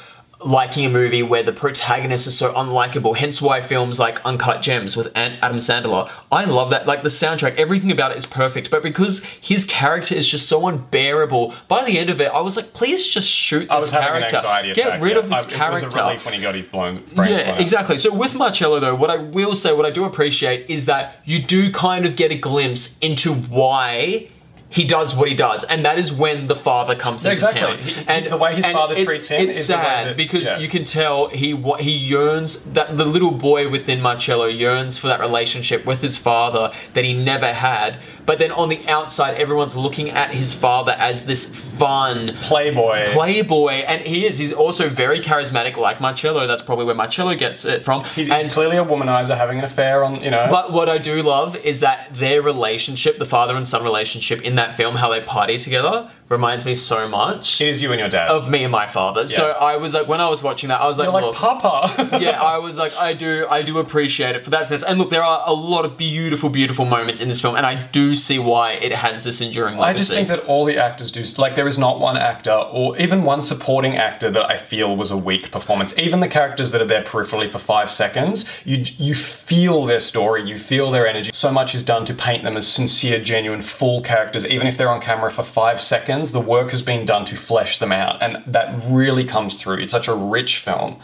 liking 0.46 0.86
a 0.86 0.89
movie 0.89 1.24
where 1.24 1.44
the 1.44 1.54
protagonist 1.54 2.28
is 2.28 2.38
so 2.38 2.54
unlikable. 2.54 3.16
Hence 3.16 3.41
why 3.41 3.62
films 3.62 4.00
like 4.00 4.24
Uncut 4.26 4.62
Gems 4.62 4.98
with 4.98 5.12
Adam 5.16 5.58
Sandler, 5.58 6.10
I 6.32 6.46
love 6.46 6.70
that. 6.72 6.86
Like 6.86 7.04
the 7.04 7.10
soundtrack, 7.10 7.56
everything 7.56 7.91
about 7.91 8.12
it 8.12 8.18
is 8.18 8.26
perfect. 8.26 8.70
But 8.70 8.84
because 8.84 9.24
his 9.41 9.66
character 9.66 10.16
is 10.16 10.28
just 10.28 10.48
so 10.50 10.68
unbearable, 10.68 11.54
by 11.68 11.86
the 11.86 11.98
end 11.98 12.10
of 12.10 12.20
it, 12.22 12.32
I 12.32 12.41
was 12.41 12.58
like, 12.58 12.74
please 12.74 13.08
just 13.08 13.30
shoot 13.30 13.70
I 13.70 13.76
this 13.76 13.86
was 13.86 13.91
having 13.91 14.24
an 14.24 14.30
character. 14.30 14.74
Get 14.74 14.88
attack. 14.88 15.02
rid 15.02 15.14
yeah. 15.14 15.20
of 15.24 15.30
this 15.30 15.48
I- 15.48 15.52
character. 15.52 15.84
It 15.84 15.86
was 15.88 15.96
a 15.96 16.04
relief 16.04 16.26
when 16.26 16.34
he 16.34 16.41
got 16.41 16.56
his 16.56 16.68
blown. 16.68 17.04
blown 17.16 17.28
Yeah, 17.30 17.54
out. 17.54 17.62
exactly. 17.62 17.98
So 17.98 18.14
with 18.14 18.36
Marcello, 18.36 18.80
though, 18.80 18.96
what 18.96 19.10
I 19.10 19.18
will 19.18 19.56
say, 19.56 19.74
what 19.74 19.86
I 19.86 19.91
do 19.91 20.06
appreciate 20.06 20.70
is 20.70 20.86
that 20.88 21.20
you 21.26 21.41
do 21.41 21.72
kind 21.72 22.06
of 22.06 22.16
get 22.16 22.32
a 22.32 22.36
glimpse 22.36 22.98
into 23.00 23.34
why 23.34 24.28
he 24.74 24.84
does 24.84 25.15
what 25.15 25.30
he 25.30 25.36
does, 25.36 25.63
and 25.65 25.86
that 25.86 25.99
is 25.99 26.11
when 26.11 26.47
the 26.47 26.55
father 26.55 26.95
comes 26.95 27.24
into 27.24 27.34
Exactly. 27.34 27.61
town. 27.61 27.78
He- 27.78 27.95
and 28.07 28.26
the 28.32 28.38
way 28.38 28.55
his 28.55 28.65
father 28.65 28.93
it's- 28.93 29.05
treats 29.07 29.28
him 29.28 29.47
It's 29.47 29.59
is 29.59 29.67
the 29.67 29.76
way 29.78 29.84
sad 29.84 30.07
that- 30.07 30.17
because 30.17 30.45
yeah. 30.45 30.57
you 30.57 30.67
can 30.67 30.84
tell 30.84 31.28
he 31.28 31.53
wa- 31.53 31.78
he 31.78 31.91
yearns 31.91 32.57
that 32.74 32.97
the 32.97 33.05
little 33.05 33.30
boy 33.32 33.69
within 33.69 34.01
Marcello 34.01 34.45
yearns 34.45 34.97
for 34.97 35.07
that 35.07 35.19
relationship 35.19 35.86
with 35.86 36.01
his 36.01 36.17
father 36.17 36.71
that 36.95 37.03
he 37.05 37.13
never 37.13 37.53
had. 37.53 37.97
But 38.26 38.39
then 38.39 38.51
on 38.51 38.69
the 38.69 38.88
outside, 38.88 39.36
everyone's 39.36 39.76
looking 39.76 40.09
at 40.11 40.34
his 40.34 40.53
father 40.53 40.93
as 40.93 41.26
this 41.26 41.45
fun 41.45 42.36
Playboy. 42.41 43.07
playboy, 43.09 43.71
and 43.71 44.05
he 44.05 44.26
is. 44.26 44.38
He's 44.38 44.53
also 44.53 44.89
very 44.89 45.19
charismatic, 45.19 45.76
like 45.76 45.99
Marcello. 45.99 46.47
That's 46.47 46.61
probably 46.61 46.86
where 46.86 46.95
Marcello 46.95 47.36
gets 47.36 47.65
it 47.65 47.84
from. 47.84 48.03
He's, 48.05 48.30
and, 48.30 48.41
he's 48.41 48.53
clearly 48.53 48.78
a 48.78 48.86
womanizer 48.86 49.36
having 49.36 49.59
an 49.59 49.65
affair 49.65 50.03
on, 50.03 50.21
you 50.24 50.32
know. 50.32 50.47
but 50.49 50.71
what 50.71 50.89
I 50.89 50.97
do 50.97 51.21
love 51.21 51.55
is 51.57 51.82
that 51.82 52.09
their 52.13 52.41
relationship, 52.41 53.17
the 53.17 53.26
father 53.26 53.55
and 53.55 53.67
son 53.67 53.84
relationship 53.84 54.41
in 54.41 54.55
that 54.55 54.78
film, 54.78 54.95
how 54.95 55.09
they 55.09 55.21
party 55.21 55.57
together, 55.57 56.09
reminds 56.30 56.65
me 56.65 56.74
so 56.74 57.07
much 57.07 57.61
It 57.61 57.67
is 57.67 57.82
you 57.82 57.91
and 57.91 57.99
your 57.99 58.09
dad. 58.09 58.30
of 58.30 58.49
me 58.49 58.63
and 58.63 58.71
my 58.71 58.88
father. 58.88 59.28
So 59.28 59.51
I 59.51 59.78
was 59.78 59.93
like, 59.93 60.07
when 60.07 60.21
I 60.21 60.30
was 60.30 60.41
watching 60.41 60.69
that, 60.69 60.82
I 60.82 60.88
was 60.88 60.97
like, 60.97 61.05
You're 61.05 61.13
like 61.13 61.24
look, 61.24 61.36
Papa. 61.36 62.17
yeah, 62.21 62.41
I 62.41 62.57
was 62.57 62.78
like, 62.78 62.95
I 62.97 63.13
do, 63.13 63.45
I 63.49 63.61
do 63.61 63.80
appreciate 63.80 64.36
it 64.36 64.43
for 64.43 64.49
that 64.51 64.67
sense. 64.67 64.84
And 64.84 64.99
look, 64.99 65.09
there 65.09 65.24
are 65.24 65.43
a 65.45 65.53
lot 65.53 65.86
of 65.86 65.97
beautiful, 65.97 66.49
beautiful 66.49 66.86
moments 66.86 67.21
in 67.21 67.30
this 67.30 67.41
film, 67.41 67.55
and 67.55 67.65
I 67.65 67.88
do 67.88 68.12
see 68.16 68.39
why 68.39 68.74
it 68.74 68.91
has 68.91 69.24
this 69.24 69.41
enduring 69.41 69.78
legacy. 69.78 69.89
I 69.89 69.93
just 69.93 70.11
think 70.11 70.28
that 70.30 70.45
all 70.45 70.66
the 70.66 70.78
actors 70.78 71.11
do. 71.11 71.24
Like, 71.38 71.55
there 71.55 71.68
is 71.68 71.78
not 71.78 71.99
one 71.99 72.18
actor 72.18 72.51
or 72.51 72.97
even 72.97 73.24
one 73.24 73.41
supporting 73.41 73.97
actor 73.97 74.30
that 74.32 74.49
I 74.49 74.57
feel 74.57 74.95
was 74.95 75.11
a 75.11 75.18
weak 75.18 75.51
performance. 75.51 75.97
Even 75.97 76.20
the 76.20 76.28
characters 76.28 76.72
that 76.72 76.82
are 76.82 76.86
there 76.86 77.03
peripherally 77.03 77.49
for 77.49 77.59
five 77.59 77.91
seconds, 77.91 78.45
you 78.66 78.86
you 78.97 79.16
feel 79.16 79.86
their 79.86 79.99
story, 79.99 80.43
you 80.43 80.57
feel 80.57 80.91
their 80.91 81.07
energy. 81.07 81.32
So 81.34 81.51
much 81.51 81.76
is 81.76 81.84
done 81.84 82.05
to 82.05 82.14
paint 82.14 82.43
them 82.43 82.57
as 82.57 82.68
sincere, 82.68 83.22
genuine, 83.22 83.61
full 83.61 84.01
characters. 84.01 84.45
Even 84.45 84.68
if 84.68 84.78
they're 84.78 84.89
on 84.89 85.01
camera 85.01 85.32
for 85.32 85.43
five 85.43 85.82
seconds, 85.82 86.32
the 86.32 86.41
work 86.41 86.72
has 86.72 86.82
been 86.82 87.05
done 87.05 87.26
to 87.26 87.36
flesh 87.36 87.78
them 87.78 87.91
out, 87.91 88.22
and 88.22 88.43
that 88.45 88.76
really 88.88 89.24
comes 89.24 89.61
through. 89.61 89.78
It's 89.80 89.91
such 89.91 90.07
a 90.07 90.14
rich 90.14 90.59
film. 90.59 90.99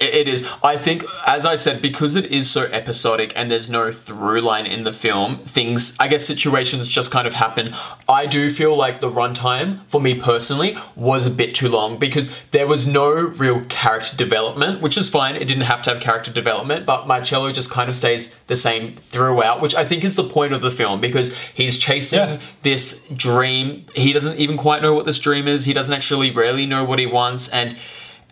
It- 0.00 0.14
it 0.14 0.28
is. 0.28 0.44
I 0.62 0.76
think, 0.76 1.04
as 1.26 1.44
I 1.44 1.56
said, 1.56 1.80
because 1.82 2.14
it 2.16 2.26
is 2.26 2.50
so 2.50 2.62
episodic 2.72 3.32
and 3.36 3.50
there's 3.50 3.68
no 3.70 3.90
through 3.92 4.40
line 4.40 4.66
in 4.66 4.84
the 4.84 4.92
film, 4.92 5.38
things, 5.46 5.94
I 5.98 6.08
guess, 6.08 6.24
situations 6.24 6.86
just 6.88 7.10
kind 7.10 7.26
of 7.26 7.34
happen. 7.34 7.74
I 8.08 8.26
do 8.26 8.50
feel 8.50 8.76
like 8.76 9.00
the 9.00 9.10
runtime, 9.10 9.80
for 9.88 10.00
me 10.00 10.14
personally, 10.14 10.76
was 10.96 11.26
a 11.26 11.30
bit 11.30 11.54
too 11.54 11.68
long 11.68 11.98
because 11.98 12.30
there 12.52 12.66
was 12.66 12.86
no 12.86 13.10
real 13.10 13.62
character 13.68 14.16
development, 14.16 14.80
which 14.80 14.96
is 14.96 15.08
fine. 15.08 15.34
It 15.36 15.46
didn't 15.46 15.64
have 15.64 15.82
to 15.82 15.90
have 15.90 16.00
character 16.00 16.30
development, 16.30 16.86
but 16.86 17.06
Marcello 17.06 17.52
just 17.52 17.70
kind 17.70 17.88
of 17.90 17.96
stays 17.96 18.30
the 18.46 18.56
same 18.56 18.96
throughout, 19.00 19.60
which 19.60 19.74
I 19.74 19.84
think 19.84 20.04
is 20.04 20.16
the 20.16 20.24
point 20.24 20.52
of 20.52 20.62
the 20.62 20.70
film 20.70 21.00
because 21.00 21.32
he's 21.54 21.76
chasing 21.78 22.18
Yeah. 22.18 22.38
this 22.62 23.02
dream. 23.14 23.84
He 23.94 24.12
doesn't 24.12 24.38
even 24.38 24.56
quite 24.56 24.82
know 24.82 24.94
what 24.94 25.06
this 25.06 25.18
dream 25.18 25.48
is. 25.48 25.64
He 25.64 25.72
doesn't 25.72 25.92
actually 25.94 26.30
really 26.30 26.66
know 26.66 26.84
what 26.84 26.98
he 26.98 27.06
wants, 27.06 27.48
and 27.48 27.76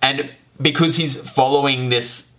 and 0.02 0.30
because 0.60 0.96
he's 0.96 1.16
following 1.16 1.88
this 1.88 2.32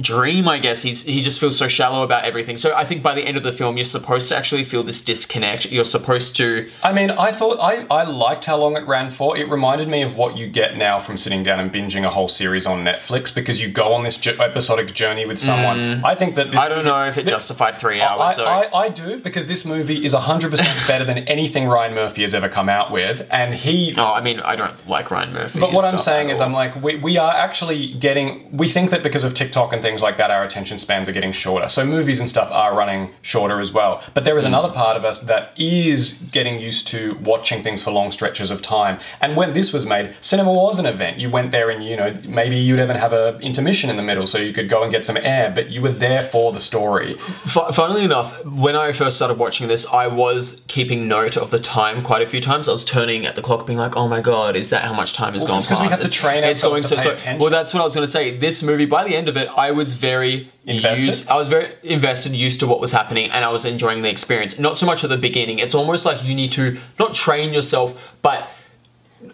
dream, 0.00 0.48
I 0.48 0.58
guess 0.58 0.82
he's 0.82 1.02
he 1.02 1.20
just 1.20 1.40
feels 1.40 1.56
so 1.56 1.68
shallow 1.68 2.02
about 2.02 2.24
everything. 2.24 2.58
So 2.58 2.74
I 2.74 2.84
think 2.84 3.02
by 3.02 3.14
the 3.14 3.22
end 3.22 3.36
of 3.36 3.42
the 3.42 3.52
film, 3.52 3.76
you're 3.76 3.84
supposed 3.84 4.28
to 4.28 4.36
actually 4.36 4.64
feel 4.64 4.82
this 4.82 5.00
disconnect. 5.00 5.66
You're 5.66 5.84
supposed 5.84 6.36
to. 6.36 6.70
I 6.82 6.92
mean, 6.92 7.10
I 7.10 7.32
thought 7.32 7.58
I, 7.60 7.86
I 7.90 8.04
liked 8.04 8.44
how 8.44 8.56
long 8.56 8.76
it 8.76 8.86
ran 8.86 9.10
for. 9.10 9.36
It 9.36 9.48
reminded 9.48 9.88
me 9.88 10.02
of 10.02 10.16
what 10.16 10.36
you 10.36 10.46
get 10.46 10.76
now 10.76 10.98
from 10.98 11.16
sitting 11.16 11.42
down 11.42 11.60
and 11.60 11.72
binging 11.72 12.04
a 12.04 12.10
whole 12.10 12.28
series 12.28 12.66
on 12.66 12.84
Netflix 12.84 13.34
because 13.34 13.60
you 13.60 13.68
go 13.68 13.92
on 13.92 14.02
this 14.02 14.24
episodic 14.26 14.92
journey 14.92 15.26
with 15.26 15.38
someone. 15.38 16.04
I 16.04 16.14
think 16.14 16.34
that 16.34 16.50
this 16.50 16.56
Mm. 16.56 16.64
I 16.64 16.68
don't 16.68 16.84
know 16.84 17.04
if 17.06 17.18
it 17.18 17.26
justified 17.26 17.76
three 17.76 18.00
hours. 18.00 18.30
I, 18.30 18.34
so 18.34 18.46
I, 18.46 18.84
I 18.84 18.88
do 18.88 19.18
because 19.18 19.46
this 19.46 19.64
movie 19.64 20.04
is 20.04 20.14
100% 20.14 20.88
better 20.88 21.04
than 21.04 21.18
anything 21.18 21.66
Ryan 21.66 21.94
Murphy 21.94 22.22
has 22.22 22.34
ever 22.34 22.48
come 22.48 22.68
out 22.68 22.90
with. 22.90 23.26
And 23.30 23.54
he. 23.54 23.94
oh, 23.96 24.12
I 24.12 24.20
mean, 24.20 24.40
I 24.40 24.56
don't 24.56 24.88
like 24.88 25.10
Ryan 25.10 25.32
Murphy. 25.32 25.60
But 25.60 25.72
what 25.72 25.84
I'm 25.84 25.98
saying 25.98 26.30
is. 26.30 26.40
I'm 26.40 26.52
like, 26.52 26.80
we, 26.82 26.96
we 26.96 27.16
are 27.16 27.34
actually 27.34 27.94
getting. 27.94 28.56
We 28.56 28.68
think 28.68 28.90
that 28.90 29.02
because 29.02 29.24
of 29.24 29.34
TikTok 29.34 29.72
and 29.72 29.82
things 29.86 30.02
like 30.02 30.16
that, 30.16 30.30
our 30.32 30.42
attention 30.42 30.78
spans 30.78 31.08
are 31.08 31.12
getting 31.12 31.30
shorter. 31.30 31.68
So 31.68 31.84
movies 31.84 32.18
and 32.18 32.28
stuff 32.28 32.48
are 32.50 32.74
running 32.74 33.12
shorter 33.22 33.60
as 33.60 33.70
well. 33.72 34.02
But 34.14 34.24
there 34.24 34.36
is 34.36 34.44
Mm. 34.44 34.48
another 34.48 34.70
part 34.82 34.96
of 34.96 35.04
us 35.04 35.20
that 35.20 35.52
is 35.56 36.14
getting 36.32 36.58
used 36.60 36.88
to 36.88 37.16
watching 37.22 37.62
things 37.62 37.82
for 37.84 37.92
long 37.92 38.10
stretches 38.10 38.50
of 38.50 38.60
time. 38.62 38.98
And 39.20 39.36
when 39.36 39.52
this 39.52 39.72
was 39.72 39.86
made, 39.86 40.14
cinema 40.20 40.52
was 40.52 40.78
an 40.80 40.86
event. 40.86 41.18
You 41.18 41.30
went 41.30 41.52
there 41.52 41.70
and, 41.70 41.84
you 41.84 41.96
know, 41.96 42.12
maybe 42.24 42.56
you'd 42.56 42.80
even 42.80 42.96
have 42.96 43.12
a 43.12 43.38
intermission 43.40 43.88
in 43.88 43.96
the 43.96 44.02
middle 44.02 44.26
so 44.26 44.38
you 44.38 44.52
could 44.52 44.68
go 44.68 44.82
and 44.82 44.90
get 44.90 45.06
some 45.06 45.16
air, 45.16 45.52
but 45.54 45.70
you 45.70 45.80
were 45.80 45.90
there 46.06 46.22
for 46.24 46.52
the 46.52 46.60
story. 46.60 47.14
Fu- 47.46 47.70
Funnily 47.72 48.02
enough, 48.04 48.44
when 48.44 48.74
I 48.74 48.90
first 48.92 49.14
started 49.16 49.38
watching 49.38 49.68
this, 49.68 49.86
I 49.92 50.06
was 50.08 50.62
keeping 50.66 51.06
note 51.06 51.36
of 51.36 51.50
the 51.52 51.60
time 51.60 52.02
quite 52.02 52.22
a 52.22 52.26
few 52.26 52.40
times. 52.40 52.68
I 52.68 52.72
was 52.72 52.84
turning 52.84 53.24
at 53.26 53.34
the 53.36 53.42
clock, 53.42 53.66
being 53.66 53.78
like, 53.78 53.96
"Oh 53.96 54.08
my 54.08 54.20
god, 54.20 54.56
is 54.56 54.70
that 54.70 54.82
how 54.82 54.92
much 54.94 55.12
time 55.12 55.34
has 55.34 55.44
gone 55.44 55.58
it's 55.58 55.66
'cause 55.66 55.78
past?" 55.78 55.86
we 55.86 55.90
have 55.90 56.00
to 56.00 56.06
It's- 56.06 56.20
train 56.20 56.42
it's 56.44 56.62
ourselves 56.64 56.88
to 56.90 56.96
pay 56.96 57.02
so- 57.02 57.10
attention. 57.12 57.38
Well, 57.40 57.50
that's 57.50 57.72
what 57.72 57.80
I 57.80 57.84
was 57.84 57.94
going 57.94 58.06
to 58.06 58.10
say. 58.18 58.36
This 58.36 58.62
movie, 58.62 58.86
by 58.86 59.04
the 59.04 59.14
end 59.14 59.28
of 59.28 59.36
it, 59.36 59.48
I 59.56 59.70
was 59.76 59.92
very 59.92 60.50
Invested? 60.66 61.06
Used, 61.06 61.28
I 61.28 61.36
was 61.36 61.46
very 61.48 61.74
invested, 61.84 62.32
used 62.32 62.58
to 62.58 62.66
what 62.66 62.80
was 62.80 62.90
happening, 62.90 63.30
and 63.30 63.44
I 63.44 63.50
was 63.50 63.64
enjoying 63.64 64.02
the 64.02 64.08
experience. 64.10 64.58
Not 64.58 64.76
so 64.76 64.84
much 64.84 65.04
at 65.04 65.10
the 65.10 65.16
beginning. 65.16 65.60
It's 65.60 65.74
almost 65.76 66.04
like 66.04 66.24
you 66.24 66.34
need 66.34 66.50
to 66.52 66.78
not 66.98 67.14
train 67.14 67.54
yourself, 67.54 67.94
but 68.20 68.48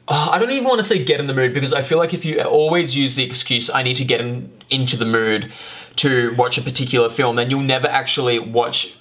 uh, 0.08 0.28
I 0.30 0.38
don't 0.38 0.50
even 0.50 0.64
want 0.64 0.78
to 0.78 0.84
say 0.84 1.02
get 1.02 1.20
in 1.20 1.26
the 1.26 1.34
mood 1.34 1.54
because 1.54 1.72
I 1.72 1.80
feel 1.80 1.96
like 1.96 2.12
if 2.12 2.24
you 2.26 2.40
always 2.42 2.94
use 2.94 3.16
the 3.16 3.24
excuse 3.24 3.70
I 3.70 3.82
need 3.82 3.96
to 3.96 4.04
get 4.04 4.20
in, 4.20 4.52
into 4.68 4.96
the 4.98 5.06
mood 5.06 5.50
to 5.96 6.34
watch 6.36 6.58
a 6.58 6.62
particular 6.62 7.08
film, 7.08 7.36
then 7.36 7.50
you'll 7.50 7.60
never 7.62 7.88
actually 7.88 8.38
watch. 8.38 8.96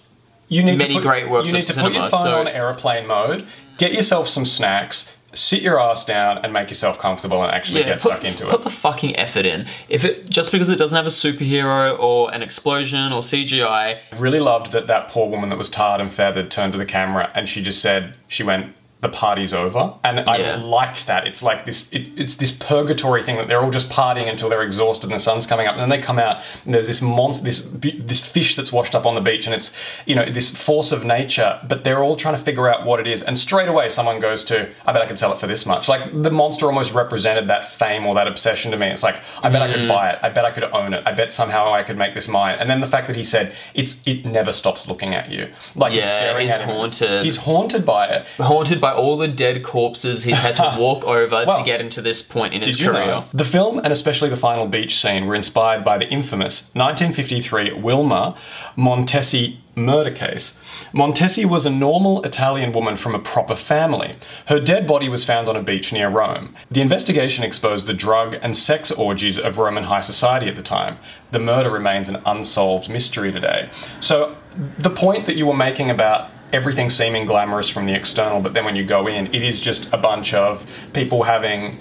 You 0.48 0.64
need 0.64 0.80
Many 0.80 0.96
to 0.96 1.00
put, 1.02 1.04
great 1.08 1.30
works 1.30 1.48
You 1.48 1.54
need 1.56 1.70
of 1.70 1.76
to 1.76 1.82
put 1.82 1.94
your 1.94 2.10
phone 2.10 2.22
so- 2.24 2.40
on 2.40 2.48
airplane 2.48 3.08
mode, 3.08 3.48
get 3.78 3.92
yourself 3.94 4.28
some 4.28 4.46
snacks, 4.46 5.12
sit 5.34 5.62
your 5.62 5.80
ass 5.80 6.04
down, 6.06 6.40
and 6.40 6.54
make 6.54 6.70
yourself 6.70 7.00
comfortable 7.00 7.44
and 7.44 7.54
actually 7.54 7.84
get 7.84 8.02
put, 8.02 8.02
stuck 8.02 8.24
into 8.24 8.46
put 8.46 8.50
it. 8.50 8.58
Put 8.58 8.64
the 8.64 8.70
fucking 8.70 9.16
effort 9.18 9.46
in. 9.46 9.66
If 9.90 10.04
it 10.04 10.30
just 10.30 10.52
because 10.52 10.70
it 10.70 10.78
doesn't 10.78 10.96
have 10.96 11.06
a 11.06 11.10
superhero 11.10 11.98
or 12.00 12.34
an 12.34 12.42
explosion 12.42 13.12
or 13.12 13.22
CGI, 13.22 14.00
really 14.18 14.40
loved 14.40 14.72
that 14.72 14.88
that 14.88 15.10
poor 15.10 15.30
woman 15.30 15.50
that 15.50 15.58
was 15.58 15.70
tarred 15.70 16.02
and 16.02 16.12
feathered 16.12 16.52
turned 16.52 16.74
to 16.74 16.78
the 16.78 16.86
camera 16.86 17.32
and 17.34 17.48
she 17.48 17.62
just 17.62 17.82
said 17.82 18.14
she 18.28 18.44
went 18.44 18.74
the 19.02 19.10
party's 19.10 19.54
over. 19.54 19.94
And 20.04 20.22
i 20.22 20.38
Yeah. 20.38 20.56
liked 20.58 21.08
that. 21.08 21.28
It's 21.28 21.42
like 21.42 21.66
this 21.66 21.92
it, 21.92 22.08
it's 22.16 22.36
this 22.36 22.52
purgatory 22.52 23.24
thing 23.24 23.38
that 23.38 23.48
they're 23.48 23.64
all 23.64 23.72
just 23.72 23.90
partying 23.90 24.30
until 24.30 24.48
they're 24.48 24.62
exhausted 24.62 25.08
and 25.08 25.16
the 25.16 25.20
sun's 25.20 25.48
coming 25.48 25.66
up. 25.68 25.74
And 25.74 25.82
then 25.82 25.90
they 25.90 25.98
come 25.98 26.20
out 26.20 26.38
and 26.66 26.74
there's 26.74 26.88
this 26.88 27.02
monster 27.02 27.44
this 27.46 27.68
this 27.82 28.22
fish 28.22 28.56
that's 28.56 28.72
washed 28.72 28.94
up 28.94 29.06
on 29.06 29.16
the 29.16 29.22
beach 29.22 29.48
and 29.48 29.56
it's 29.56 29.72
you 30.06 30.16
know 30.16 30.26
this 30.30 30.56
force 30.56 30.92
of 30.92 31.04
nature 31.04 31.60
but 31.68 31.84
they're 31.84 32.04
all 32.04 32.16
trying 32.16 32.36
to 32.36 32.42
figure 32.42 32.70
out 32.70 32.86
what 32.86 33.00
it 33.00 33.08
is. 33.08 33.24
And 33.24 33.38
straight 33.38 33.68
away 33.68 33.90
someone 33.90 34.20
goes 34.20 34.44
to 34.46 34.70
i 34.86 34.92
bet 34.94 35.02
i 35.02 35.08
could 35.08 35.18
sell 35.20 35.34
it 35.34 35.40
for 35.40 35.48
this 35.48 35.66
much. 35.66 35.88
Like 35.90 36.04
the 36.22 36.32
monster 36.32 36.68
almost 36.68 36.94
represented 36.94 37.48
that 37.50 37.66
fame 37.66 38.06
or 38.06 38.14
that 38.16 38.28
obsession 38.28 38.70
to 38.72 38.78
me. 38.78 38.88
It's 38.88 39.04
like 39.04 39.22
i 39.42 39.50
bet 39.50 39.64
i 39.64 39.72
could 39.72 39.82
mm. 39.82 39.90
buy 39.90 40.12
it. 40.12 40.20
I 40.22 40.30
bet 40.30 40.46
i 40.46 40.52
could 40.52 40.66
own 40.66 40.94
it. 40.94 41.04
I 41.08 41.12
bet 41.12 41.34
somehow 41.34 41.74
i 41.74 41.82
could 41.82 41.98
make 41.98 42.14
this 42.14 42.28
mine. 42.28 42.58
And 42.60 42.70
then 42.70 42.82
the 42.82 42.88
fact 42.88 43.08
that 43.08 43.16
he 43.16 43.24
said 43.24 43.56
it's 43.74 44.00
it 44.06 44.26
never 44.26 44.54
stops 44.54 44.88
looking 44.88 45.16
at 45.16 45.32
you. 45.32 45.50
Like 45.76 45.94
Yeah, 45.94 46.04
staring 46.04 46.46
he's 46.48 46.56
at 46.56 46.62
him. 46.62 46.70
haunted. 46.70 47.24
he's 47.24 47.38
haunted 47.38 47.84
by 47.84 48.06
it. 48.08 48.26
Haunted 48.38 48.80
by 48.80 48.91
all 48.96 49.18
the 49.18 49.28
dead 49.28 49.64
corpses 49.64 50.24
he's 50.24 50.40
had 50.40 50.56
to 50.58 50.76
walk 50.80 51.04
over 51.06 51.44
Well, 51.46 51.60
to 51.60 51.64
get 51.64 51.82
into 51.82 52.02
this 52.02 52.22
point 52.22 52.54
in 52.54 52.62
his 52.62 52.76
career. 52.76 53.06
know? 53.06 53.26
The 53.34 53.44
film 53.44 53.80
and 53.80 53.92
especially 53.92 54.30
the 54.30 54.36
final 54.38 54.68
beach 54.68 55.00
scene 55.02 55.26
were 55.26 55.36
inspired 55.36 55.84
by 55.84 55.98
the 55.98 56.08
infamous 56.10 56.64
1953 56.74 57.74
Wilma 57.74 58.36
Montesi 58.78 59.58
murder 59.76 60.12
case. 60.12 60.58
Montesi 60.94 61.46
was 61.46 61.66
a 61.66 61.70
normal 61.70 62.22
Italian 62.24 62.74
woman 62.74 62.98
from 62.98 63.16
a 63.16 63.20
proper 63.20 63.56
family. 63.56 64.16
Her 64.48 64.60
dead 64.60 64.86
body 64.86 65.08
was 65.08 65.24
found 65.24 65.48
on 65.48 65.56
a 65.56 65.62
beach 65.64 65.94
near 65.94 66.10
Rome. 66.10 66.56
The 66.70 66.82
investigation 66.82 67.44
exposed 67.46 67.88
the 67.88 67.94
drug 67.94 68.36
and 68.42 68.56
sex 68.56 68.92
orgies 68.92 69.40
of 69.40 69.58
Roman 69.58 69.86
high 69.86 70.02
society 70.02 70.48
at 70.48 70.56
the 70.58 70.62
time. 70.64 70.98
The 71.32 71.40
murder 71.40 71.70
remains 71.70 72.10
an 72.10 72.22
unsolved 72.26 72.90
mystery 72.90 73.32
today. 73.32 73.70
So, 74.02 74.36
the 74.78 74.90
point 74.90 75.26
that 75.28 75.38
you 75.38 75.46
were 75.46 75.56
making 75.56 75.90
about 75.90 76.30
everything 76.54 76.90
seeming 76.90 77.26
glamorous 77.26 77.70
from 77.70 77.86
the 77.86 77.94
external, 77.94 78.42
but 78.42 78.54
then 78.54 78.66
when 78.66 78.76
you 78.76 78.84
go 78.84 79.08
in, 79.08 79.28
it 79.34 79.44
is 79.44 79.60
just 79.60 79.88
a 79.92 79.98
bunch 79.98 80.34
of 80.34 80.66
people 80.94 81.24
having 81.24 81.80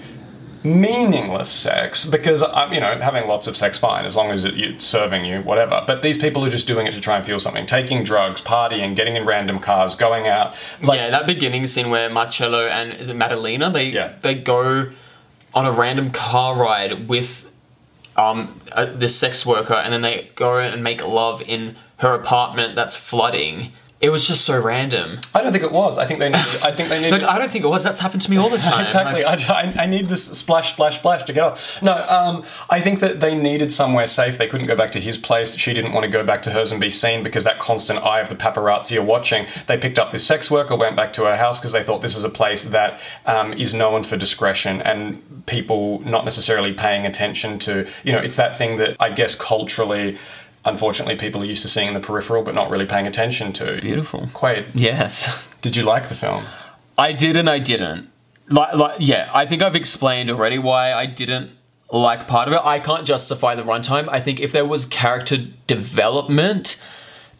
meaningless 0.63 1.49
sex 1.49 2.05
because 2.05 2.43
um, 2.43 2.71
you 2.71 2.79
know 2.79 2.95
having 2.99 3.27
lots 3.27 3.47
of 3.47 3.57
sex 3.57 3.79
fine 3.79 4.05
as 4.05 4.15
long 4.15 4.29
as 4.29 4.43
it, 4.43 4.59
it's 4.59 4.85
serving 4.85 5.25
you 5.25 5.41
whatever 5.41 5.83
but 5.87 6.03
these 6.03 6.19
people 6.19 6.45
are 6.45 6.51
just 6.51 6.67
doing 6.67 6.85
it 6.85 6.93
to 6.93 7.01
try 7.01 7.15
and 7.15 7.25
feel 7.25 7.39
something 7.39 7.65
taking 7.65 8.03
drugs 8.03 8.39
partying 8.41 8.95
getting 8.95 9.15
in 9.15 9.25
random 9.25 9.57
cars 9.57 9.95
going 9.95 10.27
out 10.27 10.53
like 10.83 10.99
yeah, 10.99 11.09
that 11.09 11.25
beginning 11.25 11.65
scene 11.65 11.89
where 11.89 12.11
Marcello 12.11 12.67
and 12.67 12.93
is 12.93 13.09
it 13.09 13.15
Maddalena? 13.15 13.71
They 13.71 13.85
Yeah. 13.85 14.13
they 14.21 14.35
go 14.35 14.91
on 15.55 15.65
a 15.65 15.71
random 15.71 16.11
car 16.11 16.55
ride 16.55 17.09
with 17.09 17.49
um 18.15 18.59
uh, 18.73 18.85
this 18.85 19.17
sex 19.17 19.45
worker, 19.45 19.73
and 19.73 19.91
then 19.93 20.01
they 20.01 20.29
go 20.35 20.57
and 20.57 20.83
make 20.83 21.05
love 21.05 21.41
in 21.41 21.75
her 21.97 22.13
apartment 22.13 22.75
that's 22.75 22.95
flooding. 22.95 23.71
It 24.01 24.09
was 24.09 24.27
just 24.27 24.45
so 24.45 24.59
random. 24.59 25.19
I 25.33 25.41
don't 25.41 25.51
think 25.51 25.63
it 25.63 25.71
was 25.71 25.99
I 25.99 26.07
think 26.07 26.19
they 26.19 26.29
needed, 26.29 26.61
I 26.63 26.71
think 26.71 26.89
they 26.89 26.99
needed 27.01 27.21
Look, 27.21 27.29
I 27.29 27.37
don't 27.37 27.51
think 27.51 27.63
it 27.63 27.67
was. 27.67 27.83
That's 27.83 27.99
happened 27.99 28.23
to 28.23 28.31
me 28.31 28.37
all 28.37 28.49
the 28.49 28.57
time. 28.57 28.83
exactly. 28.83 29.23
Like, 29.23 29.47
I, 29.47 29.61
I, 29.61 29.83
I 29.83 29.85
need 29.85 30.07
this 30.07 30.25
splash, 30.25 30.73
splash, 30.73 30.97
splash 30.97 31.23
to 31.23 31.33
get 31.33 31.43
off. 31.43 31.81
No, 31.83 32.03
um, 32.09 32.43
I 32.69 32.81
think 32.81 32.99
that 32.99 33.19
they 33.19 33.35
needed 33.35 33.71
somewhere 33.71 34.07
safe. 34.07 34.39
They 34.39 34.47
couldn't 34.47 34.67
go 34.67 34.75
back 34.75 34.91
to 34.93 34.99
his 34.99 35.17
place. 35.19 35.55
She 35.55 35.73
didn't 35.73 35.93
want 35.93 36.03
to 36.05 36.09
go 36.09 36.23
back 36.23 36.41
to 36.43 36.51
hers 36.51 36.71
and 36.71 36.81
be 36.81 36.89
seen 36.89 37.21
because 37.21 37.43
that 37.43 37.59
constant 37.59 37.99
eye 37.99 38.21
of 38.21 38.29
the 38.29 38.35
paparazzi 38.35 38.97
are 38.97 39.03
watching. 39.03 39.45
They 39.67 39.77
picked 39.77 39.99
up 39.99 40.11
this 40.11 40.25
sex 40.25 40.49
worker, 40.49 40.75
went 40.75 40.95
back 40.95 41.13
to 41.13 41.25
her 41.25 41.37
house 41.37 41.59
because 41.59 41.71
they 41.71 41.83
thought 41.83 42.01
this 42.01 42.17
is 42.17 42.23
a 42.23 42.29
place 42.29 42.63
that 42.63 43.01
um, 43.27 43.53
is 43.53 43.73
known 43.73 44.01
for 44.03 44.17
discretion 44.17 44.81
and 44.81 45.45
people 45.45 45.99
not 45.99 46.25
necessarily 46.25 46.73
paying 46.73 47.05
attention 47.05 47.59
to. 47.59 47.87
You 48.03 48.13
know, 48.13 48.19
it's 48.19 48.35
that 48.35 48.57
thing 48.57 48.77
that 48.77 48.97
I 48.99 49.11
guess 49.11 49.35
culturally. 49.35 50.17
Unfortunately, 50.63 51.15
people 51.15 51.41
are 51.41 51.45
used 51.45 51.63
to 51.63 51.67
seeing 51.67 51.87
in 51.87 51.93
the 51.93 51.99
peripheral, 51.99 52.43
but 52.43 52.53
not 52.53 52.69
really 52.69 52.85
paying 52.85 53.07
attention 53.07 53.51
to. 53.53 53.81
Beautiful. 53.81 54.27
Quaid, 54.33 54.67
yes. 54.73 55.47
did 55.61 55.75
you 55.75 55.83
like 55.83 56.09
the 56.09 56.15
film? 56.15 56.45
I 56.97 57.13
did 57.13 57.35
and 57.35 57.49
I 57.49 57.59
didn't. 57.59 58.09
Like, 58.47 58.75
like, 58.75 58.97
yeah, 58.99 59.31
I 59.33 59.45
think 59.45 59.61
I've 59.61 59.75
explained 59.75 60.29
already 60.29 60.59
why 60.59 60.93
I 60.93 61.05
didn't 61.05 61.51
like 61.91 62.27
part 62.27 62.47
of 62.47 62.53
it. 62.53 62.61
I 62.63 62.79
can't 62.79 63.05
justify 63.05 63.55
the 63.55 63.63
runtime. 63.63 64.07
I 64.09 64.19
think 64.19 64.39
if 64.39 64.51
there 64.51 64.65
was 64.65 64.85
character 64.85 65.37
development, 65.67 66.77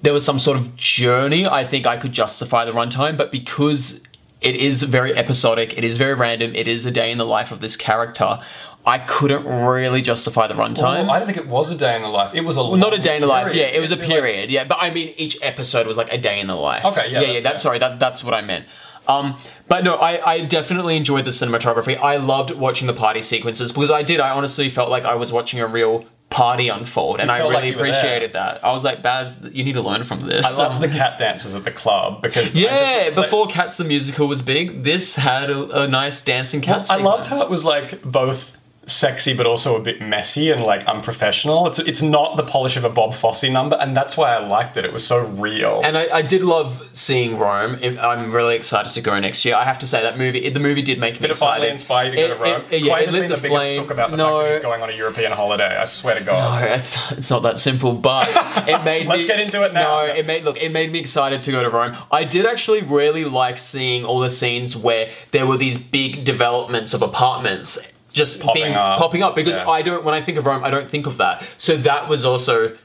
there 0.01 0.13
was 0.13 0.25
some 0.25 0.39
sort 0.39 0.57
of 0.57 0.75
journey, 0.75 1.45
I 1.47 1.63
think 1.63 1.85
I 1.85 1.97
could 1.97 2.11
justify 2.11 2.65
the 2.65 2.71
runtime. 2.71 3.17
But 3.17 3.31
because 3.31 4.01
it 4.41 4.55
is 4.55 4.83
very 4.83 5.15
episodic, 5.15 5.77
it 5.77 5.83
is 5.83 5.97
very 5.97 6.15
random, 6.15 6.55
it 6.55 6.67
is 6.67 6.85
a 6.85 6.91
day 6.91 7.11
in 7.11 7.17
the 7.17 7.25
life 7.25 7.51
of 7.51 7.61
this 7.61 7.77
character. 7.77 8.39
I 8.85 8.97
couldn't 8.99 9.45
really 9.45 10.01
justify 10.01 10.47
the 10.47 10.55
runtime. 10.55 11.03
Well, 11.05 11.11
I 11.11 11.19
don't 11.19 11.27
think 11.27 11.37
it 11.37 11.47
was 11.47 11.69
a 11.71 11.75
day 11.75 11.95
in 11.95 12.01
the 12.01 12.07
life. 12.07 12.33
It 12.33 12.41
was 12.41 12.57
a 12.57 12.63
Well, 12.63 12.77
not 12.77 12.93
a 12.93 12.97
day 12.97 13.15
in 13.15 13.21
the 13.21 13.27
life. 13.27 13.53
Yeah, 13.53 13.65
it 13.65 13.79
was 13.79 13.91
a 13.91 13.95
like- 13.95 14.07
period. 14.07 14.49
yeah, 14.49 14.63
but 14.63 14.77
I 14.81 14.89
mean, 14.89 15.13
each 15.17 15.37
episode 15.41 15.85
was 15.87 15.97
like 15.97 16.11
a 16.11 16.17
day 16.17 16.39
in 16.39 16.47
the 16.47 16.55
life. 16.55 16.83
Okay, 16.85 17.11
yeah, 17.11 17.21
yeah, 17.21 17.27
yeah. 17.27 17.33
that's 17.33 17.43
That's 17.43 17.53
fair. 17.63 17.69
sorry. 17.69 17.79
That 17.79 17.99
that's 17.99 18.23
what 18.23 18.33
I 18.33 18.41
meant. 18.41 18.65
Um, 19.07 19.37
but 19.67 19.83
no, 19.83 19.95
I, 19.95 20.31
I 20.33 20.41
definitely 20.45 20.95
enjoyed 20.95 21.25
the 21.25 21.31
cinematography. 21.31 21.97
I 21.99 22.17
loved 22.17 22.51
watching 22.51 22.87
the 22.87 22.93
party 22.93 23.21
sequences 23.21 23.71
because 23.71 23.91
I 23.91 24.03
did. 24.03 24.19
I 24.19 24.29
honestly 24.31 24.69
felt 24.69 24.89
like 24.89 25.05
I 25.05 25.15
was 25.15 25.31
watching 25.31 25.59
a 25.59 25.67
real 25.67 26.05
party 26.29 26.69
unfold, 26.69 27.19
and 27.19 27.29
I 27.29 27.43
like 27.43 27.57
really 27.57 27.71
there. 27.71 27.79
appreciated 27.79 28.33
that. 28.33 28.63
I 28.63 28.71
was 28.71 28.83
like, 28.85 29.01
Baz, 29.03 29.45
you 29.51 29.63
need 29.65 29.73
to 29.73 29.81
learn 29.81 30.05
from 30.05 30.27
this. 30.27 30.45
I 30.57 30.63
loved 30.63 30.79
the 30.79 30.87
cat 30.87 31.17
dances 31.17 31.53
at 31.55 31.65
the 31.65 31.71
club 31.71 32.21
because 32.21 32.53
yeah, 32.55 33.05
just- 33.09 33.15
before 33.15 33.47
Cats 33.47 33.77
the 33.77 33.83
musical 33.83 34.27
was 34.27 34.41
big, 34.41 34.83
this 34.83 35.15
had 35.15 35.49
a, 35.49 35.81
a 35.83 35.87
nice 35.87 36.21
dancing 36.21 36.61
cat. 36.61 36.89
I 36.89 36.97
loved 36.97 37.25
how 37.25 37.41
it 37.43 37.49
was 37.49 37.65
like 37.65 38.01
both 38.03 38.57
sexy 38.87 39.33
but 39.33 39.45
also 39.45 39.75
a 39.75 39.79
bit 39.79 40.01
messy 40.01 40.49
and 40.49 40.63
like 40.63 40.83
unprofessional. 40.85 41.67
It's 41.67 41.79
it's 41.79 42.01
not 42.01 42.35
the 42.35 42.43
polish 42.43 42.75
of 42.77 42.83
a 42.83 42.89
Bob 42.89 43.13
Fosse 43.13 43.43
number, 43.43 43.77
and 43.79 43.95
that's 43.95 44.17
why 44.17 44.35
I 44.35 44.45
liked 44.45 44.75
it. 44.77 44.85
It 44.85 44.91
was 44.91 45.05
so 45.05 45.19
real. 45.19 45.81
And 45.83 45.97
I, 45.97 46.17
I 46.17 46.21
did 46.21 46.43
love 46.43 46.81
seeing 46.93 47.37
Rome. 47.37 47.77
I'm 47.99 48.31
really 48.31 48.55
excited 48.55 48.91
to 48.93 49.01
go 49.01 49.19
next 49.19 49.45
year. 49.45 49.55
I 49.55 49.63
have 49.65 49.79
to 49.79 49.87
say 49.87 50.01
that 50.01 50.17
movie, 50.17 50.49
the 50.49 50.59
movie 50.59 50.81
did 50.81 50.99
make 50.99 51.13
me 51.15 51.19
did 51.21 51.25
it 51.25 51.31
excited. 51.31 51.51
finally 51.53 51.69
inspire 51.69 52.05
you 52.05 52.11
to 52.11 52.17
go 52.17 52.27
to 52.29 52.35
Rome? 52.35 52.65
it- 52.71 52.81
yeah, 52.81 52.93
Quaid 52.95 53.01
it 53.07 53.11
lit 53.11 53.21
been 53.21 53.29
the 53.29 53.35
the, 53.35 53.41
biggest 53.41 53.65
flame. 53.65 53.75
sook 53.81 53.91
about 53.91 54.11
the 54.11 54.17
no, 54.17 54.39
fact 54.39 54.43
that 54.47 54.53
he's 54.55 54.61
going 54.63 54.81
on 54.81 54.89
a 54.89 54.93
European 54.93 55.31
holiday. 55.31 55.77
I 55.77 55.85
swear 55.85 56.15
to 56.15 56.23
God. 56.23 56.61
no, 56.61 56.67
it's 56.67 56.97
it's 57.11 57.29
not 57.29 57.43
that 57.43 57.59
simple. 57.59 57.93
But 57.93 58.29
it 58.67 58.83
made 58.85 59.07
Let's 59.07 59.23
me. 59.23 59.27
get 59.27 59.39
into 59.39 59.63
it 59.63 59.73
now. 59.73 59.81
No, 59.81 60.05
it 60.05 60.25
made 60.25 60.43
look. 60.43 60.57
It 60.57 60.71
made 60.71 60.91
me 60.91 60.99
excited 60.99 61.43
to 61.43 61.51
go 61.51 61.61
to 61.61 61.69
Rome. 61.69 61.95
I 62.11 62.23
did 62.23 62.45
actually 62.45 62.81
really 62.81 63.25
like 63.25 63.57
seeing 63.59 64.05
all 64.05 64.19
the 64.19 64.29
scenes 64.29 64.75
where 64.75 65.09
there 65.31 65.45
were 65.45 65.57
these 65.57 65.77
big 65.77 66.25
developments 66.25 66.93
of 66.93 67.01
apartments. 67.01 67.77
Just 68.13 68.41
Popping 68.41 68.63
being 68.63 68.75
up. 68.75 68.99
popping 68.99 69.23
up 69.23 69.35
because 69.35 69.55
Yeah. 69.55 69.69
I 69.69 69.81
don't 69.81 70.03
when 70.03 70.13
I 70.13 70.21
think 70.21 70.37
of 70.37 70.45
Rome 70.45 70.63
I 70.63 70.69
don't 70.69 70.89
think 70.89 71.05
of 71.07 71.17
that 71.17 71.43
so 71.57 71.77
that 71.77 72.09
was 72.09 72.25
also 72.25 72.75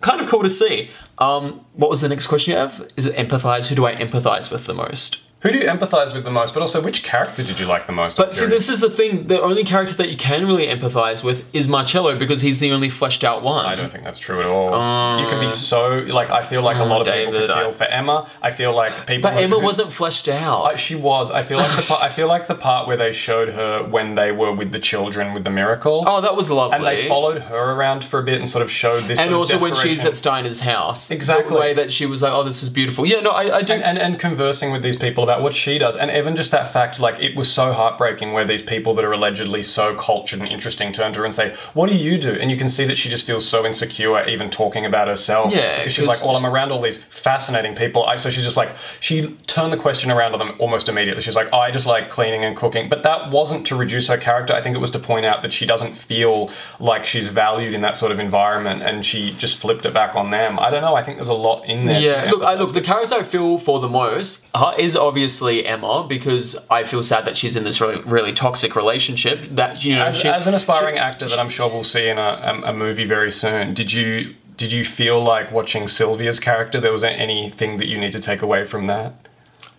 kind 0.00 0.20
of 0.20 0.26
cool 0.28 0.42
to 0.42 0.50
see. 0.50 0.90
Um, 1.18 1.64
what 1.74 1.88
was 1.90 2.00
the 2.02 2.08
next 2.08 2.26
question 2.26 2.52
you 2.52 2.58
have? 2.58 2.86
Is 2.96 3.06
it 3.06 3.16
empathize? 3.16 3.68
Who 3.68 3.74
do 3.74 3.86
I 3.86 3.94
empathize 3.94 4.50
with 4.50 4.66
the 4.66 4.74
most? 4.74 5.20
Who 5.44 5.52
do 5.52 5.58
you 5.58 5.64
empathize 5.66 6.14
with 6.14 6.24
the 6.24 6.30
most? 6.30 6.54
But 6.54 6.60
also, 6.62 6.80
which 6.80 7.04
character 7.04 7.42
did 7.44 7.60
you 7.60 7.66
like 7.66 7.86
the 7.86 7.92
most? 7.92 8.16
But 8.16 8.34
see, 8.34 8.46
this 8.46 8.68
is 8.70 8.80
the 8.80 8.88
thing. 8.90 9.26
The 9.26 9.40
only 9.40 9.62
character 9.62 9.94
that 9.94 10.08
you 10.08 10.16
can 10.16 10.46
really 10.46 10.66
empathize 10.66 11.22
with 11.22 11.44
is 11.52 11.68
Marcello 11.68 12.18
because 12.18 12.40
he's 12.40 12.60
the 12.60 12.72
only 12.72 12.88
fleshed 12.88 13.22
out 13.24 13.42
one. 13.42 13.66
I 13.66 13.74
don't 13.76 13.92
think 13.92 14.04
that's 14.04 14.18
true 14.18 14.40
at 14.40 14.46
all. 14.46 15.20
you 15.20 15.26
can 15.28 15.38
be 15.40 15.50
so 15.50 15.98
like 15.98 16.30
I 16.30 16.42
feel 16.42 16.62
like 16.62 16.78
a 16.78 16.84
lot 16.84 17.02
of 17.02 17.06
people 17.12 17.32
David, 17.32 17.46
could 17.48 17.54
feel 17.58 17.68
I- 17.68 17.72
for 17.72 17.84
Emma. 17.84 18.26
I 18.40 18.50
feel 18.50 18.74
like 18.74 19.06
people. 19.06 19.22
But 19.30 19.34
who- 19.34 19.40
Emma 19.40 19.58
wasn't 19.58 19.92
fleshed 19.92 20.28
out. 20.28 20.62
Uh, 20.64 20.76
she 20.76 20.94
was. 20.94 21.30
I 21.30 21.42
feel 21.42 21.58
like 21.58 21.76
the 21.76 21.82
part, 21.82 22.02
I 22.02 22.08
feel 22.08 22.26
like 22.26 22.46
the 22.46 22.54
part 22.54 22.88
where 22.88 22.96
they 22.96 23.12
showed 23.12 23.50
her 23.50 23.84
when 23.84 24.14
they 24.14 24.32
were 24.32 24.52
with 24.52 24.72
the 24.72 24.80
children 24.80 25.34
with 25.34 25.44
the 25.44 25.50
miracle. 25.50 26.04
oh, 26.06 26.22
that 26.22 26.34
was 26.36 26.50
lovely. 26.50 26.76
and 26.76 26.86
they 26.86 27.06
followed 27.06 27.42
her 27.42 27.72
around 27.72 28.02
for 28.02 28.18
a 28.18 28.22
bit 28.22 28.38
and 28.38 28.48
sort 28.48 28.62
of 28.62 28.70
showed 28.70 29.08
this. 29.08 29.20
and 29.20 29.34
also 29.34 29.58
when 29.60 29.74
she's 29.74 30.04
at 30.06 30.16
Steiner's 30.16 30.60
house, 30.60 31.10
Exactly. 31.10 31.52
the 31.54 31.60
way 31.60 31.74
that 31.74 31.92
she 31.92 32.06
was 32.06 32.22
like, 32.22 32.32
"Oh, 32.32 32.44
this 32.44 32.62
is 32.62 32.70
beautiful." 32.70 33.04
Yeah, 33.04 33.20
no, 33.20 33.30
I, 33.30 33.56
I 33.58 33.62
do. 33.62 33.74
and, 33.74 33.82
and 33.84 33.98
and 33.98 34.18
conversing 34.18 34.72
with 34.72 34.82
these 34.82 34.96
people 34.96 35.22
about 35.22 35.33
what 35.42 35.54
she 35.54 35.78
does, 35.78 35.96
and 35.96 36.10
even 36.10 36.36
just 36.36 36.50
that 36.50 36.72
fact, 36.72 37.00
like 37.00 37.18
it 37.20 37.36
was 37.36 37.52
so 37.52 37.72
heartbreaking 37.72 38.32
where 38.32 38.44
these 38.44 38.62
people 38.62 38.94
that 38.94 39.04
are 39.04 39.12
allegedly 39.12 39.62
so 39.62 39.94
cultured 39.94 40.40
and 40.40 40.48
interesting 40.48 40.92
turn 40.92 41.12
to 41.12 41.20
her 41.20 41.24
and 41.24 41.34
say, 41.34 41.54
"What 41.74 41.88
do 41.88 41.96
you 41.96 42.18
do?" 42.18 42.32
And 42.32 42.50
you 42.50 42.56
can 42.56 42.68
see 42.68 42.84
that 42.84 42.96
she 42.96 43.08
just 43.08 43.26
feels 43.26 43.46
so 43.48 43.64
insecure, 43.66 44.26
even 44.28 44.50
talking 44.50 44.84
about 44.86 45.08
herself. 45.08 45.52
Yeah, 45.52 45.78
because 45.78 45.92
she's 45.92 46.06
like, 46.06 46.22
"Well, 46.24 46.36
I'm 46.36 46.46
around 46.46 46.72
all 46.72 46.80
these 46.80 46.98
fascinating 46.98 47.74
people." 47.74 48.04
I, 48.04 48.16
so 48.16 48.30
she's 48.30 48.44
just 48.44 48.56
like, 48.56 48.74
she 49.00 49.36
turned 49.46 49.72
the 49.72 49.76
question 49.76 50.10
around 50.10 50.32
on 50.32 50.38
them 50.38 50.54
almost 50.58 50.88
immediately. 50.88 51.22
She's 51.22 51.36
like, 51.36 51.52
"I 51.52 51.70
just 51.70 51.86
like 51.86 52.10
cleaning 52.10 52.44
and 52.44 52.56
cooking," 52.56 52.88
but 52.88 53.02
that 53.02 53.30
wasn't 53.30 53.66
to 53.66 53.76
reduce 53.76 54.08
her 54.08 54.16
character. 54.16 54.54
I 54.54 54.62
think 54.62 54.76
it 54.76 54.80
was 54.80 54.90
to 54.90 54.98
point 54.98 55.26
out 55.26 55.42
that 55.42 55.52
she 55.52 55.66
doesn't 55.66 55.94
feel 55.96 56.50
like 56.80 57.04
she's 57.04 57.28
valued 57.28 57.74
in 57.74 57.80
that 57.82 57.96
sort 57.96 58.12
of 58.12 58.18
environment, 58.18 58.82
and 58.82 59.04
she 59.04 59.32
just 59.32 59.56
flipped 59.56 59.86
it 59.86 59.94
back 59.94 60.14
on 60.14 60.30
them. 60.30 60.58
I 60.58 60.70
don't 60.70 60.82
know. 60.82 60.94
I 60.94 61.02
think 61.02 61.18
there's 61.18 61.28
a 61.28 61.34
lot 61.34 61.64
in 61.64 61.86
there. 61.86 62.00
yeah, 62.00 62.30
look, 62.30 62.42
I 62.42 62.54
look. 62.54 62.72
The 62.72 62.80
character 62.80 63.16
I 63.16 63.22
feel 63.22 63.58
for 63.58 63.80
the 63.80 63.88
most 63.88 64.46
uh, 64.54 64.74
is 64.78 64.96
obviously 64.96 65.23
Emma 65.66 66.04
because 66.08 66.56
I 66.70 66.84
feel 66.84 67.02
sad 67.02 67.24
that 67.26 67.36
she's 67.36 67.56
in 67.56 67.64
this 67.64 67.80
really, 67.80 68.00
really 68.02 68.32
toxic 68.32 68.74
relationship. 68.76 69.46
That 69.50 69.84
you 69.84 69.96
know, 69.96 70.04
as, 70.06 70.16
she- 70.18 70.28
as 70.28 70.46
an 70.46 70.54
aspiring 70.54 70.94
she- 70.96 71.00
actor 71.00 71.28
that 71.28 71.38
I'm 71.38 71.48
sure 71.50 71.68
we'll 71.68 71.84
see 71.84 72.08
in 72.08 72.18
a, 72.18 72.62
a, 72.64 72.70
a 72.70 72.72
movie 72.72 73.04
very 73.04 73.30
soon, 73.32 73.74
did 73.74 73.92
you 73.92 74.34
did 74.56 74.72
you 74.72 74.84
feel 74.84 75.22
like 75.22 75.50
watching 75.50 75.88
Sylvia's 75.88 76.38
character? 76.40 76.80
There 76.80 76.92
was 76.92 77.02
anything 77.04 77.78
that 77.78 77.86
you 77.88 77.98
need 77.98 78.12
to 78.12 78.20
take 78.20 78.40
away 78.42 78.66
from 78.66 78.86
that? 78.86 79.14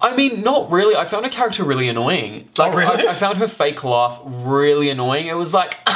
I 0.01 0.13
mean, 0.15 0.41
not 0.41 0.69
really. 0.69 0.95
I 0.95 1.05
found 1.05 1.25
her 1.25 1.31
character 1.31 1.63
really 1.63 1.87
annoying. 1.87 2.49
Oh, 2.59 2.63
like, 2.63 2.73
Oh, 2.73 2.77
really? 2.77 3.07
I, 3.07 3.11
I 3.11 3.15
found 3.15 3.37
her 3.37 3.47
fake 3.47 3.83
laugh 3.85 4.19
really 4.25 4.89
annoying. 4.89 5.27
It 5.27 5.37
was 5.37 5.53
like, 5.53 5.77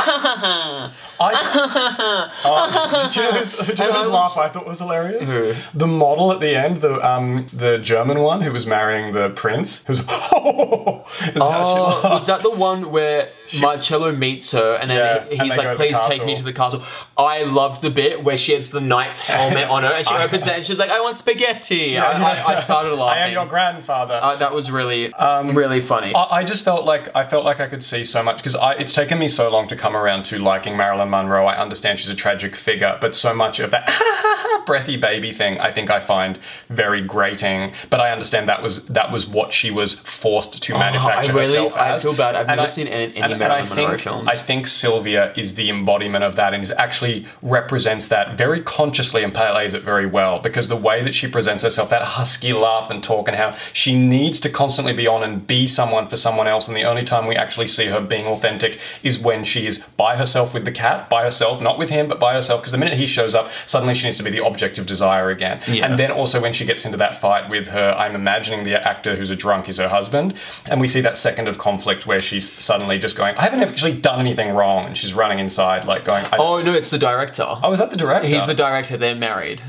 I, 1.21 2.31
oh, 2.45 3.07
did 3.07 3.15
you 3.15 3.23
know 3.23 3.31
whose, 3.37 3.53
do 3.53 3.65
you 3.65 3.89
know 3.89 4.01
whose 4.01 4.09
laugh 4.09 4.37
I 4.37 4.47
thought 4.49 4.65
was 4.65 4.79
hilarious? 4.79 5.31
Who? 5.31 5.53
The 5.73 5.87
model 5.87 6.31
at 6.31 6.39
the 6.39 6.55
end, 6.55 6.77
the 6.77 6.95
um 7.05 7.45
the 7.53 7.77
German 7.77 8.19
one 8.19 8.41
who 8.41 8.51
was 8.51 8.65
marrying 8.65 9.13
the 9.13 9.29
prince, 9.31 9.83
who 9.85 9.91
was 9.91 9.99
is 9.99 10.05
she 10.05 11.39
oh, 11.41 12.01
was 12.03 12.27
that 12.27 12.41
the 12.43 12.49
one 12.49 12.91
where 12.91 13.29
Marcello 13.59 14.11
meets 14.11 14.51
her 14.51 14.75
and 14.75 14.89
then 14.89 14.97
Yeah, 14.97 15.23
he- 15.25 15.37
and 15.39 15.47
he's 15.47 15.57
like, 15.57 15.75
please 15.75 15.99
take 16.01 16.25
me 16.25 16.35
to 16.35 16.43
the 16.43 16.53
castle? 16.53 16.83
I 17.17 17.43
loved 17.43 17.81
the 17.81 17.89
bit 17.89 18.23
where 18.23 18.37
she 18.37 18.53
has 18.53 18.69
the 18.69 18.81
knight's 18.81 19.19
helmet 19.19 19.67
on 19.69 19.83
her 19.83 19.89
and 19.89 20.07
she 20.07 20.13
opens 20.13 20.47
it 20.47 20.53
and 20.53 20.65
she's 20.65 20.79
like, 20.79 20.89
I 20.89 21.01
want 21.01 21.17
spaghetti. 21.17 21.97
I, 21.97 22.11
I, 22.11 22.53
I 22.53 22.55
started 22.55 22.95
laughing. 22.95 23.23
I 23.23 23.27
am 23.27 23.33
your 23.33 23.45
grandfather. 23.45 24.19
Uh, 24.21 24.35
that 24.37 24.53
was 24.53 24.71
really, 24.71 25.11
really 25.19 25.81
funny. 25.81 26.13
I, 26.15 26.39
I 26.39 26.43
just 26.43 26.63
felt 26.63 26.85
like 26.85 27.13
I 27.15 27.25
felt 27.25 27.43
like 27.43 27.59
I 27.59 27.67
could 27.67 27.83
see 27.83 28.03
so 28.03 28.23
much 28.23 28.37
because 28.37 28.55
it's 28.79 28.93
taken 28.93 29.19
me 29.19 29.27
so 29.27 29.49
long 29.49 29.67
to 29.67 29.75
come 29.75 29.97
around 29.97 30.23
to 30.25 30.39
liking 30.39 30.77
Marilyn 30.77 31.08
Monroe. 31.09 31.45
I 31.45 31.57
understand 31.57 31.99
she's 31.99 32.09
a 32.09 32.15
tragic 32.15 32.55
figure, 32.55 32.97
but 33.01 33.15
so 33.15 33.33
much 33.33 33.59
of 33.59 33.71
that 33.71 34.63
breathy 34.65 34.97
baby 34.97 35.33
thing 35.33 35.59
I 35.59 35.71
think 35.71 35.89
I 35.89 35.99
find 35.99 36.37
very 36.69 37.01
grating. 37.01 37.73
But 37.89 37.99
I 38.01 38.11
understand 38.11 38.47
that 38.49 38.61
was 38.61 38.85
that 38.85 39.11
was 39.11 39.27
what 39.27 39.51
she 39.53 39.71
was 39.71 39.95
forced 39.99 40.61
to 40.63 40.73
manufacture 40.77 41.31
Oh, 41.33 41.35
I 41.35 41.39
really- 41.39 41.47
herself 41.69 41.75
I 41.77 41.97
feel 41.97 42.13
bad. 42.13 42.35
I've 42.35 42.41
And 42.47 42.57
never 42.57 42.61
I- 42.61 42.65
seen 42.65 42.87
any- 42.87 43.05
any 43.15 43.21
and- 43.21 43.31
and 43.33 43.39
Marilyn 43.39 43.65
I 43.65 43.69
Monroe 43.75 43.87
think- 43.89 43.99
films. 44.01 44.29
I 44.31 44.35
think 44.35 44.67
Sylvia 44.67 45.33
is 45.35 45.55
the 45.55 45.69
embodiment 45.69 46.23
of 46.23 46.35
that 46.35 46.53
and 46.53 46.63
is 46.63 46.71
actually 46.77 47.25
represents 47.41 48.07
that 48.07 48.37
very 48.37 48.59
consciously 48.61 49.23
and 49.23 49.33
plays 49.33 49.73
it 49.73 49.83
very 49.83 50.05
well 50.05 50.39
because 50.39 50.67
the 50.67 50.75
way 50.75 51.01
that 51.01 51.13
she 51.15 51.27
presents 51.27 51.63
herself, 51.63 51.89
that 51.89 52.01
husky 52.01 52.53
laugh 52.53 52.89
and 52.89 53.01
talk, 53.03 53.27
and 53.27 53.37
how 53.37 53.55
she 53.73 53.95
needs 53.97 54.39
to 54.41 54.49
constantly 54.49 54.93
be 54.93 55.07
on 55.07 55.23
and 55.23 55.45
be 55.47 55.67
someone 55.67 56.05
for 56.05 56.15
someone 56.15 56.47
else, 56.47 56.67
and 56.67 56.75
the 56.75 56.83
only 56.83 57.03
time 57.03 57.25
we 57.27 57.35
actually 57.35 57.67
see 57.67 57.85
her 57.87 58.01
being 58.01 58.25
authentic 58.25 58.79
is 59.03 59.17
when 59.19 59.43
she 59.43 59.65
is 59.67 59.79
by 59.97 60.15
herself 60.15 60.53
with 60.53 60.65
the 60.65 60.71
cat, 60.71 60.98
by 61.07 61.23
herself, 61.23 61.61
not 61.61 61.77
with 61.77 61.89
him, 61.89 62.07
but 62.07 62.19
by 62.19 62.33
herself. 62.33 62.61
Because 62.61 62.71
the 62.71 62.79
minute 62.79 62.97
he 62.97 63.05
shows 63.05 63.35
up, 63.35 63.51
suddenly 63.67 63.93
she 63.93 64.05
needs 64.05 64.17
to 64.17 64.23
be 64.23 64.31
the 64.31 64.43
object 64.43 64.79
of 64.79 64.85
desire 64.87 65.29
again. 65.29 65.61
Yeah. 65.67 65.85
And 65.85 65.99
then 65.99 66.11
also 66.11 66.41
when 66.41 66.53
she 66.53 66.65
gets 66.65 66.85
into 66.85 66.97
that 66.97 67.21
fight 67.21 67.49
with 67.49 67.67
her, 67.69 67.91
I'm 67.97 68.15
imagining 68.15 68.63
the 68.63 68.75
actor 68.75 69.15
who's 69.15 69.29
a 69.29 69.35
drunk 69.35 69.69
is 69.69 69.77
her 69.77 69.87
husband, 69.87 70.33
and 70.65 70.81
we 70.81 70.87
see 70.87 71.01
that 71.01 71.17
second 71.17 71.47
of 71.47 71.57
conflict 71.57 72.07
where 72.07 72.21
she's 72.21 72.51
suddenly 72.63 72.97
just 72.97 73.15
going, 73.15 73.35
I 73.37 73.43
haven't 73.43 73.61
actually 73.61 73.93
done 73.93 74.19
anything 74.19 74.53
wrong, 74.53 74.87
and 74.87 74.97
she's 74.97 75.13
running 75.13 75.39
inside 75.39 75.85
like 75.85 76.05
going, 76.05 76.25
I, 76.25 76.37
oh, 76.37 76.61
no, 76.61 76.73
it's 76.73 76.89
the 76.89 76.97
director. 76.97 77.45
oh, 77.47 77.71
is 77.73 77.79
that 77.79 77.91
the 77.91 77.97
director? 77.97 78.27
He's 78.27 78.47
the 78.47 78.53
director. 78.53 78.97
They're 78.97 79.15
married. 79.15 79.61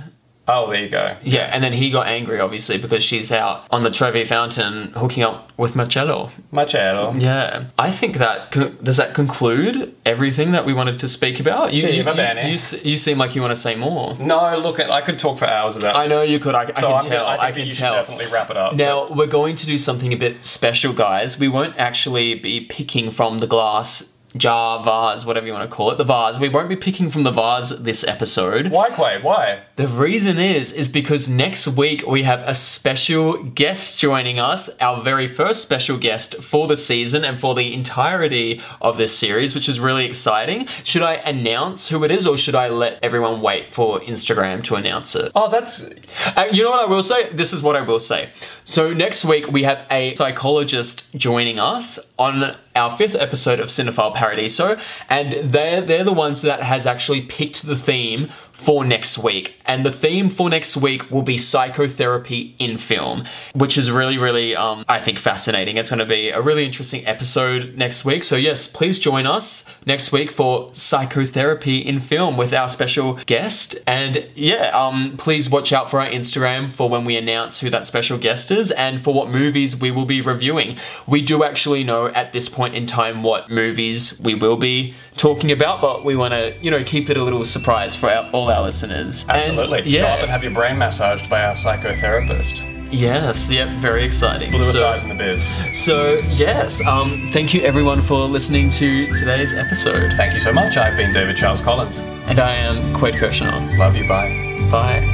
Oh, 0.53 0.71
there 0.71 0.83
you 0.83 0.89
go. 0.89 1.17
Yeah, 1.23 1.51
and 1.53 1.63
then 1.63 1.73
he 1.73 1.91
got 1.91 2.07
angry, 2.09 2.41
obviously, 2.41 2.77
because 2.79 3.05
she's 3.05 3.31
out 3.31 3.67
on 3.71 3.83
the 3.85 3.91
Trevi 3.91 4.25
Fountain 4.25 4.93
hooking 4.97 5.23
up 5.23 5.53
with 5.57 5.77
Marcello. 5.77 6.31
Marcello. 6.51 7.15
Yeah, 7.17 7.67
I 7.79 7.91
think 7.91 8.17
that 8.17 8.51
con- 8.51 8.77
does 8.83 8.97
that 8.97 9.15
conclude 9.15 9.95
everything 10.05 10.53
that 10.53 10.65
we 10.67 10.73
wanted 10.75 10.99
to 11.01 11.09
speak 11.09 11.39
about. 11.41 11.73
You, 11.75 11.83
Sì, 11.83 11.95
you, 11.97 12.03
you, 12.03 12.49
you, 12.49 12.55
s- 12.55 12.85
you 12.85 12.97
seem 12.97 13.19
like 13.19 13.35
you 13.35 13.43
want 13.43 13.53
to 13.53 13.61
say 13.61 13.77
more. 13.77 14.17
No, 14.19 14.59
look, 14.59 14.81
I 14.81 15.01
could 15.03 15.19
talk 15.19 15.39
for 15.39 15.45
hours 15.47 15.77
about. 15.77 15.95
I 15.97 16.07
know 16.07 16.23
you 16.23 16.39
could. 16.39 16.55
I, 16.55 16.63
I 16.63 16.67
So 16.67 16.73
can 16.75 16.93
I'm 16.93 17.01
tell. 17.05 17.25
Gonna, 17.27 17.43
I, 17.43 17.53
think 17.53 17.67
I 17.69 17.71
can 17.71 17.77
tell. 17.79 17.93
definitely 17.93 18.27
wrap 18.27 18.51
it 18.51 18.57
up. 18.57 18.75
Now 18.75 19.09
we're 19.13 19.27
going 19.27 19.55
to 19.57 19.67
do 19.67 19.79
something 19.79 20.13
a 20.13 20.17
bit 20.17 20.45
special, 20.45 20.93
guys. 20.93 21.39
We 21.39 21.49
won't 21.49 21.77
actually 21.79 22.35
be 22.35 22.61
picking 22.63 23.11
from 23.11 23.39
the 23.39 23.47
glass 23.47 24.10
jar, 24.37 24.83
vase, 24.85 25.24
whatever 25.26 25.47
you 25.47 25.53
want 25.53 25.68
to 25.68 25.74
call 25.74 25.91
it, 25.91 25.99
the 25.99 26.05
vase. 26.05 26.39
We 26.39 26.49
won't 26.49 26.68
be 26.68 26.76
picking 26.76 27.11
from 27.11 27.24
the 27.24 27.31
vase 27.31 27.70
this 27.70 28.05
episode. 28.05 28.68
Why, 28.68 28.91
Quay? 28.91 29.20
Why? 29.22 29.62
The 29.76 29.89
reason 29.89 30.39
is 30.39 30.72
is 30.72 30.89
because 30.89 31.28
next 31.28 31.66
week 31.68 32.07
we 32.07 32.22
have 32.22 32.43
a 32.43 32.55
special 32.55 33.43
guest 33.43 33.99
joining 33.99 34.39
us, 34.39 34.70
our 34.81 35.03
very 35.03 35.26
first 35.26 35.62
special 35.62 35.97
guest 35.99 36.37
for 36.37 36.66
the 36.66 36.76
season 36.76 37.24
and 37.24 37.39
for 37.41 37.55
the 37.55 37.72
entirety 37.74 38.61
of 38.81 38.97
this 38.97 39.16
series, 39.18 39.55
which 39.55 39.68
is 39.68 39.81
really 39.81 40.07
exciting. 40.07 40.68
Should 40.85 41.03
I 41.03 41.14
announce 41.14 41.89
who 41.89 42.05
it 42.05 42.11
is, 42.11 42.26
or 42.26 42.37
should 42.37 42.55
I 42.55 42.68
let 42.68 42.99
everyone 43.03 43.41
wait 43.41 43.72
for 43.72 44.01
Instagram 44.01 44.62
to 44.64 44.76
announce 44.76 45.14
it? 45.16 45.33
Oh, 45.35 45.49
that's 45.51 45.89
Uh, 46.37 46.47
you 46.53 46.62
know 46.62 46.70
what 46.70 46.87
I 46.87 46.91
will 46.91 47.03
say? 47.03 47.31
This 47.33 47.53
is 47.53 47.62
what 47.62 47.76
I 47.76 47.81
will 47.81 48.01
say. 48.01 48.31
So 48.64 48.93
next 48.93 49.24
week 49.24 49.49
we 49.49 49.64
have 49.64 49.87
a 49.91 50.14
psychologist 50.14 51.05
joining 51.16 51.59
us 51.59 51.99
on 52.21 52.55
our 52.77 52.95
fifth 52.97 53.14
episode 53.14 53.59
of 53.61 53.68
Cinephile 53.68 54.14
Paradiso, 54.14 54.79
and 55.09 55.51
they're 55.51 55.81
they're 55.81 56.05
the 56.05 56.12
ones 56.12 56.43
that 56.43 56.62
has 56.62 56.87
actually 56.87 57.23
picked 57.23 57.62
the 57.62 57.75
theme 57.75 58.31
for 58.61 58.85
next 58.85 59.19
week. 59.19 59.55
And 59.65 59.87
the 59.87 59.93
theme 59.93 60.29
for 60.29 60.51
next 60.51 60.77
week 60.77 61.11
will 61.11 61.23
be 61.23 61.39
psychotherapy 61.39 62.55
in 62.59 62.77
film, 62.77 63.25
which 63.55 63.79
is 63.79 63.91
really, 63.91 64.19
really, 64.19 64.55
um, 64.55 64.85
I 64.89 65.01
think, 65.01 65.19
fascinating. 65.19 65.79
It's 65.79 65.91
going 65.91 66.01
to 66.01 66.07
be 66.07 66.29
a 66.29 66.41
really 66.43 66.67
interesting 66.67 67.07
episode 67.07 67.77
next 67.77 68.05
week. 68.05 68.23
So, 68.25 68.37
yes, 68.37 68.67
please 68.67 68.99
join 68.99 69.27
us 69.27 69.65
next 69.87 70.13
week 70.13 70.31
for 70.31 70.71
psychotherapy 70.75 71.79
in 71.79 72.01
film 72.01 72.37
with 72.37 72.53
our 72.53 72.69
special 72.69 73.15
guest. 73.27 73.77
And 73.87 74.31
yeah, 74.35 74.71
um, 74.75 75.17
please 75.17 75.49
watch 75.49 75.73
out 75.73 75.91
for 75.91 76.01
our 76.01 76.09
Instagram 76.09 76.71
for 76.71 76.89
when 76.89 77.05
we 77.05 77.17
announce 77.17 77.61
who 77.61 77.71
that 77.71 77.87
special 77.87 78.19
guest 78.19 78.51
is 78.51 78.71
and 78.73 79.01
for 79.01 79.15
what 79.15 79.31
movies 79.31 79.77
we 79.77 79.91
will 79.91 80.05
be 80.05 80.21
reviewing. 80.21 80.77
We 81.07 81.23
do 81.23 81.45
actually 81.45 81.85
know 81.85 82.09
at 82.09 82.33
this 82.33 82.49
point 82.49 82.75
in 82.75 82.87
time 82.87 83.23
what 83.23 83.51
movies 83.51 84.21
we 84.21 84.35
will 84.35 84.57
be 84.57 84.95
talking 85.17 85.53
about, 85.53 85.81
but 85.81 86.05
we 86.05 86.17
want 86.17 86.33
to, 86.33 86.57
you 86.63 86.71
know, 86.71 86.83
keep 86.83 87.11
it 87.11 87.17
a 87.17 87.23
little 87.23 87.45
surprise 87.45 87.95
for 87.95 88.11
our, 88.11 88.29
all 88.31 88.50
our 88.51 88.63
listeners. 88.63 89.23
And, 89.23 89.33
Absolutely. 89.33 89.91
Show 89.91 90.05
up 90.07 90.21
and 90.21 90.31
have 90.31 90.43
your 90.43 90.53
brain 90.53 90.77
massaged 90.79 91.29
by 91.31 91.43
our 91.45 91.55
psychotherapist. 91.55 92.67
Yes. 92.93 93.51
Yep. 93.51 93.79
Very 93.79 94.03
exciting. 94.03 94.51
Bluest 94.51 94.73
So- 94.75 94.89
eyes 94.89 95.03
in 95.05 95.09
the 95.11 95.15
biz. 95.15 95.49
So 95.73 96.19
yes, 96.33 96.85
um, 96.85 97.31
thank 97.33 97.55
you 97.55 97.61
everyone 97.63 98.03
for 98.03 98.27
listening 98.27 98.71
to 98.73 99.07
today's 99.15 99.53
episode, 99.55 100.13
Thank 100.17 100.35
you 100.35 100.41
so 100.41 100.53
much. 100.53 100.77
I've 100.77 100.97
been 100.97 101.13
David 101.13 101.37
Charles 101.37 101.61
Collins. 101.61 101.99
and 102.27 102.41
I 102.41 102.53
am 102.55 102.77
Quaid 102.95 103.13
Kirshner. 103.15 103.79
Love 103.79 103.95
you. 103.95 104.09
Bye. 104.09 104.31
Bye. 104.71 105.07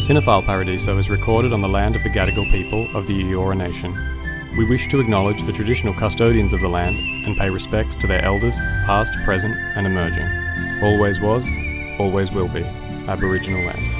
Cinephile 0.00 0.42
Paradiso 0.46 0.96
is 0.96 1.10
recorded 1.10 1.52
on 1.52 1.60
the 1.60 1.68
land 1.68 1.94
of 1.94 2.02
the 2.02 2.08
Gadigal 2.08 2.50
people 2.50 2.88
of 2.96 3.06
the 3.06 3.20
Eora 3.24 3.54
Nation. 3.56 3.92
We 4.58 4.64
wish 4.64 4.88
to 4.88 4.98
acknowledge 4.98 5.44
the 5.44 5.52
traditional 5.52 5.94
custodians 5.94 6.52
of 6.52 6.60
the 6.60 6.68
land 6.68 6.98
and 7.24 7.36
pay 7.36 7.48
respects 7.48 7.94
to 7.94 8.08
their 8.08 8.24
elders, 8.24 8.56
past, 8.86 9.14
present, 9.24 9.54
and 9.76 9.86
emerging. 9.86 10.26
Always 10.82 11.20
was, 11.20 11.46
always 11.96 12.32
will 12.32 12.48
be, 12.48 12.64
Aboriginal 13.06 13.64
land. 13.64 13.97